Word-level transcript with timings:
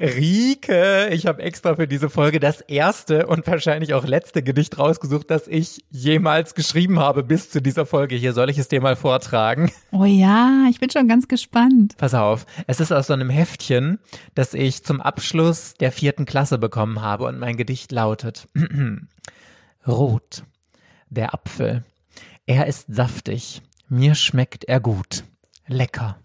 Rike, 0.00 1.10
ich 1.12 1.26
habe 1.26 1.42
extra 1.42 1.76
für 1.76 1.86
diese 1.86 2.08
Folge 2.08 2.40
das 2.40 2.62
erste 2.62 3.26
und 3.26 3.46
wahrscheinlich 3.46 3.92
auch 3.92 4.06
letzte 4.06 4.42
Gedicht 4.42 4.78
rausgesucht, 4.78 5.30
das 5.30 5.46
ich 5.46 5.84
jemals 5.90 6.54
geschrieben 6.54 6.98
habe 6.98 7.22
bis 7.22 7.50
zu 7.50 7.60
dieser 7.60 7.84
Folge. 7.84 8.16
Hier 8.16 8.32
soll 8.32 8.48
ich 8.48 8.56
es 8.56 8.68
dir 8.68 8.80
mal 8.80 8.96
vortragen. 8.96 9.70
Oh 9.92 10.06
ja, 10.06 10.64
ich 10.70 10.80
bin 10.80 10.88
schon 10.88 11.06
ganz 11.06 11.28
gespannt. 11.28 11.98
Pass 11.98 12.14
auf, 12.14 12.46
es 12.66 12.80
ist 12.80 12.92
aus 12.92 13.08
so 13.08 13.12
einem 13.12 13.28
Heftchen, 13.28 13.98
das 14.34 14.54
ich 14.54 14.84
zum 14.84 15.02
Abschluss 15.02 15.74
der 15.74 15.92
vierten 15.92 16.24
Klasse 16.24 16.56
bekommen 16.56 17.02
habe 17.02 17.26
und 17.26 17.38
mein 17.38 17.58
Gedicht 17.58 17.92
lautet 17.92 18.48
Rot, 19.86 20.44
der 21.10 21.34
Apfel. 21.34 21.84
Er 22.46 22.66
ist 22.66 22.86
saftig, 22.88 23.60
mir 23.90 24.14
schmeckt 24.14 24.64
er 24.64 24.80
gut. 24.80 25.24
Lecker. 25.66 26.18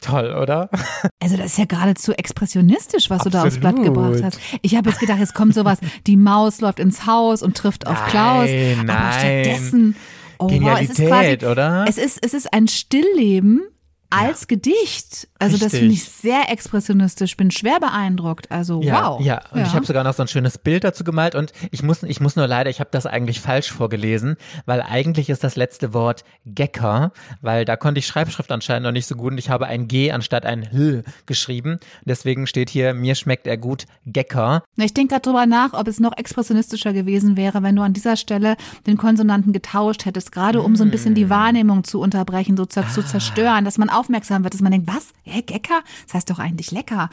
Toll, 0.00 0.32
oder? 0.40 0.70
Also 1.22 1.36
das 1.36 1.46
ist 1.46 1.58
ja 1.58 1.64
geradezu 1.64 2.12
expressionistisch, 2.12 3.10
was 3.10 3.26
Absolut. 3.26 3.34
du 3.34 3.38
da 3.38 3.46
aufs 3.46 3.58
Blatt 3.58 3.82
gebracht 3.82 4.22
hast. 4.22 4.38
Ich 4.62 4.76
habe 4.76 4.90
jetzt 4.90 5.00
gedacht, 5.00 5.18
jetzt 5.18 5.34
kommt 5.34 5.54
sowas, 5.54 5.78
die 6.06 6.16
Maus 6.16 6.60
läuft 6.60 6.78
ins 6.78 7.06
Haus 7.06 7.42
und 7.42 7.56
trifft 7.56 7.86
auf 7.88 7.98
Nein, 8.00 8.10
Klaus. 8.10 8.48
nein. 8.48 8.90
Aber 8.90 9.12
stattdessen, 9.12 9.96
oh, 10.38 10.48
wow, 10.48 10.78
es 10.80 10.90
ist 10.90 10.96
Genialität, 10.98 11.40
quasi, 11.40 11.50
oder? 11.52 11.84
Es 11.88 11.98
ist, 11.98 12.24
es 12.24 12.32
ist 12.34 12.52
ein 12.52 12.68
Stillleben 12.68 13.62
als 14.10 14.46
Gedicht. 14.48 15.28
Also 15.38 15.56
das 15.56 15.66
Richtig. 15.72 15.80
finde 15.80 15.94
ich 15.94 16.04
sehr 16.04 16.50
expressionistisch, 16.50 17.36
bin 17.36 17.50
schwer 17.50 17.80
beeindruckt. 17.80 18.50
Also 18.50 18.80
Ja, 18.82 19.10
wow. 19.10 19.20
ja. 19.20 19.40
Und 19.50 19.62
ich 19.62 19.74
habe 19.74 19.84
sogar 19.86 20.04
noch 20.04 20.14
so 20.14 20.22
ein 20.22 20.28
schönes 20.28 20.58
Bild 20.58 20.84
dazu 20.84 21.04
gemalt 21.04 21.34
und 21.34 21.52
ich 21.70 21.82
muss, 21.82 22.02
ich 22.02 22.20
muss 22.20 22.36
nur 22.36 22.46
leider, 22.46 22.70
ich 22.70 22.80
habe 22.80 22.90
das 22.92 23.06
eigentlich 23.06 23.40
falsch 23.40 23.70
vorgelesen, 23.72 24.36
weil 24.64 24.80
eigentlich 24.82 25.28
ist 25.30 25.44
das 25.44 25.56
letzte 25.56 25.92
Wort 25.92 26.24
Gecker, 26.44 27.12
weil 27.40 27.64
da 27.64 27.76
konnte 27.76 27.98
ich 27.98 28.06
Schreibschrift 28.06 28.50
anscheinend 28.52 28.84
noch 28.84 28.92
nicht 28.92 29.06
so 29.06 29.14
gut 29.16 29.32
und 29.32 29.38
ich 29.38 29.50
habe 29.50 29.66
ein 29.66 29.88
G 29.88 30.12
anstatt 30.12 30.46
ein 30.46 30.62
L 30.62 31.04
geschrieben. 31.26 31.78
Deswegen 32.04 32.46
steht 32.46 32.70
hier, 32.70 32.94
mir 32.94 33.14
schmeckt 33.14 33.46
er 33.46 33.56
gut 33.58 33.86
Gecker. 34.06 34.62
Ich 34.76 34.94
denke 34.94 35.14
gerade 35.14 35.22
drüber 35.22 35.46
nach, 35.46 35.72
ob 35.72 35.88
es 35.88 36.00
noch 36.00 36.16
expressionistischer 36.16 36.92
gewesen 36.92 37.36
wäre, 37.36 37.62
wenn 37.62 37.76
du 37.76 37.82
an 37.82 37.92
dieser 37.92 38.16
Stelle 38.16 38.56
den 38.86 38.96
Konsonanten 38.96 39.52
getauscht 39.52 40.04
hättest, 40.04 40.32
gerade 40.32 40.62
um 40.62 40.76
so 40.76 40.84
ein 40.84 40.90
bisschen 40.90 41.14
die 41.14 41.28
Wahrnehmung 41.28 41.84
zu 41.84 42.00
unterbrechen, 42.00 42.56
so 42.56 42.64
zu, 42.64 42.80
Ah. 42.80 42.88
zu 42.88 43.02
zerstören, 43.02 43.64
dass 43.64 43.78
man 43.78 43.88
aufmerksam 43.96 44.44
wird, 44.44 44.54
dass 44.54 44.60
man 44.60 44.72
denkt, 44.72 44.88
was? 44.88 45.08
Hä, 45.24 45.42
Gecker? 45.42 45.82
Das 46.06 46.14
heißt 46.14 46.30
doch 46.30 46.38
eigentlich 46.38 46.70
lecker. 46.70 47.10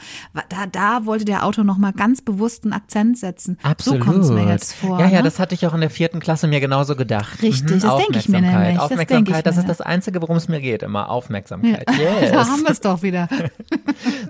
Da, 0.48 0.66
da 0.66 1.06
wollte 1.06 1.24
der 1.24 1.44
Autor 1.44 1.64
nochmal 1.64 1.92
ganz 1.92 2.22
bewusst 2.22 2.64
einen 2.64 2.72
Akzent 2.72 3.18
setzen. 3.18 3.58
Absolut. 3.62 4.00
So 4.00 4.10
kommt 4.10 4.24
es 4.24 4.30
mir 4.30 4.48
jetzt 4.48 4.74
vor. 4.74 5.00
Ja, 5.00 5.06
ja, 5.06 5.18
ne? 5.18 5.22
das 5.24 5.38
hatte 5.38 5.54
ich 5.54 5.66
auch 5.66 5.74
in 5.74 5.80
der 5.80 5.90
vierten 5.90 6.20
Klasse 6.20 6.46
mir 6.46 6.60
genauso 6.60 6.96
gedacht. 6.96 7.40
Mhm, 7.42 7.48
Richtig, 7.48 7.82
das 7.82 7.96
denke 7.96 8.18
ich 8.18 8.28
mir 8.28 8.38
Aufmerksamkeit. 8.38 8.52
nämlich, 8.52 8.74
das 8.74 8.84
Aufmerksamkeit, 8.84 9.46
das 9.46 9.56
mir. 9.56 9.60
ist 9.62 9.68
das 9.68 9.80
Einzige, 9.80 10.22
worum 10.22 10.36
es 10.36 10.48
mir 10.48 10.60
geht, 10.60 10.82
immer 10.82 11.10
Aufmerksamkeit. 11.10 11.84
Yes. 11.94 12.32
Da 12.32 12.46
haben 12.46 12.62
wir 12.62 12.70
es 12.70 12.80
doch 12.80 13.02
wieder. 13.02 13.28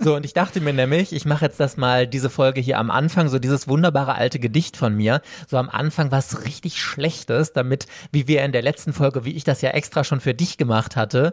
So, 0.00 0.14
und 0.14 0.26
ich 0.26 0.34
dachte 0.34 0.60
mir 0.60 0.74
nämlich, 0.74 1.12
ich 1.12 1.24
mache 1.24 1.46
jetzt 1.46 1.58
das 1.58 1.76
mal, 1.76 2.06
diese 2.06 2.28
Folge 2.28 2.60
hier 2.60 2.78
am 2.78 2.90
Anfang, 2.90 3.28
so 3.28 3.38
dieses 3.38 3.66
wunderbare 3.68 4.14
alte 4.14 4.38
Gedicht 4.38 4.76
von 4.76 4.94
mir, 4.94 5.22
so 5.48 5.56
am 5.56 5.70
Anfang 5.70 6.10
was 6.10 6.44
richtig 6.44 6.82
Schlechtes, 6.82 7.52
damit, 7.52 7.86
wie 8.12 8.28
wir 8.28 8.44
in 8.44 8.52
der 8.52 8.62
letzten 8.62 8.92
Folge, 8.92 9.24
wie 9.24 9.32
ich 9.32 9.44
das 9.44 9.62
ja 9.62 9.70
extra 9.70 10.04
schon 10.04 10.20
für 10.20 10.34
dich 10.34 10.58
gemacht 10.58 10.96
hatte, 10.96 11.32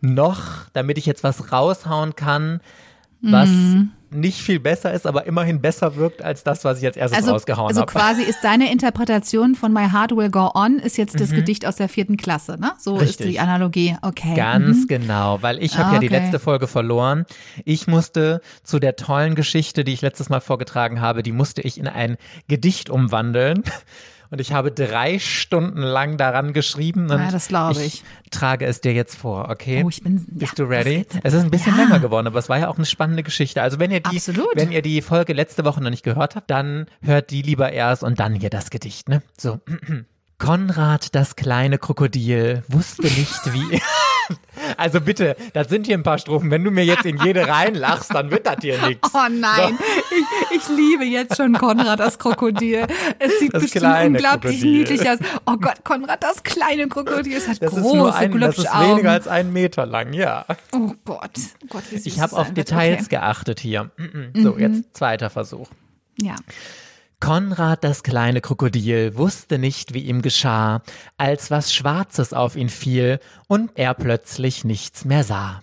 noch, 0.00 0.68
damit 0.72 0.98
ich 0.98 1.06
jetzt 1.06 1.22
was 1.24 1.52
raushauen 1.52 2.14
kann, 2.16 2.60
was 3.20 3.48
Mhm. 3.48 3.90
nicht 4.10 4.40
viel 4.40 4.60
besser 4.60 4.92
ist, 4.92 5.06
aber 5.08 5.26
immerhin 5.26 5.60
besser 5.60 5.96
wirkt 5.96 6.22
als 6.22 6.44
das, 6.44 6.64
was 6.64 6.76
ich 6.78 6.84
jetzt 6.84 6.96
erstes 6.96 7.18
Also, 7.18 7.32
rausgehauen 7.32 7.68
also 7.68 7.80
habe. 7.80 7.90
quasi 7.92 8.22
ist 8.22 8.38
deine 8.44 8.70
Interpretation 8.72 9.56
von 9.56 9.72
My 9.72 9.88
Heart 9.90 10.16
Will 10.16 10.30
Go 10.30 10.52
On 10.54 10.78
ist 10.78 10.96
jetzt 10.98 11.18
das 11.20 11.30
Gedicht 11.30 11.66
aus 11.66 11.76
der 11.76 11.88
vierten 11.88 12.16
Klasse, 12.16 12.56
ne? 12.60 12.72
So 12.78 12.94
ist 12.94 13.00
Mhm. 13.00 13.06
Richtig. 13.08 13.26
die 13.30 13.40
Analogie. 13.40 13.96
Okay. 14.02 14.34
Ganz 14.36 14.86
genau, 14.86 15.38
weil 15.42 15.60
ich 15.60 15.76
habe 15.78 15.90
Ah, 15.90 15.94
ja 15.94 15.98
die 15.98 16.06
okay. 16.06 16.16
letzte 16.20 16.38
Folge 16.38 16.68
verloren. 16.68 17.26
Ich 17.64 17.88
musste 17.88 18.40
zu 18.62 18.78
der 18.78 18.94
tollen 18.94 19.34
Geschichte, 19.34 19.82
die 19.82 19.92
ich 19.94 20.00
letztes 20.00 20.28
Mal 20.30 20.40
vorgetragen 20.40 21.00
habe, 21.00 21.24
die 21.24 21.32
musste 21.32 21.60
ich 21.62 21.76
in 21.76 21.88
ein 21.88 22.16
Gedicht 22.46 22.88
umwandeln. 22.90 23.64
Und 24.30 24.40
ich 24.40 24.52
habe 24.52 24.70
drei 24.70 25.18
Stunden 25.18 25.80
lang 25.80 26.16
daran 26.18 26.52
geschrieben. 26.52 27.10
Und 27.10 27.18
Ja, 27.18 27.30
das 27.30 27.48
glaube 27.48 27.82
ich. 27.82 28.02
trage 28.30 28.66
es 28.66 28.80
dir 28.82 28.92
jetzt 28.92 29.16
vor, 29.16 29.48
okay? 29.48 29.82
Oh, 29.84 29.88
ich 29.88 30.02
bin- 30.02 30.26
Bist 30.28 30.58
ja, 30.58 30.64
du 30.64 30.70
ready? 30.70 31.06
Es 31.22 31.32
ist 31.34 31.44
ein 31.44 31.50
bisschen 31.50 31.76
Ja. 31.76 31.84
länger 31.84 31.98
geworden, 31.98 32.26
aber 32.26 32.38
es 32.38 32.48
war 32.48 32.58
ja 32.58 32.68
auch 32.68 32.76
eine 32.76 32.84
spannende 32.86 33.22
Geschichte. 33.22 33.62
Also 33.62 33.78
wenn 33.78 33.90
ihr 33.90 34.00
die, 34.00 34.16
Absolut. 34.16 34.48
wenn 34.54 34.70
ihr 34.70 34.82
die 34.82 35.00
Folge 35.02 35.32
letzte 35.32 35.64
Woche 35.64 35.82
noch 35.82 35.90
nicht 35.90 36.02
gehört 36.04 36.36
habt, 36.36 36.50
dann 36.50 36.86
hört 37.02 37.30
die 37.30 37.42
lieber 37.42 37.72
erst 37.72 38.02
und 38.02 38.20
dann 38.20 38.34
hier 38.34 38.50
das 38.50 38.70
Gedicht, 38.70 39.08
ne? 39.08 39.22
So. 39.36 39.60
Konrad, 40.38 41.14
das 41.16 41.34
kleine 41.34 41.78
Krokodil, 41.78 42.62
wusste 42.68 43.02
nicht 43.02 43.52
wie. 43.52 43.80
Also 44.78 45.00
bitte, 45.00 45.36
das 45.52 45.68
sind 45.68 45.86
hier 45.86 45.98
ein 45.98 46.02
paar 46.04 46.18
Strophen. 46.18 46.50
Wenn 46.50 46.62
du 46.64 46.70
mir 46.70 46.84
jetzt 46.84 47.04
in 47.04 47.18
jede 47.18 47.46
reinlachst, 47.48 48.14
dann 48.14 48.30
wird 48.30 48.46
das 48.46 48.56
hier 48.62 48.80
nichts. 48.86 49.10
Oh 49.12 49.28
nein, 49.30 49.76
ich, 50.50 50.56
ich 50.62 50.68
liebe 50.68 51.04
jetzt 51.04 51.36
schon 51.36 51.52
Konrad 51.54 51.98
das 52.00 52.18
Krokodil. 52.18 52.86
Es 53.18 53.38
sieht 53.40 53.52
Das 53.52 53.62
bestimmt 53.64 53.84
unglaublich 53.86 54.60
Krokodil. 54.60 54.78
niedlich 54.78 55.10
aus. 55.10 55.18
Oh 55.46 55.56
Gott, 55.56 55.84
Konrad 55.84 56.22
das 56.22 56.42
kleine 56.44 56.86
Krokodil. 56.88 57.36
Es 57.36 57.48
hat 57.48 57.60
Das 57.60 57.72
ist 57.74 57.82
große 57.82 57.96
nur 57.96 58.14
ein, 58.14 58.30
das 58.40 58.50
ist 58.56 58.64
Glubschaugen. 58.64 58.90
weniger 58.92 59.10
als 59.10 59.26
einen 59.28 59.52
Meter 59.52 59.84
lang, 59.84 60.12
ja. 60.12 60.46
Oh 60.72 60.92
Gott, 61.04 61.30
oh 61.64 61.66
Gott, 61.68 61.82
wie 61.90 61.96
süß 61.98 62.06
Ich 62.06 62.20
habe 62.20 62.36
auf. 62.36 62.54
Details 62.54 63.00
Okay. 63.06 63.16
geachtet 63.16 63.60
hier. 63.60 63.90
Mm, 63.96 64.38
mm. 64.38 64.42
So, 64.44 64.56
jetzt 64.58 64.96
zweiter 64.96 65.28
Versuch. 65.28 65.68
Ja. 66.20 66.36
Konrad, 67.20 67.82
das 67.82 68.02
kleine 68.02 68.40
Krokodil, 68.40 69.16
wusste 69.16 69.58
nicht, 69.58 69.92
wie 69.92 70.02
ihm 70.02 70.22
geschah, 70.22 70.82
als 71.16 71.50
was 71.50 71.74
Schwarzes 71.74 72.32
auf 72.32 72.54
ihn 72.54 72.68
fiel 72.68 73.18
und 73.48 73.72
er 73.74 73.94
plötzlich 73.94 74.64
nichts 74.64 75.04
mehr 75.04 75.24
sah. 75.24 75.62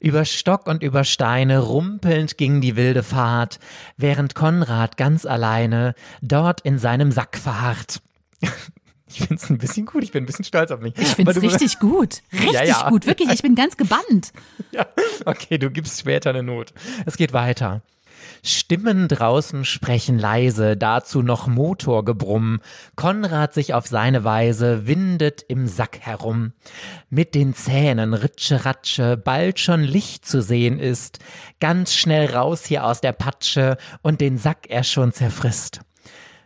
Über 0.00 0.24
Stock 0.24 0.66
und 0.66 0.82
über 0.82 1.04
Steine 1.04 1.58
rumpelnd 1.60 2.36
ging 2.36 2.60
die 2.60 2.76
wilde 2.76 3.02
Fahrt, 3.02 3.58
während 3.96 4.34
Konrad 4.34 4.96
ganz 4.96 5.24
alleine 5.26 5.94
dort 6.22 6.60
in 6.62 6.78
seinem 6.78 7.12
Sack 7.12 7.36
verharrt. 7.38 8.00
Ich 9.08 9.20
finde 9.20 9.36
es 9.36 9.48
ein 9.48 9.58
bisschen 9.58 9.86
gut, 9.86 10.02
ich 10.02 10.10
bin 10.10 10.24
ein 10.24 10.26
bisschen 10.26 10.44
stolz 10.44 10.72
auf 10.72 10.80
mich. 10.80 10.92
Ich 10.98 11.14
finde 11.14 11.30
es 11.30 11.40
richtig 11.40 11.78
gut. 11.78 12.22
Richtig 12.32 12.52
Ja, 12.52 12.64
ja. 12.64 12.88
gut, 12.90 13.06
wirklich. 13.06 13.30
Ich 13.30 13.40
bin 13.40 13.54
ganz 13.54 13.76
gebannt. 13.76 14.32
Ja, 14.72 14.84
okay, 15.24 15.56
du 15.58 15.70
gibst 15.70 16.00
später 16.00 16.30
eine 16.30 16.42
Not. 16.42 16.74
Es 17.06 17.16
geht 17.16 17.32
weiter. 17.32 17.82
Stimmen 18.42 19.08
draußen 19.08 19.64
sprechen 19.64 20.18
leise, 20.18 20.76
dazu 20.76 21.22
noch 21.22 21.46
Motorgebrumm. 21.46 22.60
Konrad 22.94 23.54
sich 23.54 23.74
auf 23.74 23.86
seine 23.86 24.24
Weise 24.24 24.86
windet 24.86 25.42
im 25.48 25.66
Sack 25.66 26.00
herum. 26.00 26.52
Mit 27.10 27.34
den 27.34 27.54
Zähnen 27.54 28.14
Ritsche 28.14 28.64
Ratsche, 28.64 29.16
bald 29.16 29.58
schon 29.58 29.82
Licht 29.82 30.26
zu 30.26 30.42
sehen 30.42 30.78
ist. 30.78 31.18
Ganz 31.60 31.94
schnell 31.94 32.34
raus 32.34 32.64
hier 32.64 32.84
aus 32.84 33.00
der 33.00 33.12
Patsche 33.12 33.76
und 34.02 34.20
den 34.20 34.38
Sack 34.38 34.66
er 34.68 34.84
schon 34.84 35.12
zerfrisst. 35.12 35.80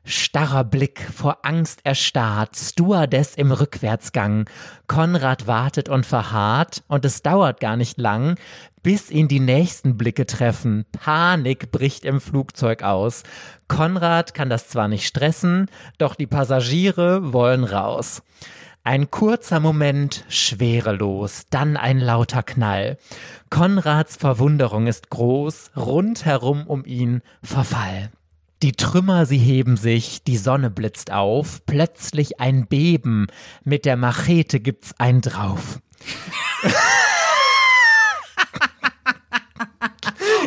Starrer 0.04 0.64
Blick, 0.64 1.00
vor 1.00 1.38
Angst 1.42 1.80
erstarrt, 1.84 2.56
Stewardess 2.56 3.34
im 3.34 3.52
Rückwärtsgang. 3.52 4.48
Konrad 4.86 5.46
wartet 5.46 5.88
und 5.88 6.06
verharrt, 6.06 6.82
und 6.88 7.04
es 7.04 7.22
dauert 7.22 7.60
gar 7.60 7.76
nicht 7.76 7.98
lang, 7.98 8.36
bis 8.82 9.10
ihn 9.10 9.28
die 9.28 9.40
nächsten 9.40 9.96
Blicke 9.96 10.26
treffen. 10.26 10.86
Panik 10.92 11.70
bricht 11.70 12.04
im 12.04 12.20
Flugzeug 12.20 12.82
aus. 12.82 13.22
Konrad 13.68 14.34
kann 14.34 14.48
das 14.48 14.68
zwar 14.68 14.88
nicht 14.88 15.06
stressen, 15.06 15.70
doch 15.98 16.14
die 16.14 16.26
Passagiere 16.26 17.32
wollen 17.32 17.64
raus. 17.64 18.22
Ein 18.82 19.10
kurzer 19.10 19.60
Moment 19.60 20.24
schwerelos, 20.30 21.44
dann 21.50 21.76
ein 21.76 22.00
lauter 22.00 22.42
Knall. 22.42 22.96
Konrads 23.50 24.16
Verwunderung 24.16 24.86
ist 24.86 25.10
groß, 25.10 25.72
rundherum 25.76 26.66
um 26.66 26.86
ihn 26.86 27.20
Verfall. 27.42 28.10
Die 28.62 28.72
Trümmer, 28.72 29.24
sie 29.24 29.38
heben 29.38 29.78
sich, 29.78 30.22
die 30.22 30.36
Sonne 30.36 30.68
blitzt 30.68 31.10
auf, 31.10 31.64
plötzlich 31.64 32.40
ein 32.40 32.66
Beben, 32.66 33.28
mit 33.64 33.86
der 33.86 33.96
Machete 33.96 34.60
gibt's 34.60 34.94
ein 34.98 35.22
drauf. 35.22 35.80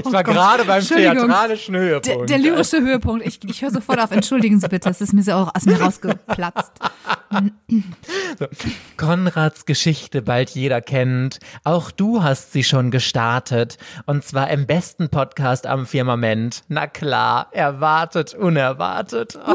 ich 0.05 0.11
war 0.11 0.23
gerade 0.23 0.63
beim 0.65 0.83
theatralischen 0.85 1.73
Der, 1.73 1.81
Höhepunkt. 1.83 2.29
der 2.29 2.37
lyrische 2.37 2.79
Höhepunkt. 2.81 3.25
Ich, 3.25 3.39
ich 3.43 3.61
höre 3.61 3.71
sofort 3.71 3.99
auf. 3.99 4.11
Entschuldigen 4.11 4.59
Sie 4.59 4.67
bitte. 4.67 4.89
Es 4.89 5.01
ist 5.01 5.13
mir 5.13 5.23
so 5.23 5.31
auch 5.33 5.55
aus 5.55 5.65
mir 5.65 5.81
rausgeplatzt. 5.81 6.71
Konrads 8.97 9.65
Geschichte 9.65 10.21
bald 10.21 10.51
jeder 10.51 10.81
kennt. 10.81 11.39
Auch 11.63 11.91
du 11.91 12.21
hast 12.23 12.51
sie 12.53 12.63
schon 12.63 12.91
gestartet. 12.91 13.77
Und 14.05 14.23
zwar 14.23 14.49
im 14.49 14.65
besten 14.67 15.09
Podcast 15.09 15.65
am 15.67 15.85
Firmament. 15.85 16.63
Na 16.67 16.87
klar, 16.87 17.47
erwartet, 17.51 18.33
unerwartet. 18.33 19.37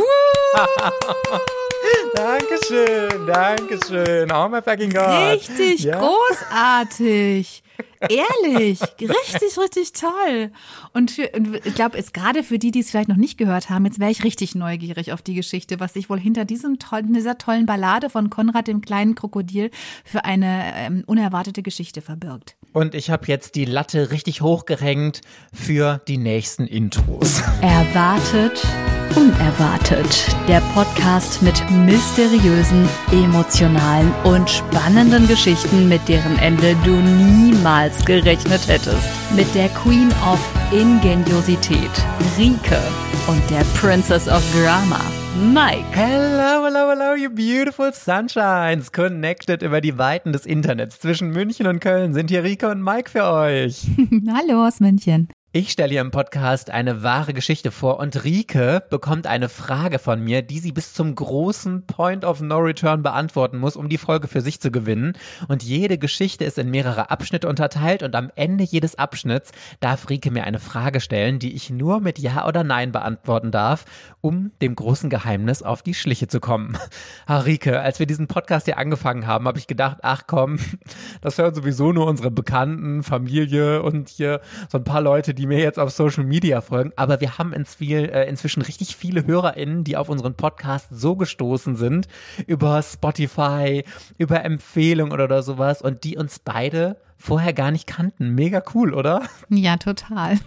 Dankeschön, 2.14 3.26
Dankeschön. 3.26 4.32
Oh 4.32 4.48
my 4.48 4.60
fucking 4.62 4.90
God. 4.90 5.32
Richtig 5.32 5.84
Ja? 5.84 5.98
großartig. 6.00 7.62
Ehrlich, 8.00 8.80
richtig, 9.00 9.58
richtig 9.58 9.92
toll. 9.92 10.50
Und, 10.92 11.10
für, 11.10 11.28
und 11.30 11.54
ich 11.64 11.74
glaube, 11.74 11.96
jetzt 11.96 12.14
gerade 12.14 12.42
für 12.42 12.58
die, 12.58 12.70
die 12.70 12.80
es 12.80 12.90
vielleicht 12.90 13.08
noch 13.08 13.16
nicht 13.16 13.38
gehört 13.38 13.70
haben, 13.70 13.84
jetzt 13.86 13.98
wäre 13.98 14.10
ich 14.10 14.24
richtig 14.24 14.54
neugierig 14.54 15.12
auf 15.12 15.22
die 15.22 15.34
Geschichte, 15.34 15.80
was 15.80 15.94
sich 15.94 16.08
wohl 16.08 16.20
hinter 16.20 16.44
diesem 16.44 16.78
tollen, 16.78 17.12
dieser 17.12 17.38
tollen 17.38 17.66
Ballade 17.66 18.10
von 18.10 18.30
Konrad 18.30 18.68
dem 18.68 18.80
kleinen 18.80 19.14
Krokodil 19.14 19.70
für 20.04 20.24
eine 20.24 20.72
ähm, 20.76 21.02
unerwartete 21.06 21.62
Geschichte 21.62 22.00
verbirgt. 22.00 22.56
Und 22.72 22.94
ich 22.94 23.10
habe 23.10 23.26
jetzt 23.26 23.54
die 23.54 23.64
Latte 23.64 24.10
richtig 24.10 24.42
hochgehängt 24.42 25.22
für 25.52 26.00
die 26.06 26.18
nächsten 26.18 26.66
Intros. 26.66 27.42
Erwartet, 27.62 28.62
unerwartet. 29.16 30.36
Der 30.46 30.60
Podcast 30.74 31.42
mit 31.42 31.62
mysteriösen, 31.70 32.88
emotionalen 33.10 34.12
und 34.24 34.48
spannenden 34.48 35.26
Geschichten, 35.26 35.88
mit 35.88 36.06
deren 36.08 36.38
Ende 36.38 36.76
du 36.84 36.90
niemals 36.90 37.67
gerechnet 38.06 38.66
hättest. 38.66 39.10
Mit 39.36 39.54
der 39.54 39.68
Queen 39.68 40.08
of 40.26 40.40
Ingeniosität, 40.72 41.90
Rike, 42.38 42.80
und 43.26 43.42
der 43.50 43.62
Princess 43.78 44.26
of 44.26 44.42
Drama, 44.54 45.02
Mike. 45.52 45.84
Hello, 45.92 46.64
hello, 46.64 46.88
hello, 46.88 47.14
you 47.14 47.28
beautiful 47.28 47.92
sunshines. 47.92 48.90
Connected 48.90 49.60
über 49.60 49.82
die 49.82 49.98
Weiten 49.98 50.32
des 50.32 50.46
Internets. 50.46 50.98
Zwischen 50.98 51.28
München 51.28 51.66
und 51.66 51.80
Köln 51.80 52.14
sind 52.14 52.30
hier 52.30 52.42
Rika 52.42 52.70
und 52.70 52.82
Mike 52.82 53.10
für 53.10 53.24
euch. 53.24 53.86
Hallo 54.32 54.66
aus 54.66 54.80
München. 54.80 55.28
Ich 55.50 55.72
stelle 55.72 55.92
hier 55.92 56.02
im 56.02 56.10
Podcast 56.10 56.68
eine 56.68 57.02
wahre 57.02 57.32
Geschichte 57.32 57.70
vor 57.70 58.00
und 58.00 58.22
Rike 58.22 58.82
bekommt 58.90 59.26
eine 59.26 59.48
Frage 59.48 59.98
von 59.98 60.22
mir, 60.22 60.42
die 60.42 60.58
sie 60.58 60.72
bis 60.72 60.92
zum 60.92 61.14
großen 61.14 61.86
Point 61.86 62.26
of 62.26 62.42
No 62.42 62.58
Return 62.58 63.02
beantworten 63.02 63.56
muss, 63.56 63.74
um 63.74 63.88
die 63.88 63.96
Folge 63.96 64.28
für 64.28 64.42
sich 64.42 64.60
zu 64.60 64.70
gewinnen. 64.70 65.14
Und 65.48 65.62
jede 65.62 65.96
Geschichte 65.96 66.44
ist 66.44 66.58
in 66.58 66.70
mehrere 66.70 67.10
Abschnitte 67.10 67.48
unterteilt 67.48 68.02
und 68.02 68.14
am 68.14 68.30
Ende 68.34 68.62
jedes 68.62 68.98
Abschnitts 68.98 69.52
darf 69.80 70.10
Rike 70.10 70.30
mir 70.30 70.44
eine 70.44 70.58
Frage 70.58 71.00
stellen, 71.00 71.38
die 71.38 71.54
ich 71.54 71.70
nur 71.70 72.00
mit 72.00 72.18
Ja 72.18 72.46
oder 72.46 72.62
Nein 72.62 72.92
beantworten 72.92 73.50
darf, 73.50 73.86
um 74.20 74.50
dem 74.60 74.76
großen 74.76 75.08
Geheimnis 75.08 75.62
auf 75.62 75.80
die 75.80 75.94
Schliche 75.94 76.28
zu 76.28 76.40
kommen. 76.40 76.76
Ah, 77.24 77.38
Rike, 77.38 77.80
als 77.80 77.98
wir 77.98 78.06
diesen 78.06 78.26
Podcast 78.26 78.66
hier 78.66 78.76
angefangen 78.76 79.26
haben, 79.26 79.48
habe 79.48 79.58
ich 79.58 79.66
gedacht, 79.66 79.96
ach 80.02 80.24
komm, 80.26 80.58
das 81.22 81.38
hören 81.38 81.54
sowieso 81.54 81.92
nur 81.92 82.06
unsere 82.06 82.30
Bekannten, 82.30 83.02
Familie 83.02 83.82
und 83.82 84.10
hier 84.10 84.42
so 84.68 84.76
ein 84.76 84.84
paar 84.84 85.00
Leute, 85.00 85.37
die 85.38 85.46
mir 85.46 85.58
jetzt 85.60 85.78
auf 85.78 85.90
Social 85.90 86.24
Media 86.24 86.60
folgen. 86.60 86.92
Aber 86.96 87.20
wir 87.20 87.38
haben 87.38 87.52
inzwischen, 87.52 88.08
äh, 88.10 88.26
inzwischen 88.26 88.62
richtig 88.62 88.96
viele 88.96 89.26
HörerInnen, 89.26 89.84
die 89.84 89.96
auf 89.96 90.08
unseren 90.08 90.34
Podcast 90.34 90.88
so 90.90 91.16
gestoßen 91.16 91.76
sind, 91.76 92.08
über 92.46 92.82
Spotify, 92.82 93.84
über 94.18 94.44
Empfehlungen 94.44 95.12
oder 95.12 95.42
sowas 95.42 95.80
und 95.80 96.04
die 96.04 96.16
uns 96.16 96.38
beide 96.38 96.96
vorher 97.18 97.52
gar 97.52 97.70
nicht 97.72 97.86
kannten. 97.86 98.34
Mega 98.34 98.62
cool, 98.74 98.94
oder? 98.94 99.22
Ja, 99.50 99.76
total. 99.76 100.38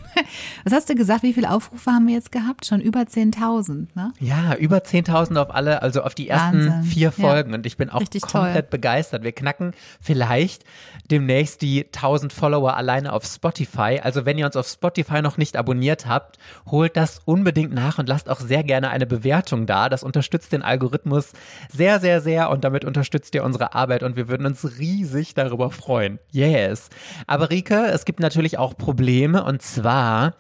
Was 0.63 0.73
hast 0.73 0.89
du 0.89 0.95
gesagt? 0.95 1.21
Wie 1.23 1.33
viele 1.33 1.51
Aufrufe 1.51 1.91
haben 1.91 2.07
wir 2.07 2.13
jetzt 2.15 2.31
gehabt? 2.31 2.65
Schon 2.65 2.79
über 2.79 3.01
10.000, 3.01 3.87
ne? 3.93 4.13
Ja, 4.19 4.55
über 4.55 4.77
10.000 4.77 5.37
auf 5.37 5.53
alle, 5.53 5.81
also 5.81 6.01
auf 6.03 6.15
die 6.15 6.29
ersten 6.29 6.67
Wahnsinn. 6.67 6.83
vier 6.83 7.01
Ja. 7.01 7.11
Folgen 7.11 7.53
und 7.53 7.65
ich 7.65 7.75
bin 7.77 7.89
auch 7.89 7.99
Richtig 7.99 8.21
toll. 8.23 8.41
komplett 8.43 8.69
begeistert. 8.69 9.23
Wir 9.23 9.33
knacken 9.33 9.73
vielleicht 9.99 10.63
demnächst 11.09 11.61
die 11.61 11.85
1000 11.85 12.31
Follower 12.31 12.75
alleine 12.77 13.11
auf 13.11 13.25
Spotify. 13.25 13.99
Also 14.01 14.25
wenn 14.25 14.37
ihr 14.37 14.45
uns 14.45 14.55
auf 14.55 14.67
Spotify 14.67 15.21
noch 15.21 15.37
nicht 15.37 15.57
abonniert 15.57 16.07
habt, 16.07 16.37
holt 16.69 16.95
das 16.95 17.19
unbedingt 17.25 17.73
nach 17.73 17.99
und 17.99 18.07
lasst 18.07 18.29
auch 18.29 18.39
sehr 18.39 18.63
gerne 18.63 18.89
eine 18.91 19.05
Bewertung 19.05 19.65
da. 19.65 19.89
Das 19.89 20.03
unterstützt 20.03 20.53
den 20.53 20.61
Algorithmus 20.61 21.33
sehr, 21.69 21.99
sehr, 21.99 22.21
sehr 22.21 22.49
und 22.49 22.63
damit 22.63 22.85
unterstützt 22.85 23.35
ihr 23.35 23.43
unsere 23.43 23.75
Arbeit 23.75 24.03
und 24.03 24.15
wir 24.15 24.29
würden 24.29 24.45
uns 24.45 24.79
riesig 24.79 25.33
darüber 25.33 25.69
freuen. 25.71 26.19
Yes. 26.61 26.89
Aber 27.27 27.49
Rike, 27.49 27.87
es 27.87 28.05
gibt 28.05 28.19
natürlich 28.19 28.57
auch 28.57 28.77
Probleme 28.77 29.43
und 29.43 29.61
zwar 29.61 30.35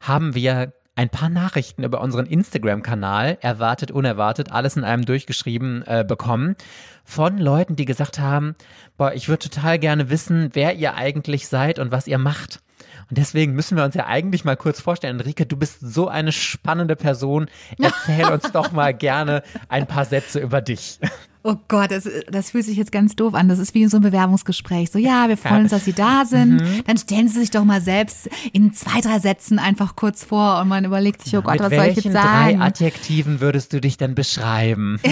haben 0.00 0.34
wir 0.34 0.72
ein 0.94 1.10
paar 1.10 1.28
Nachrichten 1.28 1.84
über 1.84 2.00
unseren 2.00 2.24
Instagram-Kanal, 2.24 3.36
erwartet, 3.42 3.90
unerwartet, 3.90 4.50
alles 4.50 4.76
in 4.76 4.84
einem 4.84 5.04
durchgeschrieben 5.04 5.84
äh, 5.86 6.04
bekommen, 6.08 6.56
von 7.04 7.36
Leuten, 7.38 7.76
die 7.76 7.84
gesagt 7.84 8.18
haben, 8.18 8.54
boah, 8.96 9.12
ich 9.12 9.28
würde 9.28 9.50
total 9.50 9.78
gerne 9.78 10.08
wissen, 10.08 10.50
wer 10.54 10.74
ihr 10.74 10.94
eigentlich 10.94 11.48
seid 11.48 11.78
und 11.78 11.92
was 11.92 12.06
ihr 12.06 12.18
macht. 12.18 12.60
Und 13.08 13.18
deswegen 13.18 13.52
müssen 13.52 13.76
wir 13.76 13.84
uns 13.84 13.94
ja 13.94 14.06
eigentlich 14.06 14.44
mal 14.44 14.56
kurz 14.56 14.80
vorstellen. 14.80 15.20
Enrique, 15.20 15.46
du 15.46 15.56
bist 15.56 15.80
so 15.80 16.08
eine 16.08 16.32
spannende 16.32 16.96
Person. 16.96 17.46
Erzähl 17.78 18.26
uns 18.32 18.50
doch 18.52 18.72
mal 18.72 18.94
gerne 18.94 19.42
ein 19.68 19.86
paar 19.86 20.06
Sätze 20.06 20.40
über 20.40 20.60
dich. 20.60 20.98
Oh 21.48 21.54
Gott, 21.68 21.92
das, 21.92 22.08
das 22.28 22.50
fühlt 22.50 22.64
sich 22.64 22.76
jetzt 22.76 22.90
ganz 22.90 23.14
doof 23.14 23.34
an. 23.34 23.48
Das 23.48 23.60
ist 23.60 23.72
wie 23.72 23.82
in 23.82 23.88
so 23.88 23.98
einem 23.98 24.04
Bewerbungsgespräch. 24.04 24.90
So, 24.90 24.98
ja, 24.98 25.28
wir 25.28 25.36
freuen 25.36 25.62
uns, 25.62 25.70
dass 25.70 25.84
Sie 25.84 25.92
da 25.92 26.24
sind. 26.24 26.60
Dann 26.86 26.96
stellen 26.98 27.28
Sie 27.28 27.38
sich 27.38 27.52
doch 27.52 27.64
mal 27.64 27.80
selbst 27.80 28.28
in 28.52 28.72
zwei, 28.72 29.00
drei 29.00 29.20
Sätzen 29.20 29.60
einfach 29.60 29.94
kurz 29.94 30.24
vor 30.24 30.60
und 30.60 30.66
man 30.66 30.84
überlegt 30.84 31.22
sich, 31.22 31.36
oh 31.36 31.42
Gott, 31.42 31.54
Mit 31.54 31.62
was 31.62 31.70
soll 31.70 31.78
ich 31.78 31.96
welchen 31.96 32.12
jetzt 32.12 32.14
drei 32.14 32.52
sagen? 32.52 32.62
Adjektiven 32.62 33.40
würdest 33.40 33.72
du 33.72 33.80
dich 33.80 33.96
denn 33.96 34.14
beschreiben? 34.14 35.00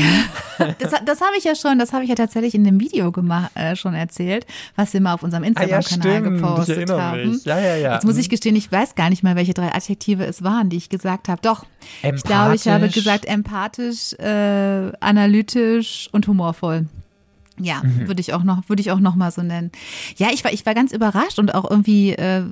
Das, 0.79 0.93
das 1.05 1.21
habe 1.21 1.33
ich 1.37 1.43
ja 1.43 1.57
schon, 1.57 1.81
das 1.81 1.93
habe 1.93 2.05
ich 2.05 2.11
ja 2.11 2.15
tatsächlich 2.15 2.55
in 2.55 2.63
dem 2.63 2.79
Video 2.79 3.11
gemacht, 3.11 3.51
äh, 3.55 3.75
schon 3.75 3.95
erzählt, 3.95 4.47
was 4.77 4.93
wir 4.93 5.01
mal 5.01 5.15
auf 5.15 5.25
unserem 5.25 5.43
Instagram-Kanal 5.43 6.15
Ah. 6.15 6.19
Ich 6.19 6.23
gepostet 6.23 6.91
haben. 6.91 7.41
Ja, 7.45 7.59
ja, 7.59 7.77
ja. 7.77 7.95
Jetzt 7.95 8.05
muss 8.05 8.17
ich 8.19 8.29
gestehen, 8.29 8.55
ich 8.55 8.71
weiß 8.71 8.95
gar 8.95 9.11
nicht 9.11 9.25
mehr, 9.25 9.35
welche 9.35 9.53
drei 9.53 9.75
Adjektive 9.75 10.25
es 10.25 10.45
waren, 10.45 10.69
die 10.71 10.77
ich 10.77 10.89
gesagt 10.91 11.29
habe. 11.29 11.41
Doch, 11.43 11.67
ich 12.03 12.23
glaube, 12.23 12.55
ich 12.55 12.69
habe 12.69 12.89
gesagt 12.89 13.27
empathisch, 13.27 14.13
äh, 14.15 14.93
analytisch 15.01 16.09
und 16.13 16.24
humorvoll. 16.27 16.87
Ja, 17.61 17.83
Mhm. 17.85 18.09
würde 18.09 18.21
ich 18.21 18.33
auch 18.35 18.43
noch, 18.43 18.69
würde 18.69 18.81
ich 18.81 18.91
auch 18.91 18.99
noch 18.99 19.15
mal 19.15 19.31
so 19.31 19.41
nennen. 19.43 19.71
Ja, 20.17 20.29
ich 20.33 20.43
war, 20.45 20.53
ich 20.53 20.67
war 20.67 20.75
ganz 20.75 20.93
überrascht 20.93 21.39
und 21.39 21.55
auch 21.55 21.71
irgendwie 21.71 22.11
äh, 22.13 22.43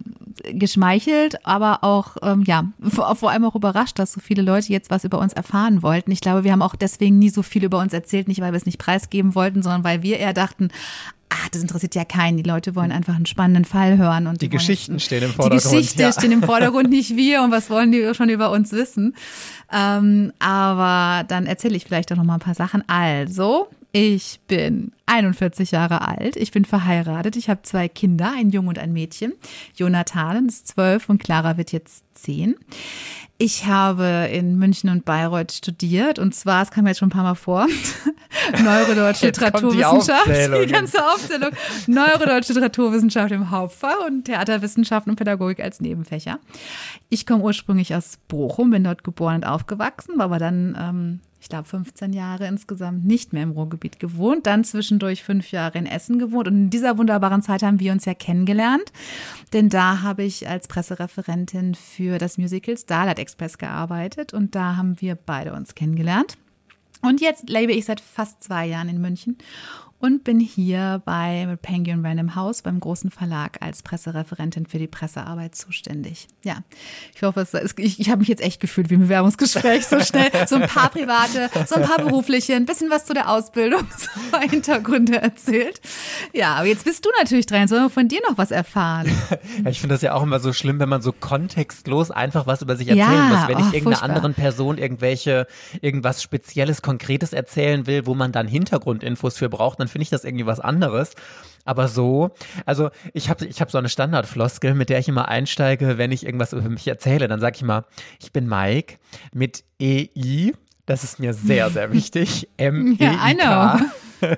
geschmeichelt, 0.52 1.44
aber 1.46 1.82
auch 1.82 2.16
ähm, 2.22 2.42
ja 2.46 2.64
vor, 2.80 3.14
vor 3.16 3.30
allem 3.30 3.44
auch 3.44 3.54
überrascht, 3.56 3.98
dass 3.98 4.12
so 4.12 4.20
viele 4.20 4.42
Leute 4.42 4.72
jetzt 4.72 4.90
was 4.90 5.04
über 5.04 5.18
uns 5.18 5.32
erfahren 5.32 5.82
wollten. 5.82 6.10
Ich 6.12 6.20
glaube, 6.20 6.44
wir 6.44 6.52
haben 6.52 6.62
auch 6.62 6.76
deswegen 6.76 7.18
nie 7.18 7.30
so 7.30 7.42
viel 7.42 7.64
über 7.64 7.78
uns 7.78 7.92
erzählt, 7.92 8.28
nicht 8.28 8.40
weil 8.40 8.52
wir 8.52 8.56
es 8.56 8.66
nicht 8.66 8.78
preisgeben 8.78 9.34
wollten, 9.34 9.62
sondern 9.62 9.82
weil 9.84 10.02
wir 10.02 10.18
eher 10.18 10.32
dachten, 10.32 10.68
ah, 11.30 11.48
das 11.50 11.62
interessiert 11.62 11.94
ja 11.94 12.04
keinen. 12.04 12.36
Die 12.36 12.42
Leute 12.42 12.74
wollen 12.76 12.92
einfach 12.92 13.14
einen 13.16 13.26
spannenden 13.26 13.64
Fall 13.64 13.98
hören 13.98 14.26
und 14.26 14.40
Die 14.40 14.46
wollen 14.46 14.58
Geschichten 14.58 14.92
jetzt- 14.92 15.04
stehen 15.06 15.22
im 15.24 15.30
Die 15.30 15.34
Vordergrund. 15.34 15.72
Geschichte 15.72 16.02
ja. 16.02 16.12
stehen 16.12 16.32
im 16.32 16.42
Vordergrund, 16.44 16.90
nicht 16.90 17.16
wir. 17.16 17.42
Und 17.42 17.50
was 17.50 17.70
wollen 17.70 17.90
die 17.90 18.14
schon 18.14 18.28
über 18.28 18.50
uns 18.50 18.70
wissen? 18.72 19.14
Ähm, 19.72 20.32
aber 20.38 21.24
dann 21.24 21.46
erzähle 21.46 21.74
ich 21.76 21.84
vielleicht 21.84 22.12
auch 22.12 22.16
noch 22.16 22.24
mal 22.24 22.34
ein 22.34 22.40
paar 22.40 22.54
Sachen. 22.54 22.84
Also, 22.88 23.68
ich 23.92 24.40
bin 24.48 24.92
41 25.04 25.70
Jahre 25.70 26.00
alt. 26.06 26.36
Ich 26.36 26.50
bin 26.50 26.64
verheiratet. 26.64 27.36
Ich 27.36 27.50
habe 27.50 27.60
zwei 27.62 27.88
Kinder, 27.88 28.32
ein 28.34 28.48
Jung 28.48 28.66
und 28.68 28.78
ein 28.78 28.92
Mädchen. 28.92 29.34
Jonathan 29.76 30.46
ist 30.48 30.68
zwölf 30.68 31.10
und 31.10 31.22
Clara 31.22 31.58
wird 31.58 31.72
jetzt 31.72 32.04
zehn. 32.14 32.56
Ich 33.36 33.66
habe 33.66 34.28
in 34.32 34.56
München 34.56 34.88
und 34.88 35.04
Bayreuth 35.04 35.52
studiert 35.52 36.18
und 36.18 36.34
zwar, 36.34 36.62
es 36.62 36.70
kam 36.70 36.86
jetzt 36.86 36.98
schon 36.98 37.08
ein 37.08 37.12
paar 37.12 37.24
Mal 37.24 37.34
vor, 37.34 37.66
Neurodeutsche 38.62 39.20
die 39.22 39.26
Literaturwissenschaft, 39.26 40.28
Aufzählung. 40.28 40.62
die 40.62 40.72
ganze 40.72 41.04
Aufzählung, 41.04 41.50
Neurodeutsche 41.88 42.52
Literaturwissenschaft 42.52 43.32
im 43.32 43.50
Hauptfach 43.50 44.06
und 44.06 44.24
Theaterwissenschaften 44.24 45.10
und 45.10 45.16
Pädagogik 45.16 45.60
als 45.60 45.80
Nebenfächer. 45.80 46.38
Ich 47.08 47.26
komme 47.26 47.42
ursprünglich 47.42 47.94
aus 47.94 48.18
Bochum, 48.28 48.70
bin 48.70 48.84
dort 48.84 49.02
geboren 49.02 49.36
und 49.36 49.44
aufgewachsen, 49.44 50.18
war 50.18 50.26
aber 50.26 50.38
dann, 50.38 50.78
ähm, 50.80 51.20
ich 51.42 51.48
glaube, 51.48 51.68
15 51.68 52.12
Jahre 52.12 52.46
insgesamt 52.46 53.04
nicht 53.04 53.32
mehr 53.32 53.42
im 53.42 53.50
Ruhrgebiet 53.50 53.98
gewohnt, 53.98 54.46
dann 54.46 54.62
zwischendurch 54.62 55.24
fünf 55.24 55.50
Jahre 55.50 55.76
in 55.76 55.86
Essen 55.86 56.20
gewohnt 56.20 56.46
und 56.46 56.54
in 56.54 56.70
dieser 56.70 56.98
wunderbaren 56.98 57.42
Zeit 57.42 57.64
haben 57.64 57.80
wir 57.80 57.90
uns 57.90 58.04
ja 58.04 58.14
kennengelernt, 58.14 58.92
denn 59.52 59.68
da 59.68 60.02
habe 60.02 60.22
ich 60.22 60.48
als 60.48 60.68
Pressereferentin 60.68 61.74
für 61.74 62.18
das 62.18 62.38
Musical 62.38 62.78
Starlight 62.78 63.18
Express 63.18 63.58
gearbeitet 63.58 64.32
und 64.32 64.54
da 64.54 64.76
haben 64.76 65.00
wir 65.00 65.16
beide 65.16 65.52
uns 65.52 65.74
kennengelernt. 65.74 66.38
Und 67.02 67.20
jetzt 67.20 67.48
lebe 67.48 67.72
ich 67.72 67.86
seit 67.86 68.00
fast 68.00 68.44
zwei 68.44 68.66
Jahren 68.66 68.88
in 68.88 69.00
München 69.00 69.36
und 70.02 70.24
bin 70.24 70.40
hier 70.40 71.00
bei 71.04 71.56
Penguin 71.62 72.04
Random 72.04 72.34
House 72.34 72.62
beim 72.62 72.80
großen 72.80 73.12
Verlag 73.12 73.58
als 73.60 73.82
Pressereferentin 73.84 74.66
für 74.66 74.80
die 74.80 74.88
Pressearbeit 74.88 75.54
zuständig. 75.54 76.26
Ja, 76.42 76.64
ich 77.14 77.22
hoffe, 77.22 77.40
es 77.40 77.54
ist, 77.54 77.78
ich, 77.78 78.00
ich 78.00 78.10
habe 78.10 78.18
mich 78.18 78.28
jetzt 78.28 78.42
echt 78.42 78.60
gefühlt 78.60 78.90
wie 78.90 78.94
im 78.94 79.02
Bewerbungsgespräch 79.02 79.86
so 79.86 80.00
schnell. 80.00 80.28
So 80.48 80.56
ein 80.56 80.66
paar 80.66 80.90
private, 80.90 81.48
so 81.68 81.76
ein 81.76 81.82
paar 81.82 81.98
berufliche, 81.98 82.56
ein 82.56 82.66
bisschen 82.66 82.90
was 82.90 83.04
zu 83.04 83.14
der 83.14 83.30
Ausbildung, 83.30 83.86
so 83.96 84.08
ein 84.20 84.30
paar 84.32 84.50
Hintergründe 84.50 85.22
erzählt. 85.22 85.80
Ja, 86.32 86.54
aber 86.56 86.66
jetzt 86.66 86.84
bist 86.84 87.04
du 87.04 87.10
natürlich 87.20 87.46
dran. 87.46 87.68
Sollen 87.68 87.84
wir 87.84 87.90
von 87.90 88.08
dir 88.08 88.20
noch 88.28 88.36
was 88.36 88.50
erfahren? 88.50 89.06
Ja, 89.62 89.70
ich 89.70 89.80
finde 89.80 89.94
das 89.94 90.02
ja 90.02 90.14
auch 90.14 90.22
immer 90.24 90.40
so 90.40 90.52
schlimm, 90.52 90.80
wenn 90.80 90.88
man 90.88 91.02
so 91.02 91.12
kontextlos 91.12 92.10
einfach 92.10 92.48
was 92.48 92.60
über 92.62 92.74
sich 92.74 92.88
erzählen 92.88 93.08
Ja, 93.08 93.28
muss. 93.28 93.48
Wenn 93.48 93.58
ich 93.58 93.64
oh, 93.66 93.74
irgendeiner 93.74 93.96
furchtbar. 93.96 94.16
anderen 94.16 94.34
Person 94.34 94.78
irgendwelche, 94.78 95.46
irgendwas 95.80 96.22
Spezielles, 96.22 96.82
Konkretes 96.82 97.32
erzählen 97.32 97.86
will, 97.86 98.06
wo 98.06 98.14
man 98.14 98.32
dann 98.32 98.48
Hintergrundinfos 98.48 99.38
für 99.38 99.48
braucht, 99.48 99.78
dann 99.78 99.91
finde 99.92 100.04
ich 100.04 100.10
das 100.10 100.24
irgendwie 100.24 100.46
was 100.46 100.60
anderes. 100.60 101.14
Aber 101.64 101.88
so, 101.88 102.30
also 102.66 102.90
ich 103.12 103.30
habe 103.30 103.46
ich 103.46 103.60
hab 103.60 103.70
so 103.70 103.78
eine 103.78 103.88
Standardfloskel, 103.88 104.74
mit 104.74 104.88
der 104.88 104.98
ich 104.98 105.08
immer 105.08 105.28
einsteige, 105.28 105.98
wenn 105.98 106.10
ich 106.10 106.26
irgendwas 106.26 106.52
über 106.52 106.68
mich 106.68 106.88
erzähle. 106.88 107.28
Dann 107.28 107.40
sage 107.40 107.56
ich 107.56 107.62
immer, 107.62 107.84
ich 108.20 108.32
bin 108.32 108.48
Mike 108.48 108.96
mit 109.32 109.64
EI 109.80 110.52
Das 110.86 111.04
ist 111.04 111.20
mir 111.20 111.34
sehr, 111.34 111.70
sehr 111.70 111.92
wichtig. 111.92 112.48
M-E-I-K. 112.56 113.04
Ja, 113.04 113.28
I 113.28 113.34
know. 113.34 113.86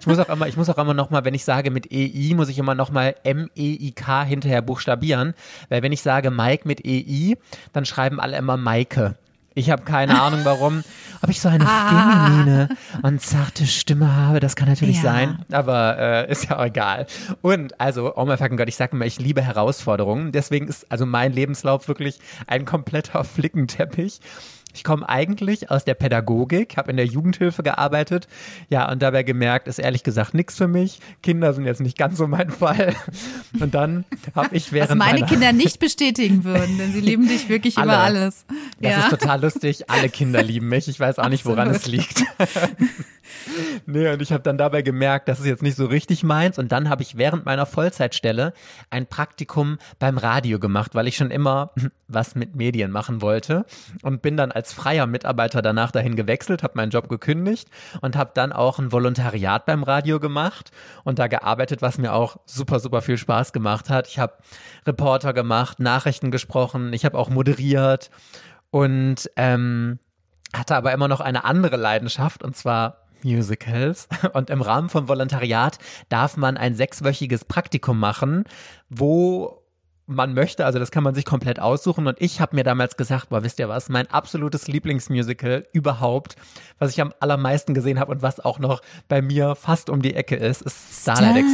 ich 0.00 0.06
muss 0.06 0.18
auch 0.18 0.28
immer, 0.28 0.48
ich 0.48 0.56
muss 0.56 0.68
auch 0.68 0.78
immer 0.78 0.94
noch 0.94 1.10
mal, 1.10 1.24
wenn 1.24 1.34
ich 1.34 1.44
sage 1.44 1.70
mit 1.70 1.90
EI, 1.90 2.34
muss 2.34 2.48
ich 2.48 2.58
immer 2.58 2.74
noch 2.74 2.90
mal 2.90 3.14
M-E-I-K 3.22 4.24
hinterher 4.24 4.62
buchstabieren. 4.62 5.34
Weil 5.68 5.82
wenn 5.82 5.92
ich 5.92 6.02
sage 6.02 6.30
Mike 6.30 6.66
mit 6.66 6.84
EI, 6.84 7.36
dann 7.72 7.86
schreiben 7.86 8.20
alle 8.20 8.36
immer 8.36 8.56
Maike. 8.56 9.16
Ich 9.54 9.68
habe 9.70 9.82
keine 9.82 10.20
Ahnung 10.20 10.40
warum. 10.44 10.84
Ob 11.22 11.28
ich 11.28 11.40
so 11.40 11.48
eine 11.48 11.66
Ah. 11.66 12.26
feminine 12.26 12.68
und 13.02 13.20
zarte 13.20 13.66
Stimme 13.66 14.14
habe, 14.16 14.40
das 14.40 14.56
kann 14.56 14.68
natürlich 14.68 14.96
Ja. 14.96 15.02
sein. 15.02 15.38
Aber 15.52 15.98
äh, 15.98 16.30
ist 16.32 16.48
ja 16.48 16.58
auch 16.58 16.64
egal. 16.64 17.06
Und 17.42 17.78
also, 17.80 18.14
oh 18.16 18.24
mein 18.24 18.38
fucking 18.38 18.56
Gott, 18.56 18.68
ich 18.68 18.76
sage 18.76 18.92
immer, 18.96 19.04
ich 19.06 19.18
liebe 19.18 19.42
Herausforderungen. 19.42 20.32
Deswegen 20.32 20.66
ist 20.68 20.86
also 20.90 21.04
mein 21.04 21.32
Lebenslauf 21.32 21.88
wirklich 21.88 22.20
ein 22.46 22.64
kompletter 22.64 23.22
Flickenteppich. 23.24 24.20
Ich 24.74 24.84
komme 24.84 25.08
eigentlich 25.08 25.70
aus 25.70 25.84
der 25.84 25.94
Pädagogik, 25.94 26.76
habe 26.76 26.90
in 26.90 26.96
der 26.96 27.06
Jugendhilfe 27.06 27.62
gearbeitet, 27.62 28.28
ja, 28.68 28.90
und 28.90 29.02
dabei 29.02 29.22
gemerkt, 29.22 29.68
ist 29.68 29.78
ehrlich 29.78 30.02
gesagt 30.02 30.34
nichts 30.34 30.56
für 30.56 30.68
mich. 30.68 31.00
Kinder 31.22 31.52
sind 31.52 31.64
jetzt 31.66 31.80
nicht 31.80 31.98
ganz 31.98 32.18
so 32.18 32.26
mein 32.26 32.50
Fall. 32.60 32.94
Und 33.58 33.74
dann 33.74 34.04
habe 34.34 34.56
ich 34.56 34.66
Was 34.66 34.72
während 34.72 34.98
meine 34.98 35.20
meiner 35.20 35.26
Kinder 35.26 35.52
nicht 35.52 35.78
bestätigen 35.78 36.44
würden, 36.44 36.78
denn 36.78 36.92
sie 36.92 37.00
lieben 37.00 37.28
dich 37.28 37.48
wirklich 37.48 37.78
Alle. 37.78 37.92
über 37.92 37.98
alles. 37.98 38.44
Das 38.80 38.92
ja. 38.92 38.98
ist 39.00 39.10
total 39.10 39.42
lustig. 39.42 39.90
Alle 39.90 40.08
Kinder 40.08 40.42
lieben 40.42 40.68
mich. 40.68 40.88
Ich 40.88 40.98
weiß 40.98 41.18
auch 41.18 41.28
nicht, 41.28 41.44
woran 41.44 41.70
es 41.70 41.86
liegt. 41.86 42.22
nee, 43.86 44.08
und 44.08 44.22
ich 44.22 44.32
habe 44.32 44.42
dann 44.42 44.58
dabei 44.58 44.82
gemerkt, 44.82 45.28
das 45.28 45.40
ist 45.40 45.46
jetzt 45.46 45.62
nicht 45.62 45.76
so 45.76 45.86
richtig 45.86 46.22
meins. 46.22 46.58
Und 46.58 46.72
dann 46.72 46.88
habe 46.88 47.02
ich 47.02 47.16
während 47.16 47.46
meiner 47.46 47.66
Vollzeitstelle 47.66 48.52
ein 48.90 49.06
Praktikum 49.06 49.78
beim 49.98 50.18
Radio 50.18 50.58
gemacht, 50.58 50.94
weil 50.94 51.08
ich 51.08 51.16
schon 51.16 51.30
immer 51.30 51.72
was 52.08 52.34
mit 52.34 52.56
Medien 52.56 52.90
machen 52.90 53.22
wollte. 53.22 53.66
Und 54.02 54.22
bin 54.22 54.36
dann 54.36 54.52
als 54.52 54.59
freier 54.66 55.06
Mitarbeiter 55.06 55.62
danach 55.62 55.90
dahin 55.90 56.16
gewechselt, 56.16 56.62
habe 56.62 56.74
meinen 56.76 56.90
Job 56.90 57.08
gekündigt 57.08 57.68
und 58.00 58.16
habe 58.16 58.32
dann 58.34 58.52
auch 58.52 58.78
ein 58.78 58.92
Volontariat 58.92 59.66
beim 59.66 59.82
Radio 59.82 60.20
gemacht 60.20 60.70
und 61.04 61.18
da 61.18 61.26
gearbeitet, 61.26 61.82
was 61.82 61.98
mir 61.98 62.12
auch 62.12 62.36
super, 62.46 62.80
super 62.80 63.02
viel 63.02 63.18
Spaß 63.18 63.52
gemacht 63.52 63.90
hat. 63.90 64.08
Ich 64.08 64.18
habe 64.18 64.34
Reporter 64.86 65.32
gemacht, 65.32 65.80
Nachrichten 65.80 66.30
gesprochen, 66.30 66.92
ich 66.92 67.04
habe 67.04 67.18
auch 67.18 67.30
moderiert 67.30 68.10
und 68.70 69.30
ähm, 69.36 69.98
hatte 70.54 70.76
aber 70.76 70.92
immer 70.92 71.08
noch 71.08 71.20
eine 71.20 71.44
andere 71.44 71.76
Leidenschaft 71.76 72.42
und 72.42 72.56
zwar 72.56 73.00
Musicals. 73.22 74.08
Und 74.32 74.48
im 74.48 74.62
Rahmen 74.62 74.88
vom 74.88 75.08
Volontariat 75.08 75.78
darf 76.08 76.38
man 76.38 76.56
ein 76.56 76.74
sechswöchiges 76.74 77.44
Praktikum 77.44 77.98
machen, 77.98 78.44
wo 78.88 79.59
man 80.10 80.34
möchte, 80.34 80.66
also 80.66 80.78
das 80.78 80.90
kann 80.90 81.02
man 81.02 81.14
sich 81.14 81.24
komplett 81.24 81.60
aussuchen. 81.60 82.06
Und 82.06 82.20
ich 82.20 82.40
habe 82.40 82.56
mir 82.56 82.64
damals 82.64 82.96
gesagt, 82.96 83.30
boah, 83.30 83.42
wisst 83.42 83.58
ihr 83.58 83.68
was, 83.68 83.88
mein 83.88 84.06
absolutes 84.08 84.68
Lieblingsmusical 84.68 85.66
überhaupt, 85.72 86.36
was 86.78 86.90
ich 86.90 87.00
am 87.00 87.12
allermeisten 87.20 87.74
gesehen 87.74 87.98
habe 88.00 88.12
und 88.12 88.22
was 88.22 88.40
auch 88.40 88.58
noch 88.58 88.82
bei 89.08 89.22
mir 89.22 89.54
fast 89.54 89.88
um 89.90 90.02
die 90.02 90.14
Ecke 90.14 90.36
ist, 90.36 90.62
ist 90.62 91.02
Starlight, 91.02 91.44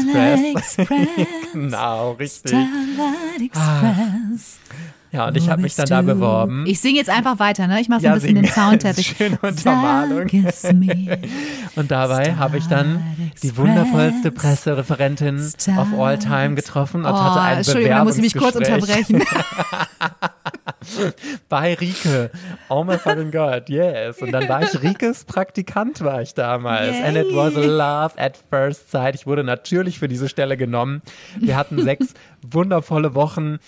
Express. 0.55 0.89
genau, 1.53 2.13
richtig. 2.13 2.51
Starlight 2.51 3.41
Express. 3.41 4.59
Ja, 5.13 5.29
und 5.29 5.37
ich 5.37 5.49
habe 5.49 5.63
mich 5.63 5.75
dann 5.75 5.87
da 5.87 6.03
beworben. 6.03 6.65
Ich 6.67 6.81
singe 6.81 6.99
jetzt 6.99 7.11
einfach 7.11 7.39
weiter, 7.39 7.67
ne? 7.67 7.81
Ich 7.81 7.89
mache 7.89 8.01
so 8.01 8.07
ein 8.07 8.13
Ja, 8.13 8.19
bisschen 8.19 8.35
den 8.35 8.45
sing. 8.45 8.53
Soundteppich. 8.55 9.07
Schöne 9.19 9.39
Untermalung. 9.41 10.27
Und 11.77 11.91
dabei 11.91 12.35
habe 12.35 12.59
ich 12.59 12.67
dann 12.67 13.03
die 13.43 13.57
wundervollste 13.57 14.33
Pressereferentin 14.33 15.39
of 15.79 15.99
all 15.99 16.19
time 16.19 16.55
getroffen 16.55 17.05
und 17.05 17.13
Oh, 17.13 17.17
hatte 17.19 17.41
ein 17.41 17.57
Entschuldigung, 17.59 17.91
da 17.91 18.05
muss 18.05 18.17
ich 18.17 18.23
mich 18.23 18.35
kurz 18.35 18.57
unterbrechen. 18.57 19.23
bei 21.49 21.75
Rike. 21.75 22.31
Oh 22.69 22.85
my 22.85 22.99
fucking 22.99 23.31
God, 23.31 23.69
yes. 23.69 24.21
Und 24.23 24.33
dann 24.33 24.49
war 24.49 24.63
ich 24.63 24.83
Rikes 24.83 25.25
Praktikant, 25.25 26.03
war 26.03 26.23
ich 26.23 26.35
damals. 26.35 26.97
Yay. 26.97 27.03
And 27.05 27.17
it 27.17 27.27
was 27.35 27.55
love 27.55 28.19
at 28.19 28.39
first 28.51 28.91
sight. 28.91 29.15
Ich 29.15 29.27
wurde 29.27 29.45
natürlich 29.45 29.99
für 29.99 30.09
diese 30.09 30.29
Stelle 30.29 30.57
genommen. 30.57 31.03
Wir 31.39 31.57
hatten 31.57 31.83
sechs 31.83 32.15
wundervolle 32.43 33.15
Wochen. 33.15 33.59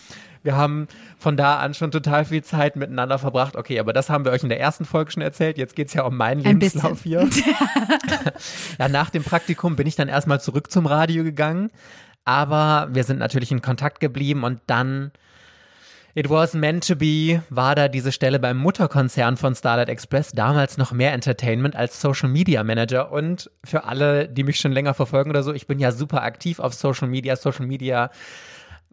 Wir 0.43 0.57
haben 0.57 0.89
von 1.19 1.37
da 1.37 1.59
an 1.59 1.75
schon 1.75 1.91
total 1.91 2.25
viel 2.25 2.43
Zeit 2.43 2.77
miteinander 2.77 3.19
verbracht. 3.19 3.57
Okay, 3.57 3.79
aber 3.79 3.93
das 3.93 4.11
haben 4.11 4.25
wir 4.25 4.33
euch 4.33 4.43
in 4.43 4.49
der 4.49 4.61
ersten 4.61 4.85
Folge 4.85 5.13
schon 5.13 5.23
erzählt. 5.23 5.59
Jetzt 5.59 5.77
geht's 5.77 5.95
ja 5.95 6.05
um 6.05 6.17
meinen 6.17 6.45
Ein 6.45 6.61
Lebenslauf 6.61 7.03
hier. 7.03 7.29
ja, 8.79 8.89
nach 8.89 9.11
dem 9.11 9.25
Praktikum 9.25 9.77
bin 9.77 9.87
ich 9.87 9.97
dann 9.97 10.09
erstmal 10.09 10.41
zurück 10.41 10.71
zum 10.71 10.87
Radio 10.87 11.25
gegangen. 11.25 11.71
Aber 12.25 12.89
wir 12.93 13.05
sind 13.05 13.19
natürlich 13.19 13.51
in 13.51 13.63
Kontakt 13.63 14.01
geblieben 14.01 14.45
und 14.45 14.61
dann 14.67 15.13
It 16.19 16.29
was 16.29 16.53
meant 16.53 16.85
to 16.89 16.97
be, 16.97 17.43
war 17.49 17.77
da 17.77 17.87
diese 17.87 18.11
Stelle 18.11 18.41
beim 18.41 18.57
Mutterkonzern 18.57 19.37
von 19.37 19.55
Starlight 19.55 19.89
Express, 19.89 20.33
damals 20.33 20.77
noch 20.77 20.91
mehr 20.91 21.13
Entertainment 21.13 21.77
als 21.77 22.01
Social 22.01 22.29
Media 22.29 22.65
Manager. 22.65 23.13
Und 23.13 23.53
für 23.63 23.85
alle, 23.85 24.29
die 24.29 24.43
mich 24.43 24.59
schon 24.59 24.73
länger 24.73 24.95
verfolgen 24.95 25.31
oder 25.31 25.45
so, 25.45 25.53
ich 25.53 25.69
bin 25.69 25.79
ja 25.79 25.93
super 25.93 26.23
aktiv 26.23 26.59
auf 26.59 26.75
Social 26.75 27.07
Media. 27.07 27.37
Social 27.37 27.67
Media 27.67 28.11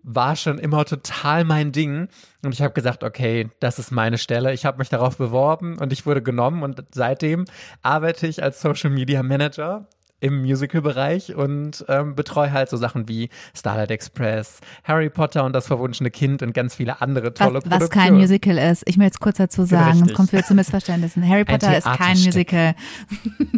war 0.06 0.36
schon 0.36 0.60
immer 0.60 0.86
total 0.86 1.44
mein 1.44 1.72
Ding. 1.72 2.08
Und 2.44 2.54
ich 2.54 2.62
habe 2.62 2.74
gesagt, 2.74 3.04
okay, 3.04 3.50
das 3.60 3.80
ist 3.80 3.92
meine 3.92 4.18
Stelle. 4.18 4.54
Ich 4.54 4.66
habe 4.66 4.78
mich 4.78 4.90
darauf 4.90 5.18
beworben 5.18 5.78
und 5.80 5.92
ich 5.92 6.06
wurde 6.06 6.22
genommen. 6.22 6.64
Und 6.64 6.84
seitdem 6.94 7.46
arbeite 7.82 8.28
ich 8.28 8.44
als 8.44 8.62
Social 8.62 8.92
Media 8.92 9.24
Manager 9.24 9.88
im 10.22 10.42
Musical-Bereich 10.42 11.36
und 11.36 11.84
ähm, 11.90 12.16
betreue 12.16 12.52
halt 12.52 12.70
so 12.70 12.78
Sachen 12.78 13.08
wie 13.10 13.30
Starlight 13.56 13.92
Express, 13.92 14.60
Harry 14.84 15.10
Potter 15.10 15.44
und 15.44 15.54
das 15.54 15.68
verwunschene 15.68 16.10
Kind 16.10 16.42
und 16.42 16.54
ganz 16.54 16.76
viele 16.76 17.02
andere 17.02 17.34
tolle 17.34 17.56
Was, 17.56 17.64
Produktionen. 17.64 17.82
was 17.82 17.90
kein 17.90 18.14
Musical 18.14 18.58
ist. 18.58 18.84
Ich 18.88 18.98
möchte 18.98 19.16
es 19.16 19.20
kurz 19.20 19.38
dazu 19.38 19.66
sagen, 19.66 20.00
sonst 20.00 20.14
kommt 20.14 20.32
wieder 20.32 20.44
zu 20.44 20.54
Missverständnissen. 20.54 21.28
Harry 21.28 21.44
Potter 21.46 21.78
ist 21.78 21.86
kein. 21.86 22.18
Musical. 22.18 22.76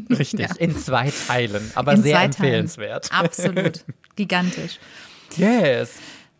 Richtig, 0.09 0.47
in 0.59 0.75
zwei 0.75 1.11
Teilen, 1.27 1.71
aber 1.75 1.93
In 1.93 2.01
sehr 2.01 2.21
empfehlenswert. 2.21 3.09
Teilen. 3.09 3.25
Absolut. 3.25 3.85
Gigantisch. 4.15 4.79
Yes. 5.35 5.99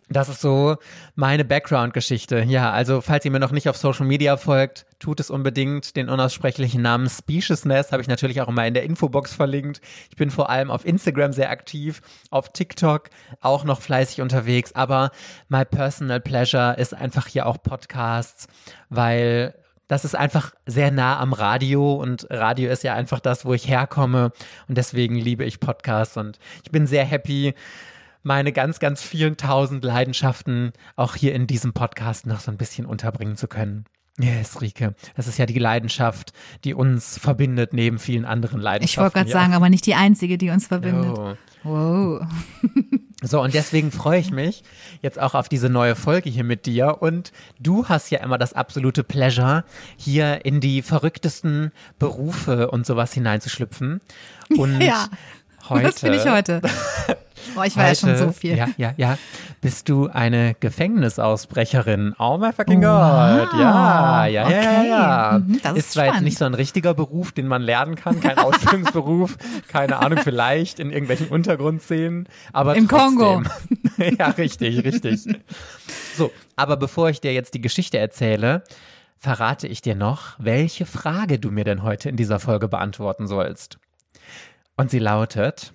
Das 0.10 0.30
ist 0.30 0.40
so 0.40 0.78
meine 1.16 1.44
Background-Geschichte. 1.44 2.46
Ja, 2.48 2.72
also 2.72 3.02
falls 3.02 3.26
ihr 3.26 3.32
mir 3.32 3.42
noch 3.42 3.52
nicht 3.52 3.68
auf 3.68 3.76
Social 3.76 4.06
Media 4.06 4.38
folgt, 4.38 4.86
tut 5.00 5.20
es 5.20 5.30
unbedingt. 5.30 5.98
Den 5.98 6.08
unaussprechlichen 6.08 6.82
Namen 6.82 7.10
Speciousness 7.10 7.92
habe 7.92 8.02
ich 8.02 8.08
natürlich 8.08 8.40
auch 8.40 8.48
immer 8.48 8.66
in 8.66 8.74
der 8.74 8.84
Infobox 8.84 9.34
verlinkt. 9.34 9.82
Ich 10.10 10.16
bin 10.16 10.32
vor 10.32 10.50
allem 10.50 10.72
auf 10.72 10.86
Instagram 10.86 11.34
sehr 11.34 11.50
aktiv, 11.50 12.02
auf 12.30 12.54
TikTok 12.54 13.10
auch 13.42 13.66
noch 13.66 13.82
fleißig 13.82 14.22
unterwegs, 14.22 14.74
aber 14.74 15.12
my 15.50 15.66
personal 15.66 16.22
pleasure 16.22 16.76
ist 16.78 16.94
einfach 16.94 17.28
hier 17.28 17.46
auch 17.46 17.62
Podcasts, 17.62 18.48
weil 18.90 19.56
das 19.90 20.06
ist 20.06 20.16
einfach 20.16 20.54
sehr 20.66 20.92
nah 20.92 21.20
am 21.20 21.34
Radio 21.34 21.96
und 21.96 22.28
Radio 22.30 22.70
ist 22.72 22.84
ja 22.84 22.94
einfach 22.94 23.20
das, 23.20 23.46
wo 23.46 23.54
ich 23.54 23.68
herkomme 23.68 24.32
und 24.68 24.78
deswegen 24.78 25.16
liebe 25.16 25.44
ich 25.44 25.60
Podcasts 25.60 26.18
und 26.18 26.40
ich 26.64 26.72
bin 26.72 26.88
sehr 26.88 27.06
happy, 27.06 27.54
meine 28.28 28.52
ganz, 28.52 28.80
ganz 28.80 29.02
vielen 29.02 29.38
tausend 29.38 29.84
Leidenschaften 29.84 30.74
auch 30.96 31.16
hier 31.16 31.34
in 31.34 31.48
diesem 31.48 31.74
Podcast 31.74 32.28
noch 32.28 32.42
so 32.42 32.52
ein 32.52 32.58
bisschen 32.58 32.86
unterbringen 32.86 33.38
zu 33.38 33.48
können. 33.48 33.86
Yes, 34.20 34.62
Rike. 34.62 34.96
Das 35.16 35.28
ist 35.28 35.38
ja 35.38 35.46
die 35.46 35.60
Leidenschaft, 35.60 36.34
die 36.64 36.74
uns 36.74 37.18
verbindet, 37.20 37.74
neben 37.74 38.00
vielen 38.00 38.26
anderen 38.26 38.60
Leidenschaften. 38.60 38.90
Ich 38.90 38.98
wollte 38.98 39.14
gerade 39.14 39.30
ja. 39.30 39.34
sagen, 39.34 39.54
aber 39.54 39.70
nicht 39.70 39.86
die 39.86 39.96
einzige, 39.96 40.38
die 40.38 40.50
uns 40.50 40.68
verbindet. 40.68 41.18
Oh. 41.18 41.36
Wow. 41.64 42.28
So, 43.24 43.42
und 43.42 43.56
deswegen 43.56 43.92
freue 43.92 44.20
ich 44.20 44.32
mich 44.32 44.64
jetzt 45.02 45.20
auch 45.20 45.34
auf 45.34 45.50
diese 45.50 45.70
neue 45.70 45.96
Folge 45.96 46.30
hier 46.30 46.44
mit 46.44 46.68
dir. 46.68 47.02
Und 47.02 47.32
du 47.60 47.88
hast 47.88 48.12
ja 48.12 48.20
immer 48.20 48.38
das 48.38 48.54
absolute 48.54 49.04
Pleasure, 49.04 49.64
hier 49.98 50.46
in 50.46 50.62
die 50.62 50.84
verrücktesten 50.84 51.72
Berufe 51.98 52.70
und 52.70 52.86
sowas 52.86 53.14
hineinzuschlüpfen. 53.14 54.02
Und 54.56 54.82
Ja, 54.82 55.08
heute. 55.70 55.84
Das 55.88 56.02
bin 56.02 56.14
ich 56.14 56.26
heute. 56.26 56.62
Boah, 57.56 57.66
ich 57.66 57.76
war 57.78 57.88
ja 57.88 57.96
schon 57.96 58.10
Heute- 58.10 58.20
so 58.20 58.32
viel. 58.32 58.56
Ja, 58.58 58.68
ja, 58.78 58.94
ja. 58.98 59.18
Bist 59.62 59.90
du 59.90 60.08
eine 60.08 60.54
Gefängnisausbrecherin? 60.60 62.14
Oh 62.20 62.38
my 62.38 62.52
fucking 62.54 62.82
Wow. 62.84 63.50
God. 63.50 63.60
Ja, 63.60 64.26
ja, 64.28 64.28
ja, 64.28 64.28
ja, 64.28 64.46
Okay. 64.46 64.90
ja. 64.90 65.40
Mhm, 65.44 65.60
das 65.64 65.72
ist 65.74 65.78
ist 65.80 65.92
zwar 65.94 66.06
jetzt 66.06 66.22
nicht 66.22 66.38
so 66.38 66.46
ein 66.46 66.54
richtiger 66.54 66.94
Beruf, 66.94 67.32
den 67.32 67.48
man 67.48 67.62
lernen 67.62 67.96
kann, 67.96 68.20
kein 68.20 68.38
Ausbildungsberuf, 68.38 69.38
keine 69.68 69.98
Ahnung, 69.98 70.20
vielleicht 70.24 70.80
in 70.80 70.92
irgendwelchen 70.92 71.30
Untergrundszenen, 71.30 72.28
aber 72.54 72.76
Im 72.76 72.88
trotzdem. 72.88 73.18
Kongo. 73.18 73.44
ja, 74.20 74.28
richtig, 74.28 74.84
richtig. 74.84 75.22
So, 76.16 76.32
aber 76.56 76.78
bevor 76.78 77.10
ich 77.10 77.22
dir 77.22 77.34
jetzt 77.34 77.54
die 77.56 77.62
Geschichte 77.62 77.98
erzähle, 77.98 78.64
verrate 79.18 79.68
ich 79.68 79.82
dir 79.82 79.96
noch, 79.96 80.36
welche 80.38 80.86
Frage 80.86 81.40
du 81.40 81.50
mir 81.50 81.64
denn 81.64 81.82
heute 81.82 82.10
in 82.10 82.18
dieser 82.18 82.40
Folge 82.40 82.68
beantworten 82.68 83.26
sollst. 83.28 83.80
Und 84.78 84.92
sie 84.92 85.00
lautet, 85.00 85.74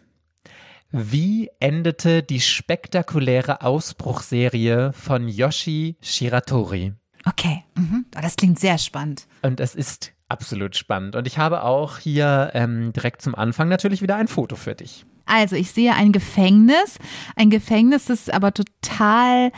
wie 0.93 1.51
endete 1.59 2.23
die 2.23 2.41
spektakuläre 2.41 3.63
Ausbruchserie 3.63 4.93
von 4.93 5.27
Yoshi 5.27 5.97
Shiratori? 6.01 6.93
Okay, 7.25 7.65
mhm. 7.77 8.07
Oh, 8.17 8.21
das 8.21 8.37
klingt 8.37 8.61
sehr 8.61 8.79
spannend. 8.79 9.27
Und 9.43 9.59
es 9.59 9.75
ist 9.75 10.13
absolut 10.29 10.77
spannend. 10.77 11.17
Und 11.17 11.27
ich 11.27 11.39
habe 11.39 11.65
auch 11.65 11.99
hier 11.99 12.53
ähm, 12.55 12.93
direkt 12.93 13.23
zum 13.23 13.35
Anfang 13.35 13.69
natürlich 13.69 14.03
wieder 14.03 14.17
ein 14.17 14.29
Foto 14.29 14.55
für 14.55 14.75
dich. 14.75 15.05
Also, 15.27 15.57
ich 15.57 15.71
sehe 15.71 15.95
ein 15.95 16.13
Gefängnis. 16.13 16.99
Ein 17.37 17.51
Gefängnis, 17.51 18.07
das 18.07 18.29
aber 18.29 18.53
total 18.55 19.51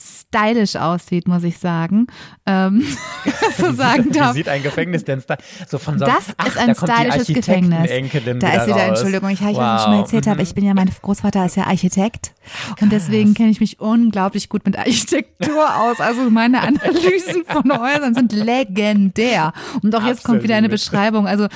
stylisch 0.00 0.76
aussieht, 0.76 1.28
muss 1.28 1.44
ich 1.44 1.58
sagen. 1.58 2.06
Ähm, 2.46 2.82
so 3.58 3.72
sagen 3.72 4.10
darf. 4.12 4.34
wie 4.34 4.38
sieht 4.38 4.48
ein 4.48 4.62
Gefängnis 4.62 5.04
denn 5.04 5.20
stylisch? 5.20 5.44
So 5.68 5.78
von 5.78 5.98
so 5.98 6.06
Das 6.06 6.34
ach, 6.36 6.46
ist 6.46 6.56
ein 6.56 6.68
da 6.68 6.74
stylisches 6.74 7.26
Gefängnis. 7.28 7.90
Da 8.38 8.48
ist 8.48 8.66
wieder, 8.66 8.76
raus. 8.76 8.88
Entschuldigung, 8.88 9.30
ich 9.30 9.40
habe 9.40 9.54
wow. 9.54 9.82
schon 9.82 9.92
mal 9.92 10.00
erzählt 10.00 10.26
habe, 10.26 10.36
mhm. 10.36 10.42
ich 10.42 10.54
bin 10.54 10.64
ja, 10.64 10.74
mein 10.74 10.90
Großvater 11.02 11.44
ist 11.44 11.56
ja 11.56 11.64
Architekt 11.64 12.32
und 12.80 12.90
deswegen 12.90 13.34
kenne 13.34 13.50
ich 13.50 13.60
mich 13.60 13.80
unglaublich 13.80 14.48
gut 14.48 14.64
mit 14.64 14.78
Architektur 14.78 15.80
aus. 15.80 16.00
Also 16.00 16.30
meine 16.30 16.62
Analysen 16.62 17.44
von 17.46 17.70
Häusern 17.70 18.14
sind 18.14 18.32
legendär. 18.32 19.52
Und 19.82 19.94
auch 19.94 20.06
jetzt 20.06 20.24
kommt 20.24 20.42
wieder 20.42 20.56
eine. 20.56 20.70
Beschreibung. 20.70 21.26
Also 21.26 21.48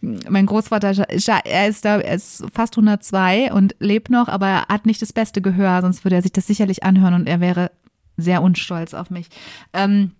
mein 0.00 0.46
Großvater, 0.46 1.06
er 1.44 1.68
ist 1.68 1.84
da, 1.84 1.98
er 1.98 2.14
ist 2.14 2.44
fast 2.52 2.74
102 2.76 3.52
und 3.52 3.76
lebt 3.78 4.10
noch, 4.10 4.28
aber 4.28 4.46
er 4.46 4.66
hat 4.68 4.86
nicht 4.86 5.00
das 5.00 5.12
beste 5.12 5.40
Gehör, 5.40 5.80
sonst 5.82 6.04
würde 6.04 6.16
er 6.16 6.22
sich 6.22 6.32
das 6.32 6.46
sicherlich 6.46 6.82
anhören 6.82 7.14
und 7.14 7.28
er 7.28 7.40
wäre 7.40 7.70
sehr 8.16 8.42
unstolz 8.42 8.94
auf 8.94 9.10
mich. 9.10 9.28
Ähm, 9.72 10.12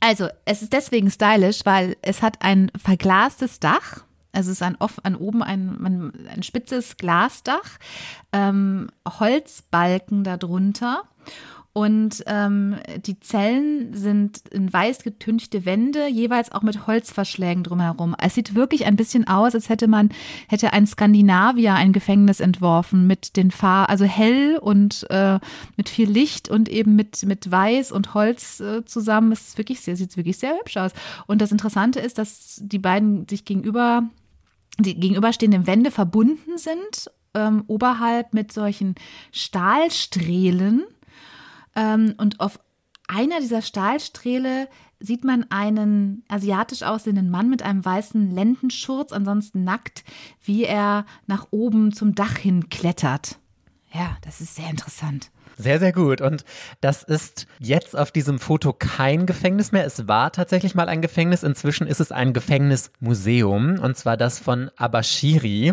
also, 0.00 0.28
es 0.46 0.62
ist 0.62 0.72
deswegen 0.72 1.10
stylisch, 1.10 1.60
weil 1.64 1.96
es 2.02 2.22
hat 2.22 2.38
ein 2.40 2.70
verglastes 2.82 3.60
Dach. 3.60 4.04
Also 4.32 4.52
es 4.52 4.60
ist 4.60 4.74
off, 4.78 5.00
an 5.02 5.16
oben 5.16 5.42
ein, 5.42 5.84
ein, 5.84 6.28
ein 6.28 6.42
spitzes 6.42 6.96
Glasdach, 6.96 7.78
ähm, 8.32 8.88
Holzbalken 9.06 10.22
darunter. 10.22 11.02
Und 11.72 12.24
ähm, 12.26 12.76
die 13.06 13.20
Zellen 13.20 13.94
sind 13.94 14.42
in 14.50 14.72
weiß 14.72 15.04
getünchte 15.04 15.64
Wände, 15.64 16.08
jeweils 16.08 16.50
auch 16.50 16.62
mit 16.62 16.88
Holzverschlägen 16.88 17.62
drumherum. 17.62 18.16
Es 18.20 18.34
sieht 18.34 18.56
wirklich 18.56 18.86
ein 18.86 18.96
bisschen 18.96 19.28
aus, 19.28 19.54
als 19.54 19.68
hätte 19.68 19.86
man, 19.86 20.08
hätte 20.48 20.72
ein 20.72 20.88
Skandinavier 20.88 21.74
ein 21.74 21.92
Gefängnis 21.92 22.40
entworfen 22.40 23.06
mit 23.06 23.36
den 23.36 23.52
Farben, 23.52 23.88
also 23.88 24.04
hell 24.04 24.58
und 24.60 25.06
äh, 25.10 25.38
mit 25.76 25.88
viel 25.88 26.10
Licht 26.10 26.48
und 26.48 26.68
eben 26.68 26.96
mit, 26.96 27.24
mit 27.24 27.48
Weiß 27.48 27.92
und 27.92 28.14
Holz 28.14 28.58
äh, 28.58 28.84
zusammen. 28.84 29.30
Es 29.30 29.48
ist 29.48 29.58
wirklich 29.58 29.80
sehr, 29.80 29.94
sieht 29.94 30.16
wirklich 30.16 30.38
sehr 30.38 30.58
hübsch 30.58 30.76
aus. 30.76 30.90
Und 31.28 31.40
das 31.40 31.52
Interessante 31.52 32.00
ist, 32.00 32.18
dass 32.18 32.60
die 32.64 32.80
beiden 32.80 33.28
sich 33.28 33.44
gegenüber, 33.44 34.02
die 34.80 34.98
gegenüberstehenden 34.98 35.68
Wände 35.68 35.92
verbunden 35.92 36.58
sind, 36.58 37.12
ähm, 37.34 37.62
oberhalb 37.68 38.34
mit 38.34 38.52
solchen 38.52 38.96
Stahlstrehlen. 39.30 40.82
Ähm, 41.80 42.14
und 42.18 42.40
auf 42.40 42.60
einer 43.08 43.40
dieser 43.40 43.62
Stahlsträhle 43.62 44.68
sieht 45.00 45.24
man 45.24 45.50
einen 45.50 46.24
asiatisch 46.28 46.82
aussehenden 46.82 47.30
Mann 47.30 47.48
mit 47.48 47.62
einem 47.62 47.84
weißen 47.84 48.30
Lendenschurz, 48.30 49.12
ansonsten 49.12 49.64
nackt, 49.64 50.04
wie 50.44 50.64
er 50.64 51.06
nach 51.26 51.48
oben 51.50 51.92
zum 51.92 52.14
Dach 52.14 52.36
hin 52.36 52.68
klettert. 52.68 53.38
Ja, 53.92 54.16
das 54.20 54.40
ist 54.40 54.54
sehr 54.54 54.68
interessant. 54.68 55.30
Sehr, 55.60 55.78
sehr 55.78 55.92
gut. 55.92 56.20
Und 56.20 56.44
das 56.80 57.02
ist 57.02 57.46
jetzt 57.58 57.96
auf 57.96 58.10
diesem 58.10 58.38
Foto 58.38 58.72
kein 58.72 59.26
Gefängnis 59.26 59.72
mehr. 59.72 59.84
Es 59.84 60.08
war 60.08 60.32
tatsächlich 60.32 60.74
mal 60.74 60.88
ein 60.88 61.02
Gefängnis. 61.02 61.42
Inzwischen 61.42 61.86
ist 61.86 62.00
es 62.00 62.12
ein 62.12 62.32
Gefängnismuseum. 62.32 63.78
Und 63.78 63.96
zwar 63.96 64.16
das 64.16 64.38
von 64.38 64.70
Abashiri. 64.76 65.72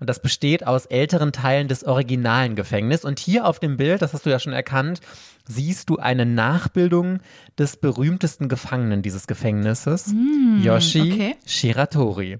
Und 0.00 0.10
das 0.10 0.20
besteht 0.20 0.66
aus 0.66 0.86
älteren 0.86 1.32
Teilen 1.32 1.68
des 1.68 1.84
originalen 1.84 2.56
Gefängnisses. 2.56 3.04
Und 3.04 3.18
hier 3.18 3.46
auf 3.46 3.60
dem 3.60 3.76
Bild, 3.76 4.02
das 4.02 4.12
hast 4.12 4.26
du 4.26 4.30
ja 4.30 4.38
schon 4.38 4.52
erkannt, 4.52 5.00
siehst 5.46 5.90
du 5.90 5.98
eine 5.98 6.26
Nachbildung 6.26 7.20
des 7.58 7.76
berühmtesten 7.76 8.48
Gefangenen 8.48 9.02
dieses 9.02 9.26
Gefängnisses, 9.26 10.14
Yoshi 10.62 11.12
okay. 11.12 11.36
Shiratori, 11.46 12.38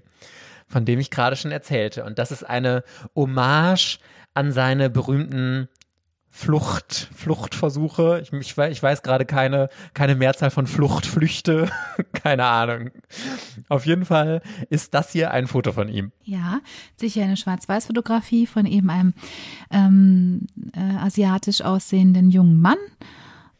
von 0.67 0.85
dem 0.85 0.99
ich 0.99 1.11
gerade 1.11 1.35
schon 1.35 1.51
erzählte. 1.51 2.03
Und 2.03 2.19
das 2.19 2.31
ist 2.31 2.43
eine 2.43 2.83
Hommage 3.15 3.99
an 4.33 4.51
seine 4.51 4.89
berühmten 4.89 5.67
Flucht, 6.33 7.09
Fluchtversuche. 7.13 8.21
Ich, 8.23 8.31
ich, 8.31 8.53
weiß- 8.53 8.69
ich 8.69 8.81
weiß 8.81 9.03
gerade 9.03 9.25
keine, 9.25 9.69
keine 9.93 10.15
Mehrzahl 10.15 10.49
von 10.49 10.65
Flucht, 10.65 11.05
Flüchte. 11.05 11.69
keine 12.13 12.45
Ahnung. 12.45 12.89
Auf 13.67 13.85
jeden 13.85 14.05
Fall 14.05 14.41
ist 14.69 14.93
das 14.93 15.11
hier 15.11 15.31
ein 15.31 15.47
Foto 15.47 15.73
von 15.73 15.89
ihm. 15.89 16.11
Ja, 16.23 16.61
sicher 16.95 17.23
eine 17.23 17.35
Schwarz-Weiß-Fotografie 17.37 18.47
von 18.47 18.65
eben 18.65 18.89
einem 18.89 19.13
ähm, 19.71 20.47
äh, 20.73 20.97
asiatisch 21.03 21.61
aussehenden 21.61 22.31
jungen 22.31 22.59
Mann. 22.61 22.77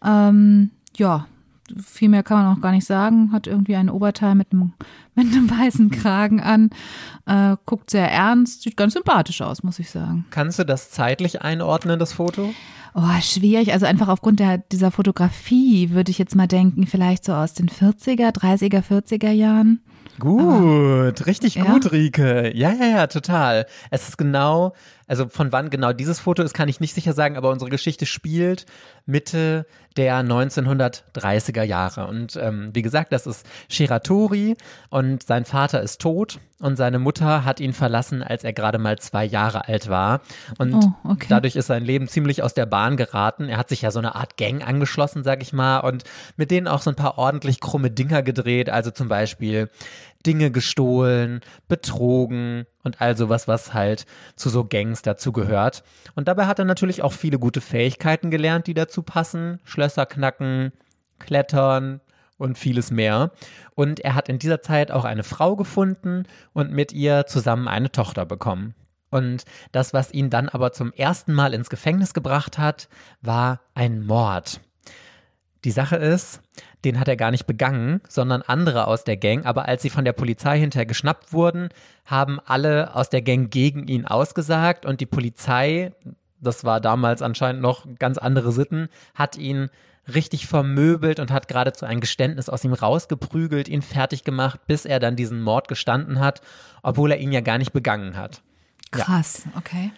Ähm, 0.03 0.71
ja, 0.95 1.27
viel 1.83 2.09
mehr 2.09 2.23
kann 2.23 2.43
man 2.43 2.55
auch 2.57 2.61
gar 2.61 2.71
nicht 2.71 2.85
sagen. 2.85 3.31
Hat 3.31 3.47
irgendwie 3.47 3.75
ein 3.75 3.89
Oberteil 3.89 4.35
mit 4.35 4.51
einem, 4.51 4.73
mit 5.15 5.27
einem 5.27 5.49
weißen 5.49 5.89
Kragen 5.91 6.39
an. 6.41 6.69
Äh, 7.25 7.55
guckt 7.65 7.89
sehr 7.91 8.11
ernst, 8.11 8.63
sieht 8.63 8.77
ganz 8.77 8.93
sympathisch 8.93 9.41
aus, 9.41 9.63
muss 9.63 9.79
ich 9.79 9.89
sagen. 9.89 10.25
Kannst 10.31 10.59
du 10.59 10.63
das 10.65 10.89
zeitlich 10.91 11.41
einordnen, 11.41 11.99
das 11.99 12.13
Foto? 12.13 12.53
Oh, 12.93 13.21
schwierig. 13.21 13.71
Also 13.71 13.85
einfach 13.85 14.09
aufgrund 14.09 14.39
der, 14.41 14.57
dieser 14.57 14.91
Fotografie 14.91 15.91
würde 15.91 16.11
ich 16.11 16.17
jetzt 16.17 16.35
mal 16.35 16.47
denken, 16.47 16.87
vielleicht 16.87 17.23
so 17.23 17.33
aus 17.33 17.53
den 17.53 17.69
40er, 17.69 18.31
30er, 18.35 18.83
40er 18.83 19.31
Jahren. 19.31 19.79
Gut, 20.19 21.25
richtig 21.25 21.55
Ja. 21.55 21.63
gut, 21.63 21.91
Rike. 21.91 22.51
Ja, 22.55 22.71
ja, 22.71 22.85
ja, 22.85 23.07
total. 23.07 23.65
Es 23.89 24.09
ist 24.09 24.17
genau, 24.17 24.73
also 25.11 25.27
von 25.27 25.51
wann 25.51 25.69
genau 25.69 25.91
dieses 25.91 26.21
Foto 26.21 26.41
ist, 26.41 26.53
kann 26.53 26.69
ich 26.69 26.79
nicht 26.79 26.93
sicher 26.93 27.11
sagen, 27.11 27.35
aber 27.35 27.49
unsere 27.49 27.69
Geschichte 27.69 28.05
spielt 28.05 28.65
Mitte 29.05 29.65
der 29.97 30.23
1930er 30.23 31.63
Jahre. 31.63 32.07
Und 32.07 32.37
ähm, 32.37 32.69
wie 32.73 32.81
gesagt, 32.81 33.11
das 33.11 33.27
ist 33.27 33.45
Shiratori 33.67 34.55
und 34.89 35.23
sein 35.23 35.43
Vater 35.43 35.81
ist 35.81 35.99
tot 35.99 36.39
und 36.59 36.77
seine 36.77 36.97
Mutter 36.97 37.43
hat 37.43 37.59
ihn 37.59 37.73
verlassen, 37.73 38.23
als 38.23 38.45
er 38.45 38.53
gerade 38.53 38.77
mal 38.77 38.99
zwei 38.99 39.25
Jahre 39.25 39.67
alt 39.67 39.89
war. 39.89 40.21
Und 40.57 40.75
Oh, 40.75 40.93
okay. 41.03 41.25
dadurch 41.27 41.57
ist 41.57 41.67
sein 41.67 41.83
Leben 41.83 42.07
ziemlich 42.07 42.41
aus 42.41 42.53
der 42.53 42.65
Bahn 42.65 42.95
geraten. 42.95 43.49
Er 43.49 43.57
hat 43.57 43.67
sich 43.67 43.81
ja 43.81 43.91
so 43.91 43.99
eine 43.99 44.15
Art 44.15 44.37
Gang 44.37 44.65
angeschlossen, 44.65 45.25
sag 45.25 45.41
ich 45.41 45.51
mal, 45.51 45.79
und 45.79 46.05
mit 46.37 46.51
denen 46.51 46.69
auch 46.69 46.81
so 46.81 46.89
ein 46.89 46.95
paar 46.95 47.17
ordentlich 47.17 47.59
krumme 47.59 47.91
Dinger 47.91 48.21
gedreht. 48.23 48.69
Also 48.69 48.91
zum 48.91 49.09
Beispiel 49.09 49.69
Dinge 50.25 50.51
gestohlen, 50.51 51.41
betrogen 51.67 52.65
und 52.83 53.01
all 53.01 53.17
sowas, 53.17 53.47
was 53.47 53.73
halt 53.73 54.05
zu 54.35 54.49
so 54.49 54.65
Gangs 54.65 55.01
dazu 55.01 55.31
gehört. 55.31 55.83
Und 56.15 56.27
dabei 56.27 56.47
hat 56.47 56.59
er 56.59 56.65
natürlich 56.65 57.01
auch 57.01 57.13
viele 57.13 57.39
gute 57.39 57.61
Fähigkeiten 57.61 58.31
gelernt, 58.31 58.67
die 58.67 58.73
dazu 58.73 59.03
passen. 59.03 59.59
Schlösser 59.63 60.05
knacken, 60.05 60.71
klettern 61.19 62.01
und 62.37 62.57
vieles 62.57 62.91
mehr. 62.91 63.31
Und 63.75 63.99
er 63.99 64.15
hat 64.15 64.29
in 64.29 64.39
dieser 64.39 64.61
Zeit 64.61 64.91
auch 64.91 65.05
eine 65.05 65.23
Frau 65.23 65.55
gefunden 65.55 66.23
und 66.53 66.71
mit 66.71 66.91
ihr 66.91 67.25
zusammen 67.27 67.67
eine 67.67 67.91
Tochter 67.91 68.25
bekommen. 68.25 68.73
Und 69.11 69.43
das, 69.71 69.93
was 69.93 70.13
ihn 70.13 70.29
dann 70.29 70.49
aber 70.49 70.71
zum 70.71 70.93
ersten 70.93 71.33
Mal 71.33 71.53
ins 71.53 71.69
Gefängnis 71.69 72.13
gebracht 72.13 72.57
hat, 72.57 72.87
war 73.21 73.59
ein 73.75 74.05
Mord. 74.05 74.61
Die 75.63 75.71
Sache 75.71 75.95
ist, 75.95 76.41
den 76.83 76.99
hat 76.99 77.07
er 77.07 77.15
gar 77.15 77.29
nicht 77.29 77.45
begangen, 77.45 78.01
sondern 78.07 78.41
andere 78.41 78.87
aus 78.87 79.03
der 79.03 79.17
Gang. 79.17 79.45
Aber 79.45 79.67
als 79.67 79.83
sie 79.83 79.91
von 79.91 80.05
der 80.05 80.13
Polizei 80.13 80.59
hinterher 80.59 80.87
geschnappt 80.87 81.33
wurden, 81.33 81.69
haben 82.05 82.39
alle 82.45 82.95
aus 82.95 83.09
der 83.09 83.21
Gang 83.21 83.51
gegen 83.51 83.87
ihn 83.87 84.05
ausgesagt 84.05 84.85
und 84.85 85.01
die 85.01 85.05
Polizei, 85.05 85.91
das 86.39 86.63
war 86.63 86.81
damals 86.81 87.21
anscheinend 87.21 87.61
noch 87.61 87.85
ganz 87.99 88.17
andere 88.17 88.51
Sitten, 88.51 88.89
hat 89.13 89.37
ihn 89.37 89.69
richtig 90.11 90.47
vermöbelt 90.47 91.19
und 91.19 91.29
hat 91.31 91.47
geradezu 91.47 91.85
ein 91.85 91.99
Geständnis 91.99 92.49
aus 92.49 92.63
ihm 92.63 92.73
rausgeprügelt, 92.73 93.67
ihn 93.67 93.83
fertig 93.83 94.23
gemacht, 94.23 94.61
bis 94.65 94.85
er 94.85 94.99
dann 94.99 95.15
diesen 95.15 95.41
Mord 95.41 95.67
gestanden 95.67 96.19
hat, 96.19 96.41
obwohl 96.81 97.11
er 97.11 97.19
ihn 97.19 97.31
ja 97.31 97.41
gar 97.41 97.59
nicht 97.59 97.71
begangen 97.71 98.17
hat. 98.17 98.41
Krass, 98.91 99.43
okay. 99.55 99.91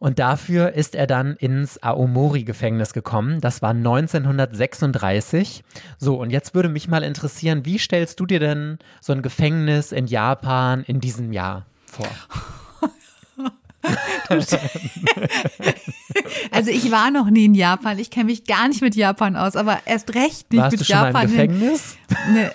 Und 0.00 0.18
dafür 0.18 0.72
ist 0.72 0.94
er 0.94 1.06
dann 1.06 1.36
ins 1.36 1.80
Aomori-Gefängnis 1.82 2.94
gekommen. 2.94 3.40
Das 3.42 3.60
war 3.60 3.70
1936. 3.70 5.62
So, 5.98 6.18
und 6.18 6.30
jetzt 6.30 6.54
würde 6.54 6.70
mich 6.70 6.88
mal 6.88 7.02
interessieren, 7.02 7.66
wie 7.66 7.78
stellst 7.78 8.18
du 8.18 8.24
dir 8.24 8.40
denn 8.40 8.78
so 9.00 9.12
ein 9.12 9.20
Gefängnis 9.20 9.92
in 9.92 10.06
Japan 10.06 10.84
in 10.84 11.00
diesem 11.00 11.32
Jahr 11.32 11.66
vor? 11.84 12.08
Also 16.50 16.70
ich 16.70 16.90
war 16.90 17.10
noch 17.10 17.30
nie 17.30 17.46
in 17.46 17.54
Japan. 17.54 17.98
Ich 17.98 18.10
kenne 18.10 18.26
mich 18.26 18.44
gar 18.44 18.68
nicht 18.68 18.82
mit 18.82 18.94
Japan 18.96 19.36
aus, 19.36 19.56
aber 19.56 19.78
erst 19.86 20.14
recht 20.14 20.52
nicht 20.52 20.60
Warst 20.60 20.72
mit 20.72 20.80
du 20.80 20.84
schon 20.84 20.96
Japan. 20.96 21.12
mal 21.12 21.24
im 21.24 21.30
Gefängnis? 21.30 21.96
Ne, 22.32 22.52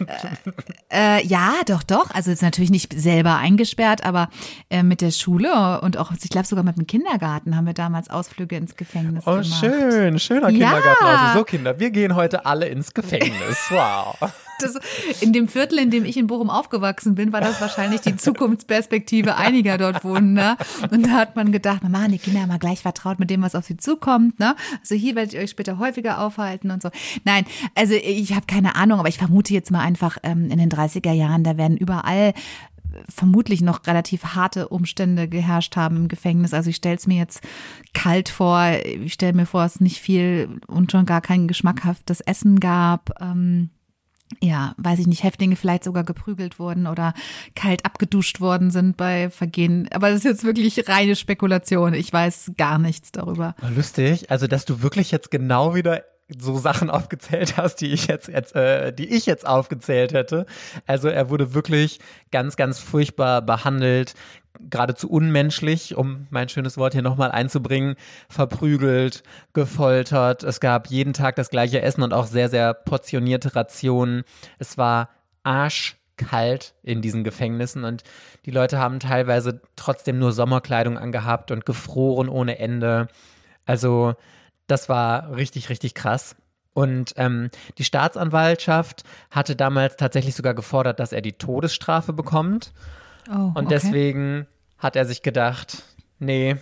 äh, 0.89 1.17
äh, 1.19 1.25
ja, 1.25 1.53
doch, 1.65 1.81
doch. 1.83 2.11
Also 2.11 2.29
jetzt 2.31 2.41
natürlich 2.43 2.69
nicht 2.69 2.93
selber 2.99 3.37
eingesperrt, 3.37 4.03
aber 4.03 4.29
äh, 4.69 4.83
mit 4.83 5.01
der 5.01 5.11
Schule 5.11 5.81
und 5.81 5.97
auch, 5.97 6.11
ich 6.11 6.29
glaube 6.29 6.45
sogar 6.47 6.63
mit 6.63 6.77
dem 6.77 6.85
Kindergarten 6.87 7.55
haben 7.55 7.65
wir 7.65 7.73
damals 7.73 8.09
Ausflüge 8.09 8.55
ins 8.57 8.75
Gefängnis 8.75 9.23
Oh, 9.25 9.31
gemacht. 9.31 9.47
schön, 9.59 10.19
schöner 10.19 10.49
Ja. 10.49 10.69
Kindergarten. 10.71 11.05
Also 11.05 11.39
so, 11.39 11.43
Kinder, 11.45 11.79
wir 11.79 11.89
gehen 11.91 12.15
heute 12.15 12.45
alle 12.45 12.67
ins 12.67 12.93
Gefängnis. 12.93 13.57
Wow. 13.69 14.15
Das, 14.59 14.79
in 15.21 15.33
dem 15.33 15.47
Viertel, 15.47 15.79
in 15.79 15.91
dem 15.91 16.05
ich 16.05 16.17
in 16.17 16.27
Bochum 16.27 16.49
aufgewachsen 16.49 17.15
bin, 17.15 17.33
war 17.33 17.41
das 17.41 17.61
wahrscheinlich 17.61 18.01
die 18.01 18.15
Zukunftsperspektive 18.15 19.35
einiger 19.35 19.77
dort 19.77 20.03
wohnen. 20.03 20.33
Ne? 20.33 20.57
Und 20.91 21.07
da 21.07 21.11
hat 21.11 21.35
man 21.35 21.51
gedacht, 21.51 21.83
machen 21.87 22.11
die 22.11 22.19
Kinder 22.19 22.45
mal 22.47 22.59
gleich 22.59 22.81
vertraut 22.81 23.19
mit 23.19 23.29
dem, 23.29 23.41
was 23.41 23.55
auf 23.55 23.65
sie 23.65 23.77
zukommt. 23.77 24.39
Ne? 24.39 24.55
Also 24.81 24.95
hier 24.95 25.15
werdet 25.15 25.33
ihr 25.33 25.41
euch 25.41 25.49
später 25.49 25.77
häufiger 25.79 26.21
aufhalten 26.21 26.71
und 26.71 26.81
so. 26.81 26.89
Nein, 27.23 27.45
also 27.75 27.93
ich 27.93 28.33
habe 28.33 28.45
keine 28.45 28.75
Ahnung, 28.75 28.99
aber 28.99 29.09
ich 29.09 29.17
vermute 29.17 29.53
jetzt 29.53 29.71
mal 29.71 29.81
einfach 29.81 30.17
ähm, 30.23 30.49
in 30.49 30.57
den 30.57 30.69
30er 30.69 31.11
Jahren, 31.11 31.43
da 31.43 31.57
werden 31.57 31.77
überall 31.77 32.33
vermutlich 33.09 33.61
noch 33.61 33.85
relativ 33.87 34.23
harte 34.35 34.69
Umstände 34.69 35.27
geherrscht 35.27 35.75
haben 35.75 35.97
im 35.97 36.07
Gefängnis. 36.07 36.53
Also 36.53 36.69
ich 36.69 36.77
stelle 36.77 36.95
es 36.95 37.07
mir 37.07 37.17
jetzt 37.17 37.41
kalt 37.93 38.29
vor. 38.29 38.63
Ich 38.83 39.13
stelle 39.13 39.33
mir 39.33 39.45
vor, 39.45 39.63
es 39.65 39.81
nicht 39.81 39.99
viel 39.99 40.59
und 40.67 40.91
schon 40.91 41.05
gar 41.05 41.21
kein 41.21 41.47
geschmackhaftes 41.47 42.21
Essen 42.21 42.59
gab. 42.59 43.21
Ähm, 43.21 43.69
ja, 44.41 44.73
weiß 44.77 44.99
ich 44.99 45.07
nicht, 45.07 45.23
Häftlinge 45.23 45.55
vielleicht 45.55 45.83
sogar 45.83 46.03
geprügelt 46.03 46.59
wurden 46.59 46.87
oder 46.87 47.13
kalt 47.55 47.85
abgeduscht 47.85 48.41
worden 48.41 48.71
sind 48.71 48.97
bei 48.97 49.29
Vergehen. 49.29 49.87
Aber 49.93 50.09
das 50.09 50.19
ist 50.19 50.23
jetzt 50.25 50.43
wirklich 50.43 50.87
reine 50.89 51.15
Spekulation. 51.15 51.93
Ich 51.93 52.11
weiß 52.11 52.53
gar 52.57 52.79
nichts 52.79 53.11
darüber. 53.11 53.55
Lustig, 53.75 54.31
also 54.31 54.47
dass 54.47 54.65
du 54.65 54.81
wirklich 54.81 55.11
jetzt 55.11 55.31
genau 55.31 55.75
wieder 55.75 56.03
so 56.27 56.57
Sachen 56.57 56.89
aufgezählt 56.89 57.57
hast, 57.57 57.77
die 57.77 57.91
ich 57.91 58.07
jetzt, 58.07 58.27
jetzt 58.27 58.55
äh, 58.55 58.91
die 58.91 59.07
ich 59.07 59.25
jetzt 59.25 59.45
aufgezählt 59.45 60.13
hätte. 60.13 60.45
Also 60.87 61.07
er 61.07 61.29
wurde 61.29 61.53
wirklich 61.53 61.99
ganz, 62.31 62.55
ganz 62.55 62.79
furchtbar 62.79 63.43
behandelt, 63.43 64.15
geradezu 64.59 65.09
unmenschlich, 65.09 65.95
um 65.95 66.27
mein 66.29 66.49
schönes 66.49 66.77
Wort 66.77 66.93
hier 66.93 67.01
nochmal 67.01 67.31
einzubringen, 67.31 67.95
verprügelt, 68.29 69.23
gefoltert. 69.53 70.43
Es 70.43 70.59
gab 70.59 70.87
jeden 70.87 71.13
Tag 71.13 71.35
das 71.35 71.49
gleiche 71.49 71.81
Essen 71.81 72.03
und 72.03 72.13
auch 72.13 72.27
sehr, 72.27 72.49
sehr 72.49 72.73
portionierte 72.73 73.55
Rationen. 73.55 74.23
Es 74.59 74.77
war 74.77 75.09
arschkalt 75.43 76.73
in 76.83 77.01
diesen 77.01 77.23
Gefängnissen 77.23 77.83
und 77.83 78.03
die 78.45 78.51
Leute 78.51 78.79
haben 78.79 78.99
teilweise 78.99 79.61
trotzdem 79.75 80.19
nur 80.19 80.31
Sommerkleidung 80.31 80.97
angehabt 80.97 81.51
und 81.51 81.65
gefroren 81.65 82.29
ohne 82.29 82.59
Ende. 82.59 83.07
Also 83.65 84.15
das 84.67 84.89
war 84.89 85.35
richtig, 85.35 85.69
richtig 85.69 85.93
krass. 85.93 86.35
Und 86.73 87.13
ähm, 87.15 87.49
die 87.77 87.85
Staatsanwaltschaft 87.85 89.03
hatte 89.31 89.55
damals 89.55 89.95
tatsächlich 89.95 90.35
sogar 90.35 90.53
gefordert, 90.53 90.99
dass 90.99 91.13
er 91.13 91.21
die 91.21 91.31
Todesstrafe 91.31 92.11
bekommt. 92.11 92.73
Oh, 93.29 93.51
Und 93.53 93.57
okay. 93.57 93.67
deswegen 93.69 94.47
hat 94.77 94.95
er 94.95 95.05
sich 95.05 95.21
gedacht, 95.21 95.83
nee, 96.19 96.57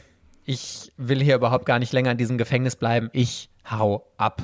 ich 0.46 0.92
will 0.98 1.22
hier 1.22 1.36
überhaupt 1.36 1.66
gar 1.66 1.80
nicht 1.80 1.94
länger 1.94 2.12
in 2.12 2.18
diesem 2.18 2.38
Gefängnis 2.38 2.76
bleiben, 2.76 3.10
ich 3.14 3.50
hau 3.70 4.06
ab. 4.18 4.42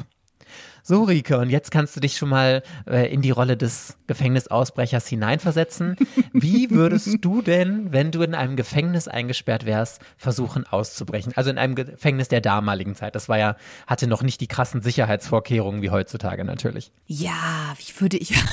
So, 0.81 1.03
Rike, 1.03 1.37
und 1.37 1.51
jetzt 1.51 1.69
kannst 1.69 1.95
du 1.95 1.99
dich 1.99 2.17
schon 2.17 2.29
mal 2.29 2.63
äh, 2.87 3.13
in 3.13 3.21
die 3.21 3.29
Rolle 3.29 3.57
des 3.57 3.97
Gefängnisausbrechers 4.07 5.07
hineinversetzen. 5.07 5.97
Wie 6.33 6.69
würdest 6.71 7.17
du 7.21 7.43
denn, 7.43 7.91
wenn 7.91 8.11
du 8.11 8.23
in 8.23 8.33
einem 8.33 8.55
Gefängnis 8.55 9.07
eingesperrt 9.07 9.67
wärst, 9.67 10.01
versuchen 10.17 10.65
auszubrechen? 10.65 11.33
Also 11.35 11.51
in 11.51 11.59
einem 11.59 11.75
Gefängnis 11.75 12.29
der 12.29 12.41
damaligen 12.41 12.95
Zeit. 12.95 13.13
Das 13.13 13.29
war 13.29 13.37
ja, 13.37 13.55
hatte 13.85 14.07
noch 14.07 14.23
nicht 14.23 14.41
die 14.41 14.47
krassen 14.47 14.81
Sicherheitsvorkehrungen 14.81 15.83
wie 15.83 15.91
heutzutage 15.91 16.43
natürlich. 16.43 16.91
Ja, 17.05 17.75
wie 17.77 18.01
würde 18.01 18.17
ich. 18.17 18.33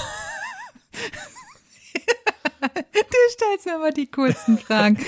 Du 2.74 3.32
stellst 3.32 3.66
mir 3.66 3.76
immer 3.76 3.90
die 3.90 4.06
coolsten 4.10 4.58
Fragen. 4.58 4.98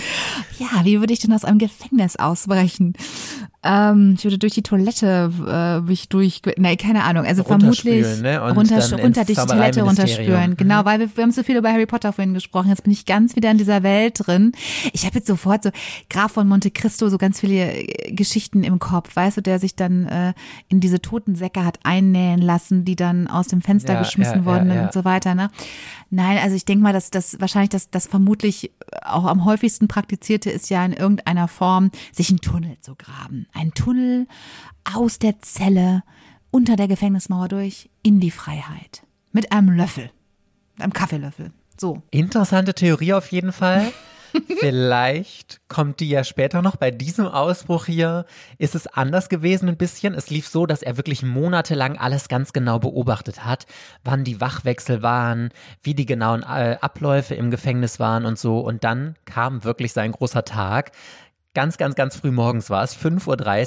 Ja, 0.58 0.84
wie 0.84 1.00
würde 1.00 1.12
ich 1.12 1.20
denn 1.20 1.32
aus 1.32 1.44
einem 1.44 1.58
Gefängnis 1.58 2.16
ausbrechen? 2.16 2.94
Ähm, 3.64 4.14
ich 4.16 4.24
würde 4.24 4.38
durch 4.38 4.54
die 4.54 4.62
Toilette 4.62 5.32
äh, 5.46 5.80
mich 5.80 6.08
durch, 6.08 6.42
nee, 6.56 6.76
keine 6.76 7.02
Ahnung, 7.04 7.26
also 7.26 7.42
vermutlich 7.42 8.06
ne? 8.20 8.38
Runter, 8.38 8.76
durch 8.76 8.88
die 8.88 9.04
Toilette 9.04 9.34
Zaubereiministerium. 9.34 9.86
runterspülen. 9.88 10.56
Genau, 10.56 10.84
weil 10.84 11.00
wir, 11.00 11.16
wir 11.16 11.24
haben 11.24 11.32
so 11.32 11.42
viel 11.42 11.56
über 11.56 11.72
Harry 11.72 11.86
Potter 11.86 12.12
vorhin 12.12 12.34
gesprochen. 12.34 12.68
Jetzt 12.68 12.84
bin 12.84 12.92
ich 12.92 13.04
ganz 13.04 13.34
wieder 13.34 13.50
in 13.50 13.58
dieser 13.58 13.82
Welt 13.82 14.26
drin. 14.26 14.52
Ich 14.92 15.04
habe 15.06 15.16
jetzt 15.16 15.26
sofort 15.26 15.64
so 15.64 15.70
Graf 16.08 16.32
von 16.32 16.46
Monte 16.46 16.70
Cristo 16.70 17.08
so 17.08 17.18
ganz 17.18 17.40
viele 17.40 17.72
äh, 17.72 18.12
Geschichten 18.12 18.62
im 18.62 18.78
Kopf, 18.78 19.14
weißt 19.16 19.38
du, 19.38 19.42
der 19.42 19.58
sich 19.58 19.74
dann 19.74 20.06
äh, 20.06 20.34
in 20.68 20.80
diese 20.80 21.02
Totensäcke 21.02 21.64
hat 21.64 21.80
einnähen 21.82 22.40
lassen, 22.40 22.84
die 22.84 22.96
dann 22.96 23.26
aus 23.26 23.48
dem 23.48 23.60
Fenster 23.60 23.94
Ja, 23.94 23.98
geschmissen 24.00 24.44
ja, 24.44 24.58
sind 24.58 24.70
ja. 24.70 24.84
und 24.84 24.92
so 24.92 25.04
weiter. 25.04 25.34
Ne? 25.34 25.50
Nein, 26.10 26.38
also 26.38 26.56
ich 26.56 26.64
denke 26.64 26.82
mal, 26.82 26.92
dass 26.92 27.10
das 27.10 27.40
wahrscheinlich 27.40 27.70
das, 27.70 27.90
das 27.90 28.06
vermutlich 28.06 28.72
auch 29.02 29.24
am 29.24 29.44
häufigsten 29.44 29.88
praktizierte 29.88 30.50
ist 30.50 30.70
ja 30.70 30.84
in 30.84 30.94
irgendeiner 30.94 31.48
Form, 31.48 31.90
sich 32.12 32.30
einen 32.30 32.40
Tunnel 32.40 32.78
zu 32.80 32.94
graben. 32.94 33.46
Ein 33.52 33.72
Tunnel 33.74 34.26
aus 34.84 35.18
der 35.18 35.40
Zelle 35.40 36.02
unter 36.50 36.76
der 36.76 36.88
Gefängnismauer 36.88 37.48
durch 37.48 37.90
in 38.02 38.20
die 38.20 38.30
Freiheit. 38.30 39.02
Mit 39.32 39.52
einem 39.52 39.70
Löffel. 39.70 40.10
Einem 40.78 40.92
Kaffeelöffel. 40.92 41.52
So. 41.78 42.02
Interessante 42.10 42.72
Theorie 42.72 43.12
auf 43.12 43.30
jeden 43.30 43.52
Fall. 43.52 43.92
Vielleicht 44.60 45.60
kommt 45.68 46.00
die 46.00 46.08
ja 46.08 46.24
später 46.24 46.62
noch. 46.62 46.76
Bei 46.76 46.90
diesem 46.90 47.26
Ausbruch 47.26 47.86
hier 47.86 48.24
ist 48.58 48.74
es 48.74 48.86
anders 48.86 49.28
gewesen 49.28 49.68
ein 49.68 49.76
bisschen. 49.76 50.14
Es 50.14 50.30
lief 50.30 50.48
so, 50.48 50.66
dass 50.66 50.82
er 50.82 50.96
wirklich 50.96 51.22
monatelang 51.22 51.98
alles 51.98 52.28
ganz 52.28 52.52
genau 52.52 52.78
beobachtet 52.78 53.44
hat, 53.44 53.66
wann 54.04 54.24
die 54.24 54.40
Wachwechsel 54.40 55.02
waren, 55.02 55.50
wie 55.82 55.94
die 55.94 56.06
genauen 56.06 56.42
äh, 56.42 56.76
Abläufe 56.80 57.34
im 57.34 57.50
Gefängnis 57.50 58.00
waren 58.00 58.24
und 58.24 58.38
so. 58.38 58.60
Und 58.60 58.84
dann 58.84 59.16
kam 59.24 59.64
wirklich 59.64 59.92
sein 59.92 60.12
großer 60.12 60.44
Tag. 60.44 60.92
Ganz, 61.58 61.76
ganz, 61.76 61.96
ganz 61.96 62.14
früh 62.14 62.30
morgens 62.30 62.70
war 62.70 62.84
es, 62.84 62.96
5.30 62.96 63.26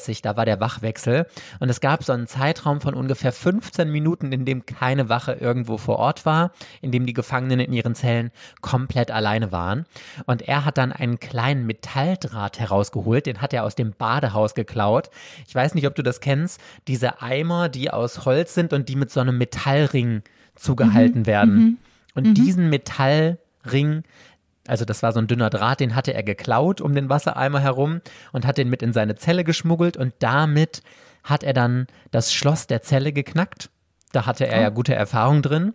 Uhr, 0.10 0.15
da 0.23 0.38
war 0.38 0.45
der 0.45 0.62
Wachwechsel. 0.62 1.25
Und 1.60 1.67
es 1.67 1.82
gab 1.82 2.06
so 2.06 2.13
einen 2.13 2.25
Zeitraum 2.25 2.80
von 2.80 2.93
ungefähr 2.93 3.34
15 3.34 3.91
Minuten, 3.91 4.32
in 4.32 4.45
dem 4.45 4.65
keine 4.65 5.10
Wache 5.10 5.34
irgendwo 5.34 5.77
vor 5.77 5.97
Ort 5.97 6.25
war, 6.25 6.54
in 6.80 6.93
dem 6.93 7.06
die 7.06 7.12
Gefangenen 7.12 7.60
in 7.60 7.73
ihren 7.73 7.93
Zellen 7.93 8.32
komplett 8.62 9.12
alleine 9.12 9.51
waren. 9.51 9.86
Und 10.25 10.41
er 10.41 10.63
hat 10.63 10.77
dann 10.77 10.93
einen 10.93 11.19
kleinen 11.19 11.65
Metalldraht 11.65 12.62
herausgeholt, 12.62 13.25
den 13.25 13.41
hat 13.41 13.51
er 13.51 13.65
aus 13.65 13.75
dem 13.75 13.91
Badehaus 13.91 14.56
geklaut. 14.56 15.10
Ich 15.45 15.54
weiß 15.54 15.75
nicht, 15.75 15.86
ob 15.86 15.93
du 15.93 16.01
das 16.01 16.21
kennst, 16.21 16.62
diese 16.88 17.21
Eimer, 17.21 17.67
die 17.67 17.91
aus 17.91 18.23
Holz 18.23 18.54
sind 18.54 18.71
und 18.71 18.88
die 18.88 18.95
mit 18.95 19.12
so 19.12 19.19
einem 19.19 19.38
Metallring 19.38 20.21
zugehalten 20.56 21.25
werden. 21.25 21.77
Und 22.15 22.36
diesen 22.36 22.69
Metallring 22.69 24.04
also 24.67 24.86
das 24.86 25.02
war 25.04 25.12
so 25.12 25.19
ein 25.19 25.28
dünner 25.28 25.50
Draht, 25.50 25.80
den 25.80 25.95
hatte 25.95 26.13
er 26.13 26.24
geklaut 26.24 26.82
um 26.82 26.93
den 26.93 27.10
Wassereimer 27.10 27.60
herum 27.60 28.02
und 28.32 28.45
hat 28.45 28.58
den 28.58 28.69
mit 28.69 28.82
in 28.84 28.93
seine 28.93 29.15
Zelle 29.15 29.43
geschmuggelt 29.43 29.97
und 29.97 30.13
damit 30.19 30.82
hat 31.24 31.43
er 31.43 31.54
dann 31.54 31.88
das 32.12 32.34
Schloss 32.34 32.67
der 32.67 32.82
Zelle 32.82 33.13
geknackt. 33.13 33.69
Da 34.12 34.26
hatte 34.26 34.47
er 34.47 34.62
ja 34.62 34.69
gute 34.69 34.93
Erfahrung 34.93 35.41
drin. 35.41 35.74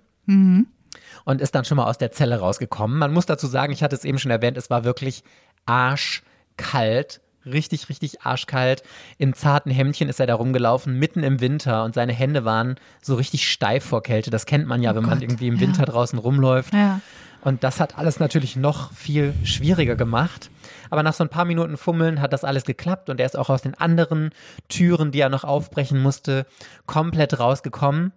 Und 1.24 1.40
ist 1.40 1.54
dann 1.54 1.64
schon 1.64 1.76
mal 1.76 1.86
aus 1.86 1.98
der 1.98 2.12
Zelle 2.12 2.38
rausgekommen. 2.38 2.98
Man 2.98 3.12
muss 3.12 3.26
dazu 3.26 3.46
sagen, 3.46 3.72
ich 3.72 3.82
hatte 3.82 3.96
es 3.96 4.04
eben 4.04 4.18
schon 4.18 4.30
erwähnt, 4.30 4.56
es 4.56 4.70
war 4.70 4.84
wirklich 4.84 5.22
arschkalt. 5.66 7.20
Richtig, 7.44 7.88
richtig 7.88 8.22
arschkalt. 8.22 8.82
In 9.18 9.32
zarten 9.32 9.70
Hemdchen 9.70 10.08
ist 10.08 10.18
er 10.18 10.26
da 10.26 10.34
rumgelaufen, 10.34 10.98
mitten 10.98 11.22
im 11.22 11.40
Winter 11.40 11.84
und 11.84 11.94
seine 11.94 12.12
Hände 12.12 12.44
waren 12.44 12.74
so 13.00 13.14
richtig 13.14 13.48
steif 13.48 13.84
vor 13.84 14.02
Kälte. 14.02 14.30
Das 14.30 14.46
kennt 14.46 14.66
man 14.66 14.82
ja, 14.82 14.96
wenn 14.96 15.04
man 15.04 15.20
Gott, 15.20 15.22
irgendwie 15.22 15.46
im 15.46 15.54
ja. 15.54 15.60
Winter 15.60 15.84
draußen 15.84 16.18
rumläuft. 16.18 16.74
Ja. 16.74 17.00
Und 17.42 17.62
das 17.62 17.80
hat 17.80 17.98
alles 17.98 18.18
natürlich 18.18 18.56
noch 18.56 18.92
viel 18.92 19.34
schwieriger 19.44 19.96
gemacht. 19.96 20.50
Aber 20.90 21.02
nach 21.02 21.14
so 21.14 21.24
ein 21.24 21.30
paar 21.30 21.44
Minuten 21.44 21.76
Fummeln 21.76 22.20
hat 22.20 22.32
das 22.32 22.44
alles 22.44 22.64
geklappt 22.64 23.08
und 23.08 23.20
er 23.20 23.26
ist 23.26 23.36
auch 23.36 23.50
aus 23.50 23.62
den 23.62 23.74
anderen 23.74 24.30
Türen, 24.68 25.12
die 25.12 25.20
er 25.20 25.28
noch 25.28 25.44
aufbrechen 25.44 26.00
musste, 26.02 26.46
komplett 26.86 27.38
rausgekommen, 27.38 28.12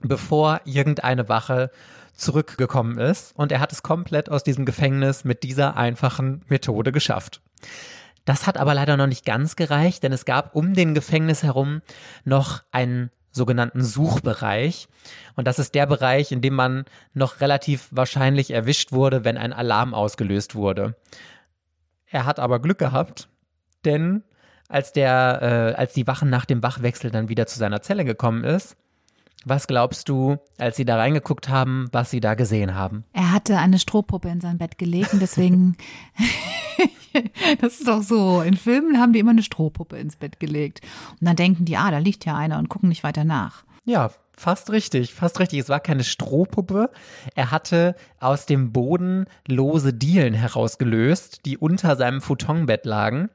bevor 0.00 0.60
irgendeine 0.64 1.28
Wache 1.28 1.70
zurückgekommen 2.14 2.98
ist. 2.98 3.34
Und 3.36 3.52
er 3.52 3.60
hat 3.60 3.72
es 3.72 3.82
komplett 3.82 4.30
aus 4.30 4.44
diesem 4.44 4.64
Gefängnis 4.64 5.24
mit 5.24 5.42
dieser 5.42 5.76
einfachen 5.76 6.44
Methode 6.48 6.92
geschafft. 6.92 7.40
Das 8.24 8.46
hat 8.46 8.58
aber 8.58 8.74
leider 8.74 8.98
noch 8.98 9.06
nicht 9.06 9.24
ganz 9.24 9.56
gereicht, 9.56 10.02
denn 10.02 10.12
es 10.12 10.26
gab 10.26 10.54
um 10.54 10.74
den 10.74 10.94
Gefängnis 10.94 11.42
herum 11.42 11.80
noch 12.24 12.62
einen 12.72 13.10
sogenannten 13.38 13.82
Suchbereich. 13.82 14.88
Und 15.36 15.46
das 15.46 15.58
ist 15.58 15.74
der 15.74 15.86
Bereich, 15.86 16.30
in 16.32 16.42
dem 16.42 16.54
man 16.54 16.84
noch 17.14 17.40
relativ 17.40 17.88
wahrscheinlich 17.90 18.50
erwischt 18.50 18.92
wurde, 18.92 19.24
wenn 19.24 19.38
ein 19.38 19.54
Alarm 19.54 19.94
ausgelöst 19.94 20.54
wurde. 20.54 20.94
Er 22.06 22.26
hat 22.26 22.38
aber 22.38 22.60
Glück 22.60 22.78
gehabt, 22.78 23.28
denn 23.84 24.22
als 24.68 24.92
der, 24.92 25.74
äh, 25.76 25.80
als 25.80 25.94
die 25.94 26.06
Wachen 26.06 26.28
nach 26.30 26.44
dem 26.44 26.62
Wachwechsel 26.62 27.10
dann 27.10 27.28
wieder 27.28 27.46
zu 27.46 27.58
seiner 27.58 27.80
Zelle 27.80 28.04
gekommen 28.04 28.44
ist, 28.44 28.76
was 29.44 29.66
glaubst 29.66 30.08
du, 30.08 30.36
als 30.58 30.76
sie 30.76 30.84
da 30.84 30.96
reingeguckt 30.96 31.48
haben, 31.48 31.88
was 31.92 32.10
sie 32.10 32.20
da 32.20 32.34
gesehen 32.34 32.74
haben? 32.74 33.04
Er 33.12 33.32
hatte 33.32 33.56
eine 33.58 33.78
Strohpuppe 33.78 34.28
in 34.28 34.40
sein 34.40 34.58
Bett 34.58 34.78
gelegt 34.78 35.12
und 35.12 35.22
deswegen, 35.22 35.76
das 37.60 37.80
ist 37.80 37.88
doch 37.88 38.02
so, 38.02 38.42
in 38.42 38.56
Filmen 38.56 38.98
haben 38.98 39.12
die 39.12 39.18
immer 39.18 39.30
eine 39.30 39.42
Strohpuppe 39.42 39.96
ins 39.96 40.16
Bett 40.16 40.40
gelegt. 40.40 40.80
Und 41.20 41.26
dann 41.26 41.36
denken 41.36 41.64
die, 41.64 41.76
ah, 41.76 41.90
da 41.90 41.98
liegt 41.98 42.24
ja 42.24 42.36
einer 42.36 42.58
und 42.58 42.68
gucken 42.68 42.88
nicht 42.88 43.04
weiter 43.04 43.24
nach. 43.24 43.64
Ja, 43.84 44.10
fast 44.36 44.70
richtig, 44.70 45.14
fast 45.14 45.40
richtig. 45.40 45.60
Es 45.60 45.68
war 45.68 45.80
keine 45.80 46.04
Strohpuppe. 46.04 46.90
Er 47.34 47.50
hatte 47.50 47.94
aus 48.20 48.46
dem 48.46 48.72
Boden 48.72 49.26
lose 49.46 49.92
Dielen 49.92 50.34
herausgelöst, 50.34 51.44
die 51.44 51.58
unter 51.58 51.96
seinem 51.96 52.20
Futonbett 52.20 52.84
lagen 52.84 53.30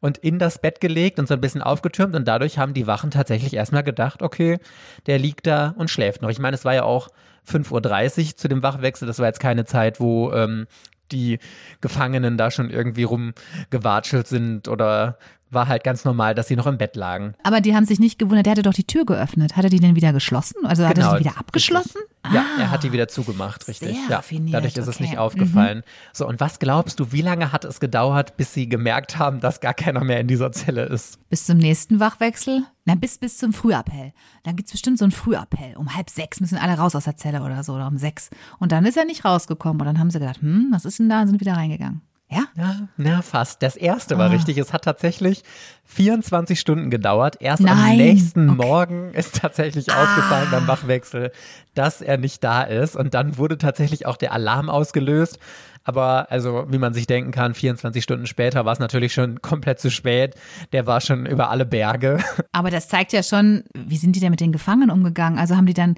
und 0.00 0.18
in 0.18 0.38
das 0.38 0.60
Bett 0.60 0.80
gelegt 0.80 1.18
und 1.18 1.28
so 1.28 1.34
ein 1.34 1.40
bisschen 1.40 1.62
aufgetürmt 1.62 2.14
und 2.14 2.26
dadurch 2.26 2.58
haben 2.58 2.74
die 2.74 2.86
Wachen 2.86 3.10
tatsächlich 3.10 3.54
erstmal 3.54 3.82
gedacht, 3.82 4.22
okay, 4.22 4.58
der 5.06 5.18
liegt 5.18 5.46
da 5.46 5.74
und 5.76 5.90
schläft 5.90 6.22
noch. 6.22 6.30
Ich 6.30 6.38
meine, 6.38 6.54
es 6.54 6.64
war 6.64 6.74
ja 6.74 6.84
auch 6.84 7.08
5.30 7.50 8.30
Uhr 8.30 8.36
zu 8.36 8.48
dem 8.48 8.62
Wachwechsel, 8.62 9.06
das 9.06 9.18
war 9.18 9.26
jetzt 9.26 9.40
keine 9.40 9.64
Zeit, 9.64 10.00
wo 10.00 10.32
ähm, 10.32 10.66
die 11.12 11.38
Gefangenen 11.80 12.36
da 12.36 12.50
schon 12.50 12.70
irgendwie 12.70 13.04
rumgewatschelt 13.04 14.26
sind 14.26 14.68
oder 14.68 15.18
war 15.50 15.68
halt 15.68 15.84
ganz 15.84 16.04
normal, 16.04 16.34
dass 16.34 16.48
sie 16.48 16.56
noch 16.56 16.66
im 16.66 16.78
Bett 16.78 16.96
lagen. 16.96 17.34
Aber 17.42 17.60
die 17.60 17.74
haben 17.74 17.84
sich 17.84 17.98
nicht 17.98 18.18
gewundert, 18.18 18.46
der 18.46 18.52
hatte 18.52 18.62
doch 18.62 18.74
die 18.74 18.86
Tür 18.86 19.04
geöffnet. 19.04 19.56
Hat 19.56 19.64
er 19.64 19.70
die 19.70 19.80
denn 19.80 19.96
wieder 19.96 20.12
geschlossen? 20.12 20.64
Also 20.64 20.86
hat 20.86 20.94
Genau, 20.94 21.12
er 21.12 21.18
die 21.18 21.24
wieder 21.24 21.38
abgeschlossen? 21.38 22.00
Ja, 22.32 22.44
er 22.58 22.70
hat 22.70 22.82
die 22.82 22.92
wieder 22.92 23.08
zugemacht, 23.08 23.66
richtig. 23.68 23.96
Sehr 23.96 24.08
ja, 24.10 24.22
dadurch 24.50 24.76
ist 24.76 24.86
es 24.86 24.96
okay. 24.96 25.04
Mhm. 25.04 25.08
nicht 25.10 25.18
aufgefallen. 25.18 25.82
So, 26.12 26.26
und 26.26 26.40
was 26.40 26.58
glaubst 26.58 27.00
du, 27.00 27.12
wie 27.12 27.22
lange 27.22 27.52
hat 27.52 27.64
es 27.64 27.80
gedauert, 27.80 28.36
bis 28.36 28.52
sie 28.52 28.68
gemerkt 28.68 29.18
haben, 29.18 29.40
dass 29.40 29.60
gar 29.60 29.74
keiner 29.74 30.04
mehr 30.04 30.20
in 30.20 30.26
dieser 30.26 30.52
Zelle 30.52 30.82
ist? 30.84 31.18
Bis 31.30 31.46
zum 31.46 31.58
nächsten 31.58 32.00
Wachwechsel? 32.00 32.64
Na, 32.84 32.94
bis, 32.94 33.18
bis 33.18 33.38
zum 33.38 33.52
Frühappell. 33.52 34.12
Dann 34.44 34.56
gibt's 34.56 34.72
bestimmt 34.72 34.98
so 34.98 35.04
einen 35.04 35.12
Frühappell. 35.12 35.76
Um 35.76 35.94
halb 35.94 36.10
sechs 36.10 36.40
müssen 36.40 36.58
alle 36.58 36.74
raus 36.74 36.94
aus 36.94 37.04
der 37.04 37.16
Zelle 37.16 37.42
oder 37.42 37.62
so, 37.62 37.74
oder 37.74 37.86
um 37.86 37.98
sechs. 37.98 38.30
Und 38.58 38.72
dann 38.72 38.84
ist 38.84 38.96
er 38.96 39.04
nicht 39.04 39.24
rausgekommen. 39.24 39.80
Und 39.80 39.86
dann 39.86 39.98
haben 39.98 40.10
sie 40.10 40.18
gedacht, 40.18 40.40
hm, 40.40 40.68
was 40.72 40.84
ist 40.84 40.98
denn 40.98 41.08
da? 41.08 41.22
Und 41.22 41.28
sind 41.28 41.40
wieder 41.40 41.54
reingegangen. 41.54 42.02
Ja? 42.30 42.44
Ja, 42.56 42.88
na, 42.98 43.22
fast. 43.22 43.62
Das 43.62 43.74
erste 43.74 44.18
war 44.18 44.30
richtig. 44.30 44.58
Es 44.58 44.72
hat 44.74 44.84
tatsächlich 44.84 45.44
24 45.84 46.60
Stunden 46.60 46.90
gedauert. 46.90 47.36
Erst 47.40 47.66
am 47.66 47.78
Nein. 47.78 47.96
nächsten 47.96 48.50
Okay. 48.50 48.66
Morgen 48.66 49.14
ist 49.14 49.36
tatsächlich 49.36 49.90
aufgefallen 49.90 50.48
beim 50.50 50.68
Wachwechsel, 50.68 51.32
dass 51.74 52.02
er 52.02 52.18
nicht 52.18 52.44
da 52.44 52.62
ist. 52.62 52.96
Und 52.96 53.14
dann 53.14 53.38
wurde 53.38 53.56
tatsächlich 53.56 54.04
auch 54.04 54.18
der 54.18 54.32
Alarm 54.32 54.68
ausgelöst. 54.68 55.38
Aber 55.84 56.30
also, 56.30 56.66
wie 56.68 56.76
man 56.76 56.92
sich 56.92 57.06
denken 57.06 57.30
kann, 57.30 57.54
24 57.54 58.02
Stunden 58.04 58.26
später 58.26 58.66
war 58.66 58.74
es 58.74 58.78
natürlich 58.78 59.14
schon 59.14 59.40
komplett 59.40 59.80
zu 59.80 59.90
spät. 59.90 60.34
Der 60.72 60.86
war 60.86 61.00
schon 61.00 61.24
über 61.24 61.48
alle 61.48 61.64
Berge. 61.64 62.18
Aber 62.52 62.70
das 62.70 62.88
zeigt 62.88 63.14
ja 63.14 63.22
schon, 63.22 63.64
wie 63.74 63.96
sind 63.96 64.14
die 64.14 64.20
denn 64.20 64.30
mit 64.30 64.40
den 64.40 64.52
Gefangenen 64.52 64.90
umgegangen? 64.90 65.38
Also 65.38 65.56
haben 65.56 65.64
die 65.64 65.72
dann, 65.72 65.94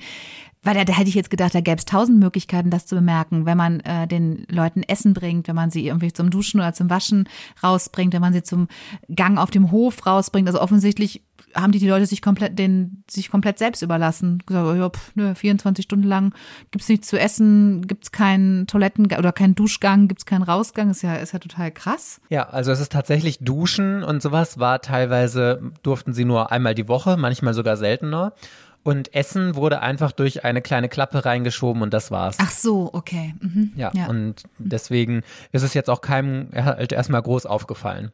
weil 0.62 0.74
da, 0.74 0.84
da 0.84 0.92
hätte 0.92 1.08
ich 1.08 1.14
jetzt 1.14 1.30
gedacht, 1.30 1.54
da 1.54 1.60
gäbe 1.60 1.78
es 1.78 1.86
tausend 1.86 2.18
Möglichkeiten, 2.18 2.70
das 2.70 2.86
zu 2.86 2.94
bemerken, 2.94 3.46
wenn 3.46 3.56
man 3.56 3.80
äh, 3.80 4.06
den 4.06 4.46
Leuten 4.50 4.82
Essen 4.82 5.14
bringt, 5.14 5.48
wenn 5.48 5.54
man 5.54 5.70
sie 5.70 5.86
irgendwie 5.86 6.12
zum 6.12 6.30
Duschen 6.30 6.60
oder 6.60 6.74
zum 6.74 6.90
Waschen 6.90 7.28
rausbringt, 7.62 8.12
wenn 8.12 8.20
man 8.20 8.32
sie 8.32 8.42
zum 8.42 8.68
Gang 9.14 9.38
auf 9.38 9.50
dem 9.50 9.70
Hof 9.70 10.06
rausbringt. 10.06 10.48
Also 10.48 10.60
offensichtlich 10.60 11.22
haben 11.54 11.72
die 11.72 11.78
die 11.78 11.88
Leute 11.88 12.06
sich 12.06 12.22
komplett, 12.22 12.58
den, 12.58 13.04
sich 13.10 13.30
komplett 13.30 13.58
selbst 13.58 13.82
überlassen. 13.82 14.42
Gesagt, 14.44 14.76
ja, 14.76 14.90
pf, 14.90 15.12
nö, 15.14 15.34
24 15.34 15.84
Stunden 15.84 16.06
lang 16.06 16.34
gibt's 16.70 16.88
nichts 16.88 17.08
zu 17.08 17.18
essen, 17.18 17.86
gibt's 17.86 18.12
keinen 18.12 18.66
Toiletten 18.66 19.06
oder 19.06 19.32
keinen 19.32 19.54
Duschgang, 19.54 20.08
gibt's 20.08 20.26
keinen 20.26 20.42
Rausgang. 20.42 20.90
Ist 20.90 21.02
ja, 21.02 21.14
ist 21.14 21.32
ja 21.32 21.38
total 21.38 21.70
krass. 21.70 22.20
Ja, 22.28 22.48
also 22.48 22.70
es 22.70 22.80
ist 22.80 22.92
tatsächlich 22.92 23.38
Duschen 23.38 24.02
und 24.02 24.22
sowas 24.22 24.58
war 24.58 24.80
teilweise, 24.80 25.72
durften 25.82 26.12
sie 26.12 26.24
nur 26.24 26.52
einmal 26.52 26.74
die 26.74 26.88
Woche, 26.88 27.16
manchmal 27.16 27.54
sogar 27.54 27.76
seltener. 27.76 28.34
Und 28.82 29.14
Essen 29.14 29.56
wurde 29.56 29.80
einfach 29.82 30.12
durch 30.12 30.44
eine 30.44 30.62
kleine 30.62 30.88
Klappe 30.88 31.24
reingeschoben 31.24 31.82
und 31.82 31.92
das 31.92 32.10
war's. 32.10 32.38
Ach 32.40 32.50
so, 32.50 32.90
okay. 32.92 33.34
Mhm. 33.40 33.72
Ja, 33.76 33.92
und 34.08 34.44
deswegen 34.58 35.22
ist 35.52 35.62
es 35.62 35.74
jetzt 35.74 35.90
auch 35.90 36.00
keinem 36.00 36.48
halt 36.54 36.92
erstmal 36.92 37.22
groß 37.22 37.46
aufgefallen. 37.46 38.12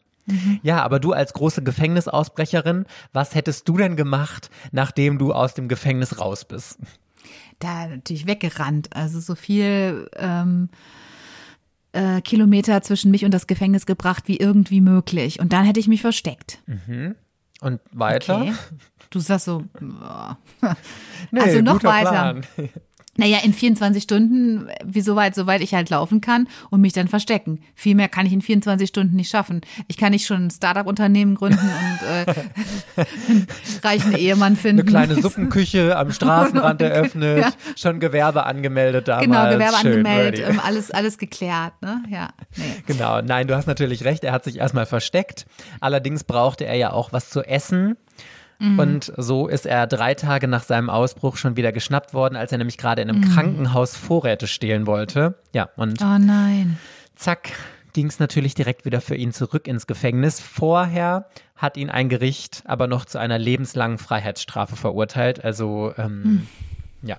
Ja, 0.64 0.82
aber 0.82 0.98
du 0.98 1.12
als 1.12 1.34
große 1.34 1.62
Gefängnisausbrecherin, 1.62 2.86
was 3.12 3.36
hättest 3.36 3.68
du 3.68 3.76
denn 3.76 3.94
gemacht, 3.94 4.50
nachdem 4.72 5.18
du 5.18 5.32
aus 5.32 5.54
dem 5.54 5.68
Gefängnis 5.68 6.18
raus 6.18 6.44
bist? 6.44 6.80
da 7.58 7.86
natürlich 7.86 8.26
weggerannt. 8.26 8.94
Also 8.94 9.20
so 9.20 9.34
viel 9.34 10.08
ähm, 10.16 10.68
äh, 11.92 12.20
Kilometer 12.20 12.82
zwischen 12.82 13.10
mich 13.10 13.24
und 13.24 13.32
das 13.32 13.46
Gefängnis 13.46 13.86
gebracht 13.86 14.24
wie 14.26 14.36
irgendwie 14.36 14.80
möglich. 14.80 15.40
Und 15.40 15.52
dann 15.52 15.64
hätte 15.64 15.80
ich 15.80 15.88
mich 15.88 16.00
versteckt. 16.00 16.62
Und 17.66 17.80
weiter? 17.90 18.42
Okay. 18.42 18.54
Du 19.10 19.18
sagst 19.18 19.46
so. 19.46 19.64
Nee, 21.32 21.40
also 21.40 21.60
noch 21.62 21.82
weiter. 21.82 22.10
Plan. 22.10 22.46
Naja, 23.16 23.38
in 23.42 23.52
24 23.52 24.02
Stunden, 24.02 24.68
wie 24.84 25.00
so 25.00 25.16
weit, 25.16 25.34
soweit 25.34 25.60
ich 25.62 25.74
halt 25.74 25.90
laufen 25.90 26.20
kann 26.20 26.48
und 26.70 26.80
mich 26.80 26.92
dann 26.92 27.08
verstecken. 27.08 27.60
Viel 27.74 27.94
mehr 27.94 28.08
kann 28.08 28.26
ich 28.26 28.32
in 28.32 28.42
24 28.42 28.88
Stunden 28.88 29.16
nicht 29.16 29.30
schaffen. 29.30 29.60
Ich 29.88 29.96
kann 29.96 30.12
nicht 30.12 30.26
schon 30.26 30.46
ein 30.46 30.50
Startup-Unternehmen 30.50 31.34
gründen 31.34 31.58
und 31.58 32.08
äh, 32.08 32.34
einen 33.28 33.46
reichen 33.82 34.14
Ehemann 34.14 34.56
finden. 34.56 34.80
Eine 34.82 34.90
kleine 34.90 35.22
Suppenküche 35.22 35.96
am 35.96 36.12
Straßenrand 36.16 36.80
eröffnet, 36.82 37.38
Ja. 37.42 37.50
schon 37.76 38.00
Gewerbe 38.00 38.44
angemeldet 38.46 39.08
damals. 39.08 39.26
Genau, 39.26 39.50
Gewerbe 39.50 39.76
Schön, 39.78 39.90
angemeldet, 39.92 40.46
ähm, 40.48 40.60
alles, 40.64 40.90
alles 40.90 41.18
geklärt, 41.18 41.72
ne? 41.82 42.02
Ja, 42.10 42.28
nee. 42.56 42.64
Genau, 42.86 43.20
nein, 43.22 43.46
du 43.46 43.56
hast 43.56 43.66
natürlich 43.66 44.04
recht, 44.04 44.24
er 44.24 44.32
hat 44.32 44.44
sich 44.44 44.58
erstmal 44.58 44.86
versteckt. 44.86 45.46
Allerdings 45.80 46.24
brauchte 46.24 46.64
er 46.64 46.74
ja 46.76 46.92
auch 46.92 47.12
was 47.12 47.30
zu 47.30 47.42
essen. 47.42 47.96
Mhm. 48.58 48.78
Und 48.78 49.12
so 49.16 49.48
ist 49.48 49.66
er 49.66 49.86
drei 49.86 50.14
Tage 50.14 50.48
nach 50.48 50.62
seinem 50.62 50.90
Ausbruch 50.90 51.36
schon 51.36 51.56
wieder 51.56 51.72
geschnappt 51.72 52.14
worden, 52.14 52.36
als 52.36 52.52
er 52.52 52.58
nämlich 52.58 52.78
gerade 52.78 53.02
in 53.02 53.10
einem 53.10 53.20
Mhm. 53.20 53.32
Krankenhaus 53.34 53.96
Vorräte 53.96 54.46
stehlen 54.46 54.86
wollte. 54.86 55.34
Ja, 55.52 55.68
und 55.76 56.00
Oh 56.02 56.18
nein. 56.18 56.78
zack, 57.14 57.52
ging 57.92 58.06
es 58.08 58.18
natürlich 58.18 58.54
direkt 58.54 58.84
wieder 58.84 59.00
für 59.00 59.14
ihn 59.14 59.32
zurück 59.32 59.66
ins 59.68 59.86
Gefängnis. 59.86 60.40
Vorher 60.40 61.26
hat 61.54 61.76
ihn 61.76 61.88
ein 61.90 62.08
Gericht 62.08 62.62
aber 62.66 62.86
noch 62.86 63.04
zu 63.06 63.18
einer 63.18 63.38
lebenslangen 63.38 63.98
Freiheitsstrafe 63.98 64.76
verurteilt. 64.76 65.42
Also, 65.44 65.94
ähm, 65.96 66.46
ja, 67.02 67.16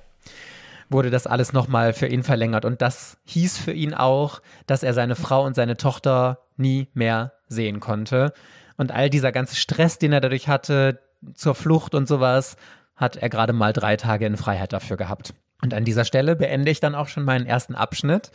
wurde 0.89 1.09
das 1.09 1.25
alles 1.27 1.51
nochmal 1.53 1.93
für 1.93 2.07
ihn 2.07 2.23
verlängert. 2.23 2.63
Und 2.63 2.81
das 2.81 3.17
hieß 3.25 3.57
für 3.57 3.73
ihn 3.73 3.93
auch, 3.93 4.41
dass 4.67 4.83
er 4.83 4.93
seine 4.93 5.15
Frau 5.15 5.43
und 5.45 5.55
seine 5.55 5.77
Tochter 5.77 6.39
nie 6.57 6.87
mehr 6.93 7.33
sehen 7.47 7.79
konnte. 7.79 8.33
Und 8.77 8.91
all 8.91 9.09
dieser 9.09 9.31
ganze 9.31 9.55
Stress, 9.55 9.97
den 9.97 10.13
er 10.13 10.21
dadurch 10.21 10.47
hatte, 10.47 10.99
zur 11.33 11.55
Flucht 11.55 11.95
und 11.95 12.07
sowas, 12.07 12.57
hat 12.95 13.15
er 13.15 13.29
gerade 13.29 13.53
mal 13.53 13.73
drei 13.73 13.95
Tage 13.95 14.25
in 14.25 14.37
Freiheit 14.37 14.73
dafür 14.73 14.97
gehabt. 14.97 15.33
Und 15.61 15.73
an 15.73 15.85
dieser 15.85 16.05
Stelle 16.05 16.35
beende 16.35 16.69
ich 16.69 16.79
dann 16.79 16.93
auch 16.93 17.07
schon 17.07 17.23
meinen 17.23 17.47
ersten 17.47 17.73
Abschnitt. 17.73 18.31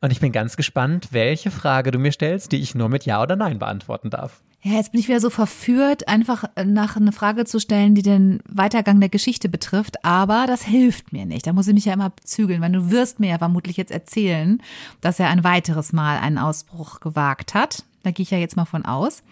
Und 0.00 0.10
ich 0.10 0.18
bin 0.18 0.32
ganz 0.32 0.56
gespannt, 0.56 1.08
welche 1.12 1.52
Frage 1.52 1.92
du 1.92 2.00
mir 2.00 2.10
stellst, 2.10 2.50
die 2.50 2.60
ich 2.60 2.74
nur 2.74 2.88
mit 2.88 3.06
Ja 3.06 3.22
oder 3.22 3.36
Nein 3.36 3.60
beantworten 3.60 4.10
darf. 4.10 4.42
Ja, 4.60 4.72
jetzt 4.72 4.90
bin 4.90 5.00
ich 5.00 5.08
wieder 5.08 5.20
so 5.20 5.30
verführt, 5.30 6.08
einfach 6.08 6.44
nach 6.64 6.96
eine 6.96 7.12
Frage 7.12 7.44
zu 7.44 7.60
stellen, 7.60 7.94
die 7.94 8.02
den 8.02 8.40
Weitergang 8.48 8.98
der 8.98 9.08
Geschichte 9.08 9.48
betrifft. 9.48 10.04
Aber 10.04 10.46
das 10.48 10.62
hilft 10.62 11.12
mir 11.12 11.26
nicht. 11.26 11.46
Da 11.46 11.52
muss 11.52 11.68
ich 11.68 11.74
mich 11.74 11.84
ja 11.84 11.92
immer 11.92 12.12
zügeln, 12.24 12.60
weil 12.60 12.72
du 12.72 12.90
wirst 12.90 13.20
mir 13.20 13.30
ja 13.30 13.38
vermutlich 13.38 13.76
jetzt 13.76 13.92
erzählen, 13.92 14.60
dass 15.00 15.20
er 15.20 15.28
ein 15.28 15.44
weiteres 15.44 15.92
Mal 15.92 16.18
einen 16.18 16.38
Ausbruch 16.38 16.98
gewagt 16.98 17.54
hat. 17.54 17.84
Da 18.04 18.10
gehe 18.10 18.22
ich 18.22 18.30
ja 18.30 18.38
jetzt 18.38 18.56
mal 18.56 18.64
von 18.64 18.84
aus. 18.84 19.22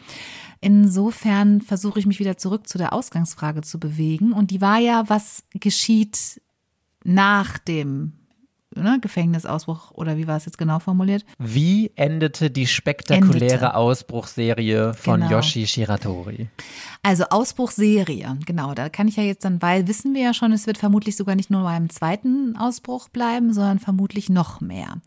Insofern 0.61 1.61
versuche 1.61 1.99
ich 1.99 2.07
mich 2.07 2.19
wieder 2.19 2.37
zurück 2.37 2.69
zu 2.69 2.79
der 2.79 2.93
Ausgangsfrage 2.93 3.63
zu 3.63 3.79
bewegen. 3.79 4.33
Und 4.33 4.51
die 4.51 4.61
war 4.61 4.79
ja, 4.79 5.05
was 5.09 5.45
geschieht 5.55 6.41
nach 7.05 7.59
dem 7.59 8.13
ne, 8.77 8.99
Gefängnisausbruch 9.01 9.91
oder 9.93 10.17
wie 10.17 10.27
war 10.27 10.37
es 10.37 10.47
jetzt 10.47 10.59
genau 10.59 10.79
formuliert? 10.79 11.25
Wie 11.39 11.91
endete 11.97 12.51
die 12.51 12.67
spektakuläre 12.67 13.55
Endete. 13.55 13.75
Ausbruchsserie 13.75 14.95
von 14.95 15.21
Genau. 15.21 15.33
Yoshi 15.33 15.67
Shiratori? 15.67 16.49
Also 17.03 17.25
Ausbruchserie, 17.31 18.39
genau. 18.47 18.75
Da 18.75 18.89
kann 18.89 19.09
ich 19.09 19.17
ja 19.17 19.25
jetzt 19.25 19.45
dann, 19.45 19.61
weil 19.63 19.89
wissen 19.89 20.15
wir 20.15 20.23
ja 20.23 20.35
schon, 20.35 20.53
es 20.53 20.67
wird 20.67 20.79
vermutlich 20.79 21.17
sogar 21.17 21.35
nicht 21.35 21.51
nur 21.51 21.63
beim 21.63 21.91
zweiten 21.91 22.57
Ausbruch 22.57 23.09
bleiben, 23.09 23.53
sondern 23.53 23.79
vermutlich 23.79 24.29
noch 24.31 24.61
mehr. 24.61 24.99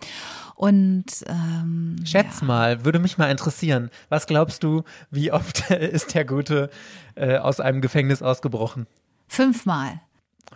Und 0.56 1.06
ähm, 1.28 1.98
Schätz 2.06 2.42
mal, 2.42 2.86
würde 2.86 3.00
mich 3.00 3.18
mal 3.18 3.30
interessieren. 3.30 3.90
Was 4.10 4.26
glaubst 4.26 4.64
du, 4.64 4.84
wie 5.12 5.32
oft 5.32 5.70
ist 5.72 6.14
der 6.14 6.24
Gute 6.26 6.70
äh, 7.16 7.38
aus 7.38 7.60
einem 7.60 7.82
Gefängnis 7.82 8.22
ausgebrochen? 8.22 8.88
fünfmal. 9.28 10.00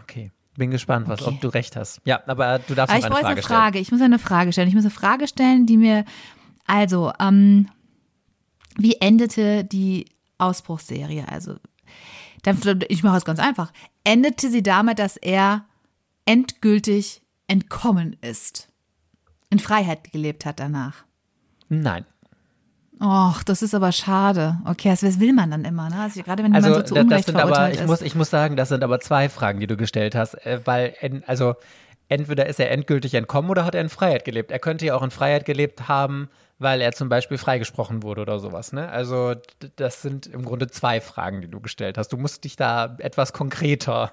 Okay, 0.03 0.31
bin 0.55 0.69
gespannt, 0.71 1.07
was, 1.09 1.21
Okay. 1.23 1.31
ob 1.35 1.41
du 1.41 1.47
recht 1.49 1.75
hast. 1.75 1.99
Ja, 2.05 2.21
aber 2.27 2.59
du 2.59 2.75
darfst 2.75 2.95
Aber 2.95 3.09
noch 3.09 3.19
ich 3.19 3.25
eine 3.25 3.41
Frage 3.41 3.41
eine 3.41 3.41
Frage. 3.41 3.71
stellen. 3.71 3.81
Ich 3.81 3.91
muss 3.91 4.01
eine 4.01 4.19
Frage 4.19 4.53
stellen. 4.53 4.67
Ich 4.69 4.75
muss 4.75 4.83
eine 4.85 4.91
Frage 4.91 5.27
stellen, 5.27 5.65
die 5.65 5.77
mir, 5.77 6.05
also, 6.67 7.11
ähm, 7.19 7.67
wie 8.77 8.95
endete 9.01 9.65
die 9.65 10.05
Ausbruchsserie? 10.37 11.27
Also, 11.27 11.55
ich 12.87 13.03
mache 13.03 13.17
es 13.17 13.25
ganz 13.25 13.39
einfach. 13.39 13.73
Endete 14.05 14.49
sie 14.49 14.63
damit, 14.63 14.99
dass 14.99 15.17
er 15.17 15.65
endgültig 16.25 17.21
entkommen 17.47 18.15
ist? 18.21 18.68
In 19.49 19.59
Freiheit 19.59 20.11
gelebt 20.11 20.45
hat 20.45 20.59
danach? 20.59 21.05
Nein. 21.69 22.05
Och, 23.01 23.43
das 23.43 23.61
ist 23.61 23.73
aber 23.73 23.91
schade. 23.91 24.59
Okay, 24.65 24.89
das 24.89 24.99
das 24.99 25.19
will 25.19 25.31
man 25.33 25.49
dann 25.51 25.63
immer, 25.63 25.89
ne? 25.89 26.01
Also 26.01 26.21
gerade 26.21 26.43
wenn 26.43 26.53
Also 26.53 26.67
jemand 26.69 26.87
so 26.87 26.93
zu 26.93 26.95
da- 26.95 27.01
das 27.01 27.05
Unrecht 27.09 27.25
sind 27.27 27.37
aber, 27.37 27.71
ich 27.71 27.79
ist. 27.79 27.87
muss, 27.87 28.01
ich 28.01 28.15
muss 28.15 28.29
sagen, 28.29 28.55
das 28.57 28.69
sind 28.69 28.83
aber 28.83 28.99
zwei 28.99 29.29
Fragen, 29.29 29.59
die 29.59 29.67
du 29.67 29.77
gestellt 29.77 30.15
hast, 30.15 30.33
äh, 30.45 30.59
weil 30.65 30.93
also 31.25 31.55
entweder 32.09 32.45
ist 32.47 32.59
er 32.59 32.71
endgültig 32.71 33.13
entkommen 33.13 33.49
oder 33.49 33.63
hat 33.65 33.73
er 33.73 33.81
in 33.81 33.89
Freiheit 33.89 34.25
gelebt. 34.25 34.51
Er 34.51 34.59
könnte 34.59 34.85
ja 34.85 34.95
auch 34.95 35.01
in 35.03 35.11
Freiheit 35.11 35.45
gelebt 35.45 35.87
haben, 35.87 36.29
weil 36.57 36.81
er 36.81 36.91
zum 36.91 37.07
Beispiel 37.07 37.37
freigesprochen 37.37 38.03
wurde 38.03 38.21
oder 38.21 38.39
sowas. 38.39 38.73
Ne? 38.73 38.89
Also 38.89 39.35
das 39.77 40.01
sind 40.01 40.27
im 40.27 40.43
Grunde 40.43 40.67
zwei 40.67 40.99
Fragen, 40.99 41.39
die 41.39 41.47
du 41.47 41.61
gestellt 41.61 41.97
hast. 41.97 42.09
Du 42.11 42.17
musst 42.17 42.43
dich 42.43 42.57
da 42.57 42.97
etwas 42.99 43.31
konkreter. 43.31 44.11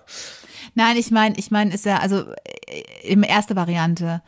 Nein, 0.75 0.96
ich 0.96 1.11
meine, 1.11 1.37
ich 1.38 1.51
meine, 1.51 1.75
ist 1.75 1.87
er, 1.87 2.03
also 2.03 2.20
äh, 2.68 2.83
im 3.03 3.25
erste 3.25 3.57
Variante, 3.57 4.22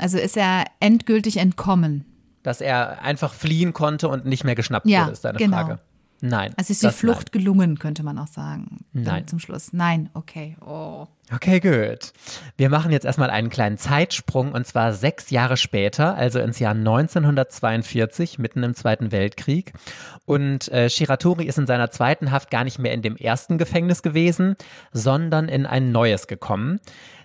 also 0.00 0.18
ist 0.18 0.36
er 0.36 0.64
endgültig 0.80 1.36
entkommen. 1.36 2.04
Dass 2.42 2.60
er 2.60 3.02
einfach 3.02 3.34
fliehen 3.34 3.72
konnte 3.72 4.08
und 4.08 4.24
nicht 4.24 4.44
mehr 4.44 4.54
geschnappt 4.54 4.86
Ja, 4.86 5.02
wurde, 5.02 5.12
ist 5.12 5.24
deine 5.24 5.38
genau. 5.38 5.56
Frage. 5.56 5.78
Nein. 6.22 6.52
Also 6.56 6.72
ist 6.72 6.82
die 6.82 6.90
Flucht 6.90 7.32
gelungen, 7.32 7.78
könnte 7.78 8.02
man 8.02 8.18
auch 8.18 8.26
sagen. 8.26 8.78
Nein. 8.92 9.26
Zum 9.26 9.38
Schluss. 9.38 9.72
Nein, 9.72 10.10
okay. 10.14 10.56
Oh. 10.60 11.06
Nein. 11.30 11.36
Okay, 11.36 11.60
gut. 11.60 12.12
Wir 12.56 12.68
machen 12.70 12.90
jetzt 12.90 13.04
erstmal 13.06 13.30
einen 13.30 13.50
kleinen 13.50 13.78
Zeitsprung 13.78 14.52
und 14.52 14.66
zwar 14.66 14.92
sechs 14.92 15.30
Jahre 15.30 15.56
später, 15.56 16.16
also 16.16 16.40
ins 16.40 16.58
Jahr 16.58 16.74
1942, 16.74 18.38
mitten 18.38 18.62
im 18.64 18.74
Zweiten 18.74 19.12
Weltkrieg. 19.12 19.72
Und 20.26 20.68
äh, 20.72 20.90
Shiratori 20.90 21.44
ist 21.44 21.58
in 21.58 21.66
seiner 21.66 21.90
zweiten 21.90 22.32
Haft 22.32 22.50
gar 22.50 22.64
nicht 22.64 22.78
mehr 22.78 22.92
in 22.92 23.02
dem 23.02 23.16
ersten 23.16 23.58
Gefängnis 23.58 24.02
gewesen, 24.02 24.56
sondern 24.92 25.48
in 25.48 25.66
ein 25.66 25.92
neues 25.92 26.26
gekommen. 26.26 26.80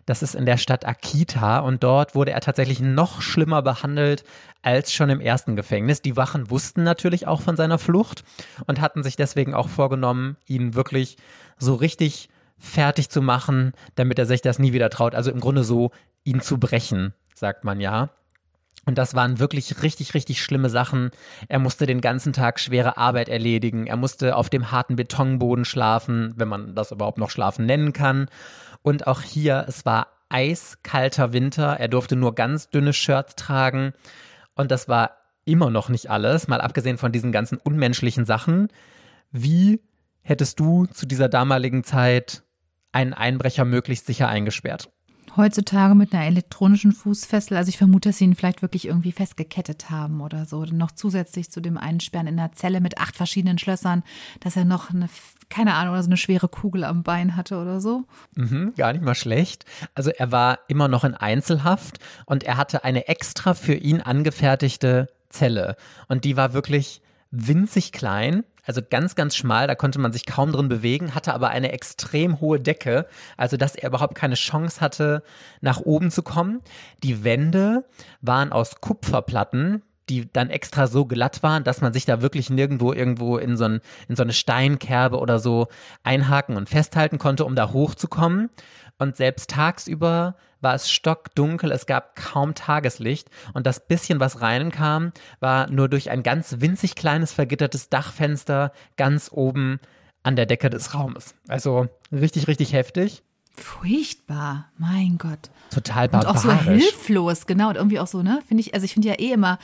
Das 0.05 0.21
ist 0.21 0.35
in 0.35 0.45
der 0.45 0.57
Stadt 0.57 0.85
Akita 0.85 1.59
und 1.59 1.83
dort 1.83 2.13
wurde 2.13 2.31
er 2.31 2.41
tatsächlich 2.41 2.79
noch 2.79 3.21
schlimmer 3.21 3.61
behandelt 3.63 4.23
als 4.61 4.93
schon 4.93 5.09
im 5.09 5.19
ersten 5.19 5.55
Gefängnis. 5.55 6.01
Die 6.01 6.15
Wachen 6.15 6.49
wussten 6.49 6.83
natürlich 6.83 7.27
auch 7.27 7.41
von 7.41 7.55
seiner 7.55 7.79
Flucht 7.79 8.23
und 8.67 8.81
hatten 8.81 9.03
sich 9.03 9.15
deswegen 9.15 9.53
auch 9.55 9.67
vorgenommen, 9.67 10.37
ihn 10.45 10.75
wirklich 10.75 11.17
so 11.57 11.73
richtig 11.73 12.29
fertig 12.57 13.09
zu 13.09 13.21
machen, 13.21 13.73
damit 13.95 14.19
er 14.19 14.25
sich 14.25 14.41
das 14.41 14.59
nie 14.59 14.73
wieder 14.73 14.89
traut. 14.89 15.15
Also 15.15 15.31
im 15.31 15.39
Grunde 15.39 15.63
so, 15.63 15.91
ihn 16.23 16.41
zu 16.41 16.59
brechen, 16.59 17.13
sagt 17.33 17.63
man 17.63 17.79
ja. 17.79 18.09
Und 18.85 18.99
das 18.99 19.15
waren 19.15 19.39
wirklich 19.39 19.81
richtig, 19.81 20.13
richtig 20.13 20.43
schlimme 20.43 20.69
Sachen. 20.69 21.09
Er 21.47 21.57
musste 21.57 21.87
den 21.87 22.01
ganzen 22.01 22.33
Tag 22.33 22.59
schwere 22.59 22.97
Arbeit 22.97 23.29
erledigen. 23.29 23.87
Er 23.87 23.97
musste 23.97 24.35
auf 24.35 24.49
dem 24.49 24.71
harten 24.71 24.95
Betonboden 24.95 25.65
schlafen, 25.65 26.33
wenn 26.35 26.47
man 26.47 26.75
das 26.75 26.91
überhaupt 26.91 27.17
noch 27.17 27.31
schlafen 27.31 27.65
nennen 27.65 27.93
kann. 27.93 28.27
Und 28.85 29.07
auch 29.07 29.23
hier, 29.23 29.65
es 29.67 29.83
war 29.87 30.09
eiskalter 30.29 31.33
Winter. 31.33 31.77
Er 31.79 31.87
durfte 31.87 32.15
nur 32.15 32.35
ganz 32.35 32.69
dünne 32.69 32.93
Shirts 32.93 33.35
tragen. 33.35 33.93
Und 34.53 34.69
das 34.69 34.87
war 34.87 35.17
immer 35.43 35.71
noch 35.71 35.89
nicht 35.89 36.11
alles, 36.11 36.47
mal 36.47 36.61
abgesehen 36.61 36.99
von 36.99 37.11
diesen 37.11 37.31
ganzen 37.31 37.57
unmenschlichen 37.57 38.25
Sachen. 38.25 38.67
Wie 39.31 39.81
hättest 40.21 40.59
du 40.59 40.85
zu 40.85 41.07
dieser 41.07 41.29
damaligen 41.29 41.83
Zeit 41.83 42.43
einen 42.91 43.15
Einbrecher 43.15 43.65
möglichst 43.65 44.05
sicher 44.05 44.27
eingesperrt? 44.29 44.91
Heutzutage 45.35 45.95
mit 45.95 46.13
einer 46.13 46.27
elektronischen 46.27 46.91
Fußfessel, 46.91 47.57
also 47.57 47.69
ich 47.69 47.77
vermute, 47.77 48.09
dass 48.09 48.19
sie 48.19 48.25
ihn 48.25 48.35
vielleicht 48.35 48.61
wirklich 48.61 48.87
irgendwie 48.87 49.11
festgekettet 49.11 49.89
haben 49.89 50.21
oder 50.21 50.45
so. 50.45 50.63
Noch 50.63 50.91
zusätzlich 50.91 51.49
zu 51.49 51.59
dem 51.59 51.77
Einsperren 51.77 52.27
in 52.27 52.39
einer 52.39 52.51
Zelle 52.51 52.81
mit 52.81 52.99
acht 52.99 53.15
verschiedenen 53.17 53.57
Schlössern, 53.57 54.03
dass 54.39 54.55
er 54.55 54.63
noch 54.63 54.91
eine, 54.91 55.09
keine 55.49 55.73
Ahnung, 55.73 55.93
oder 55.93 56.03
so 56.03 56.09
eine 56.09 56.17
schwere 56.17 56.47
Kugel 56.47 56.83
am 56.83 57.03
Bein 57.03 57.35
hatte 57.35 57.57
oder 57.57 57.79
so. 57.79 58.03
Mhm, 58.35 58.73
gar 58.75 58.93
nicht 58.93 59.03
mal 59.03 59.15
schlecht. 59.15 59.65
Also 59.93 60.11
er 60.11 60.31
war 60.31 60.59
immer 60.67 60.87
noch 60.87 61.03
in 61.03 61.13
Einzelhaft 61.13 61.99
und 62.25 62.43
er 62.43 62.57
hatte 62.57 62.83
eine 62.83 63.07
extra 63.07 63.53
für 63.53 63.75
ihn 63.75 64.01
angefertigte 64.01 65.07
Zelle. 65.29 65.75
Und 66.07 66.25
die 66.25 66.37
war 66.37 66.53
wirklich 66.53 67.01
winzig 67.31 67.91
klein 67.91 68.43
also 68.65 68.81
ganz, 68.87 69.15
ganz 69.15 69.35
schmal, 69.35 69.67
da 69.67 69.75
konnte 69.75 69.99
man 69.99 70.11
sich 70.11 70.25
kaum 70.25 70.51
drin 70.51 70.67
bewegen, 70.67 71.13
hatte 71.13 71.33
aber 71.33 71.49
eine 71.49 71.71
extrem 71.71 72.39
hohe 72.41 72.59
Decke, 72.59 73.07
also 73.37 73.57
dass 73.57 73.75
er 73.75 73.89
überhaupt 73.89 74.15
keine 74.15 74.35
Chance 74.35 74.81
hatte, 74.81 75.23
nach 75.61 75.79
oben 75.79 76.11
zu 76.11 76.23
kommen. 76.23 76.61
Die 77.03 77.23
Wände 77.23 77.85
waren 78.21 78.51
aus 78.51 78.81
Kupferplatten, 78.81 79.83
die 80.09 80.31
dann 80.31 80.49
extra 80.49 80.87
so 80.87 81.05
glatt 81.05 81.43
waren, 81.43 81.63
dass 81.63 81.81
man 81.81 81.93
sich 81.93 82.05
da 82.05 82.21
wirklich 82.21 82.49
nirgendwo 82.49 82.93
irgendwo 82.93 83.37
in 83.37 83.57
so, 83.57 83.65
ein, 83.65 83.81
in 84.07 84.15
so 84.15 84.23
eine 84.23 84.33
Steinkerbe 84.33 85.17
oder 85.17 85.39
so 85.39 85.67
einhaken 86.03 86.57
und 86.57 86.69
festhalten 86.69 87.17
konnte, 87.17 87.45
um 87.45 87.55
da 87.55 87.71
hochzukommen. 87.71 88.49
Und 88.97 89.17
selbst 89.17 89.49
tagsüber 89.49 90.35
war 90.61 90.73
es 90.73 90.89
stockdunkel, 90.89 91.71
es 91.71 91.85
gab 91.85 92.15
kaum 92.15 92.55
Tageslicht 92.55 93.29
und 93.53 93.67
das 93.67 93.87
bisschen, 93.87 94.19
was 94.19 94.41
reinkam, 94.41 95.11
war 95.39 95.69
nur 95.69 95.89
durch 95.89 96.09
ein 96.09 96.23
ganz 96.23 96.55
winzig 96.59 96.95
kleines 96.95 97.33
vergittertes 97.33 97.89
Dachfenster 97.89 98.71
ganz 98.95 99.29
oben 99.31 99.79
an 100.23 100.35
der 100.35 100.45
Decke 100.45 100.69
des 100.69 100.93
Raumes. 100.93 101.35
Also 101.47 101.87
richtig, 102.11 102.47
richtig 102.47 102.73
heftig. 102.73 103.24
Furchtbar, 103.57 104.69
mein 104.77 105.17
Gott. 105.17 105.49
Total 105.69 106.09
barbarisch. 106.09 106.43
Und 106.43 106.51
auch 106.51 106.57
so 106.57 106.69
hilflos, 106.69 107.45
genau. 107.45 107.69
Und 107.69 107.75
irgendwie 107.75 107.99
auch 107.99 108.07
so, 108.07 108.21
ne? 108.21 108.41
Finde 108.47 108.61
ich, 108.61 108.73
also 108.73 108.85
ich 108.85 108.93
finde 108.93 109.07
ja 109.07 109.15
eh 109.15 109.31
immer, 109.31 109.59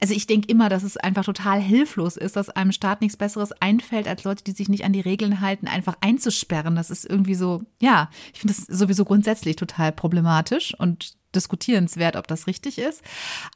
also 0.00 0.14
ich 0.14 0.26
denke 0.26 0.48
immer, 0.48 0.68
dass 0.68 0.82
es 0.82 0.96
einfach 0.96 1.24
total 1.24 1.60
hilflos 1.60 2.16
ist, 2.16 2.36
dass 2.36 2.50
einem 2.50 2.72
Staat 2.72 3.00
nichts 3.00 3.16
Besseres 3.16 3.52
einfällt, 3.52 4.08
als 4.08 4.24
Leute, 4.24 4.44
die 4.44 4.52
sich 4.52 4.68
nicht 4.68 4.84
an 4.84 4.92
die 4.92 5.00
Regeln 5.00 5.40
halten, 5.40 5.68
einfach 5.68 5.96
einzusperren. 6.00 6.74
Das 6.74 6.90
ist 6.90 7.04
irgendwie 7.04 7.34
so, 7.34 7.62
ja, 7.80 8.10
ich 8.32 8.40
finde 8.40 8.54
das 8.54 8.66
sowieso 8.66 9.04
grundsätzlich 9.04 9.56
total 9.56 9.92
problematisch 9.92 10.74
und 10.78 11.14
diskutierenswert, 11.34 12.16
ob 12.16 12.26
das 12.26 12.46
richtig 12.46 12.78
ist. 12.78 13.02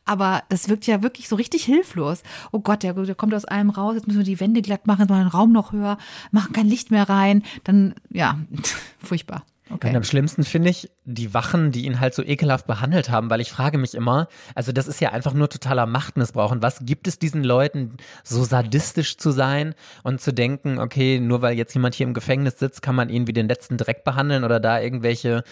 Aber 0.04 0.42
das 0.48 0.68
wirkt 0.68 0.86
ja 0.86 1.02
wirklich 1.02 1.28
so 1.28 1.36
richtig 1.36 1.64
hilflos. 1.64 2.22
Oh 2.52 2.60
Gott, 2.60 2.82
der, 2.82 2.94
der 2.94 3.14
kommt 3.14 3.34
aus 3.34 3.44
einem 3.44 3.70
raus, 3.70 3.94
jetzt 3.94 4.06
müssen 4.06 4.18
wir 4.18 4.24
die 4.24 4.40
Wände 4.40 4.62
glatt 4.62 4.86
machen, 4.86 5.06
machen 5.08 5.24
den 5.24 5.28
Raum 5.28 5.52
noch 5.52 5.72
höher, 5.72 5.98
machen 6.30 6.52
kein 6.52 6.66
Licht 6.66 6.90
mehr 6.90 7.08
rein. 7.08 7.42
Dann, 7.64 7.94
ja, 8.10 8.38
furchtbar. 8.98 9.44
Okay. 9.70 9.90
Und 9.90 9.96
am 9.96 10.04
schlimmsten 10.04 10.44
finde 10.44 10.70
ich 10.70 10.90
die 11.04 11.34
Wachen, 11.34 11.72
die 11.72 11.84
ihn 11.84 12.00
halt 12.00 12.14
so 12.14 12.22
ekelhaft 12.22 12.66
behandelt 12.66 13.10
haben, 13.10 13.28
weil 13.28 13.40
ich 13.40 13.50
frage 13.50 13.76
mich 13.76 13.94
immer, 13.94 14.28
also 14.54 14.72
das 14.72 14.88
ist 14.88 15.00
ja 15.00 15.12
einfach 15.12 15.34
nur 15.34 15.48
totaler 15.50 15.86
Machtmissbrauch. 15.86 16.52
Und 16.52 16.62
was 16.62 16.86
gibt 16.86 17.06
es 17.06 17.18
diesen 17.18 17.44
Leuten, 17.44 17.96
so 18.24 18.44
sadistisch 18.44 19.18
zu 19.18 19.30
sein 19.30 19.74
und 20.02 20.20
zu 20.20 20.32
denken, 20.32 20.78
okay, 20.78 21.20
nur 21.20 21.42
weil 21.42 21.56
jetzt 21.56 21.74
jemand 21.74 21.94
hier 21.94 22.06
im 22.06 22.14
Gefängnis 22.14 22.58
sitzt, 22.58 22.82
kann 22.82 22.94
man 22.94 23.10
ihn 23.10 23.26
wie 23.26 23.32
den 23.32 23.48
letzten 23.48 23.76
Dreck 23.76 24.04
behandeln 24.04 24.44
oder 24.44 24.58
da 24.58 24.80
irgendwelche 24.80 25.44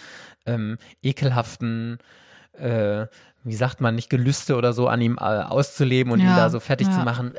ähm, 0.47 0.79
ekelhaften 1.03 1.99
äh, 2.59 3.07
wie 3.47 3.55
sagt 3.55 3.81
man, 3.81 3.95
nicht 3.95 4.11
Gelüste 4.11 4.57
oder 4.57 4.73
so 4.73 4.89
an 4.89 5.01
ihm 5.01 5.19
äh, 5.19 5.23
auszuleben 5.23 6.13
und 6.13 6.21
ja, 6.21 6.27
ihn 6.27 6.37
da 6.37 6.51
so 6.51 6.59
fertig 6.59 6.89
ja. 6.89 6.95
zu 6.95 7.01
machen. 7.01 7.33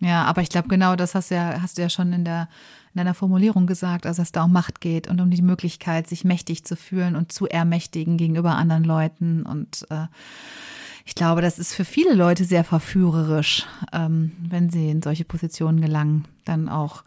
Ja, 0.00 0.24
aber 0.24 0.40
ich 0.40 0.48
glaube, 0.48 0.68
genau 0.68 0.96
das 0.96 1.14
hast, 1.14 1.30
ja, 1.30 1.60
hast 1.60 1.76
du 1.76 1.82
ja 1.82 1.90
schon 1.90 2.12
in 2.12 2.24
der 2.24 2.48
in 2.94 3.00
einer 3.00 3.14
Formulierung 3.14 3.66
gesagt, 3.66 4.06
also 4.06 4.22
dass 4.22 4.32
da 4.32 4.44
um 4.44 4.52
Macht 4.52 4.80
geht 4.80 5.08
und 5.08 5.20
um 5.20 5.30
die 5.30 5.42
Möglichkeit, 5.42 6.06
sich 6.06 6.24
mächtig 6.24 6.64
zu 6.64 6.76
fühlen 6.76 7.16
und 7.16 7.32
zu 7.32 7.48
ermächtigen 7.48 8.16
gegenüber 8.16 8.54
anderen 8.54 8.84
Leuten. 8.84 9.42
Und 9.42 9.86
äh, 9.90 10.06
ich 11.04 11.16
glaube, 11.16 11.42
das 11.42 11.58
ist 11.58 11.74
für 11.74 11.84
viele 11.84 12.14
Leute 12.14 12.44
sehr 12.44 12.62
verführerisch, 12.62 13.66
ähm, 13.92 14.32
wenn 14.48 14.70
sie 14.70 14.90
in 14.90 15.02
solche 15.02 15.24
Positionen 15.24 15.80
gelangen, 15.80 16.26
dann 16.44 16.68
auch 16.68 17.02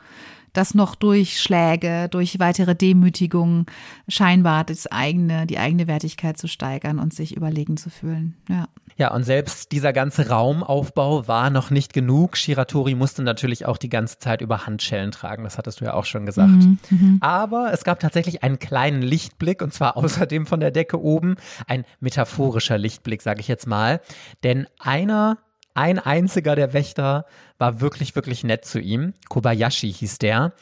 das 0.57 0.73
noch 0.73 0.95
durch 0.95 1.39
Schläge, 1.39 2.07
durch 2.09 2.39
weitere 2.39 2.75
Demütigungen 2.75 3.67
scheinbar 4.07 4.63
das 4.63 4.87
eigene, 4.87 5.45
die 5.45 5.59
eigene 5.59 5.87
Wertigkeit 5.87 6.37
zu 6.37 6.47
steigern 6.47 6.99
und 6.99 7.13
sich 7.13 7.35
überlegen 7.35 7.77
zu 7.77 7.89
fühlen. 7.89 8.35
Ja. 8.49 8.67
Ja, 8.97 9.13
und 9.13 9.23
selbst 9.23 9.71
dieser 9.71 9.93
ganze 9.93 10.29
Raumaufbau 10.29 11.27
war 11.27 11.51
noch 11.51 11.69
nicht 11.69 11.93
genug. 11.93 12.35
Shiratori 12.35 12.95
musste 12.95 13.21
natürlich 13.21 13.67
auch 13.67 13.77
die 13.77 13.89
ganze 13.89 14.17
Zeit 14.17 14.41
über 14.41 14.65
Handschellen 14.65 15.11
tragen. 15.11 15.43
Das 15.43 15.59
hattest 15.59 15.81
du 15.81 15.85
ja 15.85 15.93
auch 15.93 16.05
schon 16.05 16.25
gesagt. 16.25 16.49
Mhm, 16.49 16.79
mhm. 16.89 17.17
Aber 17.21 17.71
es 17.71 17.83
gab 17.83 17.99
tatsächlich 17.99 18.41
einen 18.41 18.57
kleinen 18.57 19.03
Lichtblick 19.03 19.61
und 19.61 19.71
zwar 19.71 19.97
außerdem 19.97 20.47
von 20.47 20.59
der 20.59 20.71
Decke 20.71 20.99
oben 20.99 21.35
ein 21.67 21.85
metaphorischer 21.99 22.79
Lichtblick, 22.79 23.21
sage 23.21 23.41
ich 23.41 23.47
jetzt 23.47 23.67
mal. 23.67 24.01
Denn 24.43 24.65
einer 24.79 25.37
ein 25.77 25.99
einziger 25.99 26.55
der 26.55 26.73
Wächter 26.73 27.25
war 27.59 27.81
wirklich, 27.81 28.15
wirklich 28.15 28.43
nett 28.43 28.65
zu 28.65 28.79
ihm. 28.79 29.13
Kobayashi 29.29 29.93
hieß 29.93 30.17
der. 30.17 30.53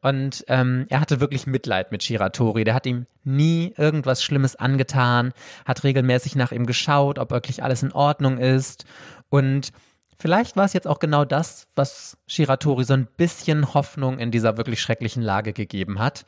Und 0.00 0.44
ähm, 0.48 0.86
er 0.88 1.00
hatte 1.00 1.20
wirklich 1.20 1.46
Mitleid 1.46 1.92
mit 1.92 2.02
Shiratori. 2.02 2.64
Der 2.64 2.74
hat 2.74 2.84
ihm 2.84 3.06
nie 3.22 3.72
irgendwas 3.76 4.22
Schlimmes 4.24 4.56
angetan, 4.56 5.32
hat 5.64 5.84
regelmäßig 5.84 6.34
nach 6.34 6.50
ihm 6.50 6.66
geschaut, 6.66 7.20
ob 7.20 7.30
wirklich 7.30 7.62
alles 7.62 7.84
in 7.84 7.92
Ordnung 7.92 8.38
ist. 8.38 8.84
Und 9.28 9.70
vielleicht 10.18 10.56
war 10.56 10.64
es 10.64 10.72
jetzt 10.72 10.88
auch 10.88 10.98
genau 10.98 11.24
das, 11.24 11.68
was 11.76 12.18
Shiratori 12.26 12.82
so 12.82 12.94
ein 12.94 13.06
bisschen 13.06 13.74
Hoffnung 13.74 14.18
in 14.18 14.32
dieser 14.32 14.56
wirklich 14.56 14.80
schrecklichen 14.80 15.22
Lage 15.22 15.52
gegeben 15.52 16.00
hat. 16.00 16.26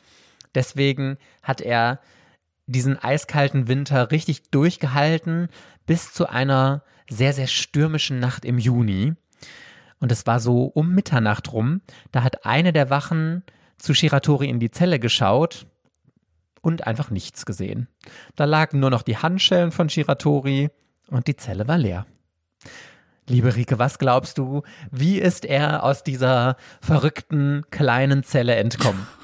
Deswegen 0.55 1.19
hat 1.43 1.61
er 1.61 1.99
diesen 2.67 2.97
eiskalten 2.97 3.67
Winter 3.67 4.13
richtig 4.13 4.51
durchgehalten 4.51 5.49
bis 5.85 6.13
zu 6.13 6.29
einer 6.29 6.85
sehr, 7.09 7.33
sehr 7.33 7.47
stürmischen 7.47 8.19
Nacht 8.19 8.45
im 8.45 8.59
Juni. 8.59 9.14
Und 9.99 10.12
es 10.12 10.27
war 10.27 10.40
so 10.40 10.64
um 10.64 10.95
Mitternacht 10.95 11.53
rum. 11.53 11.81
Da 12.12 12.23
hat 12.23 12.45
eine 12.45 12.73
der 12.73 12.90
Wachen 12.90 13.42
zu 13.79 13.95
Shiratori 13.95 14.49
in 14.49 14.61
die 14.61 14.71
Zelle 14.71 14.99
geschaut 14.99 15.66
und 16.61 16.87
einfach 16.87 17.11
nichts 17.11 17.47
gesehen. 17.47 17.88
Da 18.35 18.45
lagen 18.45 18.81
nur 18.81 18.90
noch 18.90 19.03
die 19.03 19.16
Handschellen 19.16 19.73
von 19.73 19.88
Shiratori 19.88 20.71
und 21.09 21.29
die 21.29 21.37
Zelle 21.37 21.69
war 21.69 21.79
leer. 21.79 22.07
Liebe 23.29 23.57
Rike, 23.57 23.79
was 23.79 23.99
glaubst 23.99 24.38
du, 24.38 24.62
wie 24.90 25.19
ist 25.19 25.45
er 25.45 25.83
aus 25.83 26.05
dieser 26.05 26.57
verrückten 26.81 27.64
kleinen 27.71 28.23
Zelle 28.23 28.55
entkommen? 28.57 29.07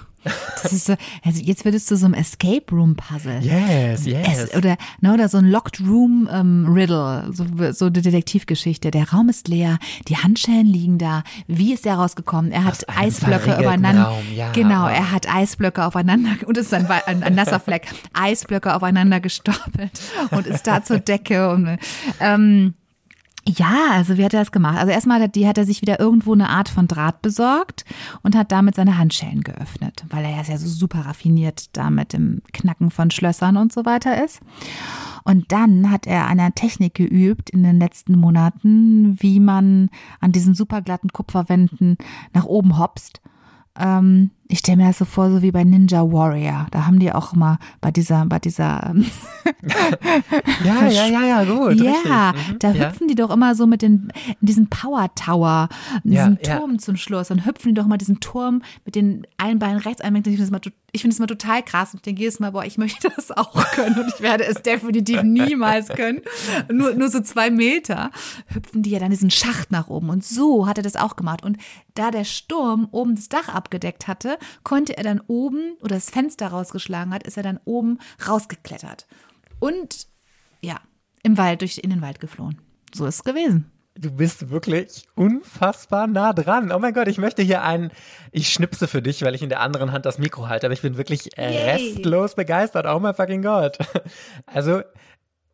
Das 0.63 0.73
ist 0.73 0.87
so, 0.87 0.95
also 1.25 1.43
jetzt 1.43 1.65
wird 1.65 1.75
es 1.75 1.87
zu 1.87 1.97
so 1.97 2.07
einem 2.07 2.15
Escape 2.15 2.65
Room 2.71 2.97
Puzzle. 2.97 3.41
Yes, 3.41 4.07
yes. 4.07 4.51
Es, 4.51 4.55
oder, 4.55 4.77
na, 5.01 5.15
oder 5.15 5.29
so 5.29 5.39
ein 5.39 5.47
Locked 5.47 5.81
Room 5.81 6.29
ähm, 6.33 6.67
Riddle, 6.69 7.31
so, 7.33 7.45
so 7.73 7.87
eine 7.87 8.03
Detektivgeschichte. 8.03 8.91
Der 8.91 9.11
Raum 9.11 9.29
ist 9.29 9.49
leer, 9.49 9.79
die 10.09 10.17
Handschellen 10.17 10.67
liegen 10.67 10.99
da. 10.99 11.25
Wie 11.49 11.73
ist 11.73 11.87
er 11.87 11.97
rausgekommen? 11.97 12.53
Er 12.53 12.65
hat 12.65 12.87
Eisblöcke 12.89 13.59
übereinander. 13.59 14.05
Raum, 14.05 14.25
ja. 14.35 14.53
Genau, 14.53 14.87
er 14.87 15.11
hat 15.11 15.33
Eisblöcke 15.33 15.85
aufeinander 15.85 16.31
und 16.47 16.57
ist 16.57 16.73
ein, 16.73 16.89
ein, 17.07 17.23
ein 17.23 17.35
nasser 17.35 17.61
Fleck. 17.61 17.89
Eisblöcke 18.13 18.75
aufeinander 18.75 19.21
gestapelt 19.21 20.01
und 20.31 20.47
ist 20.47 20.67
da 20.67 20.85
zur 20.85 20.99
Decke 20.99 21.51
und 21.51 21.79
ähm, 22.21 22.75
ja, 23.45 23.91
also 23.91 24.17
wie 24.19 24.25
hat 24.25 24.35
er 24.35 24.41
das 24.41 24.53
gemacht? 24.53 24.79
Also 24.79 24.93
erstmal 24.93 25.21
hat 25.21 25.35
die 25.35 25.49
hat 25.49 25.59
er 25.59 25.65
sich 25.65 25.83
wieder 25.83 25.99
irgendwo 25.99 26.33
eine 26.33 26.49
Art 26.49 26.69
von 26.69 26.87
Draht 26.87 27.23
besorgt 27.23 27.85
und 28.23 28.37
hat 28.37 28.53
damit 28.53 28.77
seine 28.77 28.99
Handschellen 28.99 29.43
geöffnet, 29.43 30.05
weil 30.11 30.25
er 30.25 30.43
ja 30.43 30.59
so 30.59 30.69
super 30.69 31.07
raffiniert 31.07 31.77
da 31.77 31.91
mit 31.91 32.13
dem 32.13 32.43
Knacken 32.53 32.91
von 32.91 33.11
Schlössern 33.11 33.57
und 33.57 33.73
so 33.73 33.85
weiter 33.85 34.25
ist. 34.25 34.41
Und 35.25 35.51
dann 35.51 35.91
hat 35.91 36.07
er 36.07 36.27
eine 36.27 36.53
Technik 36.53 36.95
geübt 36.95 37.51
in 37.51 37.63
den 37.63 37.81
letzten 37.81 38.19
Monaten, 38.19 39.21
wie 39.21 39.41
man 39.41 39.91
an 40.21 40.33
diesen 40.33 40.55
superglatten 40.55 41.13
Kupferwänden 41.13 41.97
nach 42.33 42.45
oben 42.45 42.79
hopst. 42.79 43.21
Ähm, 43.79 44.31
Ich 44.53 44.59
stelle 44.59 44.77
mir 44.77 44.89
das 44.89 44.99
so 44.99 45.07
vor, 45.07 45.31
so 45.31 45.41
wie 45.41 45.51
bei 45.51 45.65
Ninja 45.65 46.03
Warrior. 46.13 46.67
Da 46.73 46.85
haben 46.87 46.99
die 46.99 47.11
auch 47.11 47.33
immer 47.33 47.59
bei 47.81 47.91
dieser, 47.91 48.27
bei 48.27 48.39
dieser. 48.39 48.91
ähm, 48.91 49.07
Ja, 50.63 50.87
ja, 50.89 51.07
ja, 51.07 51.25
ja, 51.25 51.45
gut. 51.45 51.81
ja. 51.81 52.33
Mhm, 52.33 52.59
da 52.59 52.71
ja. 52.73 52.91
hüpfen 52.91 53.09
die 53.09 53.15
doch 53.15 53.31
immer 53.31 53.55
so 53.55 53.67
mit 53.67 53.81
den, 53.81 54.13
in 54.41 54.47
diesem 54.47 54.69
Power 54.69 55.09
Tower, 55.15 55.71
in 56.05 56.13
Ja, 56.13 56.29
diesem 56.29 56.39
ja. 56.45 56.59
Turm 56.59 56.79
zum 56.79 56.97
Schluss. 56.97 57.29
Dann 57.29 57.47
hüpfen 57.47 57.71
die 57.71 57.81
doch 57.81 57.87
mal 57.87 57.97
diesen 57.97 58.21
Turm 58.21 58.61
mit 58.85 58.95
den 58.95 59.27
einen 59.39 59.59
Beinen 59.59 59.79
rechts, 59.79 60.03
einen 60.03 60.17
links. 60.17 60.29
Ich 60.29 60.37
finde 60.37 60.51
das, 60.51 60.67
mal 60.67 60.73
ich 60.93 61.01
finde 61.01 61.15
das 61.15 61.21
mal 61.21 61.27
total 61.27 61.63
krass. 61.63 61.95
Und 61.95 61.99
ich 61.99 62.03
denke 62.03 62.21
jedes 62.21 62.39
Mal, 62.39 62.53
boah, 62.53 62.65
ich 62.65 62.77
möchte 62.77 63.09
das 63.17 63.31
auch 63.31 63.65
können. 63.71 63.99
Und 63.99 64.13
ich 64.15 64.21
werde 64.21 64.45
es 64.45 64.61
definitiv 64.63 65.23
niemals 65.23 65.89
können. 65.89 66.21
Nur, 66.71 66.95
nur 66.95 67.09
so 67.09 67.21
zwei 67.21 67.51
Meter 67.51 68.11
hüpfen 68.49 68.83
die 68.83 68.91
ja 68.91 68.99
dann 68.99 69.11
diesen 69.11 69.31
Schacht 69.31 69.71
nach 69.71 69.89
oben. 69.89 70.11
Und 70.11 70.25
so 70.25 70.67
hat 70.67 70.77
er 70.77 70.85
das 70.85 70.97
auch 70.97 71.17
gemacht. 71.17 71.43
Und 71.43 71.57
da 71.95 72.11
der 72.11 72.25
Sturm 72.25 72.89
oben 72.91 73.17
das 73.17 73.29
Dach 73.29 73.49
abgedeckt 73.49 74.09
hatte, 74.09 74.39
konnte 74.63 74.97
er 74.97 75.05
dann 75.05 75.21
oben 75.27 75.77
oder 75.81 75.97
das 75.97 76.11
Fenster 76.11 76.49
rausgeschlagen 76.49 77.13
hat, 77.13 77.23
ist 77.23 77.37
er 77.37 77.43
dann 77.43 77.61
oben 77.65 77.99
rausgeklettert. 78.27 79.07
Und 79.59 80.07
ja, 80.61 80.81
im 81.23 81.39
Wald, 81.39 81.61
durch, 81.61 81.79
in 81.79 81.91
den 81.91 82.03
Wald 82.03 82.21
geflohen. 82.21 82.61
So 82.95 83.07
ist 83.07 83.17
es 83.17 83.25
gewesen. 83.25 83.71
Du 83.95 84.11
bist 84.11 84.49
wirklich 84.49 85.07
unfassbar 85.17 86.07
nah 86.07 86.33
dran. 86.33 86.73
Oh 86.73 86.79
mein 86.79 86.95
Gott, 86.95 87.09
ich 87.09 87.19
möchte 87.19 87.43
hier 87.43 87.63
einen. 87.63 87.91
Ich 88.31 88.51
schnipse 88.51 88.89
für 88.89 89.03
dich, 89.03 89.23
weil 89.23 89.35
ich 89.35 89.43
in 89.43 89.51
der 89.51 89.61
anderen 89.61 89.93
Hand 89.93 90.07
das 90.07 90.19
Mikro 90.19 90.49
halte, 90.49 90.67
aber 90.67 90.73
ich 90.73 90.81
bin 90.81 90.97
wirklich 90.97 91.37
äh, 91.37 91.53
Yay. 91.53 91.71
restlos 91.71 92.35
begeistert. 92.35 92.87
Oh 92.87 92.99
mein 93.01 93.15
fucking 93.15 93.43
Gott. 93.43 93.79
Also, 94.47 94.83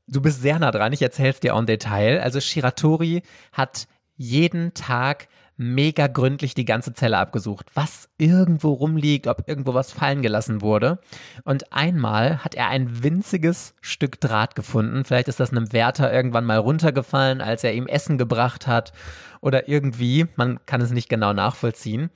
du 0.07 0.21
bist 0.21 0.41
sehr 0.41 0.59
nah 0.61 0.71
dran. 0.71 0.93
Ich 0.93 1.03
erzähl's 1.03 1.41
dir 1.41 1.55
en 1.55 1.67
Detail. 1.67 2.21
Also, 2.21 2.41
Shiratori 2.41 3.23
hat 3.53 3.89
jeden 4.17 4.73
Tag 4.73 5.29
mega 5.59 6.07
gründlich 6.07 6.55
die 6.55 6.65
ganze 6.65 6.95
Zelle 6.95 7.19
abgesucht, 7.19 7.67
was 7.75 8.09
irgendwo 8.17 8.73
rumliegt, 8.73 9.27
ob 9.27 9.47
irgendwo 9.47 9.75
was 9.75 9.93
fallen 9.93 10.23
gelassen 10.23 10.63
wurde. 10.63 11.01
Und 11.45 11.73
einmal 11.73 12.45
hat 12.45 12.55
er 12.55 12.69
ein 12.69 13.03
winziges 13.03 13.75
Stück 13.81 14.21
Draht 14.21 14.55
gefunden. 14.55 15.05
Vielleicht 15.05 15.29
ist 15.29 15.41
das 15.41 15.51
einem 15.51 15.73
Wärter 15.73 16.13
irgendwann 16.13 16.47
mal 16.47 16.59
runtergefallen, 16.59 17.41
als 17.41 17.65
er 17.65 17.75
ihm 17.75 17.89
Essen 17.89 18.19
gebracht 18.19 18.67
hat 18.67 18.93
oder 19.41 19.69
irgendwie. 19.69 20.27
Man 20.37 20.65
kann 20.65 20.81
es 20.81 20.93
nicht 20.93 21.09
genau 21.09 21.33
nachvollziehen. 21.33 22.11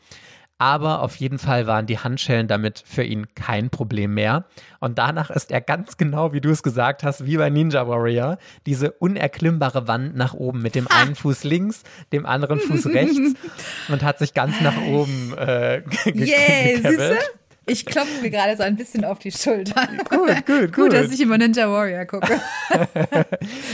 Aber 0.63 1.03
auf 1.03 1.17
jeden 1.17 1.41
Fall 1.41 1.67
waren 1.67 1.87
die 1.87 1.99
Handschellen 1.99 2.47
damit 2.47 2.85
für 2.87 3.03
ihn 3.03 3.27
kein 3.35 3.69
Problem 3.69 4.15
mehr. 4.15 4.45
Und 4.79 4.97
danach 4.97 5.29
ist 5.29 5.51
er 5.51 5.61
ganz 5.61 5.97
genau, 5.97 6.33
wie 6.33 6.41
du 6.41 6.51
es 6.51 6.63
gesagt 6.63 7.03
hast, 7.03 7.27
wie 7.27 7.37
bei 7.37 7.51
Ninja 7.51 7.89
Warrior, 7.89 8.39
diese 8.65 8.93
unerklimmbare 8.93 9.89
Wand 9.89 10.15
nach 10.15 10.35
oben 10.35 10.63
mit 10.63 10.77
dem 10.77 10.87
einen 10.87 11.17
Fuß 11.17 11.43
links, 11.43 11.83
dem 12.13 12.27
anderen 12.27 12.61
Fuß 12.61 12.87
rechts 12.95 13.35
und 13.89 14.05
hat 14.05 14.21
sich 14.21 14.35
ganz 14.35 14.61
nach 14.61 14.81
oben 14.83 15.35
äh, 15.37 15.83
ge 16.05 16.77
siehste? 16.77 17.19
Ich 17.67 17.87
klopfe 17.87 18.21
mir 18.23 18.31
gerade 18.31 18.57
so 18.57 18.65
ein 18.65 18.77
bisschen 18.77 19.05
auf 19.05 19.21
die 19.21 19.31
Schulter. 19.31 19.87
Gut, 20.11 20.47
gut, 20.47 20.73
Gut, 20.73 20.93
dass 20.93 21.05
gut. 21.07 21.15
ich 21.15 21.21
immer 21.21 21.39
Ninja 21.39 21.71
Warrior 21.71 22.05
gucke. 22.07 22.41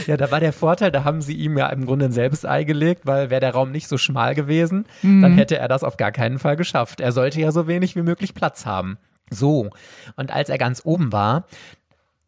Ja, 0.07 0.17
da 0.17 0.31
war 0.31 0.39
der 0.39 0.53
Vorteil, 0.53 0.91
da 0.91 1.03
haben 1.03 1.21
sie 1.21 1.33
ihm 1.33 1.57
ja 1.57 1.67
im 1.67 1.85
Grunde 1.85 2.05
ein 2.05 2.11
Selbstei 2.11 2.63
gelegt, 2.63 3.05
weil 3.05 3.29
wäre 3.29 3.41
der 3.41 3.51
Raum 3.53 3.71
nicht 3.71 3.87
so 3.87 3.97
schmal 3.97 4.33
gewesen, 4.35 4.85
dann 5.03 5.33
hätte 5.33 5.57
er 5.57 5.67
das 5.67 5.83
auf 5.83 5.97
gar 5.97 6.11
keinen 6.11 6.39
Fall 6.39 6.55
geschafft. 6.55 6.99
Er 6.99 7.11
sollte 7.11 7.39
ja 7.39 7.51
so 7.51 7.67
wenig 7.67 7.95
wie 7.95 8.01
möglich 8.01 8.33
Platz 8.33 8.65
haben. 8.65 8.97
So, 9.29 9.69
und 10.15 10.31
als 10.31 10.49
er 10.49 10.57
ganz 10.57 10.81
oben 10.83 11.11
war, 11.11 11.45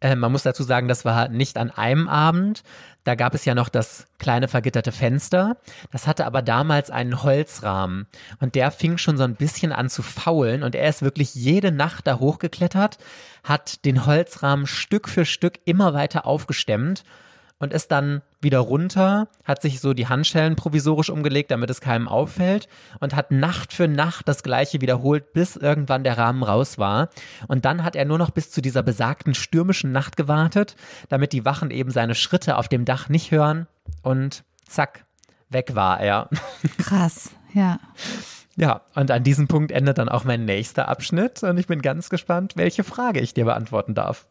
äh, 0.01 0.15
man 0.15 0.31
muss 0.31 0.43
dazu 0.43 0.63
sagen, 0.63 0.87
das 0.87 1.05
war 1.05 1.29
nicht 1.29 1.57
an 1.57 1.71
einem 1.71 2.07
Abend. 2.07 2.63
Da 3.03 3.15
gab 3.15 3.33
es 3.33 3.45
ja 3.45 3.55
noch 3.55 3.69
das 3.69 4.05
kleine 4.19 4.47
vergitterte 4.47 4.91
Fenster. 4.91 5.57
Das 5.91 6.05
hatte 6.05 6.25
aber 6.25 6.41
damals 6.41 6.91
einen 6.91 7.23
Holzrahmen. 7.23 8.07
Und 8.39 8.55
der 8.55 8.71
fing 8.71 8.97
schon 8.97 9.17
so 9.17 9.23
ein 9.23 9.35
bisschen 9.35 9.71
an 9.71 9.89
zu 9.89 10.03
faulen. 10.03 10.61
Und 10.61 10.75
er 10.75 10.87
ist 10.87 11.01
wirklich 11.01 11.33
jede 11.33 11.71
Nacht 11.71 12.05
da 12.05 12.19
hochgeklettert, 12.19 12.97
hat 13.43 13.85
den 13.85 14.05
Holzrahmen 14.05 14.67
Stück 14.67 15.09
für 15.09 15.25
Stück 15.25 15.59
immer 15.65 15.93
weiter 15.93 16.25
aufgestemmt 16.27 17.03
und 17.61 17.73
ist 17.73 17.91
dann 17.91 18.23
wieder 18.41 18.57
runter, 18.57 19.27
hat 19.43 19.61
sich 19.61 19.79
so 19.79 19.93
die 19.93 20.07
Handschellen 20.07 20.55
provisorisch 20.55 21.11
umgelegt, 21.11 21.51
damit 21.51 21.69
es 21.69 21.79
keinem 21.79 22.07
auffällt 22.07 22.67
und 22.99 23.15
hat 23.15 23.29
Nacht 23.29 23.71
für 23.71 23.87
Nacht 23.87 24.27
das 24.27 24.41
gleiche 24.41 24.81
wiederholt, 24.81 25.31
bis 25.31 25.55
irgendwann 25.55 26.03
der 26.03 26.17
Rahmen 26.17 26.41
raus 26.41 26.79
war. 26.79 27.09
Und 27.47 27.63
dann 27.63 27.83
hat 27.83 27.95
er 27.95 28.05
nur 28.05 28.17
noch 28.17 28.31
bis 28.31 28.49
zu 28.49 28.61
dieser 28.61 28.81
besagten 28.81 29.35
stürmischen 29.35 29.91
Nacht 29.91 30.17
gewartet, 30.17 30.75
damit 31.07 31.33
die 31.33 31.45
Wachen 31.45 31.69
eben 31.69 31.91
seine 31.91 32.15
Schritte 32.15 32.57
auf 32.57 32.67
dem 32.67 32.83
Dach 32.83 33.09
nicht 33.09 33.29
hören 33.29 33.67
und 34.01 34.43
zack, 34.67 35.05
weg 35.49 35.75
war 35.75 35.99
er. 35.99 36.29
Krass, 36.79 37.29
ja. 37.53 37.79
Ja, 38.57 38.81
und 38.95 39.11
an 39.11 39.23
diesem 39.23 39.47
Punkt 39.47 39.71
endet 39.71 39.99
dann 39.99 40.09
auch 40.09 40.23
mein 40.23 40.45
nächster 40.45 40.87
Abschnitt 40.87 41.43
und 41.43 41.57
ich 41.59 41.67
bin 41.67 41.83
ganz 41.83 42.09
gespannt, 42.09 42.53
welche 42.55 42.83
Frage 42.83 43.19
ich 43.19 43.35
dir 43.35 43.45
beantworten 43.45 43.93
darf. 43.93 44.25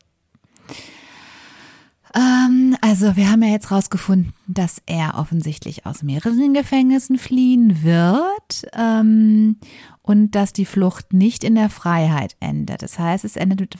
Ähm, 2.14 2.76
also 2.80 3.16
wir 3.16 3.30
haben 3.30 3.42
ja 3.42 3.50
jetzt 3.50 3.70
rausgefunden, 3.70 4.32
dass 4.46 4.82
er 4.86 5.14
offensichtlich 5.16 5.86
aus 5.86 6.02
mehreren 6.02 6.54
Gefängnissen 6.54 7.18
fliehen 7.18 7.84
wird 7.84 8.66
ähm, 8.72 9.56
und 10.02 10.32
dass 10.34 10.52
die 10.52 10.64
Flucht 10.64 11.12
nicht 11.12 11.44
in 11.44 11.54
der 11.54 11.70
Freiheit 11.70 12.36
endet. 12.40 12.82
Das 12.82 12.98
heißt, 12.98 13.24
es 13.24 13.36
endet, 13.36 13.76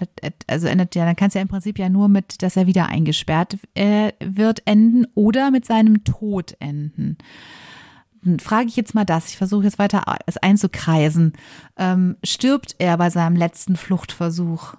also 0.46 0.68
endet 0.68 0.94
ja, 0.94 1.04
dann 1.04 1.16
kann 1.16 1.28
es 1.28 1.34
ja 1.34 1.40
im 1.40 1.48
Prinzip 1.48 1.78
ja 1.78 1.88
nur 1.88 2.08
mit, 2.08 2.42
dass 2.42 2.56
er 2.56 2.66
wieder 2.66 2.86
eingesperrt 2.86 3.58
äh, 3.74 4.12
wird 4.20 4.62
enden 4.64 5.06
oder 5.14 5.50
mit 5.50 5.64
seinem 5.64 6.04
Tod 6.04 6.56
enden. 6.60 7.18
Frage 8.38 8.68
ich 8.68 8.76
jetzt 8.76 8.94
mal 8.94 9.06
das, 9.06 9.28
ich 9.28 9.38
versuche 9.38 9.64
jetzt 9.64 9.78
weiter 9.78 10.04
es 10.26 10.36
einzukreisen. 10.36 11.32
Ähm, 11.78 12.16
stirbt 12.22 12.76
er 12.78 12.98
bei 12.98 13.08
seinem 13.08 13.34
letzten 13.34 13.76
Fluchtversuch? 13.76 14.74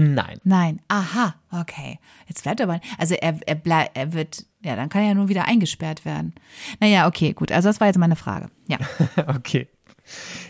Nein. 0.00 0.38
Nein. 0.44 0.80
Aha, 0.86 1.34
okay. 1.50 1.98
Jetzt 2.28 2.44
bleibt 2.44 2.60
aber. 2.60 2.80
Also 2.98 3.14
er, 3.14 3.40
er 3.46 3.56
bleibt, 3.56 3.96
er 3.96 4.12
wird, 4.12 4.46
ja, 4.62 4.76
dann 4.76 4.88
kann 4.88 5.02
er 5.02 5.08
ja 5.08 5.14
nur 5.14 5.28
wieder 5.28 5.46
eingesperrt 5.46 6.04
werden. 6.04 6.34
Naja, 6.78 7.08
okay, 7.08 7.32
gut. 7.32 7.50
Also 7.50 7.68
das 7.68 7.80
war 7.80 7.88
jetzt 7.88 7.98
meine 7.98 8.16
Frage. 8.16 8.46
Ja. 8.68 8.78
Okay. 9.26 9.68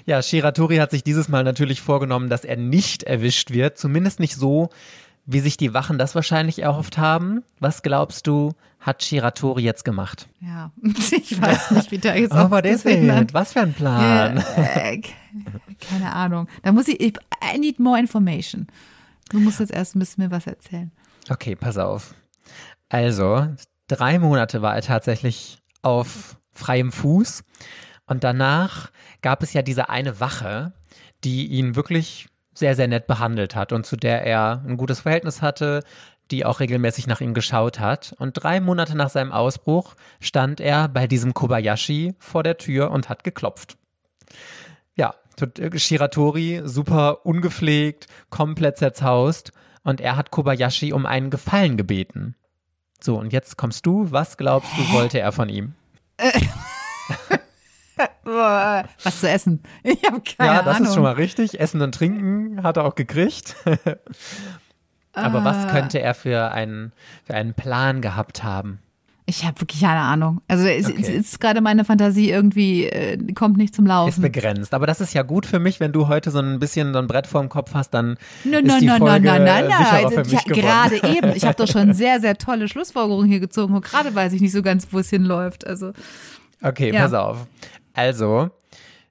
Ja, 0.06 0.22
Shiratori 0.22 0.76
hat 0.76 0.92
sich 0.92 1.02
dieses 1.02 1.28
Mal 1.28 1.42
natürlich 1.42 1.80
vorgenommen, 1.80 2.28
dass 2.28 2.44
er 2.44 2.56
nicht 2.56 3.02
erwischt 3.02 3.50
wird. 3.50 3.76
Zumindest 3.76 4.20
nicht 4.20 4.36
so, 4.36 4.68
wie 5.26 5.40
sich 5.40 5.56
die 5.56 5.74
Wachen 5.74 5.98
das 5.98 6.14
wahrscheinlich 6.14 6.60
erhofft 6.60 6.96
haben. 6.98 7.42
Was 7.58 7.82
glaubst 7.82 8.26
du, 8.28 8.52
hat 8.78 9.02
Shiratori 9.02 9.62
jetzt 9.62 9.84
gemacht? 9.84 10.28
Ja. 10.40 10.70
Ich 11.10 11.40
weiß 11.40 11.72
nicht, 11.72 11.90
wie 11.90 11.98
der 11.98 12.20
jetzt 12.20 12.32
aber 12.34 12.58
ausgesehen 12.58 13.12
hat. 13.12 13.34
Was 13.34 13.54
für 13.54 13.62
ein 13.62 13.72
Plan. 13.72 14.44
Äh, 14.56 15.00
keine 15.80 16.12
Ahnung. 16.12 16.48
Da 16.62 16.70
muss 16.70 16.86
ich, 16.86 17.00
ich, 17.00 17.14
I 17.42 17.58
need 17.58 17.80
more 17.80 17.98
information. 17.98 18.68
Du 19.30 19.40
musst 19.40 19.60
jetzt 19.60 19.72
erst 19.72 19.94
ein 19.94 19.98
bisschen 19.98 20.24
mir 20.24 20.30
was 20.30 20.46
erzählen. 20.46 20.92
Okay, 21.28 21.54
pass 21.54 21.78
auf. 21.78 22.14
Also, 22.88 23.46
drei 23.86 24.18
Monate 24.18 24.62
war 24.62 24.74
er 24.74 24.82
tatsächlich 24.82 25.62
auf 25.82 26.38
freiem 26.52 26.92
Fuß. 26.92 27.44
Und 28.06 28.24
danach 28.24 28.90
gab 29.20 29.42
es 29.42 29.52
ja 29.52 29.62
diese 29.62 29.90
eine 29.90 30.20
Wache, 30.20 30.72
die 31.24 31.46
ihn 31.46 31.76
wirklich 31.76 32.28
sehr, 32.54 32.74
sehr 32.74 32.88
nett 32.88 33.06
behandelt 33.06 33.54
hat 33.54 33.72
und 33.72 33.86
zu 33.86 33.96
der 33.96 34.24
er 34.24 34.62
ein 34.66 34.76
gutes 34.76 35.00
Verhältnis 35.00 35.42
hatte, 35.42 35.84
die 36.30 36.44
auch 36.44 36.60
regelmäßig 36.60 37.06
nach 37.06 37.20
ihm 37.20 37.34
geschaut 37.34 37.78
hat. 37.78 38.14
Und 38.18 38.32
drei 38.34 38.60
Monate 38.60 38.96
nach 38.96 39.10
seinem 39.10 39.32
Ausbruch 39.32 39.94
stand 40.20 40.60
er 40.60 40.88
bei 40.88 41.06
diesem 41.06 41.34
Kobayashi 41.34 42.14
vor 42.18 42.42
der 42.42 42.58
Tür 42.58 42.90
und 42.90 43.08
hat 43.08 43.24
geklopft. 43.24 43.78
Ja, 44.94 45.14
Shiratori, 45.76 46.62
super 46.64 47.24
ungepflegt, 47.26 48.06
komplett 48.30 48.76
zerzaust. 48.78 49.52
Und 49.84 50.00
er 50.00 50.16
hat 50.16 50.30
Kobayashi 50.30 50.92
um 50.92 51.06
einen 51.06 51.30
Gefallen 51.30 51.76
gebeten. 51.76 52.34
So, 53.00 53.16
und 53.18 53.32
jetzt 53.32 53.56
kommst 53.56 53.86
du. 53.86 54.10
Was 54.10 54.36
glaubst 54.36 54.70
du, 54.76 54.92
wollte 54.92 55.20
er 55.20 55.32
von 55.32 55.48
ihm? 55.48 55.74
Was 58.24 59.20
zu 59.20 59.28
essen. 59.28 59.62
Ich 59.82 60.04
habe 60.04 60.20
keine 60.20 60.50
ja, 60.56 60.62
das 60.62 60.76
Ahnung. 60.76 60.88
ist 60.88 60.94
schon 60.94 61.02
mal 61.02 61.14
richtig. 61.14 61.58
Essen 61.58 61.80
und 61.80 61.94
Trinken 61.94 62.62
hat 62.62 62.76
er 62.76 62.84
auch 62.84 62.94
gekriegt. 62.94 63.56
Aber 65.12 65.42
was 65.44 65.56
Ah. 65.56 65.70
könnte 65.70 66.00
er 66.00 66.14
für 66.14 66.52
einen, 66.52 66.92
für 67.24 67.34
einen 67.34 67.54
Plan 67.54 68.00
gehabt 68.02 68.44
haben? 68.44 68.80
Ich 69.30 69.44
habe 69.44 69.60
wirklich 69.60 69.82
keine 69.82 70.00
Ahnung. 70.00 70.40
Also 70.48 70.64
es, 70.66 70.86
Okay. 70.86 70.96
es 71.02 71.08
ist 71.10 71.38
gerade 71.40 71.60
meine 71.60 71.84
Fantasie 71.84 72.30
irgendwie, 72.30 72.86
äh, 72.86 73.18
kommt 73.34 73.58
nicht 73.58 73.74
zum 73.74 73.84
Ist 73.84 73.88
Laufen. 73.90 74.22
begrenzt. 74.22 74.72
Aber 74.72 74.86
das 74.86 75.02
ist 75.02 75.12
ja 75.12 75.22
gut 75.22 75.44
für 75.44 75.58
mich, 75.58 75.80
wenn 75.80 75.92
du 75.92 76.08
heute 76.08 76.30
so 76.30 76.38
ein 76.38 76.58
bisschen 76.58 76.94
so 76.94 76.98
ein 76.98 77.06
Brett 77.06 77.26
vorm 77.26 77.50
Kopf 77.50 77.74
hast, 77.74 77.90
dann 77.90 78.16
Nein, 78.44 78.64
ist 78.64 78.70
nein, 78.72 78.80
die 78.80 78.86
nein, 78.86 78.98
Folge 78.98 79.26
nein, 79.26 79.44
nein, 79.44 79.66
nein, 79.68 79.78
sicher 79.84 80.06
auch 80.06 80.10
nein. 80.10 80.24
für 80.24 80.30
Ja, 80.30 80.40
mich 80.46 80.62
gerade 80.62 80.96
eben. 81.14 81.32
Ich 81.36 81.44
habe 81.44 81.54
doch 81.56 81.68
schon 81.70 81.92
sehr, 81.92 82.20
sehr 82.20 82.38
tolle 82.38 82.68
Schlussfolgerungen 82.68 83.28
hier 83.28 83.40
gezogen. 83.40 83.74
Und 83.74 83.84
gerade 83.84 84.14
weiß 84.14 84.32
ich 84.32 84.40
nicht 84.40 84.52
so 84.52 84.62
ganz, 84.62 84.88
wo 84.92 84.98
es 84.98 85.10
hinläuft. 85.10 85.66
Also 85.66 85.92
Okay, 86.62 86.92
Ja. 86.94 87.02
pass 87.02 87.12
auf. 87.12 87.46
Also, 87.92 88.48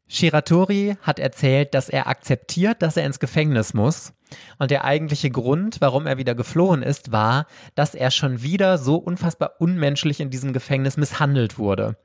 Shiratori 0.08 0.98
hat 1.02 1.20
erzählt, 1.20 1.74
dass 1.74 1.90
er 1.90 2.08
akzeptiert, 2.08 2.82
dass 2.82 2.98
er 2.98 3.06
ins 3.06 3.20
Gefängnis 3.20 3.74
muss. 3.74 4.14
Und 4.60 4.72
der 4.72 4.84
eigentliche 4.84 5.30
Grund, 5.30 5.78
warum 5.80 6.06
er 6.06 6.18
wieder 6.18 6.36
geflohen 6.36 6.84
ist, 6.84 7.12
war, 7.12 7.48
dass 7.76 7.96
er 7.96 8.12
schon 8.12 8.42
wieder 8.42 8.78
so 8.78 8.96
unfassbar 8.96 9.54
unmenschlich 9.60 10.20
in 10.20 10.30
diesem 10.30 10.54
Gefängnis 10.54 10.98
misshandelt 10.98 11.58
wurde. 11.58 11.98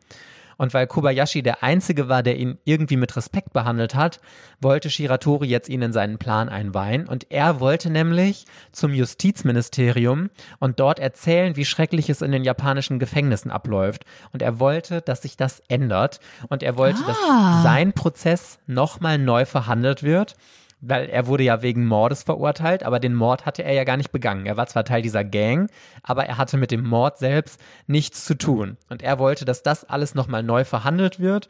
Und 0.62 0.74
weil 0.74 0.86
Kobayashi 0.86 1.42
der 1.42 1.64
Einzige 1.64 2.08
war, 2.08 2.22
der 2.22 2.36
ihn 2.36 2.56
irgendwie 2.62 2.96
mit 2.96 3.16
Respekt 3.16 3.52
behandelt 3.52 3.96
hat, 3.96 4.20
wollte 4.60 4.90
Shiratori 4.90 5.48
jetzt 5.48 5.68
ihn 5.68 5.82
in 5.82 5.92
seinen 5.92 6.18
Plan 6.18 6.48
einweihen. 6.48 7.08
Und 7.08 7.26
er 7.32 7.58
wollte 7.58 7.90
nämlich 7.90 8.44
zum 8.70 8.94
Justizministerium 8.94 10.30
und 10.60 10.78
dort 10.78 11.00
erzählen, 11.00 11.56
wie 11.56 11.64
schrecklich 11.64 12.08
es 12.10 12.22
in 12.22 12.30
den 12.30 12.44
japanischen 12.44 13.00
Gefängnissen 13.00 13.50
abläuft. 13.50 14.04
Und 14.32 14.40
er 14.40 14.60
wollte, 14.60 15.00
dass 15.00 15.22
sich 15.22 15.36
das 15.36 15.64
ändert. 15.66 16.20
Und 16.48 16.62
er 16.62 16.76
wollte, 16.76 17.00
Ah. 17.02 17.08
dass 17.08 17.62
sein 17.64 17.92
Prozess 17.92 18.60
nochmal 18.68 19.18
neu 19.18 19.44
verhandelt 19.44 20.04
wird 20.04 20.36
weil 20.82 21.08
er 21.08 21.26
wurde 21.26 21.44
ja 21.44 21.62
wegen 21.62 21.86
Mordes 21.86 22.24
verurteilt, 22.24 22.82
aber 22.82 23.00
den 23.00 23.14
Mord 23.14 23.46
hatte 23.46 23.62
er 23.62 23.72
ja 23.72 23.84
gar 23.84 23.96
nicht 23.96 24.12
begangen. 24.12 24.44
Er 24.44 24.56
war 24.56 24.66
zwar 24.66 24.84
Teil 24.84 25.00
dieser 25.00 25.24
Gang, 25.24 25.70
aber 26.02 26.26
er 26.26 26.36
hatte 26.36 26.56
mit 26.56 26.70
dem 26.72 26.82
Mord 26.82 27.18
selbst 27.18 27.60
nichts 27.86 28.24
zu 28.24 28.34
tun. 28.34 28.76
Und 28.90 29.02
er 29.02 29.18
wollte, 29.18 29.44
dass 29.44 29.62
das 29.62 29.84
alles 29.84 30.14
nochmal 30.14 30.42
neu 30.42 30.64
verhandelt 30.64 31.20
wird 31.20 31.48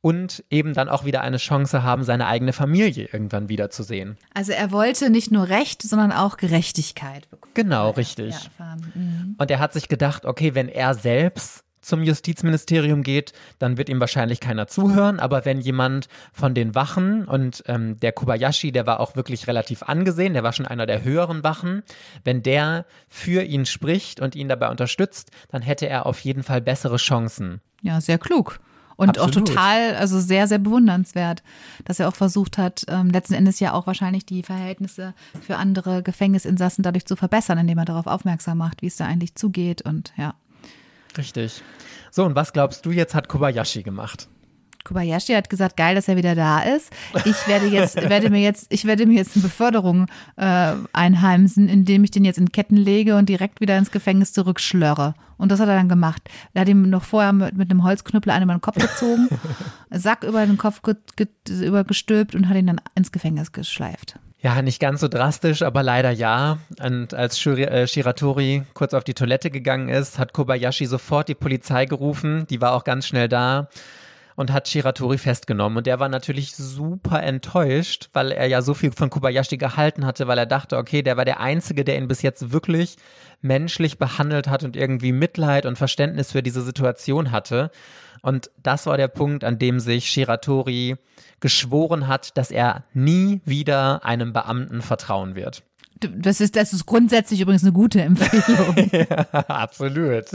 und 0.00 0.44
eben 0.50 0.72
dann 0.72 0.88
auch 0.88 1.04
wieder 1.04 1.20
eine 1.20 1.36
Chance 1.36 1.82
haben, 1.82 2.04
seine 2.04 2.26
eigene 2.26 2.52
Familie 2.52 3.08
irgendwann 3.12 3.48
wiederzusehen. 3.48 4.16
Also 4.32 4.52
er 4.52 4.70
wollte 4.70 5.10
nicht 5.10 5.30
nur 5.30 5.48
Recht, 5.48 5.82
sondern 5.82 6.12
auch 6.12 6.36
Gerechtigkeit 6.36 7.28
bekommen. 7.28 7.52
Genau, 7.54 7.90
richtig. 7.90 8.34
Ja. 8.58 8.76
Mhm. 8.94 9.34
Und 9.36 9.50
er 9.50 9.58
hat 9.58 9.72
sich 9.72 9.88
gedacht, 9.88 10.24
okay, 10.24 10.54
wenn 10.54 10.68
er 10.68 10.94
selbst 10.94 11.64
zum 11.90 12.02
Justizministerium 12.02 13.02
geht, 13.02 13.32
dann 13.58 13.76
wird 13.76 13.90
ihm 13.90 14.00
wahrscheinlich 14.00 14.40
keiner 14.40 14.66
zuhören. 14.66 15.20
Aber 15.20 15.44
wenn 15.44 15.60
jemand 15.60 16.08
von 16.32 16.54
den 16.54 16.74
Wachen 16.74 17.26
und 17.26 17.62
ähm, 17.66 18.00
der 18.00 18.12
Kobayashi, 18.12 18.72
der 18.72 18.86
war 18.86 19.00
auch 19.00 19.16
wirklich 19.16 19.46
relativ 19.46 19.82
angesehen, 19.82 20.32
der 20.32 20.42
war 20.42 20.54
schon 20.54 20.66
einer 20.66 20.86
der 20.86 21.04
höheren 21.04 21.44
Wachen, 21.44 21.82
wenn 22.24 22.42
der 22.42 22.86
für 23.08 23.42
ihn 23.42 23.66
spricht 23.66 24.20
und 24.20 24.34
ihn 24.34 24.48
dabei 24.48 24.70
unterstützt, 24.70 25.30
dann 25.50 25.60
hätte 25.60 25.86
er 25.86 26.06
auf 26.06 26.20
jeden 26.20 26.42
Fall 26.42 26.62
bessere 26.62 26.96
Chancen. 26.96 27.60
ja, 27.82 28.00
sehr 28.00 28.18
klug. 28.18 28.60
Und 28.96 29.18
Absolut. 29.18 29.48
auch 29.48 29.54
total, 29.54 29.94
also 29.94 30.20
sehr, 30.20 30.46
sehr 30.46 30.58
bewundernswert, 30.58 31.42
dass 31.86 32.00
er 32.00 32.08
auch 32.08 32.14
versucht 32.14 32.58
hat, 32.58 32.84
ähm, 32.86 33.08
letzten 33.08 33.32
Endes 33.32 33.58
ja 33.58 33.72
auch 33.72 33.86
wahrscheinlich 33.86 34.26
die 34.26 34.42
Verhältnisse 34.42 35.14
für 35.40 35.56
andere 35.56 36.02
Gefängnisinsassen 36.02 36.82
dadurch 36.82 37.06
zu 37.06 37.16
verbessern, 37.16 37.56
indem 37.56 37.78
er 37.78 37.86
darauf 37.86 38.06
aufmerksam 38.06 38.58
macht, 38.58 38.82
wie 38.82 38.88
es 38.88 38.96
da 38.96 39.06
eigentlich 39.06 39.34
zugeht 39.36 39.80
und 39.80 40.12
ja. 40.18 40.34
Richtig. 41.16 41.62
So, 42.10 42.24
und 42.24 42.34
was 42.34 42.52
glaubst 42.52 42.84
du 42.86 42.90
jetzt 42.90 43.14
hat 43.14 43.28
Kobayashi 43.28 43.82
gemacht? 43.82 44.28
Kobayashi 44.84 45.34
hat 45.34 45.50
gesagt, 45.50 45.76
geil, 45.76 45.94
dass 45.94 46.08
er 46.08 46.16
wieder 46.16 46.34
da 46.34 46.60
ist. 46.60 46.90
Ich 47.24 47.46
werde 47.46 47.66
jetzt, 47.66 47.96
werde 48.08 48.30
mir 48.30 48.40
jetzt, 48.40 48.72
ich 48.72 48.84
werde 48.86 49.06
mir 49.06 49.16
jetzt 49.16 49.36
eine 49.36 49.42
Beförderung 49.42 50.06
äh, 50.36 50.72
einheimsen, 50.92 51.68
indem 51.68 52.04
ich 52.04 52.10
den 52.10 52.24
jetzt 52.24 52.38
in 52.38 52.50
Ketten 52.50 52.76
lege 52.76 53.16
und 53.16 53.28
direkt 53.28 53.60
wieder 53.60 53.76
ins 53.76 53.90
Gefängnis 53.90 54.32
zurückschlörre. 54.32 55.14
Und 55.36 55.52
das 55.52 55.60
hat 55.60 55.68
er 55.68 55.76
dann 55.76 55.88
gemacht. 55.88 56.28
Er 56.54 56.62
hat 56.62 56.68
ihm 56.68 56.88
noch 56.88 57.04
vorher 57.04 57.32
mit, 57.32 57.56
mit 57.56 57.70
einem 57.70 57.84
Holzknüppel 57.84 58.32
einen 58.32 58.44
über 58.44 58.54
den 58.54 58.60
Kopf 58.60 58.78
gezogen, 58.78 59.28
Sack 59.90 60.24
über 60.24 60.44
den 60.46 60.58
Kopf 60.58 60.82
ge, 60.82 60.96
ge, 61.16 61.28
übergestülpt 61.48 62.34
und 62.34 62.48
hat 62.48 62.56
ihn 62.56 62.66
dann 62.66 62.80
ins 62.94 63.12
Gefängnis 63.12 63.52
geschleift. 63.52 64.18
Ja, 64.42 64.62
nicht 64.62 64.80
ganz 64.80 65.00
so 65.00 65.08
drastisch, 65.08 65.62
aber 65.62 65.82
leider 65.82 66.10
ja. 66.10 66.58
Und 66.82 67.12
als 67.12 67.44
äh, 67.46 67.86
Shiratori 67.86 68.62
kurz 68.72 68.94
auf 68.94 69.04
die 69.04 69.12
Toilette 69.12 69.50
gegangen 69.50 69.90
ist, 69.90 70.18
hat 70.18 70.32
Kobayashi 70.32 70.86
sofort 70.86 71.28
die 71.28 71.34
Polizei 71.34 71.84
gerufen. 71.84 72.46
Die 72.48 72.60
war 72.62 72.72
auch 72.72 72.84
ganz 72.84 73.06
schnell 73.06 73.28
da 73.28 73.68
und 74.36 74.50
hat 74.50 74.68
Shiratori 74.68 75.18
festgenommen. 75.18 75.76
Und 75.76 75.86
der 75.86 76.00
war 76.00 76.08
natürlich 76.08 76.56
super 76.56 77.22
enttäuscht, 77.22 78.08
weil 78.14 78.32
er 78.32 78.46
ja 78.46 78.62
so 78.62 78.72
viel 78.72 78.92
von 78.92 79.10
Kobayashi 79.10 79.58
gehalten 79.58 80.06
hatte, 80.06 80.26
weil 80.26 80.38
er 80.38 80.46
dachte, 80.46 80.78
okay, 80.78 81.02
der 81.02 81.18
war 81.18 81.26
der 81.26 81.40
Einzige, 81.40 81.84
der 81.84 81.98
ihn 81.98 82.08
bis 82.08 82.22
jetzt 82.22 82.50
wirklich 82.50 82.96
menschlich 83.42 83.98
behandelt 83.98 84.48
hat 84.48 84.64
und 84.64 84.74
irgendwie 84.74 85.12
Mitleid 85.12 85.66
und 85.66 85.76
Verständnis 85.76 86.32
für 86.32 86.42
diese 86.42 86.62
Situation 86.62 87.30
hatte. 87.30 87.70
Und 88.22 88.50
das 88.62 88.86
war 88.86 88.96
der 88.96 89.08
Punkt, 89.08 89.44
an 89.44 89.58
dem 89.58 89.80
sich 89.80 90.06
Shiratori 90.06 90.96
geschworen 91.40 92.06
hat, 92.06 92.36
dass 92.36 92.50
er 92.50 92.84
nie 92.92 93.40
wieder 93.44 94.04
einem 94.04 94.32
Beamten 94.32 94.82
vertrauen 94.82 95.34
wird. 95.34 95.62
Das 96.00 96.40
ist, 96.40 96.56
das 96.56 96.72
ist 96.72 96.86
grundsätzlich 96.86 97.40
übrigens 97.40 97.62
eine 97.62 97.72
gute 97.72 98.00
Empfehlung. 98.02 98.90
Absolut. 99.32 100.26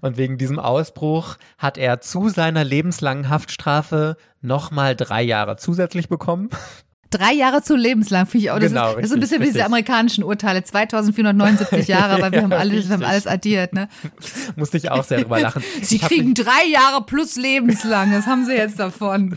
Und 0.00 0.16
wegen 0.16 0.38
diesem 0.38 0.58
Ausbruch 0.58 1.36
hat 1.58 1.78
er 1.78 2.00
zu 2.00 2.28
seiner 2.28 2.62
lebenslangen 2.62 3.28
Haftstrafe 3.28 4.16
nochmal 4.40 4.94
drei 4.94 5.22
Jahre 5.22 5.56
zusätzlich 5.56 6.08
bekommen. 6.08 6.50
Drei 7.12 7.32
Jahre 7.34 7.62
zu 7.62 7.76
lebenslang, 7.76 8.26
finde 8.26 8.44
ich 8.46 8.50
auch. 8.50 8.58
Das, 8.58 8.70
Genau, 8.72 8.88
ist, 8.88 8.96
das 8.96 9.02
ist 9.04 9.10
so 9.10 9.14
ein 9.16 9.20
richtig, 9.20 9.20
bisschen 9.20 9.40
wie 9.42 9.44
diese 9.44 9.58
richtig. 9.58 9.66
amerikanischen 9.66 10.24
Urteile, 10.24 10.64
2479 10.64 11.86
Jahre, 11.88 12.14
aber 12.14 12.32
wir 12.32 12.38
Ja, 12.38 12.42
haben 12.44 12.52
alles, 12.52 12.72
wir 12.72 12.82
haben 12.82 12.90
richtig. 12.90 13.08
alles 13.08 13.26
addiert, 13.26 13.72
ne? 13.74 13.88
Musste 14.56 14.76
ich 14.78 14.90
auch 14.90 15.04
sehr 15.04 15.20
drüber 15.20 15.38
lachen. 15.40 15.62
Sie 15.82 15.96
Ich 15.96 16.02
kriegen 16.02 16.34
drei 16.34 16.66
Jahre 16.72 17.04
plus 17.04 17.36
lebenslang, 17.36 18.10
das 18.12 18.26
haben 18.26 18.44
sie 18.46 18.54
jetzt 18.54 18.78
davon. 18.78 19.36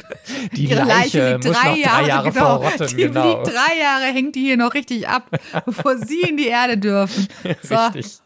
die 0.53 0.65
Ihre 0.65 0.83
Leiche 0.85 1.19
Leiche 1.19 1.31
liegt 1.33 1.45
drei 1.45 1.75
Jahre, 1.77 2.01
drei 2.01 2.07
Jahre 2.07 2.31
genau, 2.31 2.61
verrotten. 2.61 2.87
die 2.87 2.95
genau. 2.95 3.29
liegt 3.43 3.47
drei 3.55 3.79
Jahre, 3.79 4.03
hängt 4.05 4.35
die 4.35 4.41
hier 4.41 4.57
noch 4.57 4.73
richtig 4.73 5.07
ab, 5.07 5.29
bevor 5.65 5.97
sie 5.97 6.21
in 6.21 6.37
die 6.37 6.47
Erde 6.47 6.77
dürfen. 6.77 7.27
So. 7.61 7.75
Richtig. 7.75 8.19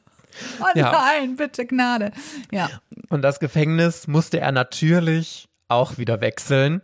Oh 0.62 0.66
Ja. 0.76 0.92
nein, 0.92 1.36
bitte 1.36 1.66
Gnade. 1.66 2.12
Ja. 2.52 2.70
Und 3.10 3.24
das 3.24 3.40
Gefängnis 3.40 4.08
musste 4.08 4.40
er 4.40 4.52
natürlich 4.52 5.50
auch 5.68 5.98
wieder 5.98 6.22
wechseln. 6.22 6.82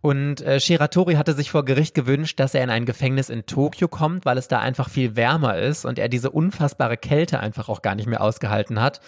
Und 0.00 0.40
äh, 0.42 0.60
Shiratori 0.60 1.14
hatte 1.14 1.32
sich 1.32 1.50
vor 1.50 1.64
Gericht 1.64 1.94
gewünscht, 1.94 2.38
dass 2.38 2.54
er 2.54 2.62
in 2.62 2.70
ein 2.70 2.84
Gefängnis 2.84 3.28
in 3.28 3.46
Tokio 3.46 3.88
kommt, 3.88 4.24
weil 4.24 4.38
es 4.38 4.48
da 4.48 4.60
einfach 4.60 4.88
viel 4.88 5.16
wärmer 5.16 5.58
ist 5.58 5.84
und 5.84 5.98
er 5.98 6.08
diese 6.08 6.30
unfassbare 6.30 6.96
Kälte 6.96 7.40
einfach 7.40 7.68
auch 7.68 7.82
gar 7.82 7.94
nicht 7.94 8.06
mehr 8.06 8.20
ausgehalten 8.20 8.80
hat. 8.80 9.00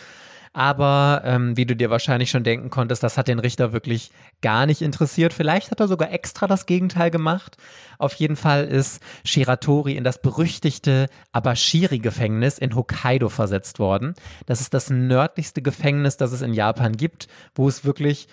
Aber 0.53 1.23
ähm, 1.25 1.57
wie 1.57 1.67
du 1.67 1.77
dir 1.77 1.91
wahrscheinlich 1.91 2.31
schon 2.31 2.43
denken 2.43 2.71
konntest, 2.71 3.03
das 3.03 3.17
hat 3.17 3.29
den 3.29 3.39
Richter 3.39 3.73
wirklich 3.73 4.11
gar 4.41 4.67
nicht 4.67 4.83
interessiert. 4.83 5.33
Vielleicht 5.33 5.71
hat 5.71 5.81
er 5.81 5.89
sogar 5.89 6.11
extra 6.11 6.47
das 6.47 6.67
Gegenteil 6.67 7.11
gemacht. 7.11 7.57
Auf 7.99 8.15
jeden 8.15 8.37
Fall 8.37 8.65
ist 8.65 9.03
Shiratori 9.25 9.97
in 9.97 10.05
das 10.05 10.21
berüchtigte 10.21 11.09
Abashiri-Gefängnis 11.33 12.59
in 12.59 12.75
Hokkaido 12.75 13.29
versetzt 13.29 13.79
worden. 13.79 14.15
Das 14.47 14.61
ist 14.61 14.75
das 14.75 14.91
nördlichste 14.91 15.63
Gefängnis, 15.63 16.17
das 16.17 16.33
es 16.33 16.43
in 16.43 16.55
Japan 16.55 16.97
gibt, 16.97 17.29
wo 17.55 17.69
es 17.69 17.85
wirklich 17.85 18.29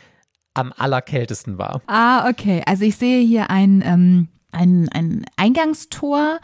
am 0.55 0.73
allerkältesten 0.75 1.57
war. 1.57 1.81
Ah, 1.87 2.27
okay. 2.29 2.63
Also 2.65 2.83
ich 2.83 2.95
sehe 2.95 3.23
hier 3.23 3.49
ein, 3.49 3.83
ähm, 3.85 4.29
ein, 4.55 4.89
ein 4.89 5.25
Eingangstor, 5.35 6.39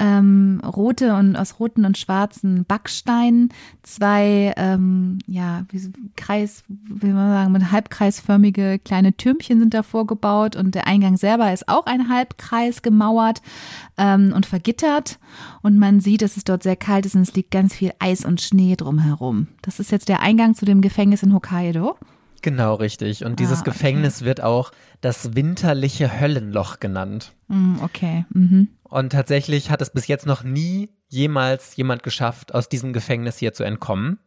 ähm, 0.00 0.60
rote 0.64 1.14
und 1.14 1.36
aus 1.36 1.60
roten 1.60 1.84
und 1.84 1.96
schwarzen 1.96 2.64
Backsteinen, 2.64 3.50
zwei, 3.82 4.52
ähm, 4.56 5.18
ja, 5.26 5.64
wie 5.70 5.78
so 5.78 5.90
Kreis, 6.16 6.64
wie 6.68 7.12
man 7.12 7.30
sagen, 7.30 7.52
mit 7.52 7.70
halbkreisförmige 7.70 8.80
kleine 8.80 9.16
Türmchen 9.16 9.60
sind 9.60 9.74
davor 9.74 10.06
gebaut 10.06 10.56
und 10.56 10.74
der 10.74 10.88
Eingang 10.88 11.16
selber 11.16 11.52
ist 11.52 11.68
auch 11.68 11.86
ein 11.86 12.08
Halbkreis 12.08 12.82
gemauert 12.82 13.42
ähm, 13.96 14.32
und 14.34 14.44
vergittert 14.44 15.20
und 15.62 15.78
man 15.78 16.00
sieht, 16.00 16.22
dass 16.22 16.36
es 16.36 16.44
dort 16.44 16.64
sehr 16.64 16.76
kalt 16.76 17.06
ist 17.06 17.14
und 17.14 17.22
es 17.22 17.34
liegt 17.34 17.52
ganz 17.52 17.74
viel 17.74 17.92
Eis 18.00 18.24
und 18.24 18.40
Schnee 18.40 18.74
drumherum. 18.74 19.46
Das 19.62 19.78
ist 19.78 19.92
jetzt 19.92 20.08
der 20.08 20.20
Eingang 20.20 20.56
zu 20.56 20.64
dem 20.64 20.80
Gefängnis 20.80 21.22
in 21.22 21.32
Hokkaido. 21.32 21.96
Genau 22.42 22.74
richtig. 22.74 23.24
Und 23.24 23.38
dieses 23.40 23.58
Ah, 23.58 23.60
okay. 23.62 23.70
Gefängnis 23.70 24.22
wird 24.22 24.42
auch 24.42 24.72
das 25.00 25.34
winterliche 25.34 26.20
Höllenloch 26.20 26.80
genannt. 26.80 27.32
Mm, 27.48 27.76
okay. 27.82 28.24
Mhm. 28.30 28.68
Und 28.82 29.10
tatsächlich 29.10 29.70
hat 29.70 29.80
es 29.80 29.90
bis 29.90 30.06
jetzt 30.08 30.26
noch 30.26 30.42
nie 30.42 30.90
jemals 31.08 31.76
jemand 31.76 32.02
geschafft, 32.02 32.54
aus 32.54 32.68
diesem 32.68 32.92
Gefängnis 32.92 33.38
hier 33.38 33.52
zu 33.52 33.62
entkommen. 33.64 34.18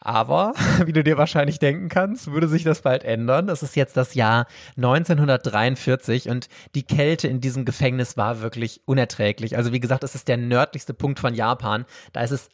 Aber, 0.00 0.52
wie 0.84 0.92
du 0.92 1.02
dir 1.02 1.16
wahrscheinlich 1.16 1.58
denken 1.58 1.88
kannst, 1.88 2.30
würde 2.30 2.48
sich 2.48 2.64
das 2.64 2.82
bald 2.82 3.04
ändern. 3.04 3.48
Es 3.48 3.62
ist 3.62 3.76
jetzt 3.76 3.96
das 3.96 4.14
Jahr 4.14 4.46
1943 4.76 6.28
und 6.28 6.48
die 6.74 6.84
Kälte 6.84 7.28
in 7.28 7.40
diesem 7.40 7.64
Gefängnis 7.64 8.16
war 8.16 8.40
wirklich 8.40 8.80
unerträglich. 8.84 9.56
Also 9.56 9.72
wie 9.72 9.80
gesagt, 9.80 10.04
es 10.04 10.14
ist 10.14 10.28
der 10.28 10.36
nördlichste 10.36 10.94
Punkt 10.94 11.20
von 11.20 11.34
Japan. 11.34 11.84
Da 12.12 12.22
ist 12.22 12.30
es 12.32 12.48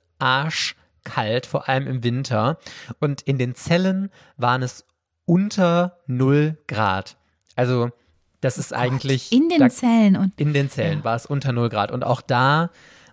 arschkalt, 1.05 1.47
vor 1.47 1.69
allem 1.69 1.87
im 1.87 2.03
Winter. 2.03 2.59
Und 3.01 3.23
in 3.23 3.39
den 3.39 3.55
Zellen 3.55 4.11
waren 4.37 4.63
es 4.63 4.85
unter 5.27 5.99
0 6.07 6.59
Grad. 6.67 7.17
Also 7.57 7.91
das 8.41 8.59
ist 8.59 8.75
eigentlich... 8.75 9.33
In 9.33 9.49
den 9.49 9.61
da- 9.61 9.71
Zellen 9.71 10.17
und 10.17 10.39
in 10.39 10.53
den 10.53 10.69
Zellen 10.71 11.05
war 11.05 11.17
es 11.17 11.27
unter 11.27 11.53
0 11.53 11.69
Grad. 11.69 11.91
Und 11.91 12.05
auch 12.05 12.21
da 12.21 12.71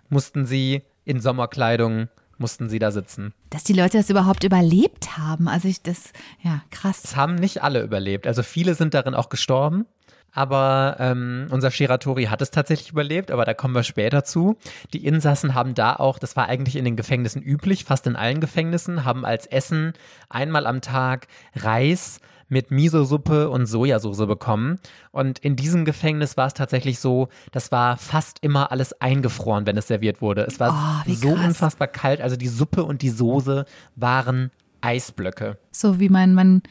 mussten 0.08 0.44
sie 0.46 0.82
in 1.04 1.20
Sommerkleidung, 1.20 2.08
mussten 2.38 2.68
sie 2.68 2.78
da 2.78 2.90
sitzen. 2.90 3.32
dass 3.50 3.64
die 3.64 3.72
Leute 3.72 3.98
das 3.98 4.10
überhaupt 4.10 4.44
überlebt 4.44 5.16
haben. 5.16 5.48
Also 5.48 5.68
ich 5.68 5.82
das, 5.82 6.12
ja, 6.42 6.62
krass. 6.70 7.02
Es 7.04 7.16
haben 7.16 7.34
nicht 7.36 7.62
alle 7.62 7.82
überlebt. 7.82 8.26
Also 8.26 8.42
viele 8.42 8.74
sind 8.74 8.94
darin 8.94 9.14
auch 9.14 9.28
gestorben. 9.28 9.86
Aber 10.34 10.96
ähm, 10.98 11.46
unser 11.50 11.70
Shiratori 11.70 12.24
hat 12.24 12.40
es 12.42 12.50
tatsächlich 12.50 12.90
überlebt, 12.90 13.30
aber 13.30 13.44
da 13.44 13.54
kommen 13.54 13.74
wir 13.74 13.82
später 13.82 14.24
zu. 14.24 14.56
Die 14.92 15.04
Insassen 15.06 15.54
haben 15.54 15.74
da 15.74 15.94
auch, 15.96 16.18
das 16.18 16.36
war 16.36 16.48
eigentlich 16.48 16.76
in 16.76 16.84
den 16.84 16.96
Gefängnissen 16.96 17.42
üblich, 17.42 17.84
fast 17.84 18.06
in 18.06 18.16
allen 18.16 18.40
Gefängnissen, 18.40 19.04
haben 19.04 19.24
als 19.26 19.46
Essen 19.46 19.92
einmal 20.30 20.66
am 20.66 20.80
Tag 20.80 21.26
Reis 21.54 22.18
mit 22.48 22.70
Miso-Suppe 22.70 23.48
und 23.48 23.64
Sojasauce 23.66 24.26
bekommen. 24.26 24.78
Und 25.10 25.38
in 25.38 25.56
diesem 25.56 25.84
Gefängnis 25.86 26.36
war 26.36 26.46
es 26.48 26.54
tatsächlich 26.54 26.98
so, 26.98 27.28
das 27.50 27.72
war 27.72 27.96
fast 27.96 28.38
immer 28.42 28.70
alles 28.72 29.00
eingefroren, 29.00 29.64
wenn 29.66 29.76
es 29.78 29.86
serviert 29.86 30.20
wurde. 30.20 30.42
Es 30.42 30.60
war 30.60 31.04
Oh, 31.06 31.12
so 31.12 31.32
krass. 31.34 31.46
unfassbar 31.46 31.88
kalt, 31.88 32.20
also 32.20 32.36
die 32.36 32.48
Suppe 32.48 32.84
und 32.84 33.00
die 33.00 33.08
Soße 33.08 33.64
waren 33.96 34.50
Eisblöcke. 34.82 35.56
So 35.70 35.98
wie 36.00 36.08
mein, 36.10 36.34
mein, 36.34 36.62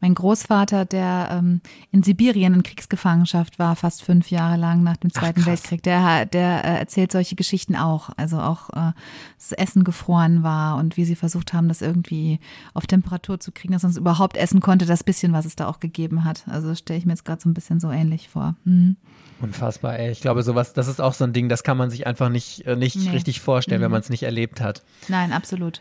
mein 0.00 0.14
Großvater, 0.14 0.84
der 0.84 1.28
ähm, 1.32 1.60
in 1.90 2.02
Sibirien 2.02 2.54
in 2.54 2.62
Kriegsgefangenschaft 2.62 3.58
war, 3.58 3.76
fast 3.76 4.02
fünf 4.02 4.30
Jahre 4.30 4.56
lang 4.56 4.82
nach 4.82 4.96
dem 4.96 5.10
Ach, 5.14 5.20
Zweiten 5.20 5.40
krass. 5.42 5.46
Weltkrieg, 5.46 5.82
der, 5.82 6.26
der 6.26 6.64
äh, 6.64 6.78
erzählt 6.78 7.12
solche 7.12 7.34
Geschichten 7.36 7.76
auch. 7.76 8.10
Also 8.16 8.38
auch, 8.40 8.70
äh, 8.70 8.92
das 9.38 9.52
Essen 9.52 9.84
gefroren 9.84 10.42
war 10.42 10.76
und 10.76 10.96
wie 10.96 11.04
sie 11.04 11.16
versucht 11.16 11.52
haben, 11.52 11.68
das 11.68 11.82
irgendwie 11.82 12.38
auf 12.74 12.86
Temperatur 12.86 13.40
zu 13.40 13.52
kriegen, 13.52 13.72
dass 13.72 13.82
man 13.82 13.90
es 13.92 13.96
überhaupt 13.98 14.36
essen 14.36 14.60
konnte, 14.60 14.86
das 14.86 15.04
bisschen, 15.04 15.32
was 15.32 15.44
es 15.44 15.56
da 15.56 15.66
auch 15.68 15.80
gegeben 15.80 16.24
hat. 16.24 16.44
Also 16.48 16.74
stelle 16.74 16.98
ich 16.98 17.06
mir 17.06 17.12
jetzt 17.12 17.24
gerade 17.24 17.40
so 17.40 17.48
ein 17.48 17.54
bisschen 17.54 17.80
so 17.80 17.90
ähnlich 17.90 18.28
vor. 18.28 18.54
Mhm. 18.64 18.96
Unfassbar, 19.40 19.98
ey. 19.98 20.10
Ich 20.10 20.20
glaube, 20.20 20.42
sowas, 20.42 20.72
das 20.72 20.88
ist 20.88 21.00
auch 21.00 21.14
so 21.14 21.22
ein 21.24 21.32
Ding, 21.32 21.48
das 21.48 21.62
kann 21.62 21.76
man 21.76 21.90
sich 21.90 22.06
einfach 22.06 22.28
nicht, 22.28 22.66
äh, 22.66 22.74
nicht 22.76 22.96
Nee. 22.96 23.10
richtig 23.10 23.40
vorstellen, 23.40 23.80
wenn 23.80 23.88
Mhm. 23.88 23.92
man 23.92 24.00
es 24.00 24.10
nicht 24.10 24.24
erlebt 24.24 24.60
hat. 24.60 24.82
Nein, 25.08 25.32
absolut. 25.32 25.80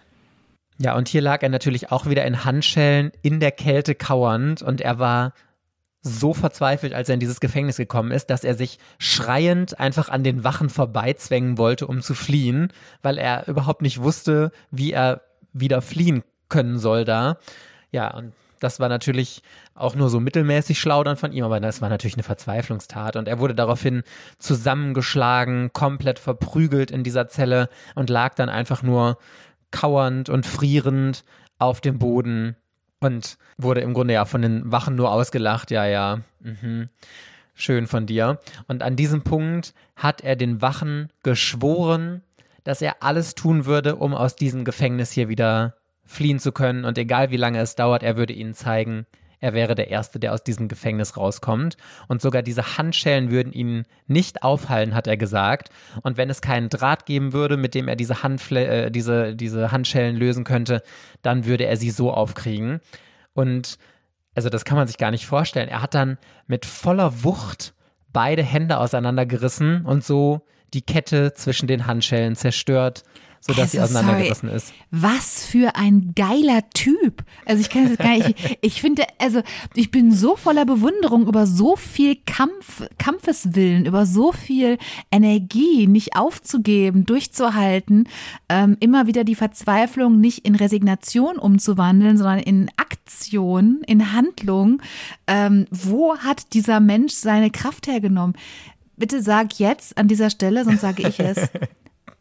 Ja, 0.80 0.96
und 0.96 1.08
hier 1.08 1.22
lag 1.22 1.42
er 1.42 1.50
natürlich 1.50 1.92
auch 1.92 2.06
wieder 2.06 2.26
in 2.26 2.46
Handschellen 2.46 3.12
in 3.24 3.40
der 3.40 3.52
Kälte 3.52 3.96
kauernd 3.96 4.62
und 4.62 4.82
er 4.82 5.00
war 5.00 5.34
so 6.02 6.34
verzweifelt, 6.34 6.94
als 6.94 7.10
er 7.10 7.16
in 7.16 7.20
dieses 7.20 7.40
Gefängnis 7.40 7.78
gekommen 7.78 8.12
ist, 8.12 8.30
dass 8.30 8.44
er 8.44 8.54
sich 8.54 8.78
schreiend 9.00 9.80
einfach 9.80 10.10
an 10.10 10.24
den 10.24 10.44
Wachen 10.44 10.70
vorbeizwängen 10.70 11.58
wollte, 11.58 11.88
um 11.88 12.02
zu 12.02 12.14
fliehen, 12.14 12.72
weil 13.02 13.18
er 13.18 13.48
überhaupt 13.48 13.82
nicht 13.82 14.02
wusste, 14.02 14.52
wie 14.72 14.94
er 14.94 15.22
wieder 15.52 15.82
fliehen 15.82 16.24
können 16.50 16.78
soll 16.78 17.04
da. 17.04 17.38
Ja, 17.92 18.14
und 18.14 18.34
das 18.60 18.80
war 18.80 18.90
natürlich 18.90 19.42
auch 19.76 19.96
nur 19.96 20.10
so 20.10 20.20
mittelmäßig 20.20 20.80
schlau 20.80 21.04
dann 21.04 21.18
von 21.18 21.32
ihm, 21.32 21.44
aber 21.44 21.60
das 21.60 21.82
war 21.82 21.90
natürlich 21.90 22.16
eine 22.16 22.24
Verzweiflungstat. 22.24 23.16
Und 23.16 23.28
er 23.28 23.40
wurde 23.40 23.54
daraufhin 23.54 24.04
zusammengeschlagen, 24.40 25.72
komplett 25.74 26.20
verprügelt 26.20 26.90
in 26.90 27.04
dieser 27.04 27.28
Zelle 27.28 27.70
und 27.96 28.10
lag 28.10 28.34
dann 28.34 28.50
einfach 28.50 28.82
nur 28.82 29.18
kauernd 29.72 30.30
und 30.30 30.46
frierend 30.46 31.24
auf 31.60 31.82
dem 31.82 32.00
Boden 32.00 32.56
und 33.00 33.38
wurde 33.58 33.82
im 33.82 33.94
Grunde 33.94 34.14
ja 34.14 34.26
von 34.26 34.42
den 34.42 34.72
Wachen 34.72 34.96
nur 34.96 35.12
ausgelacht. 35.12 35.72
Ja, 35.72 35.86
ja, 35.86 36.22
mhm. 36.40 36.90
schön 37.54 37.88
von 37.88 38.06
dir. 38.06 38.40
Und 38.68 38.84
an 38.84 38.96
diesem 38.96 39.24
Punkt 39.24 39.74
hat 39.96 40.22
er 40.22 40.36
den 40.36 40.62
Wachen 40.62 41.10
geschworen, 41.24 42.22
dass 42.64 42.82
er 42.82 43.02
alles 43.02 43.36
tun 43.36 43.66
würde, 43.66 43.96
um 43.96 44.14
aus 44.14 44.36
diesem 44.36 44.66
Gefängnis 44.66 45.12
hier 45.12 45.30
wieder 45.30 45.76
fliehen 46.04 46.40
zu 46.40 46.52
können. 46.52 46.86
Und 46.86 46.98
egal 46.98 47.32
wie 47.32 47.38
lange 47.38 47.60
es 47.60 47.76
dauert, 47.76 48.04
er 48.04 48.18
würde 48.18 48.34
ihnen 48.34 48.54
zeigen, 48.54 49.06
er 49.40 49.54
wäre 49.54 49.76
der 49.76 49.90
Erste, 49.90 50.20
der 50.20 50.34
aus 50.34 50.44
diesem 50.44 50.68
Gefängnis 50.68 51.16
rauskommt. 51.16 51.78
Und 52.08 52.22
sogar 52.22 52.42
diese 52.42 52.78
Handschellen 52.78 53.30
würden 53.30 53.54
ihn 53.54 53.84
nicht 54.08 54.44
aufhalten, 54.44 54.96
hat 54.96 55.08
er 55.08 55.18
gesagt. 55.18 55.70
Und 56.02 56.18
wenn 56.18 56.30
es 56.30 56.42
keinen 56.42 56.70
Draht 56.70 57.06
geben 57.06 57.34
würde, 57.34 57.58
mit 57.58 57.76
dem 57.76 57.88
er 57.88 57.96
diese, 57.96 58.24
Handfle 58.24 58.66
äh, 58.66 58.92
diese, 58.92 59.36
diese 59.36 59.72
Handschellen 59.72 60.16
lösen 60.16 60.44
könnte, 60.44 60.82
dann 61.22 61.46
würde 61.46 61.66
er 61.66 61.78
sie 61.78 61.92
so 61.92 62.12
aufkriegen. 62.12 62.82
Und 63.34 63.78
also 64.34 64.50
das 64.50 64.66
kann 64.66 64.78
man 64.78 64.88
sich 64.88 64.98
gar 64.98 65.12
nicht 65.12 65.26
vorstellen. 65.26 65.70
Er 65.70 65.82
hat 65.82 65.94
dann 65.94 66.18
mit 66.48 66.66
voller 66.66 67.24
Wucht 67.24 67.74
beide 68.14 68.44
Hände 68.44 68.78
auseinandergerissen 68.80 69.86
und 69.86 70.04
so 70.04 70.42
die 70.74 70.82
Kette 70.82 71.34
zwischen 71.34 71.68
den 71.68 71.88
Handschellen 71.88 72.36
zerstört, 72.36 73.04
sodass 73.40 73.72
sie 73.72 73.80
Also, 73.80 73.94
sorry. 73.94 74.06
auseinandergerissen 74.06 74.50
ist. 74.50 74.74
Was 74.92 75.46
für 75.46 75.76
ein 75.76 76.14
geiler 76.16 76.70
Typ. 76.74 77.24
Also 77.46 77.62
ich 77.62 77.70
kann 77.70 77.88
das 77.88 77.98
gar 77.98 78.18
nicht. 78.18 78.30
Ich, 78.30 78.58
ich 78.62 78.82
finde, 78.82 79.04
also 79.20 79.42
ich 79.76 79.92
bin 79.92 80.12
so 80.12 80.36
voller 80.36 80.66
Bewunderung 80.66 81.28
über 81.28 81.46
so 81.46 81.76
viel 81.76 82.18
Kampf, 82.26 82.84
Kampfeswillen, 82.98 83.86
über 83.86 84.06
so 84.06 84.32
viel 84.32 84.78
Energie, 85.12 85.88
nicht 85.88 86.16
aufzugeben, 86.16 87.06
durchzuhalten, 87.06 88.08
ähm, 88.50 88.78
immer 88.80 89.08
wieder 89.08 89.24
die 89.24 89.36
Verzweiflung 89.36 90.20
nicht 90.20 90.46
in 90.46 90.56
Resignation 90.56 91.38
umzuwandeln, 91.38 92.18
sondern 92.18 92.40
in 92.40 92.70
Aktion, 92.78 93.82
in 93.88 94.14
Handlung. 94.14 94.82
Ähm, 95.28 95.66
wo 95.72 96.18
hat 96.18 96.54
dieser 96.54 96.80
Mensch 96.80 97.14
seine 97.14 97.52
Kraft 97.52 97.88
hergenommen? 97.88 98.36
Bitte 98.98 99.22
sag 99.22 99.60
jetzt 99.60 99.98
an 99.98 100.08
dieser 100.08 100.30
Stelle, 100.30 100.64
sonst 100.66 100.82
sage 100.82 101.08
ich 101.08 101.20
es. 101.20 101.38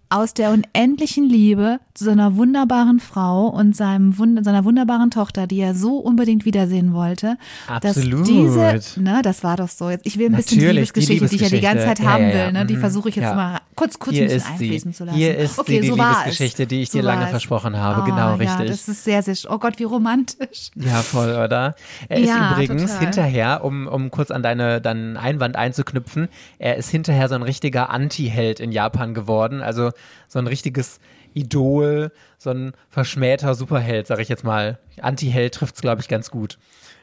aus 0.09 0.34
der 0.34 0.50
unendlichen 0.50 1.28
Liebe 1.28 1.80
zu 1.94 2.04
seiner 2.04 2.36
wunderbaren 2.36 3.00
Frau 3.00 3.48
und 3.48 3.74
seinem 3.74 4.18
Wund 4.18 4.44
seiner 4.44 4.64
wunderbaren 4.64 5.11
Tochter, 5.11 5.46
die 5.48 5.59
er 5.59 5.74
so 5.74 5.96
unbedingt 5.98 6.44
wiedersehen 6.44 6.92
wollte. 6.94 7.36
Absolut. 7.66 8.26
Diese, 8.28 8.80
ne, 9.00 9.20
das 9.22 9.42
war 9.42 9.57
doch 9.57 9.68
so. 9.68 9.90
Jetzt, 9.90 10.07
ich 10.07 10.18
will 10.18 10.26
ein 10.26 10.36
bisschen 10.36 10.59
die 10.61 10.64
Natürlich, 10.66 10.92
die 10.92 11.00
Liebesgeschichte, 11.00 11.28
die, 11.28 11.36
ich 11.36 11.42
ja 11.42 11.48
die 11.48 11.61
ganze 11.61 11.84
Zeit 11.84 11.98
Liebesgeschichte. 11.98 12.12
haben 12.12 12.22
Ja, 12.22 12.28
ja, 12.38 12.46
will, 12.46 12.52
ne, 12.52 12.66
die 12.66 12.76
mhm. 12.76 12.80
versuche 12.80 13.09
ich 13.09 13.16
jetzt 13.16 13.24
Ja. 13.24 13.34
mal 13.34 13.61
kurz, 13.74 13.98
kurz 13.98 14.14
Hier 14.14 14.24
ein 14.26 14.28
bisschen 14.30 14.52
einfließen 14.52 14.92
zu 14.94 15.04
lassen. 15.07 15.16
Hier 15.18 15.36
ist 15.36 15.59
okay, 15.59 15.76
sie, 15.76 15.80
die 15.80 15.88
so 15.88 15.96
Liebesgeschichte, 15.96 16.62
es. 16.62 16.68
die 16.68 16.82
ich 16.82 16.90
so 16.90 16.98
dir 16.98 17.04
lange 17.04 17.26
versprochen 17.26 17.76
habe. 17.76 18.02
Oh, 18.02 18.04
Genau, 18.04 18.16
Ja, 18.16 18.34
richtig. 18.34 18.68
das 18.68 18.88
ist 18.88 19.02
sehr, 19.04 19.22
sehr, 19.22 19.34
oh 19.50 19.59
Gott, 19.59 19.78
wie 19.78 19.84
romantisch. 19.84 20.70
Ja, 20.76 21.02
voll, 21.02 21.30
oder? 21.30 21.74
Er 22.09 22.18
ist 22.18 22.28
Ja, 22.28 22.52
übrigens 22.52 22.82
total. 22.92 22.98
hinterher, 23.00 23.64
um, 23.64 23.86
um 23.88 24.11
kurz 24.11 24.30
an 24.30 24.42
deine, 24.42 24.80
deinen 24.80 25.16
Einwand 25.16 25.57
einzuknüpfen, 25.57 26.28
er 26.59 26.76
ist 26.76 26.90
hinterher 26.90 27.28
so 27.28 27.34
ein 27.34 27.42
richtiger 27.42 27.90
Anti-Held 27.90 28.61
in 28.61 28.70
Japan 28.70 29.12
geworden. 29.14 29.62
Also 29.62 29.90
so 30.28 30.38
ein 30.38 30.47
richtiges 30.47 31.01
Idol, 31.34 32.12
so 32.38 32.51
ein 32.51 32.72
verschmähter 32.88 33.55
Superheld, 33.55 34.07
sag 34.07 34.18
ich 34.20 34.28
jetzt 34.28 34.44
mal. 34.44 34.78
Anti-Held 35.01 35.55
trifft's, 35.55 35.80
glaube 35.82 36.01
ich, 36.01 36.09
ganz 36.09 36.30
gut. 36.30 36.59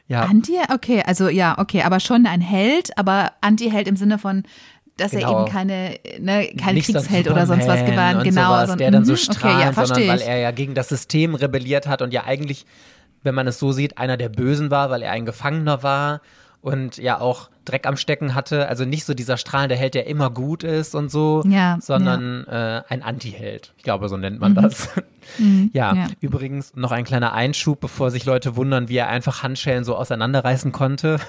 Ja, 0.08 0.24
Anti, 0.24 0.54
okay, 0.74 1.02
also 1.06 1.30
ja, 1.30 1.58
okay, 1.60 1.84
aber 1.84 2.00
schon 2.00 2.26
ein 2.26 2.42
Held, 2.42 2.98
aber 2.98 3.32
Anti-Held 3.42 3.88
im 3.88 3.96
Sinne 3.96 4.18
von, 4.20 4.44
dass 4.98 5.14
er 5.14 5.22
Genau. 5.22 5.42
eben 5.44 5.52
keine, 5.52 5.96
ne, 6.20 6.54
kein 6.60 6.76
nicht 6.76 6.88
so 6.88 6.98
ein 6.98 7.04
Kriegsheld 7.04 7.30
oder 7.30 7.46
sonst 7.48 7.68
was 7.68 7.86
gewann, 7.86 8.22
genau. 8.24 8.48
sowas, 8.50 8.70
so- 8.72 8.76
der 8.76 8.92
dann 8.92 9.06
so 9.06 9.14
mhm, 9.14 9.18
strahlt, 9.18 9.56
okay, 9.70 9.80
ja, 9.80 9.86
sondern 9.88 10.08
weil 10.10 10.22
er 10.22 10.38
ja 10.40 10.52
gegen 10.52 10.74
das 10.76 10.90
System 10.90 11.36
rebelliert 11.36 11.88
hat 11.88 12.02
und 12.02 12.14
ja 12.14 12.26
eigentlich, 12.26 12.66
wenn 13.24 13.34
man 13.34 13.48
es 13.48 13.60
so 13.60 13.72
sieht, 13.72 13.98
einer 13.98 14.18
der 14.18 14.30
Bösen 14.30 14.70
war, 14.72 14.90
weil 14.90 15.02
er 15.04 15.12
ein 15.12 15.26
Gefangener 15.26 15.84
war 15.84 16.22
und 16.62 16.98
ja 16.98 17.20
auch 17.20 17.50
Dreck 17.66 17.88
am 17.88 17.98
Stecken 17.98 18.36
hatte. 18.36 18.68
Also 18.68 18.86
nicht 18.86 19.06
so 19.06 19.14
dieser 19.14 19.38
strahlende 19.38 19.76
Held, 19.76 19.94
der 19.94 20.08
immer 20.08 20.30
gut 20.30 20.64
ist 20.64 20.96
und 20.96 21.12
so, 21.12 21.44
Ja, 21.46 21.78
sondern 21.82 22.46
Äh, 22.48 22.82
ein 22.90 23.04
Anti-Held. 23.04 23.74
Ich 23.78 23.84
glaube, 23.84 24.10
so 24.10 24.18
nennt 24.18 24.40
man 24.40 24.56
das. 24.56 24.90
ja, 25.74 25.94
ja. 25.96 26.08
übrigens 26.20 26.76
noch 26.76 26.92
ein 26.92 27.04
kleiner 27.06 27.34
Einschub, 27.34 27.80
bevor 27.80 28.12
sich 28.12 28.26
Leute 28.26 28.56
wundern, 28.56 28.90
wie 28.90 28.98
er 28.98 29.08
einfach 29.08 29.44
Handschellen 29.44 29.84
so 29.84 29.96
auseinanderreißen 29.96 30.72
konnte. 30.72 31.20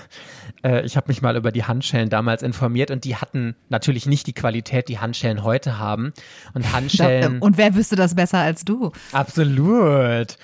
Äh, 0.62 0.87
ich 0.87 0.97
habe 0.97 1.09
mich 1.09 1.20
mal 1.20 1.37
über 1.37 1.53
die 1.53 1.64
Handschellen 1.64 2.09
damals 2.09 2.43
informiert 2.43 2.91
und 2.91 3.05
die 3.05 3.16
hatten 3.16 3.55
natürlich 3.68 4.07
nicht 4.07 4.26
die 4.26 4.32
Qualität, 4.32 4.89
die 4.89 4.99
Handschellen 4.99 5.43
heute 5.45 5.78
haben. 5.78 6.14
Und 6.55 6.72
Handschellen. 6.72 7.39
und 7.41 7.59
wer 7.59 7.74
wüsste 7.74 7.97
das 7.97 8.14
besser 8.14 8.39
als 8.39 8.64
du? 8.64 8.91
Absolut. 9.12 10.39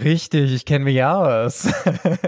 Richtig, 0.00 0.52
ich 0.52 0.64
kenne 0.64 0.86
mich 0.86 1.04
aus. 1.04 1.68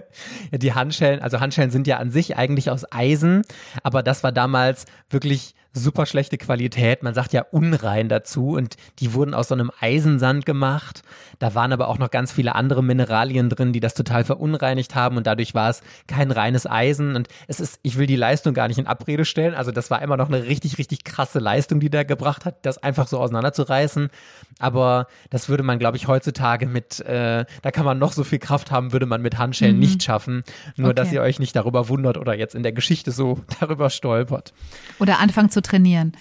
Die 0.53 0.75
Handschellen, 0.75 1.23
also 1.23 1.41
Handschellen 1.41 1.71
sind 1.71 1.87
ja 1.87 1.97
an 1.97 2.11
sich 2.11 2.37
eigentlich 2.37 2.71
aus 2.71 2.85
Eisen, 2.93 3.43
aber 3.83 4.03
das 4.03 4.23
war 4.23 4.33
damals 4.33 4.85
wirklich 5.09 5.55
super 5.75 6.07
schlechte 6.07 6.39
Qualität. 6.39 7.03
Man 7.03 7.15
sagt 7.15 7.33
ja 7.33 7.45
unrein 7.51 8.09
dazu 8.09 8.51
und 8.51 8.77
die 9.01 9.13
wurden 9.13 9.35
aus 9.35 9.49
so 9.49 9.55
einem 9.55 9.73
Eisensand 9.81 10.47
gemacht. 10.47 11.03
Da 11.41 11.55
waren 11.55 11.73
aber 11.73 11.89
auch 11.89 11.99
noch 11.99 12.11
ganz 12.11 12.31
viele 12.31 12.55
andere 12.55 12.83
Mineralien 12.83 13.51
drin, 13.51 13.73
die 13.73 13.81
das 13.81 13.95
total 13.95 14.25
verunreinigt 14.25 14.95
haben 14.95 15.17
und 15.17 15.27
dadurch 15.27 15.55
war 15.55 15.71
es 15.71 15.83
kein 16.07 16.31
reines 16.31 16.67
Eisen 16.67 17.17
und 17.17 17.29
es 17.49 17.59
ist, 17.59 17.81
ich 17.83 17.99
will 17.99 18.07
die 18.07 18.17
Leistung 18.17 18.55
gar 18.55 18.69
nicht 18.69 18.79
in 18.79 18.87
Abrede 18.87 19.25
stellen. 19.25 19.55
Also 19.55 19.73
das 19.73 19.91
war 19.91 20.01
immer 20.01 20.17
noch 20.17 20.29
eine 20.29 20.45
richtig, 20.45 20.79
richtig 20.79 21.03
krasse 21.03 21.41
Leistung, 21.41 21.81
die 21.81 21.91
der 21.91 22.05
gebracht 22.05 22.45
hat, 22.45 22.65
das 22.65 22.79
einfach 22.79 23.09
so 23.09 23.19
auseinanderzureißen. 23.19 24.11
Aber 24.59 25.07
das 25.31 25.49
würde 25.49 25.63
man, 25.63 25.79
glaube 25.79 25.97
ich, 25.97 26.09
heutzutage 26.09 26.67
mit, 26.67 27.01
äh, 27.01 27.45
da 27.63 27.71
kann 27.71 27.85
man 27.85 27.99
noch 27.99 28.13
so 28.13 28.25
viel 28.25 28.39
Kraft 28.39 28.71
haben, 28.71 28.93
würde 28.93 29.07
man 29.07 29.23
mit 29.23 29.39
Handschellen 29.39 29.79
nicht 29.79 30.03
schaffen. 30.03 30.43
Nur, 30.77 30.95
dass 30.95 31.09
Okay. 31.09 31.17
ihr 31.17 31.23
euch 31.23 31.39
nicht 31.39 31.55
darüber 31.57 31.89
wundert 31.89 32.17
oder 32.19 32.35
jetzt 32.35 32.55
in 32.55 32.63
der 32.63 32.73
Geschichte 32.73 33.11
so 33.11 33.41
darüber 33.61 33.91
stolpert. 33.91 34.53
Oder 34.99 35.19
anfangen 35.21 35.51
zu 35.51 35.61
trainieren. 35.63 36.13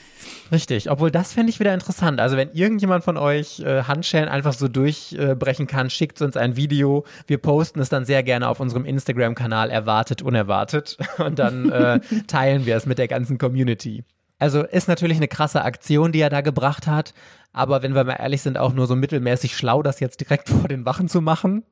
Richtig, 0.51 0.89
obwohl 0.89 1.11
das 1.11 1.33
fände 1.33 1.49
ich 1.49 1.59
wieder 1.59 1.73
interessant. 1.73 2.19
Also 2.19 2.37
wenn 2.37 2.51
irgendjemand 2.51 3.03
von 3.03 3.17
euch 3.17 3.59
äh, 3.59 3.83
Handschellen 3.83 4.29
einfach 4.29 4.53
so 4.53 4.67
durchbrechen 4.67 5.67
kann, 5.67 5.89
schickt 5.89 6.21
uns 6.21 6.37
ein 6.37 6.55
Video. 6.55 7.05
Wir 7.27 7.37
posten 7.37 7.79
es 7.79 7.89
dann 7.89 8.05
sehr 8.05 8.23
gerne 8.23 8.47
auf 8.47 8.59
unserem 8.59 8.85
Instagram-Kanal 8.85 9.69
Erwartet 9.69 10.21
Unerwartet 10.21 10.97
und 11.17 11.39
dann 11.39 11.69
äh, 11.71 11.99
teilen 12.27 12.65
wir 12.65 12.75
es 12.77 12.85
mit 12.85 12.97
der 12.97 13.07
ganzen 13.07 13.37
Community. 13.37 14.03
Also 14.43 14.63
ist 14.63 14.89
natürlich 14.89 15.15
eine 15.15 15.29
krasse 15.29 15.63
Aktion, 15.63 16.11
die 16.11 16.19
er 16.19 16.29
da 16.29 16.41
gebracht 16.41 16.85
hat, 16.85 17.13
aber 17.53 17.81
wenn 17.81 17.95
wir 17.95 18.03
mal 18.03 18.17
ehrlich 18.19 18.41
sind, 18.41 18.57
auch 18.57 18.73
nur 18.73 18.87
so 18.87 18.95
mittelmäßig 18.97 19.55
schlau, 19.55 19.81
das 19.81 20.01
jetzt 20.01 20.19
direkt 20.19 20.49
vor 20.49 20.67
den 20.67 20.85
Wachen 20.85 21.07
zu 21.07 21.21
machen. 21.21 21.63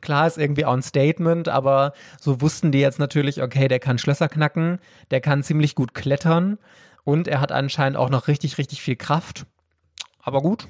Klar 0.00 0.26
ist 0.26 0.36
irgendwie 0.36 0.64
auch 0.64 0.72
ein 0.72 0.82
Statement, 0.82 1.48
aber 1.48 1.92
so 2.20 2.40
wussten 2.40 2.72
die 2.72 2.80
jetzt 2.80 2.98
natürlich, 2.98 3.44
okay, 3.44 3.68
der 3.68 3.78
kann 3.78 3.98
Schlösser 3.98 4.28
knacken, 4.28 4.80
der 5.12 5.20
kann 5.20 5.44
ziemlich 5.44 5.76
gut 5.76 5.94
klettern 5.94 6.58
und 7.04 7.28
er 7.28 7.40
hat 7.40 7.52
anscheinend 7.52 7.96
auch 7.96 8.10
noch 8.10 8.26
richtig, 8.26 8.58
richtig 8.58 8.82
viel 8.82 8.96
Kraft. 8.96 9.46
Aber 10.18 10.42
gut, 10.42 10.66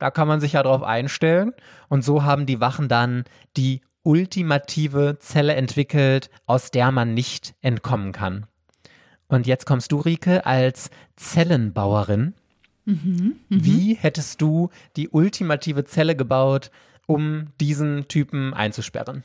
da 0.00 0.10
kann 0.10 0.26
man 0.26 0.40
sich 0.40 0.54
ja 0.54 0.62
drauf 0.64 0.82
einstellen. 0.82 1.52
Und 1.88 2.04
so 2.04 2.24
haben 2.24 2.46
die 2.46 2.60
Wachen 2.60 2.88
dann 2.88 3.22
die 3.56 3.82
ultimative 4.02 5.18
Zelle 5.20 5.54
entwickelt, 5.54 6.30
aus 6.46 6.72
der 6.72 6.90
man 6.90 7.14
nicht 7.14 7.54
entkommen 7.60 8.10
kann. 8.10 8.46
Und 9.30 9.46
jetzt 9.46 9.64
kommst 9.64 9.92
du, 9.92 9.98
Rike, 9.98 10.44
als 10.44 10.90
Zellenbauerin. 11.16 12.34
Wie 13.48 13.94
hättest 13.94 14.42
du 14.42 14.70
die 14.96 15.08
ultimative 15.08 15.84
Zelle 15.84 16.16
gebaut, 16.16 16.70
um 17.10 17.48
diesen 17.60 18.06
Typen 18.06 18.54
einzusperren. 18.54 19.24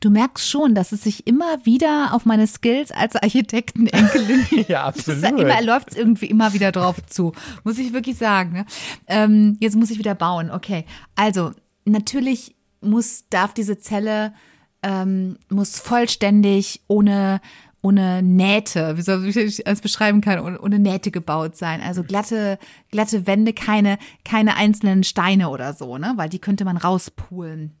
Du 0.00 0.10
merkst 0.10 0.48
schon, 0.50 0.74
dass 0.74 0.90
es 0.90 1.04
sich 1.04 1.28
immer 1.28 1.64
wieder 1.64 2.12
auf 2.12 2.26
meine 2.26 2.48
Skills 2.48 2.90
als 2.90 3.14
Architektenenkelin. 3.14 4.46
ja, 4.68 4.82
absolut. 4.82 5.22
absolut. 5.22 5.44
Immer 5.44 5.62
läuft 5.62 5.92
es 5.92 5.96
irgendwie 5.96 6.26
immer 6.26 6.52
wieder 6.54 6.72
drauf 6.72 6.96
zu, 7.06 7.32
muss 7.62 7.78
ich 7.78 7.92
wirklich 7.92 8.18
sagen. 8.18 8.52
Ne? 8.52 8.66
Ähm, 9.06 9.56
jetzt 9.60 9.76
muss 9.76 9.92
ich 9.92 9.98
wieder 9.98 10.16
bauen. 10.16 10.50
Okay, 10.50 10.84
also 11.14 11.52
natürlich 11.84 12.56
muss 12.80 13.26
darf 13.30 13.54
diese 13.54 13.78
Zelle 13.78 14.34
ähm, 14.82 15.36
muss 15.50 15.78
vollständig 15.78 16.82
ohne 16.88 17.40
ohne 17.82 18.22
Nähte, 18.22 18.96
wie 18.96 19.02
soll 19.02 19.26
ich 19.26 19.66
es 19.66 19.80
beschreiben 19.80 20.20
kann, 20.20 20.40
ohne, 20.40 20.60
ohne, 20.60 20.78
Nähte 20.78 21.10
gebaut 21.10 21.56
sein. 21.56 21.80
Also 21.80 22.02
glatte, 22.02 22.58
glatte 22.90 23.26
Wände, 23.26 23.52
keine, 23.52 23.98
keine 24.24 24.56
einzelnen 24.56 25.02
Steine 25.02 25.48
oder 25.48 25.72
so, 25.72 25.96
ne? 25.96 26.12
Weil 26.16 26.28
die 26.28 26.40
könnte 26.40 26.64
man 26.64 26.76
rauspulen. 26.76 27.79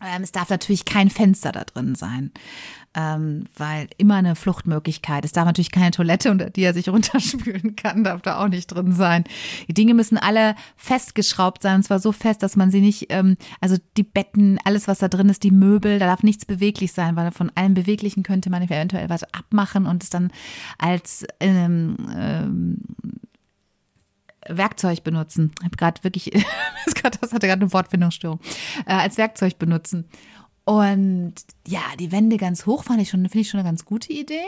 Ähm, 0.00 0.22
es 0.22 0.32
darf 0.32 0.50
natürlich 0.50 0.84
kein 0.84 1.08
Fenster 1.08 1.52
da 1.52 1.64
drin 1.64 1.94
sein, 1.94 2.30
ähm, 2.94 3.44
weil 3.56 3.88
immer 3.96 4.16
eine 4.16 4.36
Fluchtmöglichkeit. 4.36 5.24
Es 5.24 5.32
darf 5.32 5.46
natürlich 5.46 5.70
keine 5.70 5.90
Toilette, 5.90 6.30
unter 6.30 6.50
die 6.50 6.62
er 6.62 6.74
sich 6.74 6.88
runterspülen 6.90 7.76
kann, 7.76 8.04
darf 8.04 8.20
da 8.20 8.38
auch 8.38 8.48
nicht 8.48 8.66
drin 8.66 8.92
sein. 8.92 9.24
Die 9.68 9.74
Dinge 9.74 9.94
müssen 9.94 10.18
alle 10.18 10.54
festgeschraubt 10.76 11.62
sein, 11.62 11.76
und 11.76 11.82
zwar 11.82 11.98
so 11.98 12.12
fest, 12.12 12.42
dass 12.42 12.56
man 12.56 12.70
sie 12.70 12.82
nicht, 12.82 13.06
ähm, 13.08 13.38
also 13.60 13.76
die 13.96 14.02
Betten, 14.02 14.58
alles, 14.64 14.86
was 14.86 14.98
da 14.98 15.08
drin 15.08 15.30
ist, 15.30 15.42
die 15.42 15.50
Möbel, 15.50 15.98
da 15.98 16.06
darf 16.06 16.22
nichts 16.22 16.44
beweglich 16.44 16.92
sein, 16.92 17.16
weil 17.16 17.30
von 17.30 17.50
allem 17.54 17.74
Beweglichen 17.74 18.22
könnte 18.22 18.50
man 18.50 18.62
eventuell 18.62 19.08
was 19.08 19.24
abmachen 19.32 19.86
und 19.86 20.02
es 20.02 20.10
dann 20.10 20.30
als 20.78 21.24
ähm, 21.40 21.96
ähm, 22.14 22.78
Werkzeug 24.48 25.04
benutzen. 25.04 25.52
Ich 25.58 25.64
habe 25.64 25.76
gerade 25.76 26.04
wirklich, 26.04 26.30
das 27.20 27.32
hatte 27.32 27.46
gerade 27.46 27.62
eine 27.62 27.72
Wortfindungsstörung, 27.72 28.40
äh, 28.86 28.92
als 28.92 29.18
Werkzeug 29.18 29.58
benutzen. 29.58 30.08
Und 30.64 31.34
ja, 31.66 31.80
die 31.98 32.10
Wände 32.10 32.38
ganz 32.38 32.66
hoch 32.66 32.84
fand 32.84 33.00
ich 33.00 33.08
schon, 33.08 33.20
finde 33.20 33.40
ich 33.40 33.48
schon 33.48 33.60
eine 33.60 33.68
ganz 33.68 33.84
gute 33.84 34.12
Idee. 34.12 34.44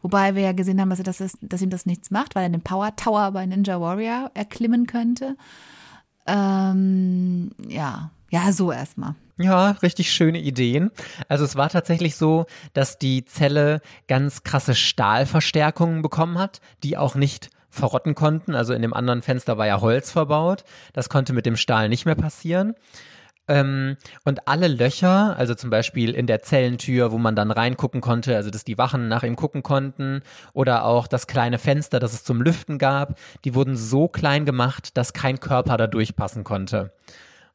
Wobei 0.00 0.34
wir 0.34 0.42
ja 0.42 0.52
gesehen 0.52 0.80
haben, 0.80 0.90
dass, 0.90 0.98
er 0.98 1.04
das 1.04 1.38
dass 1.40 1.62
ihm 1.62 1.70
das 1.70 1.86
nichts 1.86 2.10
macht, 2.10 2.34
weil 2.34 2.44
er 2.44 2.48
den 2.48 2.62
Power 2.62 2.94
Tower 2.96 3.30
bei 3.32 3.44
Ninja 3.44 3.80
Warrior 3.80 4.30
erklimmen 4.34 4.86
könnte. 4.86 5.36
Ähm, 6.26 7.50
ja, 7.68 8.10
ja, 8.30 8.52
so 8.52 8.72
erstmal. 8.72 9.14
Ja, 9.38 9.72
richtig 9.82 10.12
schöne 10.12 10.40
Ideen. 10.40 10.90
Also 11.28 11.44
es 11.44 11.56
war 11.56 11.68
tatsächlich 11.68 12.16
so, 12.16 12.46
dass 12.74 12.98
die 12.98 13.24
Zelle 13.24 13.80
ganz 14.08 14.42
krasse 14.44 14.74
Stahlverstärkungen 14.74 16.02
bekommen 16.02 16.38
hat, 16.38 16.60
die 16.82 16.96
auch 16.96 17.14
nicht 17.14 17.50
verrotten 17.72 18.14
konnten. 18.14 18.54
Also 18.54 18.74
in 18.74 18.82
dem 18.82 18.94
anderen 18.94 19.22
Fenster 19.22 19.58
war 19.58 19.66
ja 19.66 19.80
Holz 19.80 20.12
verbaut. 20.12 20.62
Das 20.92 21.08
konnte 21.08 21.32
mit 21.32 21.46
dem 21.46 21.56
Stahl 21.56 21.88
nicht 21.88 22.04
mehr 22.04 22.14
passieren. 22.14 22.74
Ähm, 23.48 23.96
und 24.24 24.46
alle 24.46 24.68
Löcher, 24.68 25.36
also 25.36 25.54
zum 25.54 25.70
Beispiel 25.70 26.14
in 26.14 26.28
der 26.28 26.42
Zellentür, 26.42 27.10
wo 27.10 27.18
man 27.18 27.34
dann 27.34 27.50
reingucken 27.50 28.00
konnte, 28.00 28.36
also 28.36 28.50
dass 28.50 28.62
die 28.62 28.78
Wachen 28.78 29.08
nach 29.08 29.24
ihm 29.24 29.34
gucken 29.34 29.64
konnten, 29.64 30.22
oder 30.52 30.84
auch 30.84 31.08
das 31.08 31.26
kleine 31.26 31.58
Fenster, 31.58 31.98
das 31.98 32.12
es 32.12 32.22
zum 32.22 32.40
Lüften 32.40 32.78
gab, 32.78 33.18
die 33.44 33.54
wurden 33.54 33.76
so 33.76 34.06
klein 34.06 34.44
gemacht, 34.44 34.96
dass 34.96 35.12
kein 35.12 35.40
Körper 35.40 35.76
da 35.76 35.88
durchpassen 35.88 36.44
konnte. 36.44 36.92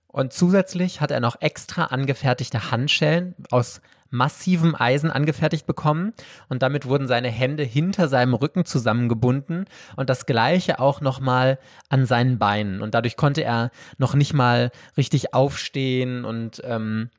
Und 0.07 0.33
zusätzlich 0.33 0.99
hat 0.99 1.11
er 1.11 1.19
noch 1.19 1.39
extra 1.41 1.85
angefertigte 1.85 2.71
Handschellen 2.71 3.35
aus 3.51 3.81
massivem 4.09 4.75
Eisen 4.75 5.11
angefertigt 5.11 5.65
bekommen 5.65 6.13
und 6.49 6.61
damit 6.61 6.85
wurden 6.85 7.07
seine 7.07 7.29
Hände 7.29 7.63
hinter 7.63 8.07
seinem 8.07 8.33
Rücken 8.33 8.65
zusammengebunden 8.65 9.65
und 9.95 10.09
das 10.09 10.25
gleiche 10.25 10.79
auch 10.79 11.01
nochmal 11.01 11.59
an 11.89 12.05
seinen 12.05 12.39
Beinen 12.39 12.81
und 12.81 12.93
dadurch 12.93 13.17
konnte 13.17 13.43
er 13.43 13.71
noch 13.97 14.13
nicht 14.13 14.33
mal 14.33 14.71
richtig 14.95 15.33
aufstehen 15.33 16.25
und 16.25 16.61
ähm, 16.65 17.09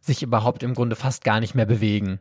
sich 0.00 0.22
überhaupt 0.22 0.62
im 0.62 0.74
Grunde 0.74 0.96
fast 0.96 1.24
gar 1.24 1.40
nicht 1.40 1.54
mehr 1.54 1.66
bewegen. 1.66 2.20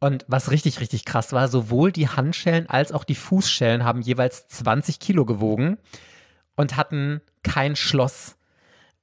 Und 0.00 0.24
was 0.26 0.50
richtig, 0.50 0.80
richtig 0.80 1.04
krass 1.04 1.32
war, 1.32 1.46
sowohl 1.46 1.92
die 1.92 2.08
Handschellen 2.08 2.68
als 2.68 2.90
auch 2.90 3.04
die 3.04 3.14
Fußschellen 3.14 3.84
haben 3.84 4.00
jeweils 4.00 4.48
20 4.48 4.98
Kilo 4.98 5.24
gewogen 5.24 5.78
und 6.56 6.76
hatten 6.76 7.20
kein 7.44 7.76
Schloss. 7.76 8.36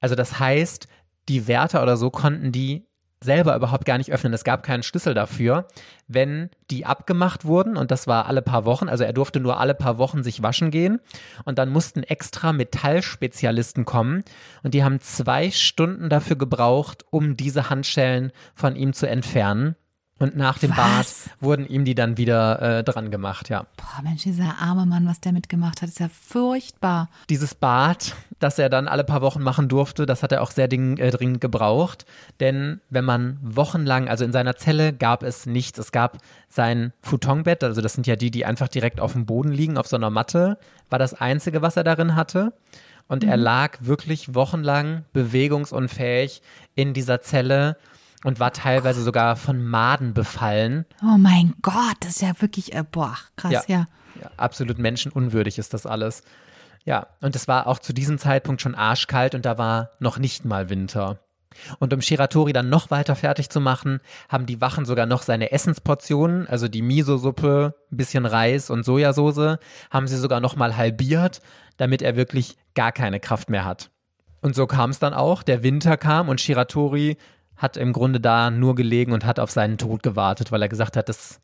Also 0.00 0.14
das 0.14 0.38
heißt, 0.38 0.88
die 1.30 1.46
Wärter 1.48 1.82
oder 1.82 1.96
so 1.96 2.10
konnten 2.10 2.52
die 2.52 2.86
selber 3.22 3.54
überhaupt 3.54 3.84
gar 3.84 3.98
nicht 3.98 4.12
öffnen. 4.12 4.32
Es 4.32 4.44
gab 4.44 4.62
keinen 4.62 4.82
Schlüssel 4.82 5.12
dafür. 5.14 5.66
Wenn 6.08 6.50
die 6.70 6.86
abgemacht 6.86 7.44
wurden, 7.44 7.76
und 7.76 7.90
das 7.90 8.06
war 8.06 8.26
alle 8.26 8.42
paar 8.42 8.64
Wochen, 8.64 8.88
also 8.88 9.04
er 9.04 9.12
durfte 9.12 9.40
nur 9.40 9.60
alle 9.60 9.74
paar 9.74 9.98
Wochen 9.98 10.22
sich 10.22 10.42
waschen 10.42 10.70
gehen, 10.70 11.00
und 11.44 11.58
dann 11.58 11.70
mussten 11.70 12.02
extra 12.02 12.52
Metallspezialisten 12.52 13.84
kommen, 13.84 14.24
und 14.62 14.74
die 14.74 14.82
haben 14.82 15.00
zwei 15.00 15.50
Stunden 15.50 16.08
dafür 16.08 16.36
gebraucht, 16.36 17.04
um 17.10 17.36
diese 17.36 17.70
Handschellen 17.70 18.32
von 18.54 18.74
ihm 18.74 18.92
zu 18.92 19.06
entfernen. 19.06 19.76
Und 20.20 20.36
nach 20.36 20.58
dem 20.58 20.70
was? 20.76 20.76
Bad 21.24 21.36
wurden 21.40 21.66
ihm 21.66 21.86
die 21.86 21.94
dann 21.94 22.18
wieder 22.18 22.60
äh, 22.60 22.84
dran 22.84 23.10
gemacht, 23.10 23.48
ja. 23.48 23.64
Boah, 23.78 24.02
Mensch, 24.02 24.24
dieser 24.24 24.58
arme 24.60 24.84
Mann, 24.84 25.06
was 25.06 25.20
der 25.20 25.32
mitgemacht 25.32 25.80
hat, 25.80 25.88
ist 25.88 25.98
ja 25.98 26.10
furchtbar. 26.10 27.08
Dieses 27.30 27.54
Bad, 27.54 28.14
das 28.38 28.58
er 28.58 28.68
dann 28.68 28.86
alle 28.86 29.02
paar 29.02 29.22
Wochen 29.22 29.42
machen 29.42 29.70
durfte, 29.70 30.04
das 30.04 30.22
hat 30.22 30.30
er 30.30 30.42
auch 30.42 30.50
sehr 30.50 30.68
ding, 30.68 30.98
äh, 30.98 31.10
dringend 31.10 31.40
gebraucht. 31.40 32.04
Denn 32.38 32.82
wenn 32.90 33.06
man 33.06 33.38
wochenlang, 33.40 34.10
also 34.10 34.26
in 34.26 34.32
seiner 34.32 34.56
Zelle 34.56 34.92
gab 34.92 35.22
es 35.22 35.46
nichts. 35.46 35.78
Es 35.78 35.90
gab 35.90 36.18
sein 36.50 36.92
Futonbett, 37.00 37.64
also 37.64 37.80
das 37.80 37.94
sind 37.94 38.06
ja 38.06 38.16
die, 38.16 38.30
die 38.30 38.44
einfach 38.44 38.68
direkt 38.68 39.00
auf 39.00 39.12
dem 39.12 39.24
Boden 39.24 39.50
liegen, 39.50 39.78
auf 39.78 39.86
so 39.86 39.96
einer 39.96 40.10
Matte, 40.10 40.58
war 40.90 40.98
das 40.98 41.14
Einzige, 41.14 41.62
was 41.62 41.78
er 41.78 41.84
darin 41.84 42.14
hatte. 42.14 42.52
Und 43.08 43.24
mhm. 43.24 43.30
er 43.30 43.36
lag 43.38 43.78
wirklich 43.80 44.34
wochenlang 44.34 45.06
bewegungsunfähig 45.14 46.42
in 46.74 46.92
dieser 46.92 47.22
Zelle 47.22 47.78
und 48.24 48.40
war 48.40 48.52
teilweise 48.52 49.02
sogar 49.02 49.36
von 49.36 49.62
Maden 49.64 50.14
befallen. 50.14 50.84
Oh 51.02 51.16
mein 51.18 51.54
Gott, 51.62 51.96
das 52.00 52.16
ist 52.16 52.22
ja 52.22 52.32
wirklich, 52.40 52.74
äh, 52.74 52.84
boah, 52.90 53.16
krass, 53.36 53.52
ja. 53.52 53.62
ja. 53.66 53.86
ja. 54.20 54.30
Absolut 54.36 54.78
menschenunwürdig 54.78 55.58
ist 55.58 55.74
das 55.74 55.86
alles. 55.86 56.22
Ja, 56.84 57.08
und 57.20 57.36
es 57.36 57.48
war 57.48 57.66
auch 57.66 57.78
zu 57.78 57.92
diesem 57.92 58.18
Zeitpunkt 58.18 58.62
schon 58.62 58.74
arschkalt 58.74 59.34
und 59.34 59.44
da 59.44 59.58
war 59.58 59.90
noch 59.98 60.18
nicht 60.18 60.44
mal 60.44 60.70
Winter. 60.70 61.18
Und 61.78 61.92
um 61.92 62.00
Shiratori 62.00 62.52
dann 62.52 62.68
noch 62.68 62.90
weiter 62.90 63.16
fertig 63.16 63.50
zu 63.50 63.60
machen, 63.60 64.00
haben 64.28 64.46
die 64.46 64.60
Wachen 64.60 64.84
sogar 64.84 65.06
noch 65.06 65.22
seine 65.22 65.50
Essensportionen, 65.50 66.46
also 66.46 66.68
die 66.68 66.82
Miso-Suppe, 66.82 67.74
ein 67.90 67.96
bisschen 67.96 68.24
Reis 68.24 68.70
und 68.70 68.84
Sojasauce, 68.84 69.58
haben 69.90 70.06
sie 70.06 70.16
sogar 70.16 70.40
noch 70.40 70.56
mal 70.56 70.76
halbiert, 70.76 71.40
damit 71.76 72.02
er 72.02 72.16
wirklich 72.16 72.56
gar 72.74 72.92
keine 72.92 73.20
Kraft 73.20 73.50
mehr 73.50 73.64
hat. 73.64 73.90
Und 74.40 74.54
so 74.54 74.66
kam 74.66 74.90
es 74.90 74.98
dann 74.98 75.12
auch, 75.12 75.42
der 75.42 75.62
Winter 75.62 75.96
kam 75.96 76.28
und 76.28 76.40
Shiratori 76.40 77.16
hat 77.60 77.76
im 77.76 77.92
Grunde 77.92 78.20
da 78.20 78.50
nur 78.50 78.74
gelegen 78.74 79.12
und 79.12 79.26
hat 79.26 79.38
auf 79.38 79.50
seinen 79.50 79.76
Tod 79.76 80.02
gewartet, 80.02 80.50
weil 80.50 80.62
er 80.62 80.68
gesagt 80.68 80.96
hat, 80.96 81.10
das, 81.10 81.40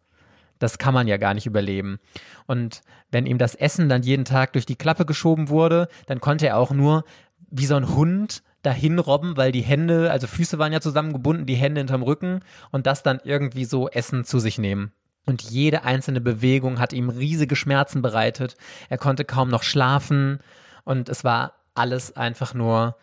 das 0.59 0.79
kann 0.79 0.95
man 0.95 1.07
ja 1.07 1.19
gar 1.19 1.35
nicht 1.35 1.47
überleben. 1.47 2.01
Und 2.47 2.81
wenn 3.11 3.27
ihm 3.27 3.37
das 3.37 3.55
Essen 3.55 3.91
dann 3.91 4.03
jeden 4.03 4.25
Tag 4.25 4.55
durch 4.55 4.65
die 4.65 4.77
Klappe 4.77 5.05
geschoben 5.05 5.51
wurde, 5.51 5.89
dann 6.07 6.21
konnte 6.21 6.47
er 6.47 6.57
auch 6.57 6.71
nur 6.71 7.05
wie 7.51 7.67
so 7.67 7.77
ein 7.77 7.95
Hund 7.95 8.43
dahin 8.63 8.99
robben, 8.99 9.37
weil 9.37 9.53
die 9.53 9.61
Hände, 9.61 10.11
also 10.11 10.27
Füße 10.27 10.59
waren 10.59 10.73
ja 10.73 10.81
zusammengebunden, 10.81 11.45
die 11.45 11.55
Hände 11.55 11.81
hinterm 11.81 12.03
Rücken 12.03 12.41
und 12.73 12.87
das 12.87 13.03
dann 13.03 13.21
irgendwie 13.23 13.67
so 13.67 13.91
Essen 13.91 14.25
zu 14.25 14.39
sich 14.39 14.57
nehmen. 14.57 14.93
Und 15.27 15.43
jede 15.43 15.85
einzelne 15.85 16.23
Bewegung 16.23 16.79
hat 16.79 16.95
ihm 16.95 17.11
riesige 17.11 17.57
Schmerzen 17.57 18.01
bereitet. 18.01 18.57
Er 18.89 18.97
konnte 18.97 19.27
kaum 19.27 19.51
noch 19.51 19.63
schlafen 19.63 20.41
und 20.85 21.11
es 21.11 21.25
war 21.25 21.53
alles 21.75 22.17
einfach 22.17 22.55
nur 22.55 22.97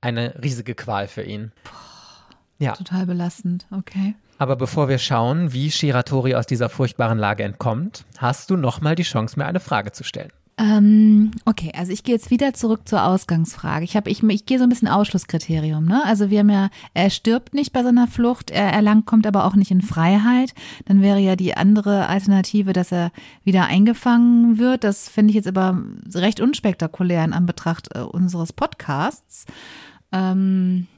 eine 0.00 0.40
riesige 0.40 0.76
Qual 0.76 1.08
für 1.08 1.22
ihn. 1.22 1.50
Boah. 1.64 1.99
Ja. 2.60 2.74
Total 2.74 3.06
belastend, 3.06 3.66
okay. 3.70 4.14
Aber 4.38 4.54
bevor 4.54 4.88
wir 4.88 4.98
schauen, 4.98 5.52
wie 5.52 5.70
Shiratori 5.70 6.34
aus 6.34 6.46
dieser 6.46 6.68
furchtbaren 6.68 7.18
Lage 7.18 7.42
entkommt, 7.42 8.04
hast 8.18 8.50
du 8.50 8.56
nochmal 8.56 8.94
die 8.94 9.02
Chance, 9.02 9.38
mir 9.38 9.46
eine 9.46 9.60
Frage 9.60 9.92
zu 9.92 10.04
stellen. 10.04 10.30
Ähm, 10.60 11.30
okay, 11.46 11.72
also 11.74 11.90
ich 11.90 12.04
gehe 12.04 12.14
jetzt 12.14 12.30
wieder 12.30 12.52
zurück 12.52 12.86
zur 12.86 13.02
Ausgangsfrage. 13.02 13.84
Ich, 13.84 13.94
ich, 13.94 14.22
ich 14.22 14.44
gehe 14.44 14.58
so 14.58 14.64
ein 14.64 14.68
bisschen 14.68 14.88
Ausschlusskriterium. 14.88 15.86
Ne? 15.86 16.04
Also 16.04 16.28
wir 16.28 16.40
haben 16.40 16.50
ja, 16.50 16.68
er 16.92 17.08
stirbt 17.08 17.54
nicht 17.54 17.72
bei 17.72 17.82
seiner 17.82 18.06
Flucht, 18.06 18.50
er 18.50 18.70
erlangt, 18.70 19.06
kommt 19.06 19.26
aber 19.26 19.46
auch 19.46 19.54
nicht 19.54 19.70
in 19.70 19.80
Freiheit. 19.80 20.52
Dann 20.84 21.00
wäre 21.00 21.18
ja 21.18 21.34
die 21.34 21.56
andere 21.56 22.08
Alternative, 22.08 22.74
dass 22.74 22.92
er 22.92 23.10
wieder 23.42 23.66
eingefangen 23.66 24.58
wird. 24.58 24.84
Das 24.84 25.08
finde 25.08 25.30
ich 25.30 25.36
jetzt 25.36 25.48
aber 25.48 25.82
recht 26.14 26.40
unspektakulär 26.40 27.24
in 27.24 27.32
Anbetracht 27.32 27.88
äh, 27.94 28.00
unseres 28.00 28.52
Podcasts. 28.52 29.46
Ähm, 30.12 30.88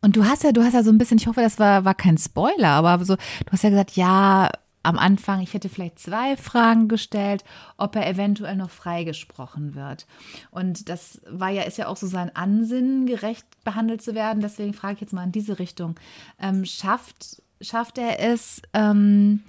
und 0.00 0.16
du 0.16 0.24
hast 0.24 0.44
ja, 0.44 0.52
du 0.52 0.62
hast 0.62 0.74
ja 0.74 0.82
so 0.82 0.90
ein 0.90 0.98
bisschen, 0.98 1.18
ich 1.18 1.26
hoffe, 1.26 1.40
das 1.40 1.58
war, 1.58 1.84
war 1.84 1.94
kein 1.94 2.18
Spoiler, 2.18 2.68
aber 2.68 3.04
so, 3.04 3.16
du 3.16 3.52
hast 3.52 3.64
ja 3.64 3.70
gesagt, 3.70 3.92
ja, 3.92 4.50
am 4.84 4.98
Anfang, 4.98 5.40
ich 5.40 5.54
hätte 5.54 5.68
vielleicht 5.68 5.98
zwei 5.98 6.36
Fragen 6.36 6.88
gestellt, 6.88 7.44
ob 7.76 7.96
er 7.96 8.08
eventuell 8.08 8.56
noch 8.56 8.70
freigesprochen 8.70 9.74
wird. 9.74 10.06
Und 10.50 10.88
das 10.88 11.20
war 11.28 11.50
ja, 11.50 11.62
ist 11.62 11.78
ja 11.78 11.88
auch 11.88 11.96
so 11.96 12.06
sein 12.06 12.34
Ansinnen, 12.34 13.06
gerecht 13.06 13.44
behandelt 13.64 14.00
zu 14.00 14.14
werden. 14.14 14.40
Deswegen 14.40 14.72
frage 14.72 14.94
ich 14.94 15.00
jetzt 15.00 15.12
mal 15.12 15.24
in 15.24 15.32
diese 15.32 15.58
Richtung. 15.58 15.96
Ähm, 16.40 16.64
schafft, 16.64 17.42
schafft 17.60 17.98
er 17.98 18.20
es, 18.20 18.62
ähm, 18.72 19.42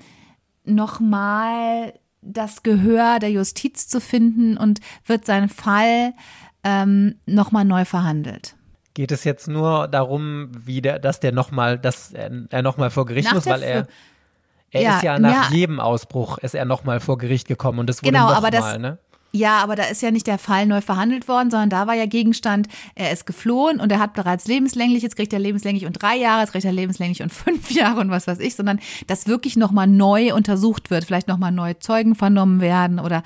nochmal 0.65 1.93
das 2.21 2.63
Gehör 2.63 3.19
der 3.19 3.31
Justiz 3.31 3.87
zu 3.87 4.01
finden 4.01 4.57
und 4.57 4.81
wird 5.05 5.25
sein 5.25 5.47
Fall 5.47 6.13
ähm, 6.63 7.15
nochmal 7.25 7.65
neu 7.65 7.85
verhandelt? 7.85 8.55
Geht 8.99 9.13
es 9.13 9.23
jetzt 9.23 9.47
nur 9.47 9.87
darum, 9.87 10.49
wie 10.65 10.81
der, 10.81 10.99
dass 10.99 11.21
der 11.21 11.31
nochmal, 11.31 11.79
dass 11.79 12.11
er, 12.11 12.61
nochmal 12.61 12.89
vor 12.89 13.05
Gericht 13.05 13.29
Nach 13.29 13.35
muss, 13.35 13.45
weil 13.45 13.63
er, 13.63 13.87
er 14.71 14.81
Ja, 14.81 14.97
ist 14.97 15.03
ja 15.03 15.17
nach 15.19 15.49
ja. 15.51 15.55
jedem 15.55 15.79
Ausbruch, 15.79 16.37
ist 16.39 16.53
er 16.53 16.65
nochmal 16.65 16.99
vor 16.99 17.17
Gericht 17.17 17.47
gekommen 17.47 17.79
und 17.79 17.89
es 17.89 18.03
wurde 18.03 18.11
Genau, 18.11 18.25
nochmal, 18.25 18.35
aber 18.35 18.51
das- 18.51 18.77
ne? 18.77 18.97
Ja, 19.31 19.59
aber 19.63 19.75
da 19.77 19.83
ist 19.83 20.01
ja 20.01 20.09
nicht 20.11 20.27
der 20.27 20.37
Fall 20.39 20.65
neu 20.65 20.81
verhandelt 20.81 21.27
worden, 21.29 21.49
sondern 21.51 21.69
da 21.69 21.85
war 21.87 21.93
ja 21.93 22.07
Gegenstand, 22.07 22.67
er 22.95 23.11
ist 23.11 23.25
geflohen 23.27 23.79
und 23.79 23.89
er 23.91 23.99
hat 23.99 24.13
bereits 24.15 24.47
lebenslänglich, 24.47 25.01
jetzt 25.03 25.15
kriegt 25.15 25.31
er 25.31 25.37
lebenslänglich 25.39 25.85
und 25.85 25.93
drei 26.01 26.17
Jahre, 26.17 26.41
jetzt 26.41 26.51
kriegt 26.51 26.65
er 26.65 26.73
lebenslänglich 26.73 27.21
und 27.21 27.31
fünf 27.45 27.71
Jahre 27.71 28.01
und 28.01 28.09
was 28.09 28.27
weiß 28.27 28.39
ich, 28.39 28.55
sondern 28.55 28.79
dass 29.07 29.27
wirklich 29.27 29.55
nochmal 29.55 29.87
neu 29.87 30.33
untersucht 30.33 30.89
wird, 30.89 31.05
vielleicht 31.05 31.29
nochmal 31.29 31.53
neue 31.53 31.79
Zeugen 31.79 32.15
vernommen 32.15 32.59
werden 32.59 32.99
oder 32.99 33.23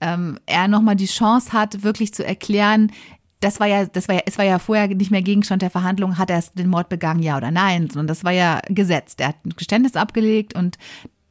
ähm, 0.00 0.38
er 0.46 0.66
nochmal 0.68 0.96
die 0.96 1.06
Chance 1.06 1.52
hat, 1.52 1.82
wirklich 1.82 2.14
zu 2.14 2.24
erklären, 2.24 2.90
das 3.40 3.58
war 3.58 3.66
ja, 3.66 3.86
das 3.86 4.08
war 4.08 4.16
ja, 4.16 4.22
es 4.26 4.38
war 4.38 4.44
ja 4.44 4.58
vorher 4.58 4.88
nicht 4.88 5.10
mehr 5.10 5.22
Gegenstand 5.22 5.62
der 5.62 5.70
Verhandlung, 5.70 6.18
hat 6.18 6.30
er 6.30 6.42
den 6.54 6.68
Mord 6.68 6.88
begangen, 6.88 7.22
ja 7.22 7.36
oder 7.36 7.50
nein, 7.50 7.88
sondern 7.88 8.06
das 8.06 8.22
war 8.22 8.32
ja 8.32 8.60
Gesetz. 8.68 9.16
Der 9.16 9.28
hat 9.28 9.44
ein 9.44 9.50
Geständnis 9.56 9.96
abgelegt 9.96 10.54
und 10.54 10.76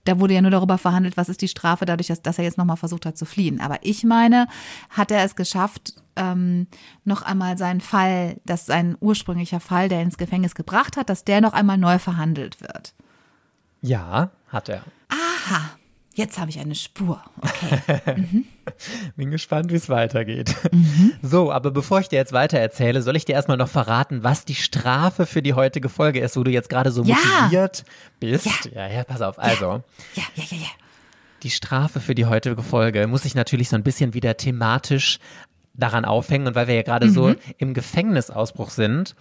da 0.06 0.20
wurde 0.20 0.34
ja 0.34 0.42
nur 0.42 0.50
darüber 0.50 0.80
verhandelt, 0.80 1.18
was 1.18 1.30
ist 1.30 1.42
die 1.42 1.48
Strafe, 1.48 1.86
dadurch, 1.86 2.08
dass, 2.08 2.22
dass 2.24 2.40
er 2.40 2.44
jetzt 2.44 2.58
nochmal 2.58 2.78
versucht 2.78 3.06
hat 3.06 3.18
zu 3.18 3.26
fliehen. 3.26 3.62
Aber 3.62 3.78
ich 3.82 4.04
meine, 4.04 4.48
hat 4.90 5.12
er 5.12 5.24
es 5.24 5.36
geschafft, 5.36 5.94
ähm, 6.16 6.66
noch 7.04 7.22
einmal 7.22 7.58
seinen 7.60 7.82
Fall, 7.82 8.38
dass 8.44 8.66
sein 8.66 8.98
ursprünglicher 9.00 9.60
Fall, 9.60 9.88
der 9.88 10.02
ins 10.02 10.18
Gefängnis 10.18 10.56
gebracht 10.56 10.98
hat, 10.98 11.10
dass 11.10 11.26
der 11.26 11.42
noch 11.42 11.54
einmal 11.54 11.78
neu 11.78 12.00
verhandelt 12.00 12.60
wird. 12.60 12.96
Ja, 13.82 14.32
hat 14.48 14.70
er. 14.70 14.84
Aha, 15.10 15.70
jetzt 16.16 16.38
habe 16.40 16.50
ich 16.50 16.60
eine 16.60 16.76
Spur. 16.76 17.22
Okay. 17.42 18.44
Bin 19.16 19.32
gespannt, 19.32 19.72
wie 19.72 19.76
es 19.76 19.90
weitergeht. 19.90 20.56
Mhm. 20.72 21.14
So, 21.22 21.52
aber 21.52 21.72
bevor 21.72 22.00
ich 22.02 22.10
dir 22.10 22.18
jetzt 22.18 22.34
weiter 22.34 22.60
erzähle, 22.60 23.02
soll 23.02 23.16
ich 23.16 23.26
dir 23.26 23.34
erstmal 23.34 23.58
noch 23.58 23.70
verraten, 23.70 24.24
was 24.24 24.46
die 24.46 24.56
Strafe 24.56 25.26
für 25.26 25.42
die 25.42 25.54
heutige 25.54 25.90
Folge 25.90 26.20
ist, 26.20 26.38
wo 26.38 26.44
du 26.44 26.52
jetzt 26.52 26.70
gerade 26.70 26.92
so 26.92 27.04
Ja. 27.04 27.16
motiviert 27.16 27.84
bist. 28.20 28.48
Ja, 28.74 28.88
ja, 28.88 29.04
pass 29.04 29.22
auf. 29.22 29.40
Also, 29.40 29.84
Ja, 30.16 30.24
ja, 30.36 30.44
ja, 30.52 30.58
ja. 30.58 30.68
die 31.44 31.50
Strafe 31.50 32.00
für 32.00 32.16
die 32.16 32.26
heutige 32.26 32.62
Folge 32.64 33.08
muss 33.08 33.26
ich 33.26 33.34
natürlich 33.36 33.70
so 33.70 33.76
ein 33.76 33.84
bisschen 33.84 34.14
wieder 34.14 34.38
thematisch 34.38 35.20
daran 35.74 36.06
aufhängen. 36.06 36.48
Und 36.48 36.56
weil 36.56 36.68
wir 36.68 36.76
ja 36.76 36.84
gerade 36.84 37.10
so 37.10 37.34
im 37.58 37.74
Gefängnisausbruch 37.74 38.70
sind, 38.70 39.16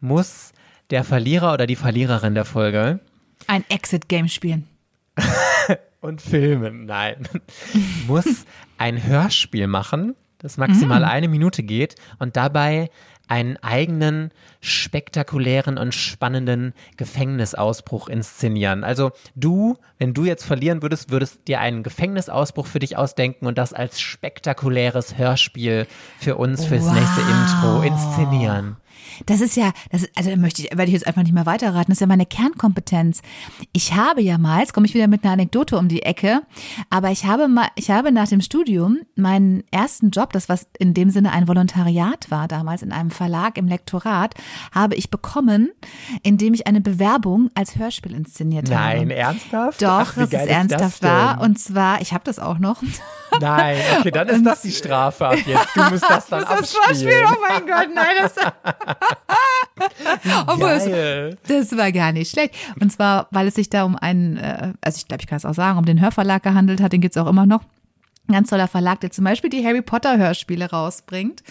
muss 0.00 0.52
der 0.90 1.02
Verlierer 1.04 1.52
oder 1.52 1.66
die 1.66 1.76
Verliererin 1.76 2.34
der 2.34 2.44
Folge 2.44 3.00
Ein 3.48 3.64
Exit-Game 3.68 4.28
spielen. 4.28 4.68
und 6.04 6.20
filmen, 6.20 6.84
nein, 6.84 7.26
muss 8.06 8.44
ein 8.76 9.02
Hörspiel 9.02 9.66
machen, 9.66 10.14
das 10.38 10.58
maximal 10.58 11.02
eine 11.02 11.28
Minute 11.28 11.62
geht 11.62 11.94
und 12.18 12.36
dabei 12.36 12.90
einen 13.26 13.56
eigenen 13.62 14.30
spektakulären 14.60 15.78
und 15.78 15.94
spannenden 15.94 16.74
Gefängnisausbruch 16.98 18.08
inszenieren. 18.08 18.84
Also 18.84 19.12
du, 19.34 19.78
wenn 19.98 20.12
du 20.12 20.26
jetzt 20.26 20.44
verlieren 20.44 20.82
würdest, 20.82 21.10
würdest 21.10 21.48
dir 21.48 21.60
einen 21.60 21.82
Gefängnisausbruch 21.82 22.66
für 22.66 22.80
dich 22.80 22.98
ausdenken 22.98 23.46
und 23.46 23.56
das 23.56 23.72
als 23.72 23.98
spektakuläres 23.98 25.16
Hörspiel 25.16 25.86
für 26.18 26.36
uns 26.36 26.66
fürs 26.66 26.84
nächste 26.84 27.22
Intro 27.22 27.80
inszenieren. 27.80 28.76
Das 29.26 29.40
ist 29.40 29.56
ja, 29.56 29.72
das 29.90 30.02
ist, 30.02 30.16
also 30.16 30.34
möchte 30.36 30.62
ich, 30.62 30.70
werde 30.70 30.86
ich 30.86 30.92
jetzt 30.92 31.06
einfach 31.06 31.22
nicht 31.22 31.32
mehr 31.34 31.46
weiterraten. 31.46 31.86
Das 31.88 31.96
ist 31.96 32.00
ja 32.00 32.06
meine 32.06 32.26
Kernkompetenz. 32.26 33.22
Ich 33.72 33.94
habe 33.94 34.22
ja 34.22 34.38
mal, 34.38 34.60
jetzt 34.60 34.72
komme 34.74 34.86
ich 34.86 34.94
wieder 34.94 35.08
mit 35.08 35.24
einer 35.24 35.32
Anekdote 35.32 35.78
um 35.78 35.88
die 35.88 36.02
Ecke, 36.02 36.42
aber 36.90 37.10
ich 37.10 37.24
habe 37.24 37.48
mal, 37.48 37.68
ich 37.76 37.90
habe 37.90 38.12
nach 38.12 38.28
dem 38.28 38.40
Studium 38.40 38.98
meinen 39.16 39.64
ersten 39.70 40.10
Job, 40.10 40.32
das 40.32 40.48
was 40.48 40.66
in 40.78 40.94
dem 40.94 41.10
Sinne 41.10 41.32
ein 41.32 41.48
Volontariat 41.48 42.30
war, 42.30 42.48
damals 42.48 42.82
in 42.82 42.92
einem 42.92 43.10
Verlag 43.10 43.58
im 43.58 43.68
Lektorat, 43.68 44.34
habe 44.72 44.94
ich 44.94 45.10
bekommen, 45.10 45.70
indem 46.22 46.54
ich 46.54 46.66
eine 46.66 46.80
Bewerbung 46.80 47.50
als 47.54 47.76
Hörspiel 47.76 48.14
inszeniert 48.14 48.70
habe. 48.70 48.98
Nein, 48.98 49.10
ernsthaft? 49.10 49.82
Doch, 49.82 49.88
Ach, 49.88 50.16
wie 50.16 50.20
dass 50.20 50.30
geil 50.30 50.40
es 50.42 50.46
ist 50.46 50.52
ernsthaft 50.52 51.02
war. 51.02 51.40
Und 51.40 51.58
zwar, 51.58 52.00
ich 52.00 52.12
habe 52.12 52.24
das 52.24 52.38
auch 52.38 52.58
noch. 52.58 52.82
Nein, 53.40 53.78
okay, 53.98 54.10
dann 54.10 54.28
ist 54.34 54.44
das 54.44 54.62
die 54.62 54.72
Strafe 54.72 55.26
ab 55.28 55.38
jetzt. 55.46 55.68
Du 55.74 55.82
musst 55.90 56.04
das 56.08 56.26
dann 56.26 56.40
das 56.48 56.50
abspielen. 56.50 57.26
oh 57.26 57.36
mein 57.40 57.66
Gott, 57.66 57.88
nein, 57.94 58.14
das. 58.20 58.34
Obwohl 60.46 60.70
es. 60.70 61.36
Das 61.46 61.76
war 61.76 61.92
gar 61.92 62.12
nicht 62.12 62.30
schlecht. 62.30 62.54
Und 62.80 62.90
zwar, 62.90 63.28
weil 63.30 63.48
es 63.48 63.54
sich 63.54 63.70
da 63.70 63.84
um 63.84 63.96
einen, 63.96 64.36
äh, 64.36 64.72
also 64.80 64.98
ich 64.98 65.08
glaube, 65.08 65.22
ich 65.22 65.26
kann 65.26 65.36
es 65.36 65.44
auch 65.44 65.54
sagen, 65.54 65.78
um 65.78 65.84
den 65.84 66.00
Hörverlag 66.00 66.42
gehandelt 66.42 66.80
hat, 66.80 66.92
den 66.92 67.00
gibt's 67.00 67.16
auch 67.16 67.26
immer 67.26 67.46
noch. 67.46 67.62
Ganz 68.26 68.48
toller 68.48 68.68
Verlag, 68.68 69.00
der 69.00 69.10
zum 69.10 69.24
Beispiel 69.24 69.50
die 69.50 69.62
Harry 69.66 69.82
Potter 69.82 70.16
Hörspiele 70.16 70.70
rausbringt. 70.70 71.42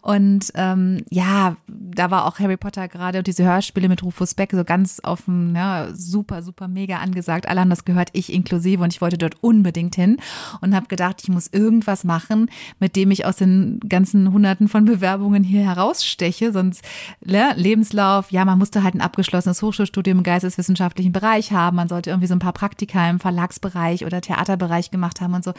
Und 0.00 0.50
ähm, 0.54 1.04
ja, 1.10 1.56
da 1.66 2.10
war 2.10 2.24
auch 2.24 2.38
Harry 2.38 2.56
Potter 2.56 2.88
gerade 2.88 3.18
und 3.18 3.26
diese 3.26 3.44
Hörspiele 3.44 3.86
mit 3.90 4.02
Rufus 4.02 4.34
Beck 4.34 4.52
so 4.52 4.64
ganz 4.64 4.98
auf 5.00 5.26
dem, 5.26 5.54
ja, 5.54 5.88
super, 5.92 6.42
super 6.42 6.68
mega 6.68 6.96
angesagt. 6.98 7.46
Alle 7.48 7.60
haben 7.60 7.68
das 7.68 7.84
gehört, 7.84 8.08
ich 8.14 8.32
inklusive. 8.32 8.82
Und 8.82 8.94
ich 8.94 9.02
wollte 9.02 9.18
dort 9.18 9.42
unbedingt 9.42 9.94
hin 9.94 10.16
und 10.62 10.74
habe 10.74 10.86
gedacht, 10.86 11.20
ich 11.22 11.28
muss 11.28 11.48
irgendwas 11.48 12.02
machen, 12.02 12.50
mit 12.80 12.96
dem 12.96 13.10
ich 13.10 13.26
aus 13.26 13.36
den 13.36 13.78
ganzen 13.86 14.32
Hunderten 14.32 14.68
von 14.68 14.86
Bewerbungen 14.86 15.44
hier 15.44 15.64
heraussteche. 15.64 16.50
Sonst 16.50 16.82
ne, 17.22 17.52
Lebenslauf, 17.56 18.32
ja, 18.32 18.46
man 18.46 18.58
musste 18.58 18.82
halt 18.82 18.94
ein 18.94 19.02
abgeschlossenes 19.02 19.60
Hochschulstudium 19.60 20.18
im 20.18 20.24
geisteswissenschaftlichen 20.24 21.12
Bereich 21.12 21.52
haben. 21.52 21.76
Man 21.76 21.88
sollte 21.88 22.08
irgendwie 22.08 22.28
so 22.28 22.34
ein 22.34 22.38
paar 22.38 22.54
Praktika 22.54 23.10
im 23.10 23.20
Verlagsbereich 23.20 24.06
oder 24.06 24.22
Theaterbereich 24.22 24.90
gemacht 24.90 25.20
haben 25.20 25.34
und 25.34 25.44
so. 25.44 25.52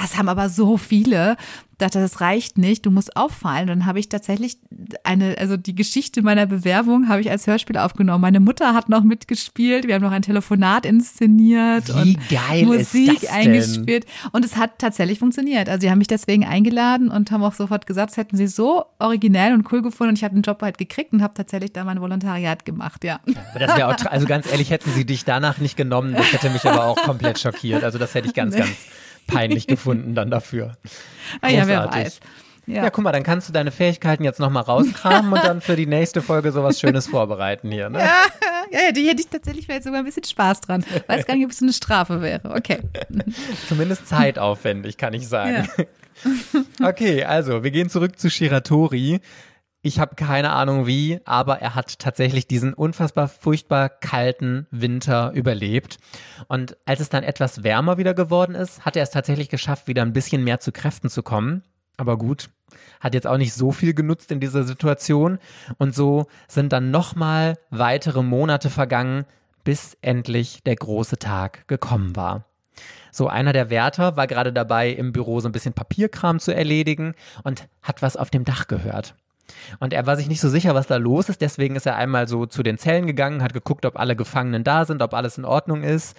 Das 0.00 0.16
haben 0.16 0.28
aber 0.28 0.48
so 0.48 0.76
viele. 0.76 1.36
Ich 1.72 1.78
dachte, 1.78 2.00
das 2.00 2.20
reicht 2.20 2.56
nicht, 2.56 2.86
du 2.86 2.90
musst 2.90 3.16
auffallen. 3.16 3.66
Dann 3.66 3.86
habe 3.86 3.98
ich 3.98 4.08
tatsächlich 4.08 4.58
eine, 5.02 5.36
also 5.38 5.56
die 5.56 5.74
Geschichte 5.74 6.22
meiner 6.22 6.46
Bewerbung 6.46 7.08
habe 7.08 7.20
ich 7.20 7.30
als 7.30 7.46
Hörspiel 7.46 7.76
aufgenommen. 7.78 8.20
Meine 8.20 8.40
Mutter 8.40 8.74
hat 8.74 8.88
noch 8.88 9.02
mitgespielt, 9.02 9.86
wir 9.86 9.94
haben 9.94 10.02
noch 10.02 10.12
ein 10.12 10.22
Telefonat 10.22 10.86
inszeniert 10.86 11.88
Wie 11.88 12.16
und 12.62 12.78
Musik 12.78 13.32
eingespielt. 13.32 14.06
Und 14.32 14.44
es 14.44 14.56
hat 14.56 14.78
tatsächlich 14.78 15.18
funktioniert. 15.18 15.68
Also 15.68 15.82
sie 15.82 15.90
haben 15.90 15.98
mich 15.98 16.06
deswegen 16.06 16.44
eingeladen 16.44 17.08
und 17.08 17.30
haben 17.30 17.42
auch 17.42 17.54
sofort 17.54 17.86
gesagt, 17.86 18.10
das 18.10 18.16
hätten 18.16 18.36
sie 18.36 18.46
so 18.46 18.84
originell 18.98 19.52
und 19.52 19.70
cool 19.72 19.82
gefunden. 19.82 20.10
Und 20.10 20.18
ich 20.18 20.24
habe 20.24 20.34
den 20.34 20.42
Job 20.42 20.62
halt 20.62 20.78
gekriegt 20.78 21.12
und 21.12 21.22
habe 21.22 21.34
tatsächlich 21.34 21.72
da 21.72 21.84
mein 21.84 22.00
Volontariat 22.00 22.64
gemacht, 22.64 23.04
ja. 23.04 23.20
Aber 23.50 23.58
Das 23.58 23.76
wäre 23.76 23.88
auch, 23.88 24.06
also 24.06 24.26
ganz 24.26 24.50
ehrlich, 24.50 24.70
hätten 24.70 24.90
sie 24.92 25.04
dich 25.04 25.24
danach 25.24 25.58
nicht 25.58 25.76
genommen, 25.76 26.14
das 26.14 26.32
hätte 26.32 26.50
mich 26.50 26.64
aber 26.64 26.84
auch 26.84 26.96
komplett 27.02 27.38
schockiert. 27.38 27.84
Also 27.84 27.98
das 27.98 28.14
hätte 28.14 28.28
ich 28.28 28.34
ganz, 28.34 28.56
ganz 28.56 28.70
peinlich 29.26 29.66
gefunden 29.68 30.14
dann 30.14 30.30
dafür. 30.30 30.76
Ah 31.40 31.48
ja, 31.48 31.66
wer 31.66 31.90
weiß. 31.90 32.20
Ja. 32.66 32.88
guck 32.88 33.04
mal, 33.04 33.12
dann 33.12 33.22
kannst 33.22 33.48
du 33.48 33.52
deine 33.52 33.70
Fähigkeiten 33.70 34.24
jetzt 34.24 34.40
nochmal 34.40 34.62
rauskramen 34.62 35.32
und 35.32 35.44
dann 35.44 35.60
für 35.60 35.76
die 35.76 35.86
nächste 35.86 36.22
Folge 36.22 36.50
sowas 36.50 36.80
Schönes 36.80 37.06
vorbereiten 37.08 37.70
hier. 37.70 37.90
Ne? 37.90 37.98
Ja, 37.98 38.22
ja, 38.70 38.92
die 38.92 39.06
hätte 39.06 39.20
ich 39.20 39.28
tatsächlich 39.28 39.66
vielleicht 39.66 39.84
sogar 39.84 39.98
ein 39.98 40.04
bisschen 40.06 40.24
Spaß 40.24 40.62
dran. 40.62 40.84
Weiß 41.06 41.26
gar 41.26 41.34
nicht, 41.34 41.44
ob 41.44 41.50
es 41.50 41.60
eine 41.60 41.74
Strafe 41.74 42.22
wäre. 42.22 42.54
Okay. 42.54 42.78
Zumindest 43.68 44.08
zeitaufwendig, 44.08 44.96
kann 44.96 45.12
ich 45.12 45.28
sagen. 45.28 45.68
Okay, 46.82 47.24
also 47.24 47.62
wir 47.62 47.70
gehen 47.70 47.90
zurück 47.90 48.18
zu 48.18 48.30
Shiratori. 48.30 49.20
Ich 49.86 50.00
habe 50.00 50.14
keine 50.14 50.52
Ahnung 50.52 50.86
wie, 50.86 51.20
aber 51.26 51.60
er 51.60 51.74
hat 51.74 51.98
tatsächlich 51.98 52.46
diesen 52.46 52.72
unfassbar 52.72 53.28
furchtbar 53.28 53.90
kalten 53.90 54.66
Winter 54.70 55.32
überlebt. 55.32 55.98
Und 56.48 56.78
als 56.86 57.00
es 57.00 57.10
dann 57.10 57.22
etwas 57.22 57.64
wärmer 57.64 57.98
wieder 57.98 58.14
geworden 58.14 58.54
ist, 58.54 58.86
hat 58.86 58.96
er 58.96 59.02
es 59.02 59.10
tatsächlich 59.10 59.50
geschafft, 59.50 59.86
wieder 59.86 60.00
ein 60.00 60.14
bisschen 60.14 60.42
mehr 60.42 60.58
zu 60.58 60.72
Kräften 60.72 61.10
zu 61.10 61.22
kommen. 61.22 61.64
Aber 61.98 62.16
gut, 62.16 62.48
hat 62.98 63.12
jetzt 63.12 63.26
auch 63.26 63.36
nicht 63.36 63.52
so 63.52 63.72
viel 63.72 63.92
genutzt 63.92 64.32
in 64.32 64.40
dieser 64.40 64.64
Situation. 64.64 65.38
Und 65.76 65.94
so 65.94 66.28
sind 66.48 66.72
dann 66.72 66.90
nochmal 66.90 67.58
weitere 67.68 68.22
Monate 68.22 68.70
vergangen, 68.70 69.26
bis 69.64 69.98
endlich 70.00 70.62
der 70.62 70.76
große 70.76 71.18
Tag 71.18 71.68
gekommen 71.68 72.16
war. 72.16 72.46
So, 73.12 73.28
einer 73.28 73.52
der 73.52 73.68
Wärter 73.68 74.16
war 74.16 74.28
gerade 74.28 74.54
dabei, 74.54 74.88
im 74.88 75.12
Büro 75.12 75.40
so 75.40 75.48
ein 75.50 75.52
bisschen 75.52 75.74
Papierkram 75.74 76.40
zu 76.40 76.54
erledigen 76.54 77.14
und 77.42 77.68
hat 77.82 78.00
was 78.00 78.16
auf 78.16 78.30
dem 78.30 78.46
Dach 78.46 78.66
gehört. 78.66 79.14
Und 79.80 79.92
er 79.92 80.06
war 80.06 80.16
sich 80.16 80.28
nicht 80.28 80.40
so 80.40 80.48
sicher, 80.48 80.74
was 80.74 80.86
da 80.86 80.96
los 80.96 81.28
ist, 81.28 81.40
deswegen 81.40 81.76
ist 81.76 81.86
er 81.86 81.96
einmal 81.96 82.28
so 82.28 82.46
zu 82.46 82.62
den 82.62 82.78
Zellen 82.78 83.06
gegangen, 83.06 83.42
hat 83.42 83.52
geguckt, 83.52 83.86
ob 83.86 83.98
alle 83.98 84.16
Gefangenen 84.16 84.64
da 84.64 84.84
sind, 84.84 85.02
ob 85.02 85.14
alles 85.14 85.38
in 85.38 85.44
Ordnung 85.44 85.82
ist. 85.82 86.16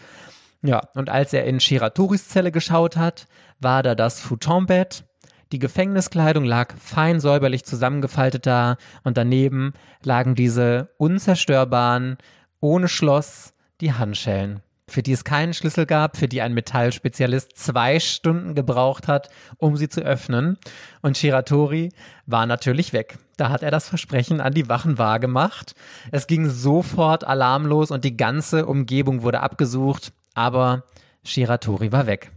Ja, 0.61 0.81
und 0.95 1.09
als 1.09 1.33
er 1.33 1.45
in 1.45 1.59
Shiratoris 1.59 2.27
Zelle 2.27 2.51
geschaut 2.51 2.97
hat, 2.97 3.27
war 3.59 3.83
da 3.83 3.95
das 3.95 4.19
Futonbett. 4.19 5.03
Die 5.51 5.59
Gefängniskleidung 5.59 6.43
lag 6.43 6.73
fein 6.77 7.19
säuberlich 7.19 7.65
zusammengefaltet 7.65 8.45
da 8.45 8.77
und 9.03 9.15
daneben 9.17 9.73
lagen 10.03 10.35
diese 10.35 10.89
unzerstörbaren, 10.97 12.17
ohne 12.61 12.87
Schloss, 12.87 13.53
die 13.79 13.93
Handschellen, 13.93 14.61
für 14.87 15.01
die 15.01 15.13
es 15.13 15.23
keinen 15.23 15.53
Schlüssel 15.53 15.85
gab, 15.85 16.17
für 16.17 16.27
die 16.27 16.41
ein 16.41 16.53
Metallspezialist 16.53 17.57
zwei 17.57 17.99
Stunden 17.99 18.55
gebraucht 18.55 19.07
hat, 19.07 19.29
um 19.57 19.77
sie 19.77 19.89
zu 19.89 20.01
öffnen. 20.01 20.57
Und 21.01 21.17
Shiratori 21.17 21.91
war 22.25 22.45
natürlich 22.45 22.93
weg. 22.93 23.17
Da 23.37 23.49
hat 23.49 23.63
er 23.63 23.71
das 23.71 23.89
Versprechen 23.89 24.39
an 24.41 24.53
die 24.53 24.69
Wachen 24.69 24.97
wahrgemacht. 24.97 25.75
Es 26.11 26.27
ging 26.27 26.49
sofort 26.49 27.25
alarmlos 27.25 27.91
und 27.91 28.05
die 28.05 28.15
ganze 28.15 28.65
Umgebung 28.65 29.23
wurde 29.23 29.41
abgesucht, 29.41 30.13
aber 30.33 30.83
Shiratori 31.23 31.91
war 31.91 32.05
weg. 32.05 32.31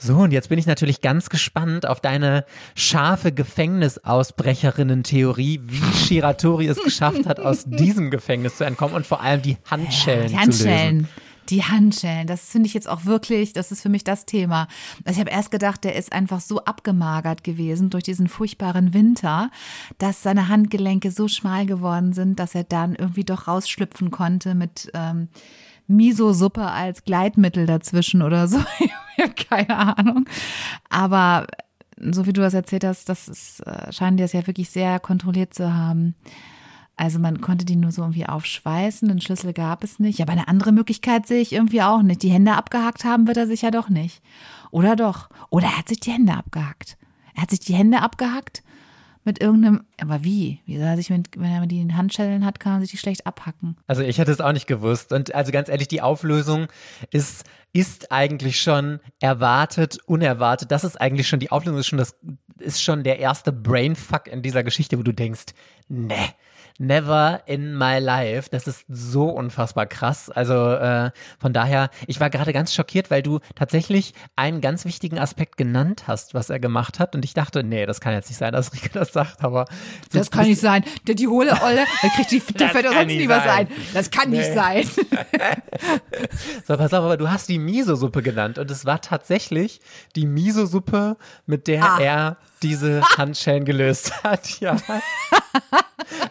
So, 0.00 0.18
und 0.18 0.30
jetzt 0.30 0.48
bin 0.48 0.60
ich 0.60 0.66
natürlich 0.66 1.00
ganz 1.00 1.28
gespannt 1.28 1.84
auf 1.84 2.00
deine 2.00 2.44
scharfe 2.76 3.32
Gefängnisausbrecherinnen-Theorie, 3.32 5.60
wie 5.64 5.96
Shiratori 5.96 6.68
es 6.68 6.80
geschafft 6.80 7.26
hat, 7.26 7.40
aus 7.40 7.64
diesem 7.66 8.12
Gefängnis 8.12 8.58
zu 8.58 8.64
entkommen 8.64 8.94
und 8.94 9.08
vor 9.08 9.20
allem 9.20 9.42
die 9.42 9.56
Handschellen, 9.68 10.28
die 10.28 10.38
Handschellen. 10.38 10.98
zu 10.98 11.06
lösen. 11.06 11.08
Die 11.48 11.64
Handschellen, 11.64 12.26
das 12.26 12.50
finde 12.50 12.66
ich 12.66 12.74
jetzt 12.74 12.88
auch 12.88 13.04
wirklich, 13.04 13.52
das 13.52 13.72
ist 13.72 13.82
für 13.82 13.88
mich 13.88 14.04
das 14.04 14.26
Thema. 14.26 14.68
Also 15.04 15.18
ich 15.18 15.20
habe 15.20 15.30
erst 15.30 15.50
gedacht, 15.50 15.84
der 15.84 15.96
ist 15.96 16.12
einfach 16.12 16.40
so 16.40 16.64
abgemagert 16.64 17.42
gewesen 17.42 17.90
durch 17.90 18.04
diesen 18.04 18.28
furchtbaren 18.28 18.92
Winter, 18.92 19.50
dass 19.98 20.22
seine 20.22 20.48
Handgelenke 20.48 21.10
so 21.10 21.28
schmal 21.28 21.66
geworden 21.66 22.12
sind, 22.12 22.38
dass 22.38 22.54
er 22.54 22.64
dann 22.64 22.94
irgendwie 22.94 23.24
doch 23.24 23.48
rausschlüpfen 23.48 24.10
konnte 24.10 24.54
mit 24.54 24.90
ähm, 24.94 25.28
Miso-Suppe 25.86 26.66
als 26.66 27.04
Gleitmittel 27.04 27.66
dazwischen 27.66 28.22
oder 28.22 28.46
so. 28.48 28.58
Ich 29.20 29.24
habe 29.24 29.34
keine 29.34 29.98
Ahnung. 29.98 30.26
Aber 30.90 31.48
so 32.00 32.26
wie 32.26 32.32
du 32.32 32.40
das 32.40 32.54
erzählt 32.54 32.84
hast, 32.84 33.08
das 33.08 33.26
ist, 33.26 33.66
äh, 33.66 33.92
scheinen 33.92 34.16
die 34.16 34.22
das 34.22 34.32
ja 34.32 34.46
wirklich 34.46 34.70
sehr 34.70 35.00
kontrolliert 35.00 35.54
zu 35.54 35.74
haben. 35.74 36.14
Also 36.98 37.20
man 37.20 37.40
konnte 37.40 37.64
die 37.64 37.76
nur 37.76 37.92
so 37.92 38.02
irgendwie 38.02 38.26
aufschweißen, 38.26 39.08
den 39.08 39.20
Schlüssel 39.20 39.52
gab 39.52 39.84
es 39.84 40.00
nicht. 40.00 40.20
Aber 40.20 40.32
eine 40.32 40.48
andere 40.48 40.72
Möglichkeit 40.72 41.26
sehe 41.28 41.40
ich 41.40 41.52
irgendwie 41.52 41.80
auch 41.80 42.02
nicht. 42.02 42.22
Die 42.24 42.30
Hände 42.30 42.54
abgehackt 42.54 43.04
haben 43.04 43.28
wird 43.28 43.36
er 43.36 43.46
sich 43.46 43.62
ja 43.62 43.70
doch 43.70 43.88
nicht. 43.88 44.20
Oder 44.72 44.96
doch. 44.96 45.28
Oder 45.48 45.66
er 45.66 45.78
hat 45.78 45.88
sich 45.88 46.00
die 46.00 46.10
Hände 46.10 46.34
abgehackt. 46.34 46.98
Er 47.36 47.42
hat 47.42 47.50
sich 47.50 47.60
die 47.60 47.74
Hände 47.74 48.02
abgehackt 48.02 48.64
mit 49.22 49.40
irgendeinem, 49.40 49.84
aber 50.00 50.24
wie? 50.24 50.60
Wie 50.66 50.76
soll 50.76 50.86
er 50.86 50.96
sich, 50.96 51.10
mit, 51.10 51.38
wenn 51.38 51.52
er 51.52 51.66
die 51.66 51.80
in 51.80 51.96
Handschellen 51.96 52.44
hat, 52.44 52.58
kann 52.58 52.74
er 52.74 52.80
sich 52.80 52.90
die 52.90 52.96
schlecht 52.96 53.26
abhacken. 53.26 53.76
Also 53.86 54.02
ich 54.02 54.18
hätte 54.18 54.32
es 54.32 54.40
auch 54.40 54.52
nicht 54.52 54.66
gewusst. 54.66 55.12
Und 55.12 55.34
also 55.34 55.52
ganz 55.52 55.68
ehrlich, 55.68 55.86
die 55.86 56.02
Auflösung 56.02 56.66
ist, 57.12 57.44
ist 57.72 58.10
eigentlich 58.10 58.60
schon 58.60 58.98
erwartet, 59.20 59.98
unerwartet. 60.06 60.72
Das 60.72 60.82
ist 60.82 61.00
eigentlich 61.00 61.28
schon, 61.28 61.38
die 61.38 61.52
Auflösung 61.52 61.78
ist 61.78 61.86
schon 61.86 61.98
das, 61.98 62.16
ist 62.58 62.82
schon 62.82 63.04
der 63.04 63.20
erste 63.20 63.52
Brainfuck 63.52 64.26
in 64.26 64.42
dieser 64.42 64.64
Geschichte, 64.64 64.98
wo 64.98 65.04
du 65.04 65.12
denkst, 65.12 65.46
ne, 65.88 66.16
Never 66.80 67.42
in 67.46 67.76
my 67.76 67.98
life. 67.98 68.48
Das 68.50 68.68
ist 68.68 68.84
so 68.88 69.30
unfassbar 69.30 69.86
krass. 69.86 70.30
Also 70.30 70.54
äh, 70.72 71.10
von 71.40 71.52
daher, 71.52 71.90
ich 72.06 72.20
war 72.20 72.30
gerade 72.30 72.52
ganz 72.52 72.72
schockiert, 72.72 73.10
weil 73.10 73.20
du 73.20 73.40
tatsächlich 73.56 74.14
einen 74.36 74.60
ganz 74.60 74.84
wichtigen 74.84 75.18
Aspekt 75.18 75.56
genannt 75.56 76.04
hast, 76.06 76.34
was 76.34 76.50
er 76.50 76.60
gemacht 76.60 77.00
hat. 77.00 77.16
Und 77.16 77.24
ich 77.24 77.34
dachte, 77.34 77.64
nee, 77.64 77.84
das 77.84 78.00
kann 78.00 78.12
jetzt 78.12 78.28
nicht 78.28 78.38
sein, 78.38 78.52
dass 78.52 78.72
Rike 78.72 78.90
das 78.92 79.12
sagt, 79.12 79.42
aber. 79.42 79.64
Das 80.12 80.30
kann 80.30 80.46
nicht 80.46 80.60
sein. 80.60 80.84
Der 81.08 81.16
die 81.16 81.26
hohle 81.26 81.60
Olle, 81.62 81.84
der 82.02 82.10
kriegt 82.10 82.30
die, 82.30 82.40
der 82.54 82.68
fällt 82.68 82.86
doch 82.86 82.92
sonst 82.92 83.08
nie 83.08 83.28
was 83.28 83.46
ein. 83.46 83.68
Das 83.92 84.10
kann 84.10 84.30
nee. 84.30 84.38
nicht 84.38 84.54
sein. 84.54 84.84
so, 86.66 86.76
pass 86.76 86.94
auf, 86.94 87.04
aber 87.04 87.16
du 87.16 87.28
hast 87.28 87.48
die 87.48 87.58
Miso-Suppe 87.58 88.22
genannt. 88.22 88.56
Und 88.56 88.70
es 88.70 88.86
war 88.86 89.00
tatsächlich 89.00 89.80
die 90.14 90.26
Miso-Suppe, 90.26 91.16
mit 91.46 91.66
der 91.66 91.84
ah. 91.84 91.98
er 92.00 92.36
diese 92.62 93.02
Handschellen 93.16 93.64
gelöst 93.64 94.22
hat. 94.24 94.48
Ja. 94.60 94.76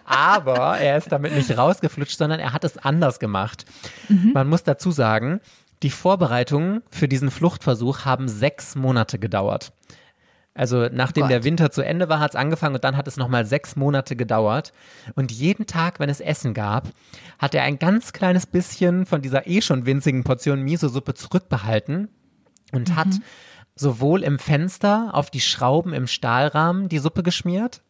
Aber 0.06 0.78
er 0.80 0.98
ist 0.98 1.12
damit 1.12 1.34
nicht 1.34 1.56
rausgeflutscht, 1.56 2.18
sondern 2.18 2.40
er 2.40 2.54
hat 2.54 2.64
es 2.64 2.78
anders 2.78 3.20
gemacht. 3.20 3.66
Mhm. 4.10 4.32
Man 4.34 4.50
muss 4.50 4.64
dazu 4.64 4.92
sagen, 4.92 5.40
die 5.84 5.92
Vorbereitungen 5.92 6.82
für 6.90 7.08
diesen 7.08 7.30
Fluchtversuch 7.30 8.06
haben 8.06 8.28
sechs 8.28 8.76
Monate 8.76 9.20
gedauert. 9.20 9.72
Also 10.58 10.88
nachdem 10.92 11.26
oh 11.26 11.28
der 11.28 11.44
Winter 11.44 11.70
zu 11.70 11.84
Ende 11.84 12.10
war, 12.10 12.20
hat 12.20 12.32
es 12.32 12.36
angefangen 12.36 12.76
und 12.76 12.84
dann 12.84 12.98
hat 12.98 13.08
es 13.08 13.16
nochmal 13.16 13.46
sechs 13.46 13.76
Monate 13.76 14.16
gedauert. 14.16 14.74
Und 15.14 15.32
jeden 15.32 15.68
Tag, 15.68 16.00
wenn 16.00 16.10
es 16.10 16.20
Essen 16.20 16.56
gab, 16.56 16.90
hat 17.38 17.54
er 17.54 17.62
ein 17.62 17.78
ganz 17.78 18.12
kleines 18.12 18.48
bisschen 18.48 19.06
von 19.06 19.22
dieser 19.22 19.46
eh 19.46 19.62
schon 19.62 19.86
winzigen 19.86 20.24
Portion 20.24 20.64
Miso-Suppe 20.64 21.14
zurückbehalten 21.14 22.10
und 22.72 22.90
mhm. 22.90 22.96
hat 22.96 23.08
sowohl 23.80 24.24
im 24.24 24.40
Fenster 24.40 25.10
auf 25.14 25.30
die 25.30 25.40
Schrauben 25.40 25.94
im 25.94 26.08
Stahlrahmen 26.08 26.90
die 26.90 27.00
Suppe 27.00 27.24
geschmiert 27.24 27.82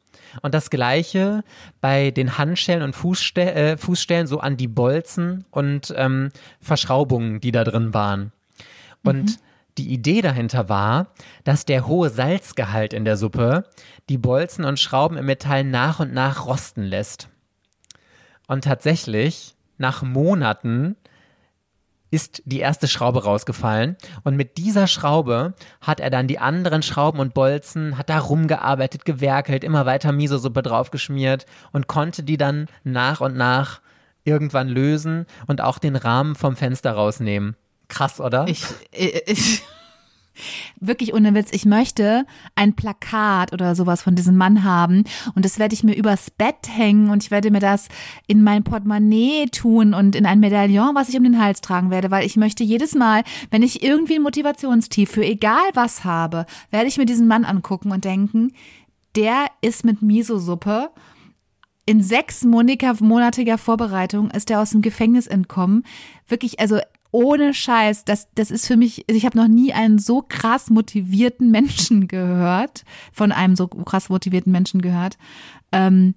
und 0.42 0.54
das 0.54 0.70
gleiche 0.70 1.44
bei 1.82 2.12
den 2.12 2.38
Handschellen 2.38 2.84
und 2.84 2.96
Fußste 2.96 3.54
äh, 3.54 3.78
Fußstellen 3.78 4.28
so 4.28 4.40
an 4.40 4.58
die 4.58 4.68
Bolzen 4.68 5.46
und 5.52 5.94
ähm, 5.98 6.32
Verschraubungen, 6.60 7.40
die 7.40 7.52
da 7.52 7.64
drin 7.64 7.94
waren. 7.94 8.32
Und 9.04 9.24
mhm. 9.24 9.36
die 9.78 9.90
Idee 9.90 10.22
dahinter 10.22 10.70
war, 10.70 11.08
dass 11.44 11.66
der 11.66 11.88
hohe 11.88 12.10
Salzgehalt 12.10 12.94
in 12.94 13.06
der 13.06 13.18
Suppe 13.18 13.66
die 14.10 14.18
Bolzen 14.18 14.66
und 14.66 14.80
Schrauben 14.80 15.18
im 15.18 15.26
Metall 15.26 15.64
nach 15.64 16.00
und 16.00 16.14
nach 16.14 16.46
rosten 16.46 16.84
lässt. 16.84 17.30
Und 18.48 18.64
tatsächlich, 18.64 19.56
nach 19.78 20.02
Monaten 20.02 20.96
ist 22.10 22.42
die 22.46 22.60
erste 22.60 22.88
Schraube 22.88 23.24
rausgefallen 23.24 23.98
und 24.24 24.36
mit 24.36 24.58
dieser 24.58 24.88
Schraube 24.88 25.54
hat 25.82 26.00
er 26.00 26.10
dann 26.10 26.28
die 26.28 26.40
anderen 26.40 26.84
Schrauben 26.84 27.20
und 27.20 27.34
Bolzen, 27.34 27.98
hat 27.98 28.10
da 28.10 28.20
rumgearbeitet, 28.20 29.06
gewerkelt, 29.06 29.64
immer 29.64 29.86
weiter 29.86 30.12
Miso-Suppe 30.12 30.62
draufgeschmiert 30.62 31.46
und 31.72 31.88
konnte 31.88 32.24
die 32.24 32.38
dann 32.38 32.68
nach 32.84 33.22
und 33.22 33.36
nach 33.36 33.82
irgendwann 34.24 34.68
lösen 34.68 35.26
und 35.48 35.62
auch 35.62 35.80
den 35.80 35.96
Rahmen 35.96 36.36
vom 36.36 36.56
Fenster 36.56 36.92
rausnehmen. 36.92 37.56
Krass, 37.88 38.20
oder? 38.20 38.48
Ich, 38.48 38.66
ich, 38.92 39.64
wirklich 40.80 41.14
ohne 41.14 41.34
Witz, 41.34 41.50
ich 41.52 41.66
möchte 41.66 42.26
ein 42.56 42.76
Plakat 42.76 43.54
oder 43.54 43.76
sowas 43.76 44.02
von 44.02 44.16
diesem 44.16 44.38
Mann 44.38 44.64
haben 44.64 45.04
und 45.36 45.46
das 45.46 45.60
werde 45.60 45.74
ich 45.74 45.84
mir 45.84 45.96
übers 45.96 46.30
Bett 46.32 46.68
hängen 46.70 47.10
und 47.10 47.24
ich 47.24 47.32
werde 47.32 47.52
mir 47.52 47.60
das 47.60 47.88
in 48.28 48.44
mein 48.44 48.64
Portemonnaie 48.64 49.48
tun 49.52 49.94
und 49.94 50.16
in 50.16 50.26
ein 50.26 50.40
Medaillon, 50.40 50.96
was 50.96 51.10
ich 51.10 51.18
um 51.18 51.24
den 51.24 51.42
Hals 51.42 51.62
tragen 51.62 51.92
werde, 51.92 52.12
weil 52.12 52.26
ich 52.26 52.38
möchte 52.38 52.64
jedes 52.64 52.96
Mal, 52.96 53.24
wenn 53.52 53.64
ich 53.64 53.84
irgendwie 53.84 54.16
ein 54.16 54.24
Motivationstief 54.24 55.12
für 55.12 55.26
egal 55.26 55.70
was 55.74 56.04
habe, 56.04 56.46
werde 56.72 56.88
ich 56.88 56.98
mir 56.98 57.06
diesen 57.06 57.28
Mann 57.28 57.46
angucken 57.46 57.92
und 57.92 58.06
denken, 58.06 58.54
der 59.16 59.48
ist 59.62 59.84
mit 59.84 60.02
Miso-Suppe 60.02 60.90
in 61.88 62.04
sechs 62.04 62.44
monatiger 62.44 63.58
Vorbereitung 63.58 64.30
ist 64.32 64.52
er 64.52 64.60
aus 64.60 64.72
dem 64.72 64.82
Gefängnis 64.82 65.26
entkommen. 65.26 65.86
Wirklich, 66.28 66.60
also 66.60 66.80
ohne 67.12 67.54
Scheiß, 67.54 68.06
das, 68.06 68.28
das 68.36 68.52
ist 68.52 68.68
für 68.68 68.78
mich, 68.78 69.06
ich 69.10 69.26
habe 69.26 69.38
noch 69.38 69.48
nie 69.48 69.74
einen 69.74 70.00
so 70.00 70.24
krass 70.28 70.70
motivierten 70.70 71.52
Menschen 71.52 72.08
gehört, 72.08 72.84
von 73.12 73.32
einem 73.32 73.56
so 73.56 73.68
krass 73.68 74.10
motivierten 74.10 74.52
Menschen 74.52 74.82
gehört, 74.82 75.18
ähm, 75.72 76.16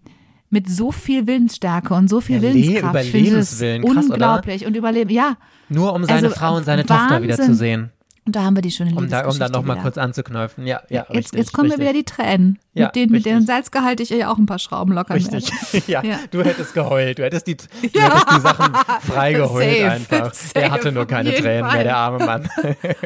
mit 0.51 0.69
so 0.69 0.91
viel 0.91 1.27
Willensstärke 1.27 1.95
und 1.95 2.11
so 2.11 2.21
viel 2.21 2.37
ja, 2.37 2.43
Willenskraft. 2.43 3.09
Überlebenswillen, 3.09 3.85
krass, 3.85 4.07
unglaublich 4.07 4.63
oder? 4.63 4.69
und 4.69 4.77
Überleben, 4.77 5.11
ja. 5.11 5.37
Nur 5.69 5.93
um 5.95 6.05
seine 6.05 6.27
also, 6.27 6.37
Frau 6.37 6.57
und 6.57 6.65
seine 6.65 6.89
Wahnsinn. 6.89 7.09
Tochter 7.09 7.23
wiederzusehen. 7.23 7.91
Und 8.31 8.37
da 8.37 8.45
haben 8.45 8.55
wir 8.55 8.63
die 8.63 8.71
schöne 8.71 8.95
um 8.95 9.09
da, 9.09 9.27
um 9.27 9.37
da 9.41 9.49
nochmal 9.49 9.79
kurz 9.79 9.99
anzuknöpfen. 9.99 10.65
Ja, 10.65 10.83
ja, 10.89 11.01
jetzt, 11.09 11.17
richtig, 11.17 11.39
jetzt 11.41 11.53
kommen 11.53 11.67
richtig. 11.73 11.85
mir 11.85 11.91
wieder 11.91 11.99
die 11.99 12.05
Tränen. 12.05 12.61
Ja, 12.75 12.87
mit, 12.87 12.95
den, 12.95 13.11
mit 13.11 13.27
deren 13.27 13.45
Salzgehalt 13.45 13.99
ich 13.99 14.11
ja 14.11 14.31
auch 14.31 14.39
ein 14.39 14.47
paar 14.47 14.61
Schrauben 14.61 14.93
lockern 14.93 15.17
Richtig. 15.17 15.51
Ja, 15.89 16.05
Ja. 16.05 16.21
du 16.31 16.45
hättest 16.45 16.73
geheult. 16.75 17.19
Du 17.19 17.25
hättest 17.25 17.49
die, 17.49 17.57
du 17.57 17.65
Ja. 17.93 18.03
hättest 18.05 18.27
die 18.37 18.41
Sachen 18.41 18.73
freigeheult 19.01 19.83
einfach. 19.83 20.33
Safe, 20.35 20.61
er 20.61 20.71
hatte 20.71 20.93
nur 20.93 21.07
keine 21.07 21.35
Tränen 21.35 21.65
Fall. 21.65 21.75
mehr, 21.75 21.83
der 21.83 21.97
arme 21.97 22.25
Mann. 22.25 22.49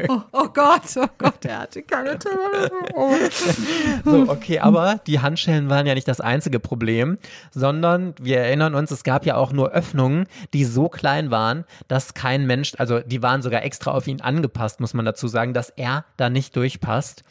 Oh, 0.08 0.20
oh 0.32 0.48
Gott, 0.52 0.82
oh 0.96 1.06
Gott, 1.16 1.42
er 1.46 1.60
hatte 1.60 1.80
keine 1.82 2.18
Tränen. 2.18 2.70
Oh. 2.92 3.14
So, 4.04 4.28
okay, 4.28 4.58
aber 4.58 5.00
die 5.06 5.20
Handschellen 5.20 5.70
waren 5.70 5.86
ja 5.86 5.94
nicht 5.94 6.06
das 6.08 6.20
einzige 6.20 6.60
Problem, 6.60 7.16
sondern 7.50 8.14
wir 8.20 8.40
erinnern 8.40 8.74
uns, 8.74 8.90
es 8.90 9.02
gab 9.04 9.24
ja 9.24 9.36
auch 9.36 9.52
nur 9.54 9.70
Öffnungen, 9.70 10.26
die 10.52 10.66
so 10.66 10.90
klein 10.90 11.30
waren, 11.30 11.64
dass 11.88 12.12
kein 12.12 12.46
Mensch, 12.46 12.72
also 12.76 13.00
die 13.00 13.22
waren 13.22 13.40
sogar 13.40 13.62
extra 13.64 13.92
auf 13.92 14.06
ihn 14.06 14.20
angepasst, 14.20 14.80
muss 14.80 14.92
man 14.92 15.06
dazu 15.06 15.13
sagen, 15.28 15.54
dass 15.54 15.70
er 15.70 16.04
da 16.16 16.30
nicht 16.30 16.56
durchpasst. 16.56 17.24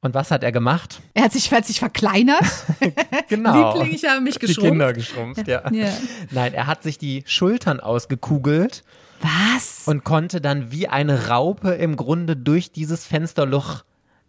Und 0.00 0.14
was 0.14 0.30
hat 0.30 0.44
er 0.44 0.52
gemacht? 0.52 1.00
Er 1.14 1.24
hat 1.24 1.32
sich, 1.32 1.50
hat 1.52 1.66
sich 1.66 1.78
verkleinert. 1.78 2.44
Genau. 3.28 3.72
Liebling, 3.74 3.92
ich 3.92 4.04
habe 4.04 4.20
mich 4.20 4.34
Die 4.34 4.46
geschrumpft. 4.46 4.70
Kinder 4.70 4.92
geschrumpft, 4.92 5.48
ja. 5.48 5.68
Ja. 5.72 5.88
Nein, 6.30 6.54
er 6.54 6.68
hat 6.68 6.84
sich 6.84 6.96
die 6.96 7.24
Schultern 7.26 7.80
ausgekugelt 7.80 8.84
Was? 9.20 9.82
und 9.86 10.04
konnte 10.04 10.40
dann 10.40 10.70
wie 10.70 10.86
eine 10.86 11.26
Raupe 11.26 11.70
im 11.70 11.96
Grunde 11.96 12.36
durch 12.36 12.70
dieses 12.70 13.04
Fensterloch 13.04 13.82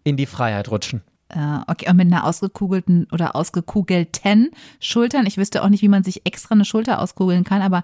in 0.03 0.18
die 0.18 0.26
Freiheit 0.26 0.72
rutschen. 0.72 1.03
Äh, 1.30 1.60
okay, 1.68 1.89
und 1.89 1.97
mit 1.97 2.08
einer 2.08 2.24
ausgekugelten 2.24 3.08
oder 3.12 3.36
ausgekugelten 3.36 4.49
Schultern. 4.80 5.28
Ich 5.28 5.38
wüsste 5.38 5.62
auch 5.62 5.70
nicht, 5.70 5.84
wie 5.84 5.89
man 5.89 6.03
sich 6.03 6.26
extra 6.26 6.55
eine 6.55 6.66
Schulter 6.66 6.99
auskugeln 6.99 7.43
kann, 7.43 7.62
aber 7.62 7.84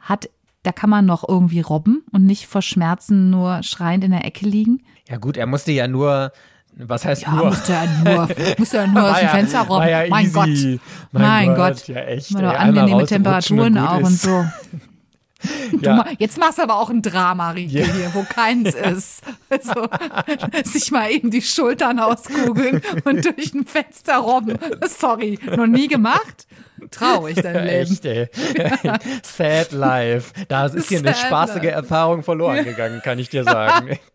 hat, 0.00 0.28
da 0.62 0.72
kann 0.72 0.90
man 0.90 1.06
noch 1.06 1.26
irgendwie 1.28 1.60
robben 1.60 2.02
und 2.12 2.26
nicht 2.26 2.46
vor 2.46 2.62
Schmerzen 2.62 3.30
nur 3.30 3.62
schreiend 3.62 4.04
in 4.04 4.10
der 4.10 4.24
Ecke 4.24 4.46
liegen. 4.46 4.82
Ja 5.08 5.16
gut, 5.16 5.36
er 5.36 5.46
musste 5.46 5.72
ja 5.72 5.88
nur, 5.88 6.32
was 6.76 7.04
heißt 7.04 7.22
Ja, 7.22 7.32
nur? 7.32 7.46
musste 7.46 7.72
er 7.72 7.86
nur, 8.04 8.28
musste 8.58 8.76
er 8.78 8.86
nur 8.86 9.02
aus 9.10 9.18
dem 9.18 9.26
ja- 9.26 9.32
Fenster 9.32 9.60
robben. 9.62 9.88
ja 9.88 10.02
mein. 10.08 10.32
Gott. 10.32 10.48
Mein 10.48 11.22
Mein 11.22 11.46
Gott, 11.54 11.56
Gott. 11.76 11.88
ja, 11.88 11.96
echt, 12.02 12.34
einmal 12.36 12.56
angenehme 12.56 13.04
Temperaturen 13.06 13.76
und 13.76 13.78
auch 13.78 13.96
und 13.96 14.04
ist. 14.04 14.22
so. 14.22 14.44
Du 15.72 15.78
Ja. 15.80 16.06
Jetzt 16.18 16.38
machst 16.38 16.58
du 16.58 16.62
aber 16.62 16.76
auch 16.76 16.90
ein 16.90 17.02
Drama, 17.02 17.50
Rieke, 17.50 17.80
Ja. 17.80 17.84
hier, 17.86 18.10
wo 18.14 18.22
keins 18.24 18.74
ist. 18.74 19.22
Also, 19.48 19.88
sich 20.64 20.90
mal 20.90 21.10
eben 21.10 21.30
die 21.30 21.42
Schultern 21.42 21.98
auskugeln 21.98 22.82
und 23.04 23.24
durch 23.24 23.54
ein 23.54 23.66
Fenster 23.66 24.18
robben. 24.18 24.58
Sorry, 24.86 25.38
noch 25.56 25.66
nie 25.66 25.88
gemacht? 25.88 26.46
traurig 26.90 27.36
dein 27.36 27.66
Leben. 27.66 27.92
Echt, 27.92 28.04
ey. 28.06 28.28
Sad 29.22 29.72
life. 29.72 30.32
Da 30.48 30.66
ist 30.66 30.88
hier 30.88 30.98
eine 31.00 31.14
spaßige 31.14 31.56
life. 31.64 31.68
Erfahrung 31.74 32.22
verloren 32.22 32.64
gegangen, 32.64 33.00
kann 33.02 33.18
ich 33.18 33.28
dir 33.28 33.44
sagen. 33.44 33.98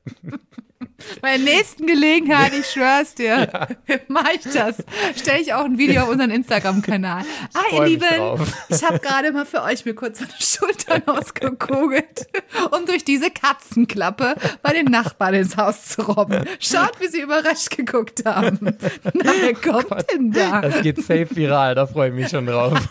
Bei 1.22 1.38
der 1.38 1.46
nächsten 1.46 1.86
Gelegenheit, 1.88 2.54
ich 2.54 2.68
schwör's 2.68 3.16
dir, 3.16 3.68
mach 4.08 4.30
ich 4.34 4.42
das. 4.52 4.78
Stelle 5.16 5.42
ich 5.42 5.54
auch 5.54 5.66
ein 5.66 5.78
Video 5.78 6.04
auf 6.04 6.10
unseren 6.10 6.32
Instagram-Kanal. 6.32 7.24
Ah, 7.54 7.76
ihr 7.76 7.84
Lieben, 7.86 8.08
drauf. 8.18 8.42
ich 8.70 8.84
habe 8.84 9.00
gerade 9.00 9.32
mal 9.32 9.46
für 9.46 9.64
euch 9.64 9.86
mir 9.86 9.94
kurz 9.96 10.20
meine 10.20 10.34
Schultern 10.40 11.04
ausgekugelt, 11.08 12.28
um 12.72 12.86
durch 12.86 13.04
diese 13.04 13.30
Katzenklappe 13.32 14.36
bei 14.62 14.74
den 14.74 14.86
Nachbarn 14.86 15.34
ins 15.36 15.58
Haus 15.58 15.86
zu 15.86 16.02
robben. 16.04 16.46
Schaut, 16.60 17.00
wie 17.00 17.08
sie 17.08 17.22
überrascht 17.22 17.76
geguckt 17.76 18.26
haben. 18.26 18.78
Na, 19.14 19.32
wer 19.42 19.54
kommt 19.54 20.06
denn 20.12 20.32
da? 20.32 20.62
Das 20.62 20.82
geht 20.82 20.98
safe 20.98 21.28
viral, 21.32 21.76
da 21.76 21.86
freue 21.86 22.10
ich 22.10 22.16
mich 22.16 22.30
schon 22.30 22.46
drauf. 22.46 22.80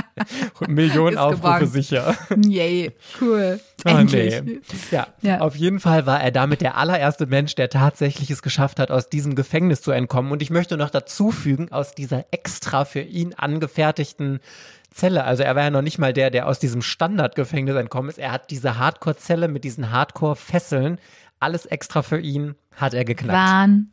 Millionen 0.68 1.14
Ist 1.14 1.18
Aufrufe 1.20 1.42
gebankt. 1.42 1.72
sicher. 1.72 2.16
Yay, 2.46 2.92
cool. 3.20 3.60
Ah, 3.84 4.00
Endlich. 4.00 4.42
nee. 4.42 4.60
Ja. 4.90 5.06
Ja. 5.22 5.40
auf 5.40 5.56
jeden 5.56 5.80
Fall 5.80 6.06
war 6.06 6.20
er 6.22 6.30
damit 6.30 6.60
der 6.60 6.76
allererste 6.76 7.26
Mensch, 7.26 7.54
der 7.54 7.68
tatsächlich 7.70 8.30
es 8.30 8.42
geschafft 8.42 8.78
hat, 8.78 8.90
aus 8.90 9.08
diesem 9.08 9.34
Gefängnis 9.34 9.82
zu 9.82 9.90
entkommen. 9.90 10.32
Und 10.32 10.42
ich 10.42 10.50
möchte 10.50 10.76
noch 10.76 10.90
dazu 10.90 11.30
fügen, 11.30 11.72
aus 11.72 11.92
dieser 11.92 12.26
extra 12.30 12.84
für 12.84 13.00
ihn 13.00 13.34
angefertigten 13.34 14.40
Zelle. 14.92 15.24
Also 15.24 15.42
er 15.42 15.56
war 15.56 15.62
ja 15.64 15.70
noch 15.70 15.82
nicht 15.82 15.98
mal 15.98 16.12
der, 16.12 16.30
der 16.30 16.46
aus 16.46 16.58
diesem 16.58 16.82
Standardgefängnis 16.82 17.74
entkommen 17.76 18.10
ist. 18.10 18.18
Er 18.18 18.32
hat 18.32 18.50
diese 18.50 18.78
Hardcore-Zelle 18.78 19.48
mit 19.48 19.64
diesen 19.64 19.90
Hardcore-Fesseln, 19.90 20.98
alles 21.40 21.66
extra 21.66 22.02
für 22.02 22.20
ihn, 22.20 22.54
hat 22.76 22.94
er 22.94 23.04
geknackt. 23.04 23.38
Wahnsinn. 23.38 23.88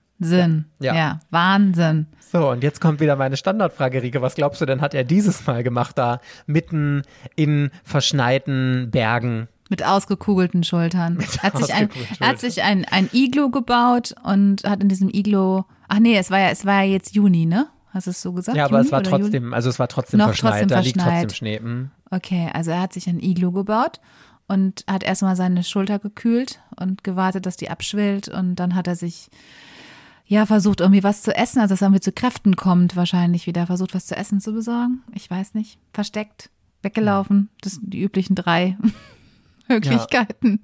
Ja. 0.80 0.93
ja, 0.93 1.20
Wahnsinn. 1.30 2.07
So, 2.32 2.49
und 2.49 2.63
jetzt 2.63 2.80
kommt 2.80 2.99
wieder 2.99 3.15
meine 3.15 3.38
Standardfrage, 3.38 4.03
Rike. 4.03 4.22
Was 4.22 4.36
glaubst 4.36 4.61
du 4.61 4.65
denn, 4.65 4.82
hat 4.82 4.93
er 4.93 5.03
dieses 5.03 5.47
Mal 5.47 5.63
gemacht 5.63 5.97
da 5.97 6.20
mitten 6.45 7.01
in 7.36 7.72
verschneiten 7.84 8.89
Bergen? 8.91 9.47
Mit 9.70 9.86
ausgekugelten 9.86 10.63
Schultern. 10.63 11.20
er 11.20 11.43
hat 11.43 11.57
sich, 11.57 11.74
ein, 11.74 11.89
er 12.20 12.28
hat 12.28 12.39
sich 12.39 12.61
ein, 12.63 12.86
ein 12.86 13.09
Iglo 13.13 13.49
gebaut 13.49 14.13
und 14.24 14.63
hat 14.63 14.82
in 14.82 14.89
diesem 14.89 15.09
Iglo, 15.09 15.65
ach 15.88 15.99
nee, 15.99 16.17
es 16.17 16.30
war 16.32 16.39
ja, 16.39 16.49
es 16.49 16.65
war 16.65 16.84
ja 16.84 16.91
jetzt 16.91 17.15
Juni, 17.15 17.45
ne? 17.45 17.67
Hast 17.91 18.05
du 18.05 18.11
es 18.11 18.22
so 18.22 18.34
gesagt? 18.34 18.57
Ja, 18.57 18.65
aber 18.65 18.78
Juni 18.78 18.86
es 18.86 18.91
war 18.91 19.03
trotzdem, 19.03 19.53
also 19.53 19.70
es 19.70 19.80
war 19.80 19.88
trotzdem 19.88 20.20
Noch 20.20 20.28
verschneit, 20.28 20.51
trotzdem 20.51 20.67
da 20.70 20.80
liegt 20.80 21.01
verschneit. 21.01 21.22
trotzdem 21.22 21.36
Schnee. 21.36 21.59
Hm. 21.59 21.89
Okay, 22.11 22.49
also 22.53 22.72
er 22.72 22.82
hat 22.82 22.93
sich 22.93 23.07
ein 23.07 23.20
Iglo 23.20 23.51
gebaut 23.51 23.99
und 24.47 24.84
hat 24.88 25.03
erstmal 25.03 25.36
seine 25.36 25.63
Schulter 25.63 25.99
gekühlt 25.99 26.59
und 26.76 27.03
gewartet, 27.03 27.45
dass 27.45 27.57
die 27.57 27.70
abschwillt 27.70 28.28
und 28.28 28.55
dann 28.55 28.76
hat 28.76 28.88
er 28.88 28.95
sich 28.95 29.30
ja 30.30 30.45
versucht 30.45 30.80
irgendwie 30.80 31.03
was 31.03 31.23
zu 31.23 31.36
essen, 31.36 31.59
also 31.59 31.73
dass 31.73 31.82
er 31.82 31.88
irgendwie 31.88 32.01
zu 32.01 32.11
Kräften 32.11 32.55
kommt 32.55 32.95
wahrscheinlich 32.95 33.47
wieder, 33.47 33.65
versucht 33.65 33.95
was 33.95 34.05
zu 34.05 34.15
essen 34.15 34.39
zu 34.39 34.53
besorgen. 34.53 35.01
Ich 35.13 35.30
weiß 35.30 35.55
nicht, 35.55 35.80
versteckt, 35.91 36.49
weggelaufen, 36.84 37.49
das 37.61 37.73
sind 37.73 37.91
die 37.93 38.01
üblichen 38.01 38.36
drei 38.36 38.77
Möglichkeiten. 39.67 40.61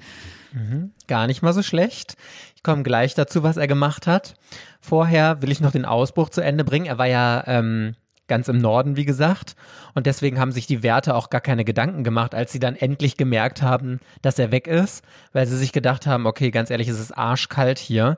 Gar 1.07 1.27
nicht 1.27 1.41
mal 1.41 1.51
so 1.51 1.63
schlecht. 1.63 2.15
Ich 2.55 2.63
komme 2.63 2.83
gleich 2.83 3.15
dazu, 3.15 3.43
was 3.43 3.57
er 3.57 3.67
gemacht 3.67 4.07
hat. 4.07 4.35
Vorher 4.79 5.41
will 5.41 5.51
ich 5.51 5.59
noch 5.61 5.71
den 5.71 5.85
Ausbruch 5.85 6.29
zu 6.29 6.41
Ende 6.41 6.63
bringen. 6.63 6.85
Er 6.85 6.97
war 6.97 7.07
ja 7.07 7.43
ähm, 7.47 7.95
ganz 8.27 8.47
im 8.47 8.59
Norden, 8.59 8.95
wie 8.95 9.05
gesagt. 9.05 9.55
Und 9.95 10.05
deswegen 10.05 10.39
haben 10.39 10.51
sich 10.51 10.67
die 10.67 10.83
Wärter 10.83 11.15
auch 11.15 11.29
gar 11.29 11.41
keine 11.41 11.65
Gedanken 11.65 12.03
gemacht, 12.03 12.35
als 12.35 12.51
sie 12.51 12.59
dann 12.59 12.75
endlich 12.75 13.17
gemerkt 13.17 13.61
haben, 13.61 13.99
dass 14.21 14.39
er 14.39 14.51
weg 14.51 14.67
ist, 14.67 15.03
weil 15.33 15.47
sie 15.47 15.57
sich 15.57 15.71
gedacht 15.71 16.07
haben, 16.07 16.25
okay, 16.27 16.51
ganz 16.51 16.69
ehrlich, 16.69 16.87
es 16.87 16.99
ist 16.99 17.11
arschkalt 17.11 17.79
hier. 17.79 18.17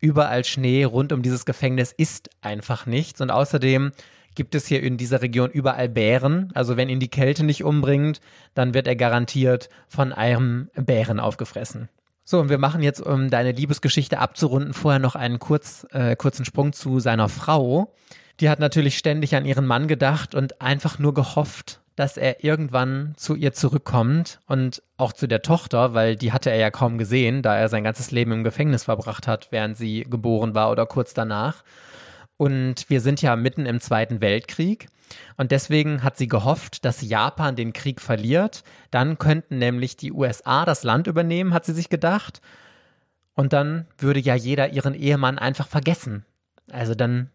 Überall 0.00 0.44
Schnee 0.44 0.84
rund 0.84 1.12
um 1.12 1.22
dieses 1.22 1.44
Gefängnis 1.44 1.92
ist 1.92 2.30
einfach 2.40 2.86
nichts. 2.86 3.20
Und 3.20 3.30
außerdem 3.30 3.92
gibt 4.34 4.54
es 4.54 4.66
hier 4.66 4.82
in 4.82 4.96
dieser 4.96 5.22
Region 5.22 5.50
überall 5.50 5.88
Bären. 5.88 6.50
Also 6.54 6.76
wenn 6.76 6.88
ihn 6.88 7.00
die 7.00 7.08
Kälte 7.08 7.44
nicht 7.44 7.64
umbringt, 7.64 8.20
dann 8.54 8.74
wird 8.74 8.86
er 8.86 8.96
garantiert 8.96 9.68
von 9.88 10.12
einem 10.12 10.70
Bären 10.74 11.20
aufgefressen. 11.20 11.88
So, 12.24 12.38
und 12.38 12.48
wir 12.48 12.58
machen 12.58 12.82
jetzt, 12.82 13.00
um 13.00 13.28
deine 13.28 13.52
Liebesgeschichte 13.52 14.18
abzurunden, 14.18 14.72
vorher 14.72 15.00
noch 15.00 15.16
einen 15.16 15.38
kurz, 15.38 15.86
äh, 15.90 16.14
kurzen 16.14 16.44
Sprung 16.44 16.72
zu 16.72 17.00
seiner 17.00 17.28
Frau. 17.28 17.92
Die 18.38 18.48
hat 18.48 18.60
natürlich 18.60 18.96
ständig 18.96 19.34
an 19.34 19.44
ihren 19.44 19.66
Mann 19.66 19.88
gedacht 19.88 20.34
und 20.34 20.60
einfach 20.60 20.98
nur 20.98 21.12
gehofft, 21.12 21.79
dass 22.00 22.16
er 22.16 22.42
irgendwann 22.42 23.12
zu 23.18 23.34
ihr 23.34 23.52
zurückkommt 23.52 24.40
und 24.46 24.82
auch 24.96 25.12
zu 25.12 25.26
der 25.26 25.42
Tochter, 25.42 25.92
weil 25.92 26.16
die 26.16 26.32
hatte 26.32 26.50
er 26.50 26.56
ja 26.56 26.70
kaum 26.70 26.96
gesehen, 26.96 27.42
da 27.42 27.54
er 27.56 27.68
sein 27.68 27.84
ganzes 27.84 28.10
Leben 28.10 28.32
im 28.32 28.42
Gefängnis 28.42 28.84
verbracht 28.84 29.28
hat, 29.28 29.48
während 29.50 29.76
sie 29.76 30.06
geboren 30.08 30.54
war 30.54 30.70
oder 30.70 30.86
kurz 30.86 31.12
danach. 31.12 31.62
Und 32.38 32.88
wir 32.88 33.02
sind 33.02 33.20
ja 33.20 33.36
mitten 33.36 33.66
im 33.66 33.80
Zweiten 33.80 34.22
Weltkrieg. 34.22 34.88
Und 35.36 35.50
deswegen 35.50 36.02
hat 36.02 36.16
sie 36.16 36.26
gehofft, 36.26 36.86
dass 36.86 37.02
Japan 37.02 37.54
den 37.54 37.74
Krieg 37.74 38.00
verliert. 38.00 38.64
Dann 38.90 39.18
könnten 39.18 39.58
nämlich 39.58 39.98
die 39.98 40.12
USA 40.12 40.64
das 40.64 40.84
Land 40.84 41.06
übernehmen, 41.06 41.52
hat 41.52 41.66
sie 41.66 41.74
sich 41.74 41.90
gedacht. 41.90 42.40
Und 43.34 43.52
dann 43.52 43.88
würde 43.98 44.20
ja 44.20 44.34
jeder 44.34 44.70
ihren 44.70 44.94
Ehemann 44.94 45.38
einfach 45.38 45.68
vergessen. 45.68 46.24
Also 46.72 46.94
dann 46.94 47.28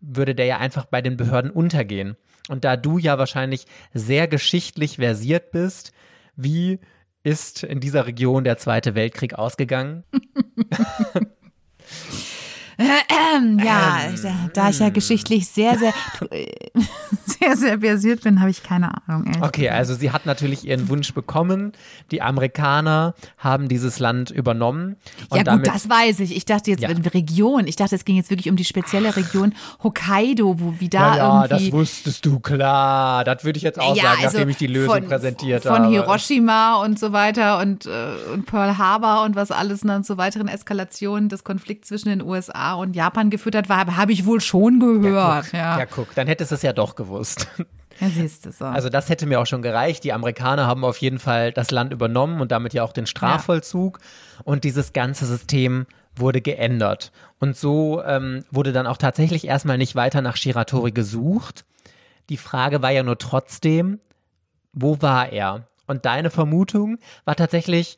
würde 0.00 0.34
der 0.34 0.46
ja 0.46 0.58
einfach 0.58 0.86
bei 0.86 1.00
den 1.00 1.16
Behörden 1.16 1.52
untergehen. 1.52 2.16
Und 2.50 2.64
da 2.64 2.76
du 2.76 2.98
ja 2.98 3.16
wahrscheinlich 3.16 3.66
sehr 3.94 4.26
geschichtlich 4.26 4.96
versiert 4.96 5.52
bist, 5.52 5.92
wie 6.34 6.80
ist 7.22 7.62
in 7.62 7.78
dieser 7.78 8.06
Region 8.06 8.42
der 8.42 8.58
Zweite 8.58 8.94
Weltkrieg 8.94 9.34
ausgegangen? 9.34 10.04
Ähm, 13.34 13.58
ja, 13.58 14.10
da, 14.22 14.50
da 14.54 14.70
ich 14.70 14.78
ja 14.78 14.88
geschichtlich 14.88 15.46
sehr, 15.48 15.78
sehr, 15.78 15.92
sehr, 17.40 17.56
sehr 17.56 17.80
versiert 17.80 18.22
bin, 18.22 18.40
habe 18.40 18.50
ich 18.50 18.62
keine 18.62 18.90
Ahnung. 19.06 19.32
Okay, 19.40 19.62
gesagt. 19.62 19.78
also 19.78 19.94
sie 19.94 20.10
hat 20.10 20.26
natürlich 20.26 20.66
ihren 20.66 20.88
Wunsch 20.88 21.12
bekommen. 21.14 21.72
Die 22.10 22.22
Amerikaner 22.22 23.14
haben 23.38 23.68
dieses 23.68 23.98
Land 23.98 24.30
übernommen. 24.30 24.96
Und 25.28 25.46
Ja 25.46 25.56
gut, 25.56 25.66
das 25.66 25.88
weiß 25.88 26.20
ich. 26.20 26.36
Ich 26.36 26.44
dachte 26.44 26.70
jetzt 26.70 26.82
Ja. 26.82 26.88
Region. 26.90 27.66
Ich 27.66 27.76
dachte, 27.76 27.94
es 27.94 28.04
ging 28.04 28.16
jetzt 28.16 28.30
wirklich 28.30 28.50
um 28.50 28.56
die 28.56 28.64
spezielle 28.64 29.16
Region 29.16 29.54
Hokkaido, 29.82 30.60
wo 30.60 30.74
wie 30.78 30.88
da 30.88 31.16
ja, 31.16 31.16
ja, 31.16 31.48
das 31.48 31.72
wusstest 31.72 32.24
du, 32.26 32.40
klar. 32.40 33.24
Das 33.24 33.44
würde 33.44 33.56
ich 33.56 33.62
jetzt 33.62 33.78
auch 33.80 33.96
sagen, 33.96 34.20
nachdem 34.22 34.48
ich 34.48 34.56
die 34.56 34.66
Lösung 34.66 34.90
also 34.90 35.00
von, 35.02 35.08
präsentiert 35.08 35.62
von 35.62 35.72
habe. 35.72 35.88
Hiroshima 35.88 36.82
und 36.82 36.98
so 36.98 37.12
weiter 37.12 37.58
und, 37.58 37.86
äh, 37.86 37.90
und 38.32 38.46
Pearl 38.46 38.78
Harbor 38.78 39.24
und 39.24 39.36
was 39.36 39.50
alles 39.50 39.80
dann 39.80 40.04
zu 40.04 40.18
weiteren 40.18 40.48
Eskalationen 40.48 41.28
des 41.28 41.44
Konflikts 41.44 41.88
zwischen 41.88 42.08
den 42.08 42.22
USA 42.22 42.74
und 42.74 42.94
Japan 42.94 43.30
geführt 43.30 43.54
hat, 43.54 43.68
war, 43.68 43.96
habe 43.96 44.12
ich 44.12 44.26
wohl 44.26 44.40
schon 44.40 44.80
gehört. 44.80 45.44
Guck, 45.44 45.52
Ja, 45.52 45.78
ja, 45.78 45.86
guck, 45.86 46.14
dann 46.14 46.26
hättest 46.26 46.50
du 46.50 46.54
es 46.54 46.62
ja 46.62 46.72
doch 46.72 46.94
gewusst. 46.94 47.19
Ja 48.00 48.08
siehst 48.08 48.46
du 48.46 48.52
so. 48.52 48.64
Also 48.64 48.88
das 48.88 49.08
hätte 49.08 49.26
mir 49.26 49.40
auch 49.40 49.46
schon 49.46 49.62
gereicht. 49.62 50.04
Die 50.04 50.12
Amerikaner 50.12 50.66
haben 50.66 50.84
auf 50.84 50.98
jeden 50.98 51.18
Fall 51.18 51.52
das 51.52 51.70
Land 51.70 51.92
übernommen 51.92 52.40
und 52.40 52.50
damit 52.52 52.74
ja 52.74 52.82
auch 52.82 52.92
den 52.92 53.06
Strafvollzug. 53.06 53.98
Und 54.44 54.64
dieses 54.64 54.92
ganze 54.92 55.26
System 55.26 55.86
wurde 56.16 56.40
geändert. 56.40 57.12
Und 57.38 57.56
so 57.56 58.02
ähm, 58.04 58.44
wurde 58.50 58.72
dann 58.72 58.86
auch 58.86 58.96
tatsächlich 58.96 59.46
erstmal 59.46 59.78
nicht 59.78 59.94
weiter 59.94 60.22
nach 60.22 60.36
Shiratori 60.36 60.92
gesucht. 60.92 61.64
Die 62.28 62.36
Frage 62.36 62.82
war 62.82 62.90
ja 62.90 63.02
nur 63.02 63.18
trotzdem, 63.18 63.98
wo 64.72 65.00
war 65.02 65.32
er? 65.32 65.66
Und 65.86 66.04
deine 66.04 66.30
Vermutung 66.30 66.98
war 67.24 67.34
tatsächlich 67.34 67.96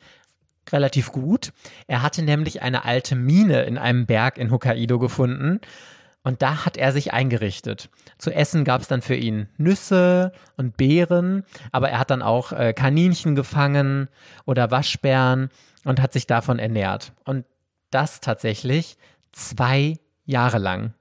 relativ 0.71 1.11
gut. 1.11 1.51
Er 1.87 2.01
hatte 2.01 2.23
nämlich 2.23 2.61
eine 2.61 2.85
alte 2.85 3.15
Mine 3.15 3.63
in 3.63 3.77
einem 3.77 4.05
Berg 4.05 4.37
in 4.37 4.49
Hokkaido 4.49 4.97
gefunden. 4.97 5.59
Und 6.23 6.41
da 6.41 6.65
hat 6.65 6.77
er 6.77 6.93
sich 6.93 7.13
eingerichtet. 7.13 7.89
Zu 8.17 8.31
essen 8.31 8.63
gab 8.63 8.81
es 8.81 8.87
dann 8.87 9.01
für 9.01 9.15
ihn 9.15 9.47
Nüsse 9.57 10.31
und 10.55 10.77
Beeren, 10.77 11.43
aber 11.71 11.89
er 11.89 11.99
hat 11.99 12.11
dann 12.11 12.21
auch 12.21 12.53
äh, 12.53 12.73
Kaninchen 12.73 13.35
gefangen 13.35 14.07
oder 14.45 14.71
Waschbären 14.71 15.49
und 15.83 16.01
hat 16.01 16.13
sich 16.13 16.25
davon 16.25 16.59
ernährt. 16.59 17.11
Und 17.25 17.45
das 17.91 18.21
tatsächlich 18.21 18.97
zwei 19.33 19.97
Jahre 20.25 20.59
lang. 20.59 20.93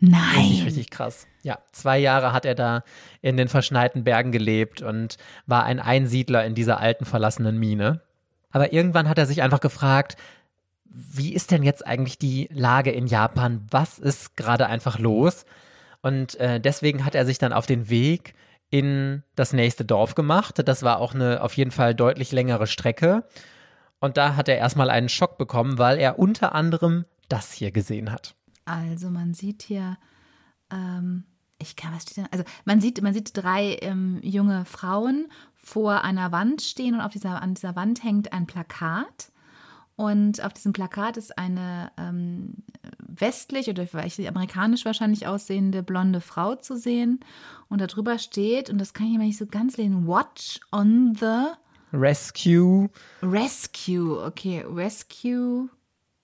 Richtig, 0.00 0.10
Nein. 0.10 0.64
richtig 0.64 0.90
krass. 0.90 1.26
Ja, 1.42 1.58
zwei 1.72 1.98
Jahre 1.98 2.32
hat 2.32 2.44
er 2.44 2.54
da 2.54 2.82
in 3.22 3.36
den 3.36 3.48
verschneiten 3.48 4.04
Bergen 4.04 4.32
gelebt 4.32 4.82
und 4.82 5.16
war 5.46 5.64
ein 5.64 5.80
Einsiedler 5.80 6.44
in 6.44 6.54
dieser 6.54 6.78
alten 6.78 7.04
verlassenen 7.04 7.58
Mine. 7.58 8.02
Aber 8.50 8.72
irgendwann 8.72 9.08
hat 9.08 9.18
er 9.18 9.26
sich 9.26 9.42
einfach 9.42 9.60
gefragt, 9.60 10.16
wie 10.90 11.34
ist 11.34 11.50
denn 11.50 11.62
jetzt 11.62 11.86
eigentlich 11.86 12.18
die 12.18 12.48
Lage 12.52 12.90
in 12.90 13.06
Japan? 13.06 13.66
Was 13.70 13.98
ist 13.98 14.36
gerade 14.36 14.66
einfach 14.66 14.98
los? 14.98 15.44
Und 16.02 16.36
äh, 16.36 16.60
deswegen 16.60 17.04
hat 17.04 17.14
er 17.14 17.26
sich 17.26 17.38
dann 17.38 17.52
auf 17.52 17.66
den 17.66 17.88
Weg 17.88 18.34
in 18.70 19.22
das 19.34 19.52
nächste 19.52 19.84
Dorf 19.84 20.14
gemacht. 20.14 20.60
Das 20.64 20.82
war 20.82 20.98
auch 20.98 21.14
eine 21.14 21.42
auf 21.42 21.56
jeden 21.56 21.70
Fall 21.70 21.94
deutlich 21.94 22.32
längere 22.32 22.66
Strecke. 22.66 23.24
Und 24.00 24.16
da 24.16 24.36
hat 24.36 24.48
er 24.48 24.58
erstmal 24.58 24.90
einen 24.90 25.08
Schock 25.08 25.38
bekommen, 25.38 25.78
weil 25.78 25.98
er 25.98 26.18
unter 26.18 26.54
anderem 26.54 27.04
das 27.28 27.52
hier 27.52 27.72
gesehen 27.72 28.12
hat. 28.12 28.34
Also 28.64 29.10
man 29.10 29.34
sieht 29.34 29.62
hier, 29.62 29.96
ähm, 30.70 31.24
ich 31.58 31.74
kann, 31.76 31.94
was 31.94 32.02
steht 32.02 32.18
denn? 32.18 32.28
Also 32.30 32.44
man 32.64 32.80
sieht, 32.80 33.02
man 33.02 33.14
sieht 33.14 33.36
drei 33.36 33.78
ähm, 33.80 34.20
junge 34.22 34.64
Frauen 34.64 35.28
vor 35.56 36.04
einer 36.04 36.30
Wand 36.32 36.62
stehen 36.62 36.94
und 36.94 37.00
auf 37.00 37.12
dieser, 37.12 37.42
an 37.42 37.54
dieser 37.54 37.74
Wand 37.74 38.04
hängt 38.04 38.32
ein 38.32 38.46
Plakat. 38.46 39.32
Und 39.98 40.44
auf 40.44 40.52
diesem 40.52 40.72
Plakat 40.72 41.16
ist 41.16 41.36
eine 41.36 41.90
ähm, 41.98 42.54
westlich 43.00 43.68
oder 43.68 43.84
vielleicht 43.84 44.24
amerikanisch 44.28 44.84
wahrscheinlich 44.84 45.26
aussehende 45.26 45.82
blonde 45.82 46.20
Frau 46.20 46.54
zu 46.54 46.76
sehen. 46.76 47.18
Und 47.68 47.80
darüber 47.80 48.16
steht, 48.20 48.70
und 48.70 48.78
das 48.78 48.94
kann 48.94 49.08
ich 49.08 49.16
immer 49.16 49.24
nicht 49.24 49.38
so 49.38 49.46
ganz 49.46 49.76
lesen, 49.76 50.06
Watch 50.06 50.60
on 50.70 51.16
the 51.18 51.48
Rescue. 51.92 52.90
Rescue. 53.22 54.24
Okay, 54.24 54.64
Rescue. 54.72 55.68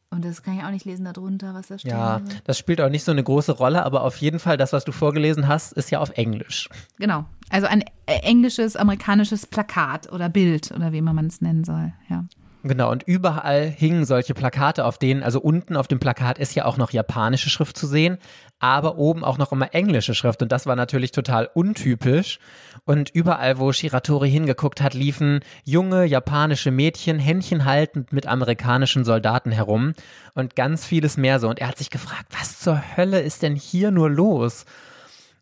Und 0.08 0.24
das 0.24 0.44
kann 0.44 0.56
ich 0.56 0.62
auch 0.62 0.70
nicht 0.70 0.84
lesen 0.84 1.04
darunter, 1.06 1.52
was 1.54 1.66
da 1.66 1.76
steht. 1.76 1.90
Ja, 1.90 2.20
das 2.44 2.56
spielt 2.56 2.80
auch 2.80 2.90
nicht 2.90 3.02
so 3.02 3.10
eine 3.10 3.24
große 3.24 3.50
Rolle, 3.50 3.84
aber 3.84 4.04
auf 4.04 4.18
jeden 4.18 4.38
Fall, 4.38 4.56
das, 4.56 4.72
was 4.72 4.84
du 4.84 4.92
vorgelesen 4.92 5.48
hast, 5.48 5.72
ist 5.72 5.90
ja 5.90 5.98
auf 5.98 6.10
Englisch. 6.10 6.68
Genau. 6.98 7.24
Also 7.50 7.66
ein 7.66 7.82
äh, 8.06 8.20
englisches, 8.22 8.76
amerikanisches 8.76 9.46
Plakat 9.46 10.12
oder 10.12 10.28
Bild 10.28 10.70
oder 10.70 10.92
wie 10.92 10.98
immer 10.98 11.12
man 11.12 11.26
es 11.26 11.40
nennen 11.40 11.64
soll. 11.64 11.92
Ja. 12.08 12.24
Genau, 12.66 12.90
und 12.90 13.02
überall 13.02 13.68
hingen 13.68 14.06
solche 14.06 14.32
Plakate, 14.32 14.86
auf 14.86 14.96
denen, 14.96 15.22
also 15.22 15.38
unten 15.38 15.76
auf 15.76 15.86
dem 15.86 16.00
Plakat 16.00 16.38
ist 16.38 16.54
ja 16.54 16.64
auch 16.64 16.78
noch 16.78 16.92
japanische 16.92 17.50
Schrift 17.50 17.76
zu 17.76 17.86
sehen, 17.86 18.16
aber 18.58 18.96
oben 18.96 19.22
auch 19.22 19.36
noch 19.36 19.52
immer 19.52 19.74
englische 19.74 20.14
Schrift. 20.14 20.40
Und 20.40 20.50
das 20.50 20.64
war 20.64 20.74
natürlich 20.74 21.12
total 21.12 21.50
untypisch. 21.52 22.38
Und 22.86 23.10
überall, 23.10 23.58
wo 23.58 23.70
Shiratori 23.70 24.30
hingeguckt 24.30 24.80
hat, 24.80 24.94
liefen 24.94 25.40
junge 25.62 26.06
japanische 26.06 26.70
Mädchen 26.70 27.18
Händchen 27.18 27.66
haltend 27.66 28.14
mit 28.14 28.26
amerikanischen 28.26 29.04
Soldaten 29.04 29.52
herum 29.52 29.92
und 30.32 30.56
ganz 30.56 30.86
vieles 30.86 31.18
mehr 31.18 31.40
so. 31.40 31.50
Und 31.50 31.58
er 31.58 31.68
hat 31.68 31.76
sich 31.76 31.90
gefragt, 31.90 32.28
was 32.30 32.60
zur 32.60 32.82
Hölle 32.96 33.20
ist 33.20 33.42
denn 33.42 33.56
hier 33.56 33.90
nur 33.90 34.08
los? 34.08 34.64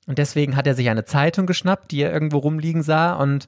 Und 0.08 0.18
deswegen 0.18 0.56
hat 0.56 0.66
er 0.66 0.74
sich 0.74 0.90
eine 0.90 1.04
Zeitung 1.04 1.46
geschnappt, 1.46 1.92
die 1.92 2.02
er 2.02 2.12
irgendwo 2.12 2.38
rumliegen 2.38 2.82
sah 2.82 3.12
und 3.12 3.46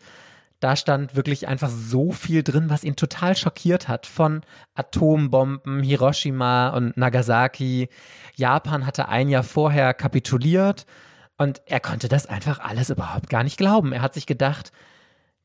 da 0.65 0.77
stand 0.77 1.15
wirklich 1.15 1.47
einfach 1.47 1.69
so 1.69 2.11
viel 2.11 2.43
drin, 2.43 2.71
was 2.71 2.85
ihn 2.85 2.97
total 2.97 3.37
schockiert 3.37 3.87
hat. 3.87 4.07
Von 4.07 4.41
Atombomben, 4.73 5.83
Hiroshima 5.83 6.71
und 6.71 6.97
Nagasaki. 6.97 7.91
Japan 8.35 8.87
hatte 8.87 9.09
ein 9.11 9.29
Jahr 9.29 9.43
vorher 9.43 9.93
kapituliert 9.93 10.87
und 11.37 11.61
er 11.67 11.81
konnte 11.81 12.09
das 12.09 12.27
einfach 12.27 12.61
alles 12.61 12.89
überhaupt 12.89 13.29
gar 13.29 13.45
nicht 13.45 13.59
glauben. 13.59 13.93
Er 13.93 14.01
hat 14.01 14.15
sich 14.15 14.25
gedacht, 14.25 14.73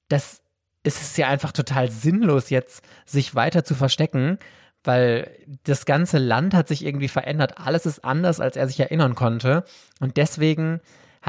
das 0.08 0.42
ist 0.84 1.18
ja 1.18 1.28
einfach 1.28 1.52
total 1.52 1.92
sinnlos 1.92 2.50
jetzt, 2.50 2.82
sich 3.06 3.36
weiter 3.36 3.66
zu 3.66 3.76
verstecken, 3.76 4.40
weil 4.86 5.30
das 5.66 5.86
ganze 5.86 6.18
Land 6.18 6.54
hat 6.54 6.70
sich 6.70 6.86
irgendwie 6.86 7.10
verändert. 7.10 7.58
Alles 7.58 7.86
ist 7.86 8.06
anders, 8.06 8.40
als 8.40 8.56
er 8.56 8.70
sich 8.70 8.80
erinnern 8.80 9.16
konnte. 9.16 9.66
Und 10.00 10.16
deswegen 10.16 10.80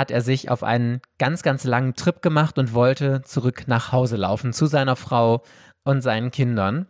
hat 0.01 0.11
er 0.11 0.23
sich 0.23 0.51
auf 0.51 0.63
einen 0.63 1.03
ganz, 1.19 1.43
ganz 1.43 1.65
langen 1.65 1.95
Trip 1.95 2.23
gemacht 2.23 2.57
und 2.57 2.73
wollte 2.73 3.21
zurück 3.21 3.65
nach 3.67 3.93
Hause 3.93 4.17
laufen 4.17 4.55
zu 4.55 4.65
seiner 4.65 4.97
Frau 4.97 5.43
und 5.85 6.01
seinen 6.01 6.31
Kindern. 6.31 6.87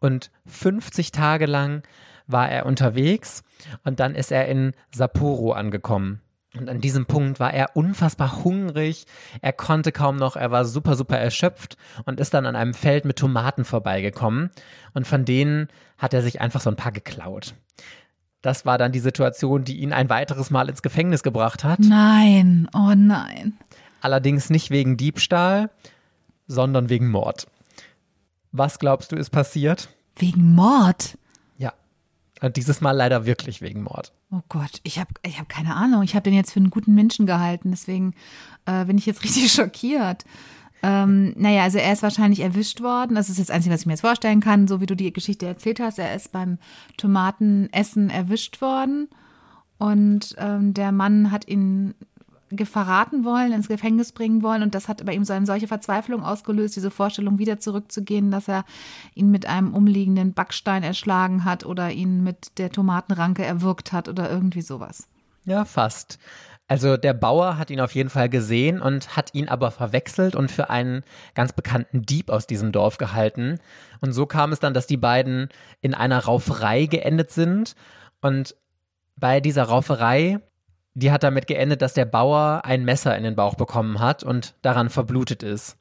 Und 0.00 0.32
50 0.46 1.12
Tage 1.12 1.46
lang 1.46 1.84
war 2.26 2.50
er 2.50 2.66
unterwegs 2.66 3.44
und 3.84 4.00
dann 4.00 4.16
ist 4.16 4.32
er 4.32 4.48
in 4.48 4.72
Sapporo 4.92 5.52
angekommen. 5.52 6.20
Und 6.58 6.68
an 6.68 6.80
diesem 6.80 7.06
Punkt 7.06 7.38
war 7.38 7.54
er 7.54 7.76
unfassbar 7.76 8.42
hungrig, 8.42 9.06
er 9.40 9.52
konnte 9.52 9.92
kaum 9.92 10.16
noch, 10.16 10.34
er 10.34 10.50
war 10.50 10.64
super, 10.64 10.96
super 10.96 11.16
erschöpft 11.16 11.76
und 12.06 12.18
ist 12.18 12.34
dann 12.34 12.44
an 12.44 12.56
einem 12.56 12.74
Feld 12.74 13.04
mit 13.04 13.20
Tomaten 13.20 13.64
vorbeigekommen 13.64 14.50
und 14.94 15.06
von 15.06 15.24
denen 15.24 15.68
hat 15.96 16.12
er 16.12 16.22
sich 16.22 16.40
einfach 16.40 16.60
so 16.60 16.70
ein 16.70 16.76
paar 16.76 16.92
geklaut. 16.92 17.54
Das 18.42 18.66
war 18.66 18.76
dann 18.76 18.92
die 18.92 19.00
Situation, 19.00 19.64
die 19.64 19.78
ihn 19.78 19.92
ein 19.92 20.10
weiteres 20.10 20.50
Mal 20.50 20.68
ins 20.68 20.82
Gefängnis 20.82 21.22
gebracht 21.22 21.62
hat. 21.62 21.78
Nein, 21.78 22.68
oh 22.74 22.92
nein. 22.96 23.54
Allerdings 24.00 24.50
nicht 24.50 24.70
wegen 24.70 24.96
Diebstahl, 24.96 25.70
sondern 26.48 26.88
wegen 26.88 27.08
Mord. 27.08 27.46
Was 28.50 28.80
glaubst 28.80 29.12
du 29.12 29.16
ist 29.16 29.30
passiert? 29.30 29.88
Wegen 30.16 30.54
Mord? 30.54 31.16
Ja. 31.56 31.72
Und 32.40 32.56
dieses 32.56 32.80
Mal 32.80 32.92
leider 32.92 33.24
wirklich 33.24 33.62
wegen 33.62 33.82
Mord. 33.82 34.12
Oh 34.32 34.40
Gott, 34.48 34.80
ich 34.82 34.98
habe 34.98 35.10
ich 35.22 35.38
hab 35.38 35.48
keine 35.48 35.76
Ahnung. 35.76 36.02
Ich 36.02 36.14
habe 36.14 36.24
den 36.24 36.34
jetzt 36.34 36.52
für 36.52 36.58
einen 36.58 36.70
guten 36.70 36.94
Menschen 36.94 37.26
gehalten, 37.26 37.70
deswegen 37.70 38.14
äh, 38.66 38.84
bin 38.84 38.98
ich 38.98 39.06
jetzt 39.06 39.22
richtig 39.24 39.52
schockiert. 39.52 40.24
Ähm, 40.82 41.32
naja, 41.36 41.62
also 41.62 41.78
er 41.78 41.92
ist 41.92 42.02
wahrscheinlich 42.02 42.40
erwischt 42.40 42.80
worden. 42.80 43.14
Das 43.14 43.28
ist 43.28 43.38
das 43.38 43.50
Einzige, 43.50 43.72
was 43.72 43.82
ich 43.82 43.86
mir 43.86 43.92
jetzt 43.92 44.00
vorstellen 44.00 44.40
kann, 44.40 44.66
so 44.66 44.80
wie 44.80 44.86
du 44.86 44.96
die 44.96 45.12
Geschichte 45.12 45.46
erzählt 45.46 45.80
hast. 45.80 45.98
Er 45.98 46.14
ist 46.14 46.32
beim 46.32 46.58
Tomatenessen 46.96 48.10
erwischt 48.10 48.60
worden 48.60 49.08
und 49.78 50.34
ähm, 50.38 50.74
der 50.74 50.92
Mann 50.92 51.30
hat 51.30 51.48
ihn 51.48 51.94
verraten 52.64 53.24
wollen, 53.24 53.52
ins 53.52 53.68
Gefängnis 53.68 54.12
bringen 54.12 54.42
wollen 54.42 54.62
und 54.62 54.74
das 54.74 54.86
hat 54.88 55.04
bei 55.06 55.14
ihm 55.14 55.24
so 55.24 55.32
eine 55.32 55.46
solche 55.46 55.66
Verzweiflung 55.66 56.22
ausgelöst, 56.22 56.76
diese 56.76 56.90
Vorstellung 56.90 57.38
wieder 57.38 57.58
zurückzugehen, 57.58 58.30
dass 58.30 58.48
er 58.48 58.64
ihn 59.14 59.30
mit 59.30 59.46
einem 59.46 59.74
umliegenden 59.74 60.34
Backstein 60.34 60.82
erschlagen 60.82 61.44
hat 61.44 61.64
oder 61.64 61.90
ihn 61.90 62.22
mit 62.22 62.58
der 62.58 62.70
Tomatenranke 62.70 63.44
erwürgt 63.44 63.92
hat 63.92 64.08
oder 64.08 64.30
irgendwie 64.30 64.62
sowas. 64.62 65.08
Ja, 65.44 65.64
fast. 65.64 66.18
Also 66.72 66.96
der 66.96 67.12
Bauer 67.12 67.58
hat 67.58 67.68
ihn 67.68 67.82
auf 67.82 67.94
jeden 67.94 68.08
Fall 68.08 68.30
gesehen 68.30 68.80
und 68.80 69.14
hat 69.14 69.34
ihn 69.34 69.46
aber 69.46 69.70
verwechselt 69.70 70.34
und 70.34 70.50
für 70.50 70.70
einen 70.70 71.04
ganz 71.34 71.52
bekannten 71.52 72.00
Dieb 72.00 72.30
aus 72.30 72.46
diesem 72.46 72.72
Dorf 72.72 72.96
gehalten. 72.96 73.58
Und 74.00 74.14
so 74.14 74.24
kam 74.24 74.52
es 74.52 74.58
dann, 74.58 74.72
dass 74.72 74.86
die 74.86 74.96
beiden 74.96 75.50
in 75.82 75.92
einer 75.92 76.20
Rauferei 76.20 76.86
geendet 76.86 77.30
sind. 77.30 77.74
Und 78.22 78.56
bei 79.16 79.40
dieser 79.40 79.64
Rauferei, 79.64 80.38
die 80.94 81.12
hat 81.12 81.24
damit 81.24 81.46
geendet, 81.46 81.82
dass 81.82 81.92
der 81.92 82.06
Bauer 82.06 82.62
ein 82.64 82.86
Messer 82.86 83.14
in 83.18 83.24
den 83.24 83.36
Bauch 83.36 83.56
bekommen 83.56 84.00
hat 84.00 84.24
und 84.24 84.54
daran 84.62 84.88
verblutet 84.88 85.42
ist. 85.42 85.76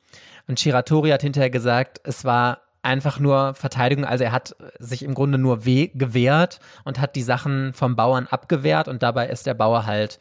Und 0.49 0.59
Shiratori 0.59 1.11
hat 1.11 1.21
hinterher 1.21 1.49
gesagt, 1.49 2.01
es 2.03 2.25
war 2.25 2.63
einfach 2.81 3.17
nur 3.17 3.53
Verteidigung. 3.53 4.03
Also 4.03 4.25
er 4.25 4.33
hat 4.33 4.57
sich 4.77 5.03
im 5.03 5.13
Grunde 5.13 5.37
nur 5.37 5.59
gewehrt 5.59 6.59
und 6.83 6.99
hat 6.99 7.15
die 7.15 7.21
Sachen 7.21 7.71
vom 7.71 7.95
Bauern 7.95 8.27
abgewehrt 8.27 8.89
und 8.89 9.01
dabei 9.01 9.29
ist 9.29 9.45
der 9.45 9.53
Bauer 9.53 9.85
halt 9.85 10.19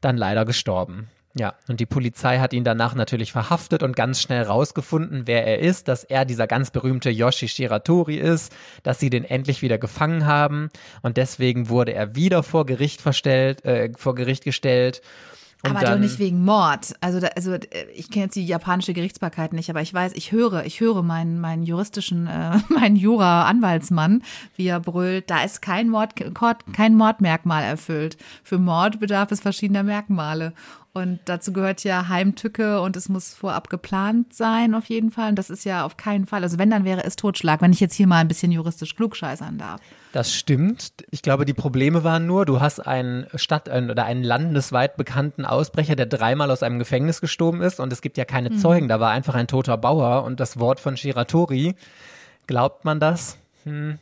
dann 0.00 0.16
leider 0.16 0.44
gestorben. 0.44 1.08
Ja, 1.34 1.54
und 1.68 1.78
die 1.78 1.86
Polizei 1.86 2.38
hat 2.38 2.52
ihn 2.52 2.64
danach 2.64 2.94
natürlich 2.94 3.32
verhaftet 3.32 3.82
und 3.82 3.94
ganz 3.94 4.20
schnell 4.20 4.42
rausgefunden, 4.42 5.26
wer 5.26 5.46
er 5.46 5.60
ist, 5.60 5.86
dass 5.86 6.02
er 6.02 6.24
dieser 6.24 6.46
ganz 6.46 6.70
berühmte 6.70 7.10
Yoshi 7.10 7.46
Shiratori 7.48 8.16
ist, 8.16 8.52
dass 8.82 8.98
sie 8.98 9.10
den 9.10 9.24
endlich 9.24 9.62
wieder 9.62 9.78
gefangen 9.78 10.26
haben 10.26 10.70
und 11.02 11.16
deswegen 11.16 11.68
wurde 11.68 11.92
er 11.92 12.16
wieder 12.16 12.42
vor 12.42 12.66
Gericht 12.66 13.00
verstellt, 13.00 13.64
äh, 13.64 13.92
vor 13.96 14.14
Gericht 14.14 14.42
gestellt 14.42 15.00
und 15.64 15.76
aber 15.76 15.84
doch 15.84 15.98
nicht 15.98 16.20
wegen 16.20 16.44
Mord. 16.44 16.94
Also, 17.00 17.18
da, 17.18 17.28
also 17.34 17.56
ich 17.94 18.10
kenne 18.10 18.26
jetzt 18.26 18.36
die 18.36 18.46
japanische 18.46 18.94
Gerichtsbarkeit 18.94 19.52
nicht, 19.52 19.68
aber 19.70 19.82
ich 19.82 19.92
weiß, 19.92 20.12
ich 20.14 20.30
höre, 20.30 20.64
ich 20.64 20.80
höre 20.80 21.02
meinen, 21.02 21.40
meinen 21.40 21.64
juristischen, 21.64 22.28
äh, 22.28 22.58
meinen 22.68 22.94
Jura-Anwaltsmann, 22.94 24.22
wie 24.56 24.68
er 24.68 24.78
brüllt, 24.78 25.30
da 25.30 25.42
ist 25.42 25.60
kein 25.60 25.88
Mord, 25.88 26.14
kein 26.72 26.94
Mordmerkmal 26.94 27.64
erfüllt. 27.64 28.16
Für 28.44 28.58
Mord 28.58 29.00
bedarf 29.00 29.32
es 29.32 29.40
verschiedener 29.40 29.82
Merkmale. 29.82 30.52
Und 30.94 31.20
dazu 31.26 31.52
gehört 31.52 31.84
ja 31.84 32.08
Heimtücke 32.08 32.80
und 32.80 32.96
es 32.96 33.08
muss 33.08 33.34
vorab 33.34 33.70
geplant 33.70 34.34
sein, 34.34 34.74
auf 34.74 34.86
jeden 34.86 35.10
Fall. 35.10 35.28
Und 35.30 35.38
das 35.38 35.50
ist 35.50 35.64
ja 35.64 35.84
auf 35.84 35.96
keinen 35.96 36.26
Fall. 36.26 36.42
Also 36.42 36.58
wenn, 36.58 36.70
dann 36.70 36.84
wäre 36.84 37.04
es 37.04 37.14
Totschlag, 37.14 37.60
wenn 37.60 37.72
ich 37.72 37.80
jetzt 37.80 37.94
hier 37.94 38.06
mal 38.06 38.18
ein 38.18 38.28
bisschen 38.28 38.50
juristisch 38.50 38.96
klugscheißern 38.96 39.58
darf. 39.58 39.80
Das 40.12 40.34
stimmt. 40.34 40.92
Ich 41.10 41.22
glaube, 41.22 41.44
die 41.44 41.54
Probleme 41.54 42.02
waren 42.04 42.26
nur, 42.26 42.46
du 42.46 42.60
hast 42.60 42.80
einen 42.80 43.26
Stadt- 43.34 43.68
oder 43.68 44.04
einen 44.04 44.24
landesweit 44.24 44.96
bekannten 44.96 45.44
Ausbrecher, 45.44 45.94
der 45.94 46.06
dreimal 46.06 46.50
aus 46.50 46.62
einem 46.62 46.78
Gefängnis 46.78 47.20
gestorben 47.20 47.60
ist 47.60 47.78
und 47.78 47.92
es 47.92 48.00
gibt 48.00 48.16
ja 48.16 48.24
keine 48.24 48.50
mhm. 48.50 48.58
Zeugen. 48.58 48.88
Da 48.88 48.98
war 48.98 49.10
einfach 49.10 49.34
ein 49.34 49.46
toter 49.46 49.76
Bauer 49.76 50.24
und 50.24 50.40
das 50.40 50.58
Wort 50.58 50.80
von 50.80 50.96
Shiratori. 50.96 51.76
Glaubt 52.46 52.84
man 52.84 52.98
das? 52.98 53.36
Hm. 53.64 53.98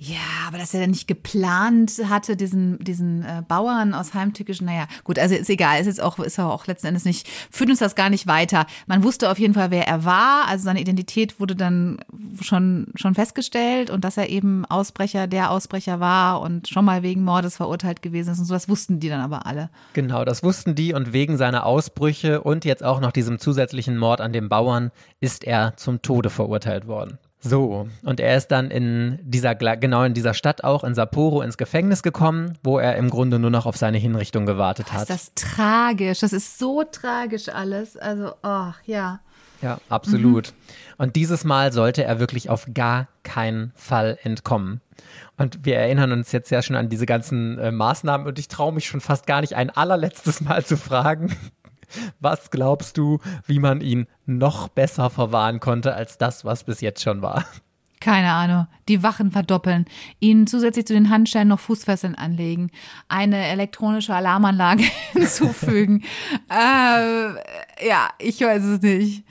Ja, 0.00 0.16
aber 0.46 0.58
dass 0.58 0.74
er 0.74 0.80
dann 0.80 0.90
nicht 0.90 1.08
geplant 1.08 1.92
hatte, 2.08 2.36
diesen, 2.36 2.78
diesen 2.78 3.24
äh, 3.24 3.42
Bauern 3.46 3.94
aus 3.94 4.14
Heimtückischen, 4.14 4.64
naja, 4.64 4.86
gut, 5.02 5.18
also 5.18 5.34
ist 5.34 5.50
egal, 5.50 5.80
ist 5.80 5.88
jetzt 5.88 6.00
auch, 6.00 6.20
ist 6.20 6.38
auch 6.38 6.68
letzten 6.68 6.86
Endes 6.86 7.04
nicht, 7.04 7.28
führt 7.50 7.68
uns 7.68 7.80
das 7.80 7.96
gar 7.96 8.08
nicht 8.08 8.28
weiter. 8.28 8.66
Man 8.86 9.02
wusste 9.02 9.28
auf 9.28 9.40
jeden 9.40 9.54
Fall, 9.54 9.72
wer 9.72 9.88
er 9.88 10.04
war, 10.04 10.46
also 10.46 10.62
seine 10.62 10.80
Identität 10.80 11.40
wurde 11.40 11.56
dann 11.56 11.98
schon, 12.40 12.92
schon 12.94 13.16
festgestellt 13.16 13.90
und 13.90 14.04
dass 14.04 14.16
er 14.16 14.28
eben 14.28 14.64
Ausbrecher, 14.66 15.26
der 15.26 15.50
Ausbrecher 15.50 15.98
war 15.98 16.42
und 16.42 16.68
schon 16.68 16.84
mal 16.84 17.02
wegen 17.02 17.24
Mordes 17.24 17.56
verurteilt 17.56 18.00
gewesen 18.00 18.30
ist 18.30 18.38
und 18.38 18.44
so, 18.44 18.54
das 18.54 18.68
wussten 18.68 19.00
die 19.00 19.08
dann 19.08 19.20
aber 19.20 19.46
alle. 19.46 19.68
Genau, 19.94 20.24
das 20.24 20.44
wussten 20.44 20.76
die 20.76 20.94
und 20.94 21.12
wegen 21.12 21.36
seiner 21.36 21.66
Ausbrüche 21.66 22.40
und 22.42 22.64
jetzt 22.64 22.84
auch 22.84 23.00
noch 23.00 23.10
diesem 23.10 23.40
zusätzlichen 23.40 23.98
Mord 23.98 24.20
an 24.20 24.32
dem 24.32 24.48
Bauern 24.48 24.92
ist 25.18 25.42
er 25.42 25.76
zum 25.76 26.02
Tode 26.02 26.30
verurteilt 26.30 26.86
worden. 26.86 27.18
So, 27.40 27.88
und 28.02 28.18
er 28.18 28.36
ist 28.36 28.48
dann 28.48 28.70
in 28.70 29.20
dieser, 29.22 29.54
genau 29.54 30.02
in 30.02 30.12
dieser 30.12 30.34
Stadt 30.34 30.64
auch, 30.64 30.82
in 30.82 30.94
Sapporo, 30.94 31.40
ins 31.42 31.56
Gefängnis 31.56 32.02
gekommen, 32.02 32.58
wo 32.64 32.78
er 32.78 32.96
im 32.96 33.10
Grunde 33.10 33.38
nur 33.38 33.50
noch 33.50 33.64
auf 33.64 33.76
seine 33.76 33.98
Hinrichtung 33.98 34.44
gewartet 34.44 34.92
hat. 34.92 35.02
Ist 35.02 35.10
das 35.10 35.32
tragisch, 35.34 36.18
das 36.20 36.32
ist 36.32 36.58
so 36.58 36.82
tragisch 36.82 37.48
alles. 37.48 37.96
Also, 37.96 38.32
oh, 38.42 38.72
ja. 38.84 39.20
Ja, 39.62 39.78
absolut. 39.88 40.48
Mhm. 40.48 40.54
Und 40.98 41.16
dieses 41.16 41.44
Mal 41.44 41.72
sollte 41.72 42.04
er 42.04 42.18
wirklich 42.20 42.50
auf 42.50 42.66
gar 42.74 43.08
keinen 43.22 43.72
Fall 43.76 44.18
entkommen. 44.22 44.80
Und 45.36 45.64
wir 45.64 45.76
erinnern 45.76 46.12
uns 46.12 46.32
jetzt 46.32 46.50
ja 46.50 46.62
schon 46.62 46.76
an 46.76 46.88
diese 46.88 47.06
ganzen 47.06 47.58
äh, 47.58 47.70
Maßnahmen 47.70 48.26
und 48.26 48.38
ich 48.38 48.48
traue 48.48 48.72
mich 48.72 48.86
schon 48.86 49.00
fast 49.00 49.26
gar 49.26 49.40
nicht 49.40 49.54
ein 49.54 49.70
allerletztes 49.70 50.40
Mal 50.40 50.64
zu 50.64 50.76
fragen, 50.76 51.34
was 52.20 52.50
glaubst 52.50 52.96
du, 52.98 53.18
wie 53.46 53.58
man 53.58 53.80
ihn 53.80 54.06
noch 54.26 54.68
besser 54.68 55.10
verwahren 55.10 55.60
konnte 55.60 55.94
als 55.94 56.18
das, 56.18 56.44
was 56.44 56.64
bis 56.64 56.80
jetzt 56.80 57.02
schon 57.02 57.22
war? 57.22 57.44
Keine 58.00 58.30
Ahnung. 58.32 58.68
Die 58.88 59.02
Wachen 59.02 59.32
verdoppeln. 59.32 59.84
Ihnen 60.20 60.46
zusätzlich 60.46 60.86
zu 60.86 60.92
den 60.94 61.10
Handschellen 61.10 61.48
noch 61.48 61.58
Fußfesseln 61.58 62.14
anlegen. 62.14 62.70
Eine 63.08 63.44
elektronische 63.46 64.14
Alarmanlage 64.14 64.84
hinzufügen. 65.12 66.04
äh, 66.48 67.84
ja, 67.88 68.08
ich 68.18 68.40
weiß 68.40 68.62
es 68.64 68.82
nicht. 68.82 69.24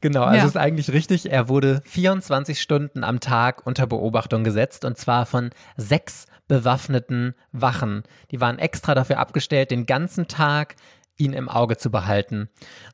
Genau, 0.00 0.22
also 0.22 0.38
Ja. 0.38 0.46
ist 0.46 0.56
eigentlich 0.56 0.92
richtig. 0.92 1.30
Er 1.32 1.48
wurde 1.48 1.80
24 1.84 2.60
Stunden 2.60 3.02
am 3.02 3.18
Tag 3.18 3.66
unter 3.66 3.86
Beobachtung 3.88 4.44
gesetzt 4.44 4.84
und 4.84 4.96
zwar 4.98 5.26
von 5.26 5.50
sechs 5.76 6.26
bewaffneten 6.48 7.34
Wachen. 7.50 8.02
Die 8.30 8.40
waren 8.40 8.58
extra 8.58 8.94
dafür 8.94 9.18
abgestellt, 9.18 9.70
den 9.70 9.86
ganzen 9.86 10.28
Tag 10.28 10.76
ihn 11.22 11.32
im 11.32 11.48
Auge 11.48 11.76
zu 11.76 11.90
behalten. 11.90 12.48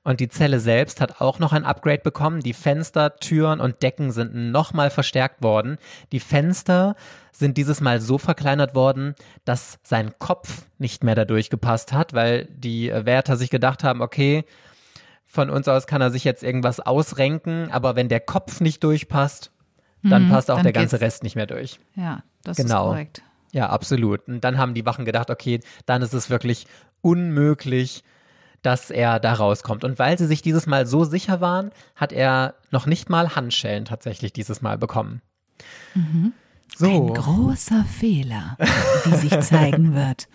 Und 0.05 0.21
die 0.21 0.29
Zelle 0.29 0.61
selbst 0.61 1.01
hat 1.01 1.21
auch 1.21 1.39
noch 1.39 1.53
ein 1.53 1.65
Upgrade 1.65 2.03
bekommen. 2.03 2.41
Die 2.43 2.53
Fenster, 2.53 3.17
Türen 3.17 3.61
und 3.61 3.83
Decken 3.83 4.11
sind 4.11 4.35
nochmal 4.35 4.91
verstärkt 4.91 5.43
worden. 5.43 5.79
Die 6.13 6.21
Fenster 6.21 6.95
sind 7.33 7.57
dieses 7.57 7.81
Mal 7.81 8.01
so 8.01 8.19
verkleinert 8.19 8.75
worden, 8.75 9.15
dass 9.45 9.79
sein 9.83 10.13
Kopf 10.19 10.63
nicht 10.79 11.05
mehr 11.05 11.15
dadurch 11.15 11.51
gepasst 11.51 11.93
hat, 11.93 12.13
weil 12.13 12.47
die 12.47 12.91
Wärter 12.93 13.37
sich 13.37 13.51
gedacht 13.51 13.85
haben, 13.85 14.03
okay, 14.03 14.45
von 15.25 15.51
uns 15.51 15.69
aus 15.69 15.87
kann 15.87 16.01
er 16.01 16.11
sich 16.11 16.25
jetzt 16.25 16.43
irgendwas 16.43 16.81
ausrenken, 16.81 17.71
aber 17.71 17.97
wenn 17.97 18.09
der 18.09 18.21
Kopf 18.21 18.61
nicht 18.61 18.83
durchpasst, 18.83 19.53
dann 20.03 20.29
passt 20.31 20.51
auch 20.51 20.57
dann 20.57 20.65
der 20.65 20.73
ganze 20.73 20.97
geht's. 20.99 21.03
Rest 21.15 21.23
nicht 21.23 21.37
mehr 21.37 21.47
durch. 21.47 21.81
Ja, 21.97 22.23
das 22.45 22.57
Genau. 22.57 22.85
ist 22.87 22.91
korrekt. 22.91 23.23
Ja, 23.53 23.69
absolut. 23.71 24.27
Und 24.29 24.43
dann 24.43 24.59
haben 24.59 24.75
die 24.75 24.87
Wachen 24.87 25.05
gedacht, 25.05 25.31
okay, 25.31 25.61
dann 25.87 26.03
ist 26.03 26.15
es 26.15 26.31
wirklich 26.31 26.67
unmöglich, 27.03 28.05
dass 28.63 28.91
er 28.91 29.21
da 29.21 29.35
rauskommt. 29.35 29.85
Und 29.85 29.99
weil 29.99 30.19
sie 30.19 30.27
sich 30.27 30.43
dieses 30.43 30.67
Mal 30.67 30.87
so 30.87 31.05
sicher 31.05 31.41
waren, 31.41 31.71
hat 31.97 32.13
er 32.13 32.55
noch 32.71 32.87
nicht 32.87 33.09
mal 33.11 33.35
Handschellen 33.35 33.85
tatsächlich 33.85 34.33
dieses 34.33 34.63
Mal 34.63 34.79
bekommen. 34.79 35.23
Ein 35.95 36.33
So, 36.77 37.07
großer 37.07 37.85
Fehler, 37.85 38.57
wie 39.05 39.17
sich 39.17 39.41
zeigen 39.41 39.95
wird. 39.97 40.29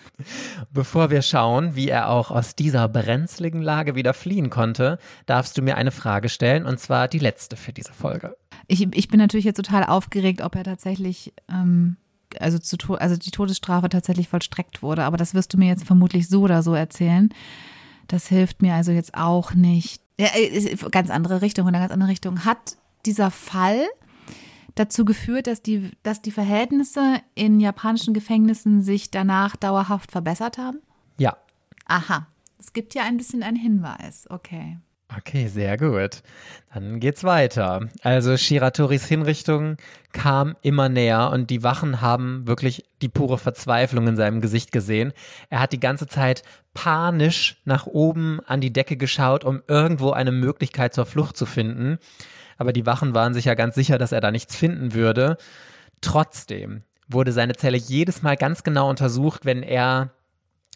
bevor 0.72 1.10
wir 1.10 1.22
schauen, 1.22 1.76
wie 1.76 1.88
er 1.90 2.10
auch 2.10 2.32
aus 2.32 2.56
dieser 2.56 2.90
brenzligen 2.90 3.62
Lage 3.62 3.96
wieder 3.96 4.14
fliehen 4.14 4.50
konnte, 4.50 4.98
darfst 5.26 5.58
du 5.58 5.62
mir 5.62 5.78
eine 5.78 5.92
Frage 5.92 6.28
stellen, 6.30 6.66
und 6.66 6.80
zwar 6.80 7.08
die 7.08 7.20
letzte 7.20 7.56
für 7.56 7.72
diese 7.72 7.94
Folge. 7.94 8.36
Ich, 8.68 8.88
ich 8.94 9.08
bin 9.08 9.20
natürlich 9.20 9.46
jetzt 9.46 9.58
total 9.58 9.86
aufgeregt, 9.86 10.42
ob 10.42 10.56
er 10.56 10.64
tatsächlich, 10.64 11.34
ähm, 11.50 11.98
also, 12.40 12.58
zu, 12.58 12.78
also 12.96 13.16
die 13.16 13.32
Todesstrafe 13.32 13.88
tatsächlich 13.90 14.28
vollstreckt 14.28 14.82
wurde. 14.82 15.04
Aber 15.04 15.18
das 15.18 15.34
wirst 15.34 15.54
du 15.54 15.58
mir 15.58 15.68
jetzt 15.68 15.86
vermutlich 15.86 16.28
so 16.28 16.42
oder 16.42 16.64
so 16.64 16.74
erzählen. 16.74 17.30
Das 18.08 18.28
hilft 18.28 18.62
mir 18.62 18.74
also 18.74 18.92
jetzt 18.92 19.16
auch 19.16 19.54
nicht. 19.54 20.02
Ja, 20.20 20.28
äh, 20.36 20.46
ist 20.46 20.92
ganz 20.92 21.10
andere 21.10 21.42
Richtung, 21.42 21.68
in 21.68 21.76
eine 21.76 21.84
ganz 21.84 21.94
andere 21.94 22.10
Richtung. 22.10 22.46
Hat 22.46 22.78
dieser 23.06 23.32
Fall 23.32 23.88
dazu 24.76 25.06
geführt, 25.06 25.48
dass 25.48 25.62
die, 25.62 25.92
dass 26.04 26.22
die 26.22 26.32
Verhältnisse 26.32 27.22
in 27.36 27.60
japanischen 27.60 28.14
Gefängnissen 28.14 28.82
sich 28.82 29.12
danach 29.12 29.56
dauerhaft 29.56 30.12
verbessert 30.12 30.58
haben? 30.58 30.80
Ja, 31.18 31.38
Aha, 31.86 32.28
es 32.58 32.74
gibt 32.74 32.94
ja 32.94 33.04
ein 33.04 33.18
bisschen 33.18 33.44
einen 33.44 33.58
Hinweis. 33.58 34.26
Okay. 34.30 34.78
Okay, 35.18 35.48
sehr 35.48 35.78
gut. 35.78 36.24
Dann 36.74 37.00
geht's 37.00 37.24
weiter. 37.24 37.88
Also 38.02 38.36
Shiratoris 38.36 39.06
Hinrichtung 39.06 39.78
kam 40.12 40.56
immer 40.62 40.90
näher 40.90 41.30
und 41.32 41.50
die 41.50 41.62
Wachen 41.62 42.02
haben 42.02 42.48
wirklich 42.48 42.86
die 43.02 43.10
pure 43.10 43.38
Verzweiflung 43.38 44.08
in 44.08 44.16
seinem 44.16 44.42
Gesicht 44.42 44.72
gesehen. 44.72 45.14
Er 45.50 45.60
hat 45.60 45.74
die 45.74 45.80
ganze 45.80 46.08
Zeit 46.08 46.42
panisch 46.74 47.62
nach 47.66 47.86
oben 47.86 48.40
an 48.48 48.62
die 48.62 48.74
Decke 48.74 48.98
geschaut, 48.98 49.44
um 49.44 49.62
irgendwo 49.68 50.12
eine 50.12 50.32
Möglichkeit 50.32 50.94
zur 50.94 51.06
Flucht 51.06 51.38
zu 51.38 51.46
finden. 51.46 52.00
Aber 52.58 52.74
die 52.74 52.86
Wachen 52.86 53.14
waren 53.14 53.34
sich 53.34 53.46
ja 53.46 53.54
ganz 53.54 53.76
sicher, 53.76 53.98
dass 53.98 54.12
er 54.12 54.22
da 54.22 54.32
nichts 54.32 54.56
finden 54.56 54.94
würde. 54.94 55.38
Trotzdem 56.02 56.84
wurde 57.08 57.32
seine 57.32 57.54
Zelle 57.54 57.78
jedes 57.78 58.24
Mal 58.24 58.38
ganz 58.38 58.64
genau 58.64 58.90
untersucht, 58.90 59.46
wenn 59.46 59.62
er 59.62 60.12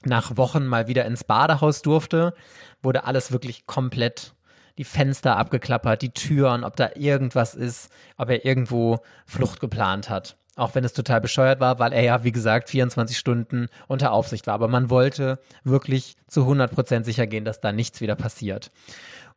nach 0.04 0.38
Wochen 0.38 0.66
mal 0.68 0.88
wieder 0.88 1.06
ins 1.06 1.24
Badehaus 1.24 1.82
durfte, 1.82 2.34
wurde 2.82 3.06
alles 3.06 3.32
wirklich 3.32 3.66
komplett 3.66 4.34
die 4.78 4.84
Fenster 4.84 5.38
abgeklappert, 5.38 6.02
die 6.02 6.14
Türen, 6.14 6.64
ob 6.64 6.76
da 6.76 6.92
irgendwas 6.96 7.56
ist, 7.56 7.90
ob 8.18 8.30
er 8.30 8.46
irgendwo 8.46 9.00
Flucht 9.26 9.60
geplant 9.60 10.10
hat. 10.10 10.38
Auch 10.56 10.76
wenn 10.76 10.84
es 10.84 10.94
total 10.94 11.22
bescheuert 11.22 11.60
war, 11.60 11.80
weil 11.80 11.94
er 11.94 12.04
ja, 12.04 12.24
wie 12.24 12.32
gesagt, 12.32 12.70
24 12.70 13.18
Stunden 13.18 13.68
unter 13.88 14.12
Aufsicht 14.12 14.48
war. 14.48 14.56
Aber 14.56 14.68
man 14.68 14.90
wollte 14.90 15.40
wirklich 15.64 16.16
zu 16.28 16.42
100 16.42 16.72
Prozent 16.72 17.06
sicher 17.06 17.28
gehen, 17.28 17.46
dass 17.46 17.60
da 17.60 17.72
nichts 17.72 18.02
wieder 18.02 18.16
passiert. 18.16 18.72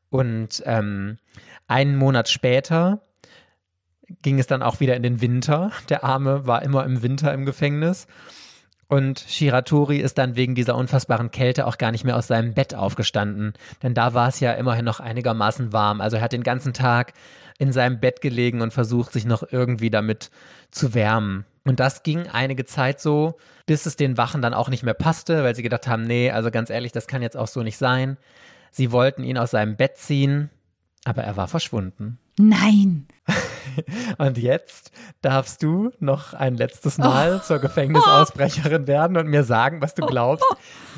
Und 0.09 0.63
ähm, 0.67 1.19
einen 1.69 1.97
Monat 1.97 2.29
später 2.29 3.03
ging 4.23 4.39
es 4.39 4.47
dann 4.47 4.63
auch 4.63 4.81
wieder 4.81 4.97
in 4.97 5.03
den 5.03 5.21
Winter. 5.21 5.73
Der 5.89 6.05
Arme 6.05 6.47
war 6.47 6.63
immer 6.63 6.85
im 6.85 7.03
Winter 7.03 7.33
im 7.33 7.47
Gefängnis. 7.47 8.07
Und 8.91 9.25
Shiratori 9.29 9.99
ist 9.99 10.19
dann 10.19 10.35
wegen 10.35 10.57
dieser 10.57 10.75
unfassbaren 10.75 11.31
Kälte 11.31 11.69
auch 11.69 11.79
gar 11.79 11.93
nicht 11.93 12.03
mehr 12.03 12.17
aus 12.17 12.27
seinem 12.27 12.55
Bett 12.55 12.75
aufgestanden. 12.75 13.53
Denn 13.85 13.95
da 13.95 14.15
war 14.15 14.27
es 14.27 14.41
ja 14.41 14.53
immerhin 14.55 14.85
noch 14.85 14.99
einigermaßen 14.99 15.73
warm. 15.73 16.01
Also 16.01 16.17
er 16.17 16.23
hat 16.25 16.33
den 16.33 16.43
ganzen 16.43 16.73
Tag 16.73 17.13
in 17.61 17.73
seinem 17.73 18.01
Bett 18.01 18.21
gelegen 18.21 18.63
und 18.63 18.73
versucht, 18.73 19.13
sich 19.13 19.25
noch 19.25 19.45
irgendwie 19.49 19.91
damit 19.91 20.33
zu 20.73 20.93
wärmen. 20.93 21.45
Und 21.65 21.79
das 21.79 22.03
ging 22.03 22.27
einige 22.27 22.65
Zeit 22.65 23.01
so, 23.01 23.39
bis 23.65 23.87
es 23.87 23.95
den 23.95 24.17
Wachen 24.17 24.43
dann 24.43 24.55
auch 24.55 24.69
nicht 24.69 24.83
mehr 24.83 24.95
passte, 24.95 25.45
weil 25.45 25.55
sie 25.55 25.63
gedacht 25.63 25.87
haben, 25.87 26.03
nee, 26.03 26.33
also 26.33 26.51
ganz 26.51 26.69
ehrlich, 26.69 26.91
das 26.91 27.07
kann 27.07 27.23
jetzt 27.23 27.37
auch 27.37 27.47
so 27.47 27.63
nicht 27.63 27.79
sein. 27.79 28.17
Sie 28.73 28.91
wollten 28.91 29.23
ihn 29.23 29.39
aus 29.39 29.53
seinem 29.53 29.77
Bett 29.77 29.99
ziehen, 29.99 30.51
aber 31.05 31.23
er 31.23 31.37
war 31.37 31.49
verschwunden. 31.49 32.19
Nein. 32.39 33.07
Und 34.19 34.39
jetzt 34.39 34.93
darfst 35.21 35.63
du 35.63 35.91
noch 36.01 36.35
ein 36.35 36.57
letztes 36.57 36.99
Mal 36.99 37.43
zur 37.43 37.59
Gefängnisausbrecherin 37.59 38.87
werden 38.87 39.17
und 39.17 39.29
mir 39.29 39.45
sagen, 39.45 39.81
was 39.81 39.95
du 39.95 40.05
glaubst, 40.05 40.45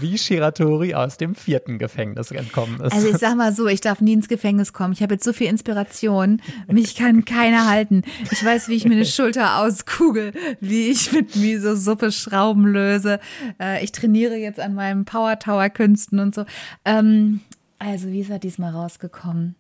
wie 0.01 0.17
Shiratori 0.17 0.95
aus 0.95 1.17
dem 1.17 1.35
vierten 1.35 1.79
Gefängnis 1.79 2.31
entkommen 2.31 2.81
ist. 2.81 2.93
Also 2.93 3.09
ich 3.09 3.19
sag 3.19 3.37
mal 3.37 3.53
so, 3.53 3.67
ich 3.67 3.81
darf 3.81 4.01
nie 4.01 4.15
ins 4.15 4.29
Gefängnis 4.29 4.73
kommen. 4.73 4.93
Ich 4.93 5.03
habe 5.03 5.15
jetzt 5.15 5.25
so 5.25 5.33
viel 5.33 5.49
Inspiration. 5.49 6.41
Mich 6.67 6.95
kann 6.95 7.25
keiner 7.25 7.69
halten. 7.69 8.03
Ich 8.31 8.45
weiß, 8.45 8.69
wie 8.69 8.75
ich 8.75 8.85
mir 8.85 8.95
eine 8.95 9.05
Schulter 9.05 9.59
auskugel, 9.59 10.33
wie 10.61 10.91
ich 10.91 11.13
mit 11.13 11.37
Miso-Suppe 11.37 12.13
Schrauben 12.13 12.67
löse. 12.67 13.21
Äh, 13.61 13.85
ich 13.85 13.93
trainiere 13.93 14.37
jetzt 14.37 14.61
an 14.61 14.75
meinen 14.75 15.05
Power 15.05 15.39
Tower 15.39 15.69
Künsten 15.69 16.21
und 16.21 16.35
so. 16.35 16.45
Ähm, 16.85 17.41
also 17.79 18.09
wie 18.09 18.21
ist 18.21 18.31
er 18.31 18.39
diesmal 18.39 18.73
rausgekommen? 18.73 19.57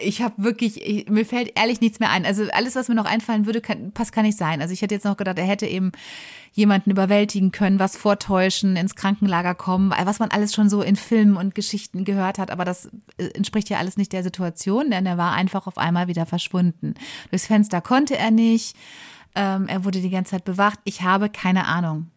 Ich 0.00 0.22
habe 0.22 0.34
wirklich, 0.42 0.80
ich, 0.82 1.08
mir 1.08 1.24
fällt 1.24 1.58
ehrlich 1.58 1.80
nichts 1.80 2.00
mehr 2.00 2.10
ein. 2.10 2.24
Also 2.24 2.44
alles, 2.52 2.74
was 2.74 2.88
mir 2.88 2.94
noch 2.94 3.04
einfallen 3.04 3.46
würde, 3.46 3.60
kann, 3.60 3.92
passt 3.92 4.12
kann 4.12 4.24
nicht 4.24 4.38
sein. 4.38 4.60
Also 4.60 4.72
ich 4.72 4.82
hätte 4.82 4.94
jetzt 4.94 5.04
noch 5.04 5.16
gedacht, 5.16 5.38
er 5.38 5.44
hätte 5.44 5.66
eben 5.66 5.92
jemanden 6.52 6.90
überwältigen 6.90 7.52
können, 7.52 7.78
was 7.78 7.96
vortäuschen, 7.96 8.76
ins 8.76 8.96
Krankenlager 8.96 9.54
kommen, 9.54 9.90
was 9.90 10.18
man 10.18 10.30
alles 10.30 10.54
schon 10.54 10.68
so 10.68 10.82
in 10.82 10.96
Filmen 10.96 11.36
und 11.36 11.54
Geschichten 11.54 12.04
gehört 12.04 12.38
hat. 12.38 12.50
Aber 12.50 12.64
das 12.64 12.90
äh, 13.18 13.28
entspricht 13.34 13.68
ja 13.68 13.78
alles 13.78 13.96
nicht 13.96 14.12
der 14.12 14.22
Situation, 14.22 14.90
denn 14.90 15.06
er 15.06 15.18
war 15.18 15.32
einfach 15.32 15.66
auf 15.66 15.78
einmal 15.78 16.08
wieder 16.08 16.26
verschwunden. 16.26 16.94
Durchs 17.30 17.46
Fenster 17.46 17.80
konnte 17.80 18.16
er 18.16 18.30
nicht. 18.30 18.76
Ähm, 19.34 19.68
er 19.68 19.84
wurde 19.84 20.00
die 20.00 20.10
ganze 20.10 20.32
Zeit 20.32 20.44
bewacht. 20.44 20.80
Ich 20.84 21.02
habe 21.02 21.28
keine 21.28 21.66
Ahnung. 21.66 22.10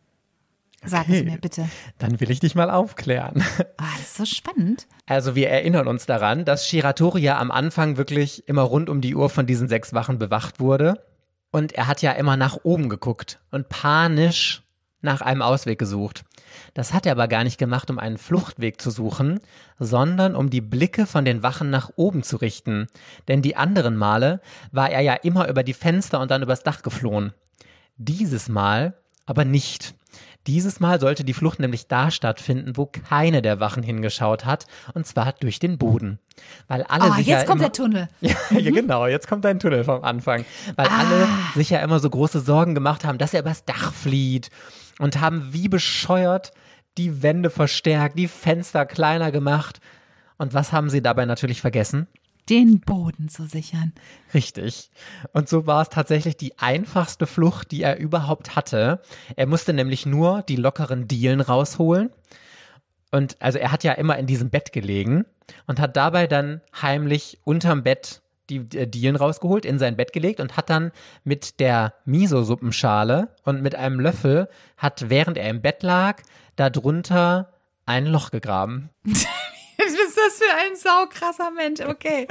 Sag 0.86 1.10
es 1.10 1.16
Okay. 1.20 1.24
mir 1.24 1.38
bitte. 1.38 1.68
Dann 1.98 2.20
will 2.20 2.32
ich 2.32 2.40
dich 2.40 2.56
mal 2.56 2.70
aufklären. 2.72 3.44
Ah, 3.78 3.86
das 3.98 4.02
ist 4.08 4.16
so 4.16 4.26
spannend. 4.26 4.88
Also 5.06 5.36
wir 5.36 5.50
erinnern 5.50 5.88
uns 5.88 6.06
daran, 6.06 6.46
dass 6.46 6.68
Shiratori 6.68 7.22
ja 7.22 7.38
am 7.40 7.52
Anfang 7.52 7.98
wirklich 7.98 8.48
immer 8.48 8.62
rund 8.62 8.90
um 8.90 9.02
die 9.02 9.16
Uhr 9.16 9.30
von 9.30 9.46
diesen 9.46 9.68
sechs 9.68 9.94
Wachen 9.94 10.20
bewacht 10.20 10.60
wurde. 10.60 11.04
Und 11.52 11.74
er 11.74 11.88
hat 11.88 12.02
ja 12.02 12.12
immer 12.12 12.38
nach 12.38 12.60
oben 12.64 12.90
geguckt 12.90 13.40
und 13.52 13.70
panisch 13.70 14.64
nach 15.02 15.22
einem 15.22 15.42
Ausweg 15.42 15.80
gesucht. 15.80 16.24
Das 16.74 16.94
hat 16.94 17.06
er 17.06 17.14
aber 17.14 17.28
gar 17.28 17.44
nicht 17.44 17.58
gemacht, 17.58 17.90
um 17.90 18.00
einen 18.00 18.18
Fluchtweg 18.18 18.82
zu 18.82 18.92
suchen, 18.92 19.40
sondern 19.80 20.36
um 20.36 20.50
die 20.50 20.62
Blicke 20.62 21.06
von 21.06 21.26
den 21.26 21.42
Wachen 21.44 21.70
nach 21.70 21.92
oben 21.96 22.24
zu 22.24 22.38
richten. 22.38 22.88
Denn 23.28 23.42
die 23.42 23.56
anderen 23.56 23.96
Male 23.98 24.42
war 24.72 24.90
er 24.90 25.02
ja 25.02 25.14
immer 25.14 25.48
über 25.48 25.64
die 25.64 25.74
Fenster 25.74 26.20
und 26.20 26.32
dann 26.32 26.44
übers 26.44 26.64
Dach 26.64 26.82
geflohen. 26.84 27.34
Dieses 27.98 28.50
Mal 28.50 28.94
aber 29.30 29.46
nicht. 29.46 29.94
Dieses 30.48 30.80
Mal 30.80 31.00
sollte 31.00 31.24
die 31.24 31.34
Flucht 31.34 31.60
nämlich 31.60 31.88
da 31.88 32.10
stattfinden, 32.10 32.76
wo 32.78 32.88
keine 32.88 33.44
der 33.44 33.60
Wachen 33.60 33.84
hingeschaut 33.84 34.46
hat, 34.46 34.66
und 34.96 35.06
zwar 35.06 35.34
durch 35.34 35.60
den 35.60 35.78
Boden. 35.78 36.18
Weil 36.68 36.82
alle 36.84 37.14
sich 37.14 37.28
jetzt 37.28 37.42
ja 37.42 37.46
kommt 37.46 37.62
immer, 37.62 37.70
der 37.70 37.72
Tunnel. 37.74 38.08
ja, 38.22 38.36
ja, 38.50 38.72
genau, 38.72 39.06
jetzt 39.06 39.28
kommt 39.28 39.46
ein 39.46 39.60
Tunnel 39.60 39.84
vom 39.84 40.04
Anfang. 40.04 40.46
Weil 40.76 40.88
alle 40.88 41.26
Ah. 41.26 41.54
sich 41.54 41.70
ja 41.70 41.80
immer 41.80 42.00
so 42.00 42.10
große 42.10 42.40
Sorgen 42.40 42.74
gemacht 42.74 43.06
haben, 43.06 43.20
dass 43.20 43.34
er 43.36 43.42
übers 43.42 43.66
Dach 43.66 43.94
flieht 43.94 44.50
und 44.98 45.22
haben 45.22 45.50
wie 45.54 45.68
bescheuert 45.70 46.52
die 46.98 47.22
Wände 47.22 47.52
verstärkt, 47.52 48.18
die 48.18 48.28
Fenster 48.28 48.86
kleiner 48.88 49.32
gemacht. 49.32 49.80
Und 50.38 50.54
was 50.56 50.72
haben 50.72 50.90
sie 50.90 51.04
dabei 51.04 51.26
natürlich 51.26 51.62
vergessen? 51.62 52.08
Den 52.50 52.80
Boden 52.80 53.30
zu 53.30 53.46
sichern. 53.46 53.94
Richtig. 54.34 54.90
Und 55.34 55.50
so 55.50 55.68
war 55.68 55.82
es 55.82 55.90
tatsächlich 55.90 56.38
die 56.38 56.58
einfachste 56.58 57.28
Flucht, 57.28 57.72
die 57.72 57.84
er 57.84 58.00
überhaupt 58.00 58.56
hatte. 58.56 59.02
Er 59.36 59.46
musste 59.46 59.74
nämlich 59.74 60.06
nur 60.06 60.42
die 60.44 60.56
lockeren 60.56 61.08
Dielen 61.08 61.42
rausholen. 61.42 62.10
Und 63.12 63.38
also 63.40 63.60
er 63.60 63.72
hat 63.72 63.84
ja 63.84 63.94
immer 63.94 64.18
in 64.18 64.28
diesem 64.28 64.50
Bett 64.50 64.72
gelegen 64.72 65.26
und 65.68 65.80
hat 65.80 65.96
dabei 65.96 66.28
dann 66.28 66.62
heimlich 66.82 67.40
unterm 67.44 67.84
Bett 67.84 68.22
die 68.50 68.66
äh, 68.78 68.88
Dielen 68.88 69.16
rausgeholt, 69.16 69.66
in 69.66 69.80
sein 69.80 69.96
Bett 69.96 70.14
gelegt 70.14 70.40
und 70.40 70.58
hat 70.58 70.70
dann 70.70 70.92
mit 71.24 71.60
der 71.60 71.94
Miso-Suppenschale 72.06 73.30
und 73.44 73.62
mit 73.62 73.76
einem 73.76 74.00
Löffel, 74.00 74.50
hat 74.78 75.10
während 75.10 75.38
er 75.38 75.50
im 75.50 75.62
Bett 75.62 75.84
lag, 75.84 76.22
darunter 76.56 77.54
ein 77.86 78.06
Loch 78.06 78.32
gegraben. 78.32 78.90
Was 80.30 80.38
für 80.38 80.56
ein 80.64 80.76
saukrasser 80.76 81.50
Mensch? 81.50 81.80
Okay. 81.80 82.28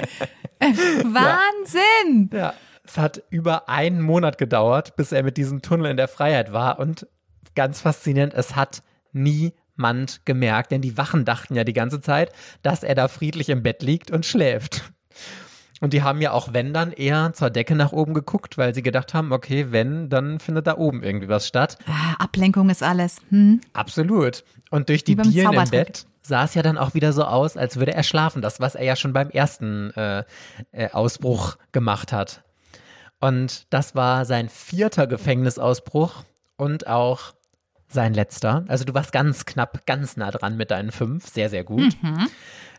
Wahnsinn! 0.60 2.30
Ja, 2.32 2.54
es 2.84 2.96
hat 2.96 3.24
über 3.30 3.68
einen 3.68 4.00
Monat 4.00 4.38
gedauert, 4.38 4.94
bis 4.94 5.10
er 5.10 5.24
mit 5.24 5.36
diesem 5.36 5.62
Tunnel 5.62 5.90
in 5.90 5.96
der 5.96 6.06
Freiheit 6.06 6.52
war 6.52 6.78
und 6.78 7.08
ganz 7.56 7.80
faszinierend, 7.80 8.34
es 8.34 8.54
hat 8.54 8.82
niemand 9.12 10.24
gemerkt, 10.26 10.70
denn 10.70 10.80
die 10.80 10.96
Wachen 10.96 11.24
dachten 11.24 11.56
ja 11.56 11.64
die 11.64 11.72
ganze 11.72 12.00
Zeit, 12.00 12.30
dass 12.62 12.84
er 12.84 12.94
da 12.94 13.08
friedlich 13.08 13.48
im 13.48 13.64
Bett 13.64 13.82
liegt 13.82 14.12
und 14.12 14.24
schläft. 14.24 14.92
Und 15.80 15.92
die 15.92 16.04
haben 16.04 16.20
ja 16.20 16.30
auch, 16.30 16.52
wenn 16.52 16.72
dann, 16.72 16.92
eher 16.92 17.32
zur 17.32 17.50
Decke 17.50 17.74
nach 17.74 17.90
oben 17.90 18.14
geguckt, 18.14 18.58
weil 18.58 18.76
sie 18.76 18.82
gedacht 18.82 19.12
haben, 19.12 19.32
okay, 19.32 19.72
wenn, 19.72 20.08
dann 20.08 20.38
findet 20.38 20.68
da 20.68 20.76
oben 20.76 21.02
irgendwie 21.02 21.28
was 21.28 21.48
statt. 21.48 21.78
Ah, 21.86 22.14
Ablenkung 22.20 22.70
ist 22.70 22.84
alles. 22.84 23.22
Hm? 23.30 23.60
Absolut. 23.72 24.44
Und 24.70 24.88
durch 24.88 25.02
die 25.02 25.16
Dielen 25.16 25.52
im. 25.52 25.70
Bett 25.70 26.06
sah 26.28 26.44
es 26.44 26.54
ja 26.54 26.62
dann 26.62 26.78
auch 26.78 26.94
wieder 26.94 27.12
so 27.12 27.24
aus, 27.24 27.56
als 27.56 27.76
würde 27.76 27.94
er 27.94 28.02
schlafen. 28.02 28.42
Das, 28.42 28.60
was 28.60 28.74
er 28.74 28.84
ja 28.84 28.94
schon 28.94 29.12
beim 29.12 29.30
ersten 29.30 29.90
äh, 29.94 30.24
äh, 30.72 30.90
Ausbruch 30.92 31.56
gemacht 31.72 32.12
hat. 32.12 32.44
Und 33.18 33.66
das 33.70 33.94
war 33.96 34.24
sein 34.24 34.48
vierter 34.48 35.06
Gefängnisausbruch 35.06 36.24
und 36.56 36.86
auch 36.86 37.34
sein 37.88 38.14
letzter. 38.14 38.64
Also 38.68 38.84
du 38.84 38.94
warst 38.94 39.12
ganz 39.12 39.46
knapp, 39.46 39.86
ganz 39.86 40.16
nah 40.16 40.30
dran 40.30 40.56
mit 40.56 40.70
deinen 40.70 40.92
fünf. 40.92 41.26
Sehr, 41.26 41.50
sehr 41.50 41.64
gut. 41.64 41.96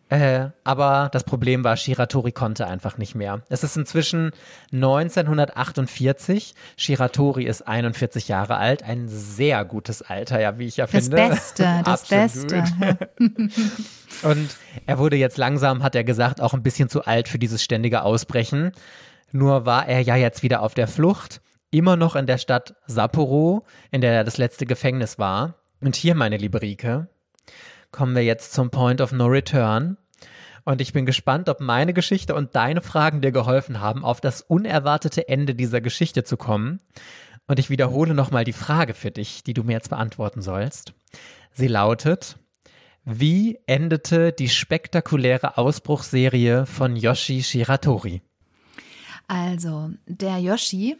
Äh, 0.09 0.49
aber 0.63 1.09
das 1.11 1.23
Problem 1.23 1.63
war, 1.63 1.77
Shiratori 1.77 2.31
konnte 2.31 2.65
einfach 2.65 2.97
nicht 2.97 3.13
mehr. 3.13 3.43
Es 3.49 3.63
ist 3.63 3.77
inzwischen 3.77 4.31
1948. 4.73 6.55
Shiratori 6.77 7.43
ist 7.43 7.67
41 7.67 8.27
Jahre 8.27 8.57
alt. 8.57 8.81
Ein 8.81 9.07
sehr 9.07 9.63
gutes 9.65 10.01
Alter, 10.01 10.41
ja, 10.41 10.57
wie 10.57 10.65
ich 10.65 10.77
ja 10.77 10.87
Das 10.87 11.05
finde. 11.05 11.15
Beste, 11.15 11.81
das. 11.85 12.07
Beste. 12.07 12.63
Und 14.23 14.49
er 14.87 14.97
wurde 14.97 15.15
jetzt 15.15 15.37
langsam, 15.37 15.83
hat 15.83 15.93
er 15.93 16.03
gesagt, 16.03 16.41
auch 16.41 16.55
ein 16.55 16.63
bisschen 16.63 16.89
zu 16.89 17.05
alt 17.05 17.27
für 17.27 17.37
dieses 17.37 17.63
ständige 17.63 18.01
Ausbrechen. 18.01 18.71
Nur 19.31 19.67
war 19.67 19.87
er 19.87 20.01
ja 20.01 20.15
jetzt 20.15 20.41
wieder 20.41 20.63
auf 20.63 20.73
der 20.73 20.87
Flucht, 20.87 21.39
immer 21.69 21.95
noch 21.95 22.15
in 22.15 22.25
der 22.25 22.39
Stadt 22.39 22.73
Sapporo, 22.87 23.63
in 23.91 24.01
der 24.01 24.13
er 24.13 24.23
das 24.23 24.37
letzte 24.37 24.65
Gefängnis 24.65 25.19
war. 25.19 25.55
Und 25.81 25.95
hier, 25.95 26.15
meine 26.15 26.37
liebe 26.37 26.63
Rike, 26.63 27.07
kommen 27.91 28.15
wir 28.15 28.23
jetzt 28.23 28.53
zum 28.53 28.69
Point 28.69 29.01
of 29.01 29.11
No 29.11 29.25
Return. 29.25 29.97
Und 30.65 30.81
ich 30.81 30.93
bin 30.93 31.05
gespannt, 31.05 31.49
ob 31.49 31.61
meine 31.61 31.93
Geschichte 31.93 32.35
und 32.35 32.55
deine 32.55 32.81
Fragen 32.81 33.21
dir 33.21 33.31
geholfen 33.31 33.79
haben, 33.79 34.03
auf 34.05 34.21
das 34.21 34.41
unerwartete 34.41 35.27
Ende 35.27 35.55
dieser 35.55 35.81
Geschichte 35.81 36.23
zu 36.23 36.37
kommen. 36.37 36.79
Und 37.47 37.57
ich 37.57 37.71
wiederhole 37.71 38.13
nochmal 38.13 38.43
die 38.43 38.53
Frage 38.53 38.93
für 38.93 39.09
dich, 39.09 39.43
die 39.43 39.53
du 39.53 39.63
mir 39.63 39.73
jetzt 39.73 39.89
beantworten 39.89 40.41
sollst. 40.41 40.93
Sie 41.51 41.67
lautet, 41.67 42.37
wie 43.05 43.59
endete 43.65 44.31
die 44.31 44.49
spektakuläre 44.49 45.57
Ausbruchsserie 45.57 46.67
von 46.67 46.95
Yoshi 46.95 47.41
Shiratori? 47.41 48.21
Also, 49.27 49.89
der 50.05 50.37
Yoshi 50.37 50.97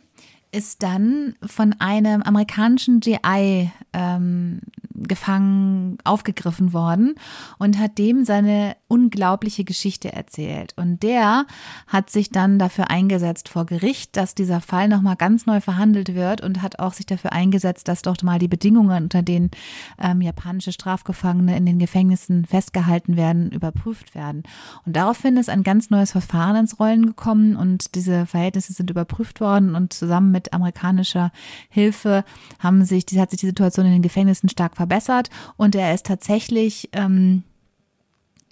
ist 0.51 0.83
dann 0.83 1.35
von 1.45 1.75
einem 1.79 2.21
amerikanischen 2.23 2.99
GI 2.99 3.71
ähm, 3.93 4.61
gefangen 5.07 5.97
aufgegriffen 6.03 6.73
worden 6.73 7.15
und 7.57 7.77
hat 7.77 7.97
dem 7.97 8.25
seine 8.25 8.75
unglaubliche 8.87 9.63
Geschichte 9.63 10.11
erzählt. 10.11 10.73
Und 10.75 11.03
der 11.03 11.45
hat 11.87 12.09
sich 12.09 12.31
dann 12.31 12.59
dafür 12.59 12.89
eingesetzt 12.89 13.49
vor 13.49 13.65
Gericht, 13.65 14.17
dass 14.17 14.35
dieser 14.35 14.61
Fall 14.61 14.87
nochmal 14.87 15.15
ganz 15.15 15.45
neu 15.45 15.61
verhandelt 15.61 16.15
wird 16.15 16.41
und 16.41 16.61
hat 16.61 16.79
auch 16.79 16.93
sich 16.93 17.05
dafür 17.05 17.31
eingesetzt, 17.33 17.87
dass 17.87 18.01
doch 18.01 18.21
mal 18.23 18.39
die 18.39 18.47
Bedingungen, 18.47 19.03
unter 19.03 19.21
denen 19.21 19.51
ähm, 19.99 20.21
japanische 20.21 20.71
Strafgefangene 20.71 21.55
in 21.55 21.65
den 21.65 21.79
Gefängnissen 21.79 22.45
festgehalten 22.45 23.15
werden, 23.15 23.51
überprüft 23.51 24.15
werden. 24.15 24.43
Und 24.85 24.95
daraufhin 24.95 25.37
ist 25.37 25.49
ein 25.49 25.63
ganz 25.63 25.89
neues 25.89 26.11
Verfahren 26.11 26.55
ins 26.55 26.79
Rollen 26.79 27.05
gekommen 27.05 27.55
und 27.55 27.95
diese 27.95 28.25
Verhältnisse 28.25 28.73
sind 28.73 28.89
überprüft 28.89 29.39
worden 29.39 29.75
und 29.75 29.93
zusammen 29.93 30.31
mit 30.31 30.38
amerikanischer 30.53 31.31
Hilfe 31.69 32.23
haben 32.59 32.83
sich, 32.85 33.05
hat 33.17 33.31
sich 33.31 33.39
die 33.39 33.47
Situation 33.47 33.85
in 33.85 33.93
den 33.93 34.01
Gefängnissen 34.01 34.49
stark 34.49 34.75
verbessert 34.75 35.29
und 35.57 35.75
er 35.75 35.93
ist 35.93 36.05
tatsächlich 36.05 36.89
ähm, 36.93 37.43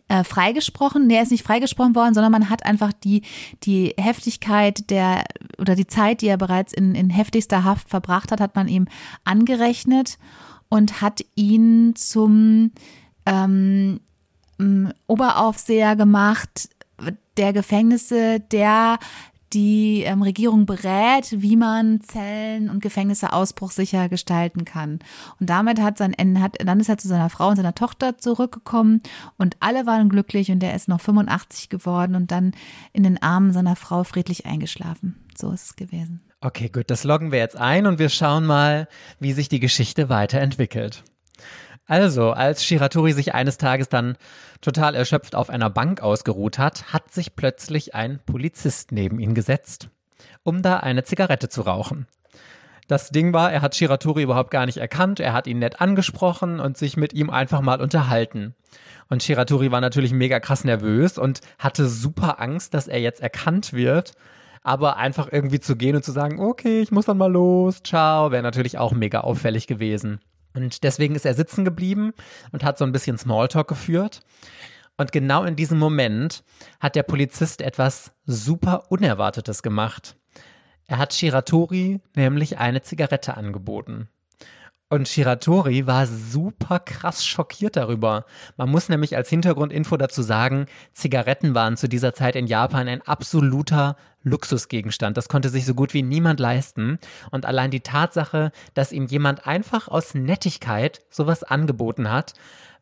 äh, 0.08 0.24
freigesprochen. 0.24 1.08
Nee, 1.08 1.16
er 1.16 1.24
ist 1.24 1.32
nicht 1.32 1.46
freigesprochen 1.46 1.96
worden, 1.96 2.14
sondern 2.14 2.32
man 2.32 2.50
hat 2.50 2.66
einfach 2.66 2.94
die, 2.94 3.24
die 3.64 3.94
Heftigkeit 3.98 4.90
der 4.90 5.26
oder 5.58 5.76
die 5.76 5.88
Zeit, 5.88 6.22
die 6.22 6.28
er 6.28 6.38
bereits 6.38 6.74
in, 6.74 6.96
in 6.96 7.10
heftigster 7.10 7.64
Haft 7.64 7.90
verbracht 7.90 8.32
hat, 8.32 8.40
hat 8.40 8.56
man 8.56 8.68
ihm 8.68 8.88
angerechnet 9.26 10.18
und 10.70 11.02
hat 11.02 11.26
ihn 11.36 11.96
zum 11.96 12.72
ähm, 13.26 14.00
m, 14.58 14.94
Oberaufseher 15.08 15.96
gemacht 15.96 16.70
der 17.38 17.54
Gefängnisse, 17.54 18.40
der 18.40 19.00
die 19.54 20.04
ähm, 20.04 20.22
Regierung 20.22 20.66
berät, 20.66 21.42
wie 21.42 21.56
man 21.56 22.02
Zellen 22.02 22.70
und 22.70 22.82
Gefängnisse 22.82 23.34
ausbruchsicher 23.34 24.10
gestalten 24.10 24.66
kann. 24.66 25.00
Und 25.40 25.50
damit 25.50 25.82
hat 25.82 25.98
sein 25.98 26.14
Ende, 26.14 26.42
hat, 26.42 26.58
dann 26.64 26.80
ist 26.80 26.90
er 26.90 26.98
zu 26.98 27.08
seiner 27.08 27.30
Frau 27.30 27.50
und 27.50 27.56
seiner 27.56 27.76
Tochter 27.76 28.18
zurückgekommen 28.18 29.02
und 29.38 29.58
alle 29.60 29.86
waren 29.86 30.10
glücklich 30.10 30.52
und 30.52 30.62
er 30.64 30.76
ist 30.76 30.88
noch 30.88 31.02
85 31.02 31.70
geworden 31.70 32.16
und 32.16 32.32
dann 32.32 32.52
in 32.94 33.04
den 33.04 33.22
Armen 33.22 33.54
seiner 33.54 33.76
Frau 33.76 34.04
friedlich 34.04 34.46
eingeschlafen. 34.46 35.16
So 35.36 35.52
ist 35.52 35.66
es 35.66 35.76
gewesen. 35.76 36.22
Okay, 36.42 36.70
gut, 36.70 36.90
das 36.92 37.04
loggen 37.04 37.32
wir 37.32 37.40
jetzt 37.40 37.58
ein 37.58 37.88
und 37.88 38.00
wir 38.00 38.10
schauen 38.10 38.46
mal, 38.46 38.88
wie 39.20 39.34
sich 39.34 39.50
die 39.50 39.60
Geschichte 39.60 40.10
weiterentwickelt. 40.10 41.04
Also, 41.88 42.32
als 42.32 42.66
Shiratori 42.66 43.14
sich 43.14 43.34
eines 43.34 43.58
Tages 43.58 43.88
dann 43.88 44.18
total 44.60 44.94
erschöpft 44.94 45.36
auf 45.36 45.50
einer 45.50 45.70
Bank 45.70 46.02
ausgeruht 46.02 46.60
hat, 46.60 46.92
hat 46.92 47.14
sich 47.14 47.36
plötzlich 47.36 47.96
ein 47.96 48.20
Polizist 48.26 48.92
neben 48.92 49.20
ihn 49.20 49.34
gesetzt, 49.34 49.90
um 50.44 50.62
da 50.62 50.78
eine 50.78 51.06
Zigarette 51.06 51.48
zu 51.48 51.62
rauchen. 51.62 52.06
Das 52.90 53.10
Ding 53.10 53.34
war, 53.34 53.52
er 53.52 53.62
hat 53.62 53.76
Shiratori 53.76 54.24
überhaupt 54.24 54.52
gar 54.52 54.66
nicht 54.66 54.78
erkannt, 54.78 55.20
er 55.20 55.34
hat 55.34 55.48
ihn 55.48 55.60
nett 55.60 55.82
angesprochen 55.82 56.60
und 56.60 56.78
sich 56.78 56.98
mit 56.98 57.14
ihm 57.14 57.30
einfach 57.30 57.62
mal 57.62 57.82
unterhalten. 57.82 58.54
Und 59.10 59.24
Shiratori 59.24 59.72
war 59.72 59.82
natürlich 59.82 60.12
mega 60.12 60.40
krass 60.42 60.66
nervös 60.66 61.18
und 61.18 61.40
hatte 61.60 61.88
super 61.88 62.42
Angst, 62.42 62.74
dass 62.74 62.88
er 62.88 63.00
jetzt 63.00 63.22
erkannt 63.22 63.72
wird. 63.74 64.14
Aber 64.64 64.98
einfach 64.98 65.30
irgendwie 65.32 65.62
zu 65.62 65.78
gehen 65.78 65.96
und 65.96 66.04
zu 66.04 66.12
sagen, 66.12 66.42
okay, 66.42 66.82
ich 66.82 66.92
muss 66.92 67.06
dann 67.06 67.18
mal 67.18 67.32
los, 67.32 67.84
ciao, 67.84 68.32
wäre 68.32 68.44
natürlich 68.44 68.78
auch 68.78 68.92
mega 68.92 69.22
auffällig 69.22 69.68
gewesen. 69.68 70.20
Und 70.54 70.84
deswegen 70.84 71.16
ist 71.16 71.26
er 71.26 71.34
sitzen 71.34 71.66
geblieben 71.66 72.14
und 72.52 72.64
hat 72.64 72.78
so 72.78 72.86
ein 72.86 72.92
bisschen 72.92 73.18
Smalltalk 73.18 73.68
geführt. 73.68 74.22
Und 74.98 75.12
genau 75.12 75.44
in 75.44 75.56
diesem 75.56 75.78
Moment 75.78 76.44
hat 76.80 76.96
der 76.96 77.04
Polizist 77.04 77.62
etwas 77.62 78.12
super 78.26 78.92
Unerwartetes 78.92 79.62
gemacht. 79.62 80.16
Er 80.88 80.98
hat 80.98 81.14
Shiratori 81.14 82.02
nämlich 82.16 82.58
eine 82.58 82.82
Zigarette 82.82 83.38
angeboten. 83.38 84.10
Und 84.90 85.10
Shiratori 85.10 85.86
war 85.86 86.08
super 86.08 86.80
krass 86.80 87.26
schockiert 87.26 87.76
darüber. 87.76 88.26
Man 88.56 88.70
muss 88.70 88.88
nämlich 88.88 89.18
als 89.18 89.30
Hintergrundinfo 89.30 89.98
dazu 89.98 90.22
sagen, 90.22 90.66
Zigaretten 90.94 91.54
waren 91.54 91.76
zu 91.76 91.90
dieser 91.90 92.14
Zeit 92.14 92.38
in 92.38 92.48
Japan 92.48 92.88
ein 92.88 93.02
absoluter 93.02 93.98
Luxusgegenstand. 94.28 95.18
Das 95.18 95.30
konnte 95.30 95.50
sich 95.50 95.66
so 95.66 95.74
gut 95.74 95.94
wie 95.94 96.04
niemand 96.04 96.40
leisten. 96.40 97.00
Und 97.32 97.46
allein 97.46 97.72
die 97.72 97.82
Tatsache, 97.82 98.52
dass 98.74 98.92
ihm 98.92 99.08
jemand 99.08 99.48
einfach 99.48 99.88
aus 99.88 100.14
Nettigkeit 100.14 101.02
sowas 101.10 101.44
angeboten 101.44 102.12
hat, 102.12 102.34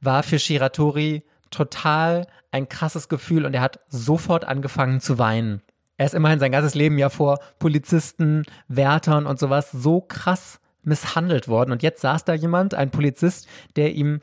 war 0.02 0.24
für 0.24 0.40
Shiratori 0.40 1.24
total 1.52 2.28
ein 2.52 2.70
krasses 2.70 3.10
Gefühl 3.10 3.46
und 3.46 3.54
er 3.54 3.62
hat 3.62 3.80
sofort 3.88 4.46
angefangen 4.46 5.00
zu 5.00 5.18
weinen. 5.18 5.62
Er 5.98 6.08
ist 6.08 6.16
immerhin 6.16 6.40
sein 6.40 6.52
ganzes 6.52 6.76
Leben 6.76 6.98
ja 6.98 7.10
vor 7.10 7.40
Polizisten, 7.60 8.44
Wärtern 8.68 9.26
und 9.26 9.40
sowas 9.40 9.72
so 9.72 10.02
krass 10.02 10.60
misshandelt 10.84 11.48
worden. 11.48 11.72
Und 11.72 11.84
jetzt 11.84 12.02
saß 12.02 12.26
da 12.26 12.34
jemand, 12.34 12.74
ein 12.74 12.92
Polizist, 12.92 13.48
der 13.76 13.94
ihm 13.94 14.20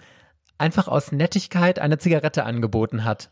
einfach 0.58 0.86
aus 0.88 1.12
Nettigkeit 1.12 1.78
eine 1.78 1.98
Zigarette 1.98 2.44
angeboten 2.44 3.04
hat. 3.04 3.30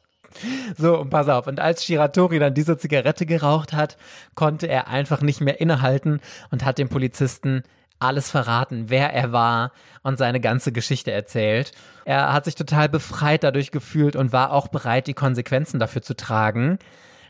So, 0.76 0.98
und 0.98 1.10
pass 1.10 1.28
auf. 1.28 1.46
Und 1.46 1.60
als 1.60 1.84
Shiratori 1.84 2.38
dann 2.38 2.54
diese 2.54 2.78
Zigarette 2.78 3.26
geraucht 3.26 3.72
hat, 3.72 3.96
konnte 4.34 4.68
er 4.68 4.88
einfach 4.88 5.20
nicht 5.22 5.40
mehr 5.40 5.60
innehalten 5.60 6.20
und 6.50 6.64
hat 6.64 6.78
dem 6.78 6.88
Polizisten 6.88 7.62
alles 7.98 8.30
verraten, 8.30 8.86
wer 8.88 9.12
er 9.12 9.32
war 9.32 9.72
und 10.02 10.18
seine 10.18 10.40
ganze 10.40 10.72
Geschichte 10.72 11.12
erzählt. 11.12 11.72
Er 12.04 12.32
hat 12.32 12.46
sich 12.46 12.54
total 12.54 12.88
befreit 12.88 13.44
dadurch 13.44 13.70
gefühlt 13.70 14.16
und 14.16 14.32
war 14.32 14.52
auch 14.52 14.68
bereit, 14.68 15.06
die 15.06 15.14
Konsequenzen 15.14 15.78
dafür 15.78 16.02
zu 16.02 16.16
tragen, 16.16 16.78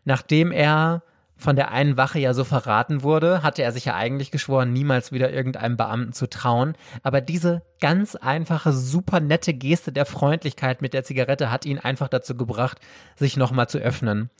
nachdem 0.04 0.52
er 0.52 1.02
von 1.40 1.56
der 1.56 1.70
einen 1.70 1.96
Wache 1.96 2.18
ja 2.18 2.34
so 2.34 2.44
verraten 2.44 3.02
wurde, 3.02 3.42
hatte 3.42 3.62
er 3.62 3.72
sich 3.72 3.86
ja 3.86 3.96
eigentlich 3.96 4.30
geschworen, 4.30 4.72
niemals 4.72 5.10
wieder 5.10 5.32
irgendeinem 5.32 5.76
Beamten 5.76 6.12
zu 6.12 6.28
trauen. 6.28 6.74
Aber 7.02 7.20
diese 7.20 7.62
ganz 7.80 8.14
einfache, 8.14 8.72
super 8.72 9.20
nette 9.20 9.54
Geste 9.54 9.90
der 9.90 10.06
Freundlichkeit 10.06 10.82
mit 10.82 10.92
der 10.92 11.02
Zigarette 11.02 11.50
hat 11.50 11.64
ihn 11.64 11.78
einfach 11.78 12.08
dazu 12.08 12.36
gebracht, 12.36 12.78
sich 13.16 13.36
nochmal 13.36 13.68
zu 13.68 13.78
öffnen. 13.78 14.30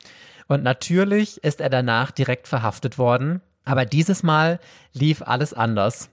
Und 0.47 0.63
natürlich 0.63 1.43
ist 1.43 1.61
er 1.61 1.71
danach 1.71 2.11
direkt 2.11 2.49
verhaftet 2.49 2.99
worden. 2.99 3.41
Aber 3.65 3.87
dieses 3.87 4.23
Mal 4.23 4.61
lief 4.93 5.23
alles 5.23 5.55
anders. 5.55 6.11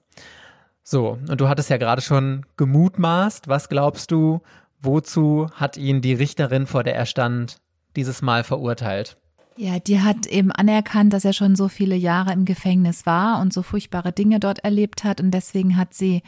So, 0.84 1.18
und 1.27 1.41
du 1.41 1.49
hattest 1.49 1.69
ja 1.69 1.77
gerade 1.77 2.01
schon 2.01 2.45
gemutmaßt. 2.55 3.49
Was 3.49 3.68
glaubst 3.68 4.11
du, 4.11 4.41
wozu 4.80 5.49
hat 5.53 5.76
ihn 5.76 6.01
die 6.01 6.14
Richterin, 6.14 6.65
vor 6.65 6.84
der 6.84 6.95
er 6.95 7.05
stand, 7.05 7.57
dieses 7.95 8.22
Mal 8.22 8.43
verurteilt? 8.43 9.18
Ja, 9.59 9.79
die 9.79 10.01
hat 10.01 10.27
eben 10.27 10.51
anerkannt, 10.51 11.13
dass 11.13 11.25
er 11.25 11.34
schon 11.34 11.55
so 11.55 11.67
viele 11.67 11.95
Jahre 11.95 12.31
im 12.31 12.45
Gefängnis 12.45 13.07
war 13.07 13.41
und 13.41 13.51
so 13.51 13.63
furchtbare 13.63 14.11
Dinge 14.11 14.39
dort 14.39 14.59
erlebt 14.59 15.03
hat. 15.03 15.19
Und 15.19 15.31
deswegen 15.31 15.77
hat 15.77 15.95
sie 15.95 16.21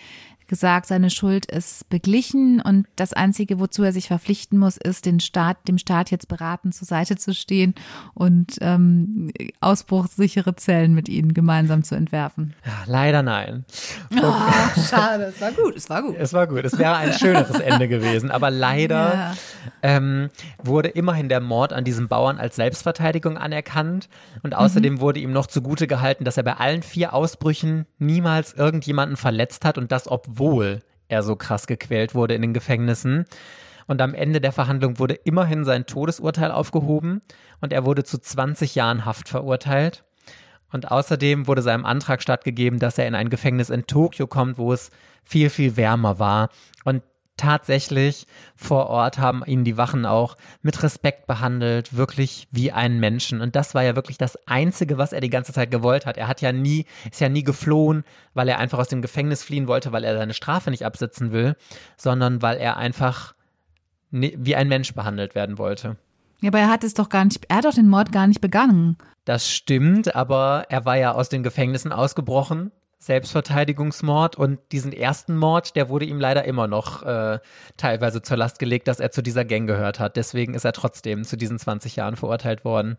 gesagt, 0.50 0.88
seine 0.88 1.10
Schuld 1.10 1.46
ist 1.46 1.88
beglichen 1.90 2.60
und 2.60 2.88
das 2.98 3.14
Einzige, 3.14 3.60
wozu 3.60 3.84
er 3.84 3.94
sich 3.94 4.08
verpflichten 4.08 4.60
muss, 4.60 4.76
ist, 4.76 5.06
den 5.06 5.22
Staat, 5.22 5.68
dem 5.70 5.78
Staat 5.78 6.12
jetzt 6.12 6.28
beraten 6.28 6.74
zur 6.74 6.88
Seite 6.88 7.16
zu 7.16 7.34
stehen 7.34 7.74
und 8.14 8.58
ähm, 8.60 9.32
ausbruchssichere 9.62 10.56
Zellen 10.58 10.94
mit 10.94 11.08
ihnen 11.08 11.34
gemeinsam 11.34 11.84
zu 11.84 11.96
entwerfen. 11.96 12.54
Ja, 12.66 12.74
leider 12.86 13.24
nein. 13.24 13.64
Oh, 14.22 14.34
schade, 14.90 15.26
es 15.36 15.40
war 15.40 15.52
gut, 15.54 15.76
es 15.78 15.90
war 15.90 16.02
gut. 16.02 16.16
Es 16.18 16.34
war 16.34 16.48
gut, 16.48 16.66
es 16.66 16.78
wäre 16.78 16.96
ein 16.98 17.14
schöneres 17.14 17.60
Ende 17.60 17.88
gewesen, 17.88 18.32
aber 18.32 18.50
leider 18.52 19.14
ja. 19.14 19.34
ähm, 19.84 20.30
wurde 20.62 20.90
immerhin 20.90 21.30
der 21.30 21.40
Mord 21.40 21.72
an 21.72 21.86
diesem 21.86 22.10
Bauern 22.10 22.40
als 22.40 22.58
Selbstverteidigung 22.58 23.38
anerkannt 23.38 24.10
und 24.44 24.56
außerdem 24.56 24.96
mhm. 24.96 25.00
wurde 25.00 25.20
ihm 25.20 25.32
noch 25.32 25.48
zugute 25.48 25.88
gehalten, 25.88 26.26
dass 26.26 26.38
er 26.38 26.44
bei 26.44 26.54
allen 26.54 26.82
vier 26.82 27.14
Ausbrüchen 27.14 27.86
niemals 28.00 28.54
irgendjemanden 28.54 29.16
verletzt 29.16 29.64
hat 29.64 29.78
und 29.78 29.92
das 29.92 30.10
obwohl 30.10 30.39
obwohl 30.40 30.80
er 31.10 31.22
so 31.22 31.36
krass 31.36 31.68
gequält 31.68 32.16
wurde 32.16 32.34
in 32.34 32.42
den 32.42 32.54
Gefängnissen. 32.54 33.26
Und 33.88 34.02
am 34.02 34.14
Ende 34.14 34.40
der 34.40 34.54
Verhandlung 34.54 35.00
wurde 35.00 35.16
immerhin 35.16 35.66
sein 35.66 35.86
Todesurteil 35.86 36.52
aufgehoben 36.52 37.22
und 37.60 37.74
er 37.74 37.86
wurde 37.86 38.04
zu 38.04 38.20
20 38.20 38.76
Jahren 38.76 39.04
Haft 39.04 39.28
verurteilt. 39.28 40.04
Und 40.72 40.92
außerdem 40.92 41.48
wurde 41.48 41.64
seinem 41.64 41.84
Antrag 41.84 42.22
stattgegeben, 42.22 42.80
dass 42.80 42.98
er 42.98 43.08
in 43.08 43.16
ein 43.16 43.30
Gefängnis 43.30 43.70
in 43.70 43.88
Tokio 43.88 44.28
kommt, 44.28 44.58
wo 44.60 44.72
es 44.72 44.92
viel, 45.24 45.50
viel 45.50 45.76
wärmer 45.76 46.20
war. 46.20 46.50
Und 46.86 47.02
tatsächlich 47.40 48.28
vor 48.56 48.88
Ort 48.88 49.18
haben 49.18 49.44
ihn 49.46 49.64
die 49.64 49.78
Wachen 49.78 50.06
auch 50.06 50.36
mit 50.62 50.84
Respekt 50.84 51.26
behandelt, 51.26 51.96
wirklich 51.96 52.48
wie 52.52 52.72
einen 52.72 53.00
Menschen. 53.00 53.40
Und 53.42 53.56
das 53.56 53.74
war 53.74 53.84
ja 53.84 53.96
wirklich 53.96 54.18
das 54.18 54.38
Einzige, 54.48 54.98
was 54.98 55.14
er 55.14 55.22
die 55.22 55.30
ganze 55.30 55.54
Zeit 55.54 55.72
gewollt 55.72 56.06
hat. 56.06 56.18
Er 56.18 56.28
hat 56.28 56.42
ja 56.42 56.52
nie, 56.52 56.86
ist 57.10 57.22
ja 57.22 57.30
nie 57.30 57.44
geflohen, 57.44 58.04
weil 58.34 58.50
er 58.50 58.60
einfach 58.60 58.78
aus 58.78 58.90
dem 58.90 59.02
Gefängnis 59.02 59.42
fliehen 59.42 59.68
wollte, 59.68 59.92
weil 59.92 60.04
er 60.04 60.18
seine 60.18 60.34
Strafe 60.34 60.70
nicht 60.70 60.86
absitzen 60.86 61.32
will, 61.32 61.56
sondern 61.98 62.42
weil 62.42 62.58
er 62.58 62.78
einfach 62.78 63.34
wie 64.12 64.56
ein 64.56 64.68
Mensch 64.68 64.94
behandelt 64.94 65.34
werden 65.36 65.58
wollte. 65.58 65.96
Ja, 66.42 66.50
aber 66.50 66.60
er 66.60 66.70
hat 66.70 66.84
es 66.84 66.94
doch 66.94 67.10
gar 67.10 67.24
nicht, 67.24 67.46
er 67.48 67.58
hat 67.58 67.66
doch 67.66 67.74
den 67.74 67.90
Mord 67.90 68.12
gar 68.12 68.28
nicht 68.28 68.42
begangen. 68.42 68.98
Das 69.24 69.50
stimmt, 69.50 70.16
aber 70.16 70.66
er 70.70 70.86
war 70.86 70.98
ja 70.98 71.14
aus 71.14 71.30
den 71.30 71.44
Gefängnissen 71.44 71.92
ausgebrochen 71.92 72.72
Selbstverteidigungsmord 73.00 74.36
und 74.36 74.60
diesen 74.74 74.92
ersten 74.92 75.38
Mord, 75.38 75.78
der 75.78 75.88
wurde 75.88 76.04
ihm 76.04 76.20
leider 76.20 76.44
immer 76.44 76.68
noch 76.68 77.02
äh, 77.04 77.40
teilweise 77.78 78.22
zur 78.22 78.36
Last 78.36 78.60
gelegt, 78.60 78.90
dass 78.90 79.00
er 79.00 79.10
zu 79.10 79.24
dieser 79.24 79.46
Gang 79.46 79.68
gehört 79.68 80.00
hat. 80.00 80.18
Deswegen 80.18 80.54
ist 80.54 80.66
er 80.66 80.74
trotzdem 80.74 81.24
zu 81.24 81.38
diesen 81.38 81.58
20 81.58 81.96
Jahren 81.96 82.18
verurteilt 82.18 82.66
worden. 82.66 82.98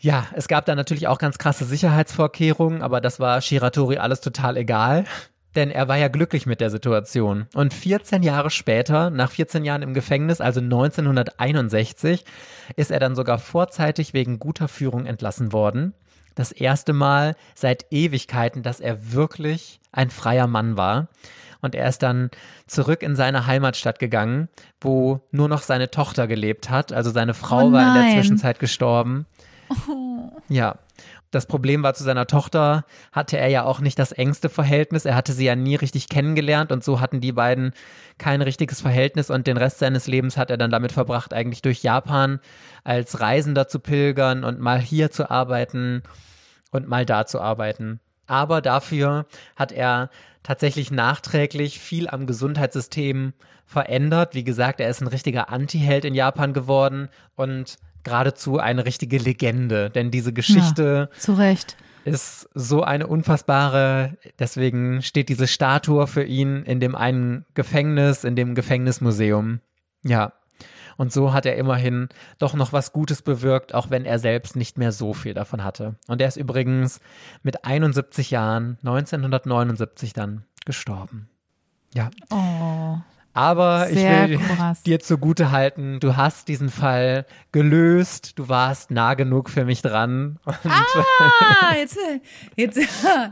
Ja, 0.00 0.26
es 0.34 0.48
gab 0.48 0.64
da 0.64 0.74
natürlich 0.74 1.06
auch 1.06 1.18
ganz 1.18 1.38
krasse 1.38 1.64
Sicherheitsvorkehrungen, 1.64 2.82
aber 2.82 3.00
das 3.00 3.20
war 3.20 3.40
Shiratori 3.40 3.98
alles 3.98 4.20
total 4.20 4.56
egal, 4.56 5.04
denn 5.54 5.70
er 5.70 5.86
war 5.86 5.96
ja 5.96 6.08
glücklich 6.08 6.46
mit 6.46 6.60
der 6.60 6.70
Situation. 6.70 7.46
Und 7.54 7.72
14 7.72 8.24
Jahre 8.24 8.50
später, 8.50 9.10
nach 9.10 9.30
14 9.30 9.64
Jahren 9.64 9.82
im 9.82 9.94
Gefängnis, 9.94 10.40
also 10.40 10.60
1961, 10.60 12.24
ist 12.76 12.90
er 12.90 12.98
dann 12.98 13.14
sogar 13.14 13.38
vorzeitig 13.38 14.14
wegen 14.14 14.40
guter 14.40 14.66
Führung 14.66 15.06
entlassen 15.06 15.52
worden 15.52 15.94
das 16.40 16.52
erste 16.52 16.92
Mal 16.92 17.36
seit 17.54 17.86
Ewigkeiten, 17.90 18.62
dass 18.62 18.80
er 18.80 19.12
wirklich 19.12 19.80
ein 19.92 20.10
freier 20.10 20.46
Mann 20.46 20.76
war. 20.76 21.08
Und 21.60 21.74
er 21.74 21.88
ist 21.88 22.02
dann 22.02 22.30
zurück 22.66 23.02
in 23.02 23.14
seine 23.14 23.46
Heimatstadt 23.46 23.98
gegangen, 23.98 24.48
wo 24.80 25.20
nur 25.30 25.48
noch 25.48 25.62
seine 25.62 25.90
Tochter 25.90 26.26
gelebt 26.26 26.70
hat. 26.70 26.92
Also 26.92 27.10
seine 27.10 27.34
Frau 27.34 27.66
oh 27.66 27.72
war 27.72 27.88
in 27.88 28.02
der 28.02 28.14
Zwischenzeit 28.14 28.58
gestorben. 28.58 29.26
Oh. 29.88 30.30
Ja. 30.48 30.76
Das 31.30 31.46
Problem 31.46 31.84
war, 31.84 31.94
zu 31.94 32.02
seiner 32.02 32.26
Tochter 32.26 32.84
hatte 33.12 33.38
er 33.38 33.46
ja 33.48 33.62
auch 33.62 33.80
nicht 33.80 33.98
das 34.00 34.10
engste 34.10 34.48
Verhältnis. 34.48 35.04
Er 35.04 35.14
hatte 35.14 35.32
sie 35.32 35.44
ja 35.44 35.54
nie 35.54 35.76
richtig 35.76 36.08
kennengelernt 36.08 36.72
und 36.72 36.82
so 36.82 37.00
hatten 37.00 37.20
die 37.20 37.30
beiden 37.30 37.72
kein 38.18 38.42
richtiges 38.42 38.80
Verhältnis 38.80 39.30
und 39.30 39.46
den 39.46 39.56
Rest 39.56 39.78
seines 39.78 40.08
Lebens 40.08 40.36
hat 40.36 40.50
er 40.50 40.56
dann 40.56 40.72
damit 40.72 40.90
verbracht, 40.90 41.32
eigentlich 41.32 41.62
durch 41.62 41.84
Japan 41.84 42.40
als 42.82 43.20
Reisender 43.20 43.68
zu 43.68 43.78
pilgern 43.78 44.42
und 44.42 44.58
mal 44.58 44.80
hier 44.80 45.12
zu 45.12 45.30
arbeiten 45.30 46.02
und 46.72 46.88
mal 46.88 47.06
da 47.06 47.26
zu 47.26 47.40
arbeiten. 47.40 48.00
Aber 48.26 48.60
dafür 48.60 49.26
hat 49.54 49.70
er 49.70 50.10
tatsächlich 50.42 50.90
nachträglich 50.90 51.78
viel 51.78 52.08
am 52.08 52.26
Gesundheitssystem 52.26 53.34
verändert. 53.66 54.34
Wie 54.34 54.44
gesagt, 54.44 54.80
er 54.80 54.88
ist 54.88 55.00
ein 55.00 55.06
richtiger 55.06 55.48
Anti-Held 55.48 56.04
in 56.04 56.14
Japan 56.14 56.52
geworden 56.52 57.08
und 57.36 57.76
geradezu 58.04 58.58
eine 58.58 58.84
richtige 58.84 59.18
Legende, 59.18 59.90
denn 59.90 60.10
diese 60.10 60.32
Geschichte 60.32 61.08
ja, 61.12 61.18
zu 61.18 61.34
Recht. 61.34 61.76
ist 62.04 62.48
so 62.54 62.82
eine 62.82 63.06
unfassbare, 63.06 64.16
deswegen 64.38 65.02
steht 65.02 65.28
diese 65.28 65.46
Statue 65.46 66.06
für 66.06 66.24
ihn 66.24 66.62
in 66.64 66.80
dem 66.80 66.94
einen 66.94 67.44
Gefängnis, 67.54 68.24
in 68.24 68.36
dem 68.36 68.54
Gefängnismuseum. 68.54 69.60
Ja. 70.02 70.32
Und 70.96 71.12
so 71.12 71.32
hat 71.32 71.46
er 71.46 71.56
immerhin 71.56 72.08
doch 72.38 72.52
noch 72.52 72.74
was 72.74 72.92
Gutes 72.92 73.22
bewirkt, 73.22 73.74
auch 73.74 73.88
wenn 73.88 74.04
er 74.04 74.18
selbst 74.18 74.54
nicht 74.54 74.76
mehr 74.76 74.92
so 74.92 75.14
viel 75.14 75.32
davon 75.32 75.64
hatte. 75.64 75.96
Und 76.08 76.20
er 76.20 76.28
ist 76.28 76.36
übrigens 76.36 77.00
mit 77.42 77.64
71 77.64 78.30
Jahren 78.30 78.76
1979 78.82 80.12
dann 80.12 80.44
gestorben. 80.66 81.30
Ja. 81.94 82.10
Oh. 82.30 82.98
Aber 83.32 83.86
Sehr 83.86 84.24
ich 84.24 84.30
will 84.30 84.38
krass. 84.38 84.82
dir 84.82 84.98
zugute 84.98 85.52
halten, 85.52 86.00
du 86.00 86.16
hast 86.16 86.48
diesen 86.48 86.68
Fall 86.68 87.26
gelöst, 87.52 88.38
du 88.38 88.48
warst 88.48 88.90
nah 88.90 89.14
genug 89.14 89.50
für 89.50 89.64
mich 89.64 89.82
dran. 89.82 90.38
ah, 90.46 91.74
jetzt, 91.78 91.96
jetzt, 92.56 92.80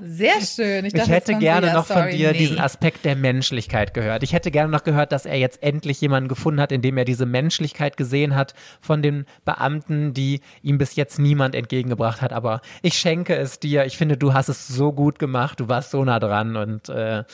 sehr 0.05 0.41
schön. 0.41 0.85
Ich, 0.85 0.93
dachte, 0.93 1.07
ich 1.07 1.11
hätte 1.11 1.35
gerne 1.35 1.73
noch 1.73 1.87
von 1.87 2.11
dir 2.11 2.31
nee. 2.31 2.39
diesen 2.39 2.61
Aspekt 2.61 3.05
der 3.05 3.17
Menschlichkeit 3.17 3.93
gehört. 3.93 4.23
Ich 4.23 4.33
hätte 4.33 4.53
gerne 4.53 4.71
noch 4.71 4.85
gehört, 4.85 5.11
dass 5.11 5.27
er 5.27 5.37
jetzt 5.37 5.65
endlich 5.65 6.01
jemanden 6.01 6.29
gefunden 6.29 6.61
hat, 6.61 6.71
in 6.71 6.81
dem 6.81 6.97
er 6.97 7.05
diese 7.05 7.27
Menschlichkeit 7.27 7.97
gesehen 7.97 8.37
hat 8.37 8.55
von 8.81 9.03
den 9.03 9.27
Beamten, 9.45 10.15
die 10.15 10.43
ihm 10.63 10.79
bis 10.79 10.95
jetzt 10.95 11.19
niemand 11.19 11.57
entgegengebracht 11.57 12.23
hat. 12.23 12.33
Aber 12.33 12.61
ich 12.83 12.95
schenke 12.95 13.35
es 13.35 13.59
dir. 13.59 13.85
Ich 13.85 13.97
finde, 13.97 14.17
du 14.17 14.33
hast 14.33 14.49
es 14.49 14.69
so 14.69 14.93
gut 14.93 15.19
gemacht. 15.19 15.59
Du 15.59 15.69
warst 15.69 15.91
so 15.91 16.05
nah 16.05 16.21
dran 16.21 16.55
und 16.55 16.89
äh, 16.89 17.25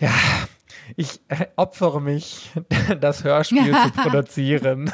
ja, 0.00 0.10
ich 0.96 1.20
äh, 1.28 1.46
opfere 1.56 2.00
mich, 2.00 2.50
das 3.00 3.24
Hörspiel 3.24 3.72
zu 3.72 3.90
produzieren. 4.02 4.92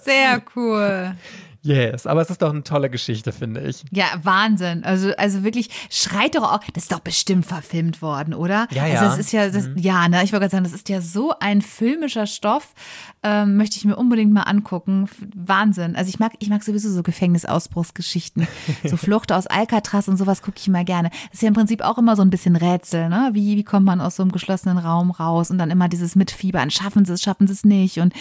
Sehr 0.00 0.42
cool. 0.56 1.16
Yes, 1.64 2.08
aber 2.08 2.20
es 2.22 2.30
ist 2.30 2.42
doch 2.42 2.50
eine 2.50 2.64
tolle 2.64 2.90
Geschichte, 2.90 3.30
finde 3.30 3.60
ich. 3.60 3.84
Ja, 3.92 4.06
Wahnsinn. 4.22 4.82
Also, 4.82 5.14
also 5.16 5.44
wirklich, 5.44 5.70
schreit 5.90 6.34
doch 6.34 6.42
auch, 6.42 6.60
das 6.72 6.84
ist 6.84 6.92
doch 6.92 6.98
bestimmt 6.98 7.46
verfilmt 7.46 8.02
worden, 8.02 8.34
oder? 8.34 8.66
Ja, 8.72 8.86
ja. 8.86 8.94
Also 8.94 9.04
das 9.04 9.18
ist 9.18 9.32
ja, 9.32 9.48
das, 9.48 9.68
mhm. 9.68 9.78
ja, 9.78 10.08
ne, 10.08 10.24
ich 10.24 10.32
wollte 10.32 10.40
gerade 10.40 10.50
sagen, 10.50 10.64
das 10.64 10.72
ist 10.72 10.88
ja 10.88 11.00
so 11.00 11.34
ein 11.38 11.62
filmischer 11.62 12.26
Stoff, 12.26 12.74
ähm, 13.22 13.56
möchte 13.56 13.76
ich 13.76 13.84
mir 13.84 13.94
unbedingt 13.94 14.32
mal 14.32 14.42
angucken. 14.42 15.08
Wahnsinn. 15.36 15.94
Also 15.94 16.08
ich 16.08 16.18
mag, 16.18 16.32
ich 16.40 16.48
mag 16.48 16.64
sowieso 16.64 16.90
so 16.90 17.04
Gefängnisausbruchsgeschichten. 17.04 18.48
so 18.84 18.96
Flucht 18.96 19.30
aus 19.30 19.46
Alcatraz 19.46 20.08
und 20.08 20.16
sowas 20.16 20.42
gucke 20.42 20.56
ich 20.58 20.66
immer 20.66 20.82
gerne. 20.82 21.10
Das 21.10 21.34
ist 21.34 21.42
ja 21.42 21.48
im 21.48 21.54
Prinzip 21.54 21.82
auch 21.82 21.96
immer 21.96 22.16
so 22.16 22.22
ein 22.22 22.30
bisschen 22.30 22.56
Rätsel, 22.56 23.08
ne? 23.08 23.30
Wie, 23.34 23.56
wie 23.56 23.64
kommt 23.64 23.86
man 23.86 24.00
aus 24.00 24.16
so 24.16 24.24
einem 24.24 24.32
geschlossenen 24.32 24.78
Raum 24.78 25.12
raus 25.12 25.52
und 25.52 25.58
dann 25.58 25.70
immer 25.70 25.88
dieses 25.88 26.16
Mitfiebern, 26.16 26.70
schaffen 26.70 27.04
sie 27.04 27.12
es, 27.12 27.22
schaffen 27.22 27.46
sie 27.46 27.52
es 27.52 27.64
nicht 27.64 27.98
und 27.98 28.12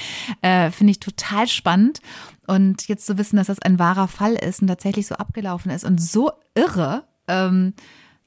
äh, 0.43 0.69
finde 0.69 0.91
ich 0.91 0.99
total 0.99 1.47
spannend. 1.47 2.01
Und 2.47 2.87
jetzt 2.87 3.05
zu 3.05 3.17
wissen, 3.17 3.37
dass 3.37 3.47
das 3.47 3.59
ein 3.59 3.79
wahrer 3.79 4.07
Fall 4.07 4.33
ist 4.33 4.61
und 4.61 4.67
tatsächlich 4.67 5.07
so 5.07 5.15
abgelaufen 5.15 5.71
ist 5.71 5.85
und 5.85 6.01
so 6.01 6.31
irre, 6.55 7.05
ähm, 7.27 7.73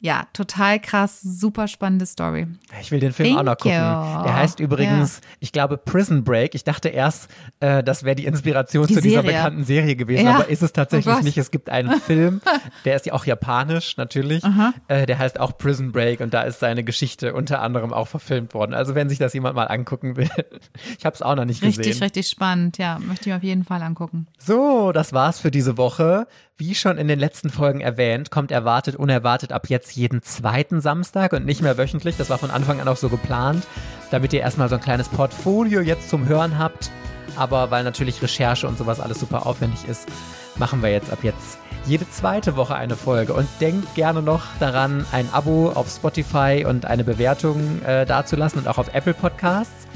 ja, 0.05 0.27
total 0.35 0.81
krass, 0.81 1.23
super 1.23 1.67
spannende 1.67 2.05
Story. 2.05 2.47
Ich 2.79 2.91
will 2.91 3.01
den 3.01 3.15
Film 3.15 3.31
Thank 3.31 3.41
auch 3.41 3.45
noch 3.45 3.57
gucken. 3.57 3.71
You. 3.71 4.25
Der 4.25 4.37
heißt 4.37 4.61
übrigens, 4.61 5.17
ja. 5.23 5.29
ich 5.41 5.51
glaube, 5.51 5.79
Prison 5.79 6.25
Break. 6.25 6.55
Ich 6.55 6.63
dachte 6.63 6.91
erst, 6.91 7.31
äh, 7.61 7.83
das 7.83 8.05
wäre 8.05 8.15
die 8.15 8.27
Inspiration 8.27 8.87
die 8.87 8.93
zu 8.93 9.01
Serie. 9.01 9.23
dieser 9.23 9.23
bekannten 9.23 9.65
Serie 9.65 9.97
gewesen, 9.97 10.27
ja. 10.27 10.35
aber 10.35 10.51
ist 10.51 10.63
es 10.63 10.75
tatsächlich 10.75 11.15
oh 11.19 11.23
nicht. 11.23 11.39
Es 11.39 11.51
gibt 11.51 11.71
einen 11.71 12.03
Film, 12.03 12.43
der 12.85 12.97
ist 12.97 13.07
ja 13.07 13.15
auch 13.15 13.25
japanisch 13.25 13.97
natürlich. 13.97 14.45
Äh, 14.89 15.07
der 15.07 15.19
heißt 15.19 15.41
auch 15.41 15.57
Prison 15.57 15.91
Break 15.91 16.21
und 16.21 16.35
da 16.35 16.43
ist 16.43 16.61
seine 16.61 16.85
Geschichte 16.85 17.33
unter 17.33 17.63
anderem 17.63 17.95
auch 17.95 18.09
verfilmt 18.09 18.53
worden. 18.53 18.75
Also 18.75 18.95
wenn 18.95 19.09
sich 19.09 19.19
das 19.19 19.33
jemand 19.33 19.57
mal 19.57 19.69
angucken 19.69 20.19
will. 20.19 20.29
ich 20.99 21.07
habe 21.07 21.15
es 21.15 21.23
auch 21.23 21.35
noch 21.35 21.47
nicht 21.47 21.63
richtig, 21.63 21.79
gesehen. 21.79 21.93
Richtig, 21.93 22.03
richtig 22.03 22.29
spannend. 22.29 22.77
Ja, 22.77 22.99
möchte 22.99 23.23
ich 23.23 23.27
mir 23.29 23.37
auf 23.37 23.43
jeden 23.43 23.65
Fall 23.65 23.83
angucken. 23.83 24.27
So, 24.37 24.93
das 24.93 25.15
war's 25.15 25.41
für 25.41 25.51
diese 25.51 25.79
Woche. 25.79 26.27
Wie 26.57 26.77
schon 26.77 26.99
in 26.99 27.09
den 27.09 27.19
letzten 27.19 27.51
Folgen 27.51 27.81
erwähnt, 27.81 28.31
kommt 28.31 28.53
Erwartet 28.53 28.95
Unerwartet 28.95 29.51
ab 29.51 29.69
jetzt 29.69 29.97
jeden 29.97 30.23
zweiten 30.23 30.81
Samstag 30.81 31.33
und 31.33 31.45
nicht 31.45 31.63
mehr 31.63 31.77
wöchentlich. 31.79 32.17
Das 32.17 32.31
war 32.31 32.39
von 32.39 32.53
Anfang 32.53 32.81
an 32.81 32.87
auch 32.87 32.97
so 32.97 33.09
geplant, 33.09 33.67
damit 34.13 34.33
ihr 34.33 34.39
erstmal 34.39 34.69
so 34.69 34.77
ein 34.77 34.81
kleines 34.81 35.09
Portfolio 35.09 35.81
jetzt 35.81 36.09
zum 36.09 36.29
Hören 36.29 36.57
habt. 36.57 36.93
Aber 37.35 37.73
weil 37.73 37.83
natürlich 37.83 38.23
Recherche 38.23 38.69
und 38.69 38.79
sowas 38.79 39.01
alles 39.01 39.19
super 39.19 39.47
aufwendig 39.47 39.81
ist, 39.89 40.07
machen 40.55 40.81
wir 40.81 40.93
jetzt 40.93 41.11
ab 41.11 41.25
jetzt 41.25 41.59
jede 41.87 42.09
zweite 42.09 42.55
Woche 42.55 42.77
eine 42.77 42.95
Folge. 42.95 43.33
Und 43.33 43.49
denkt 43.61 43.93
gerne 43.97 44.23
noch 44.23 44.45
daran, 44.61 45.05
ein 45.11 45.29
Abo 45.33 45.71
auf 45.71 45.89
Spotify 45.91 46.65
und 46.69 46.87
eine 46.87 47.03
Bewertung 47.03 47.83
äh, 47.83 48.07
dazulassen 48.07 48.61
und 48.61 48.69
auch 48.69 48.79
auf 48.79 48.95
Apple 48.95 49.15
Podcasts. 49.15 49.89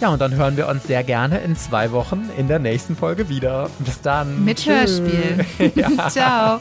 Ja, 0.00 0.08
und 0.08 0.20
dann 0.20 0.34
hören 0.34 0.56
wir 0.56 0.68
uns 0.68 0.84
sehr 0.84 1.04
gerne 1.04 1.38
in 1.38 1.56
zwei 1.56 1.92
Wochen 1.92 2.28
in 2.36 2.48
der 2.48 2.58
nächsten 2.58 2.96
Folge 2.96 3.28
wieder. 3.28 3.70
Bis 3.78 4.00
dann. 4.00 4.44
Mit. 4.44 4.66
Hörspiel. 4.66 5.44
ja. 5.74 6.08
Ciao. 6.08 6.60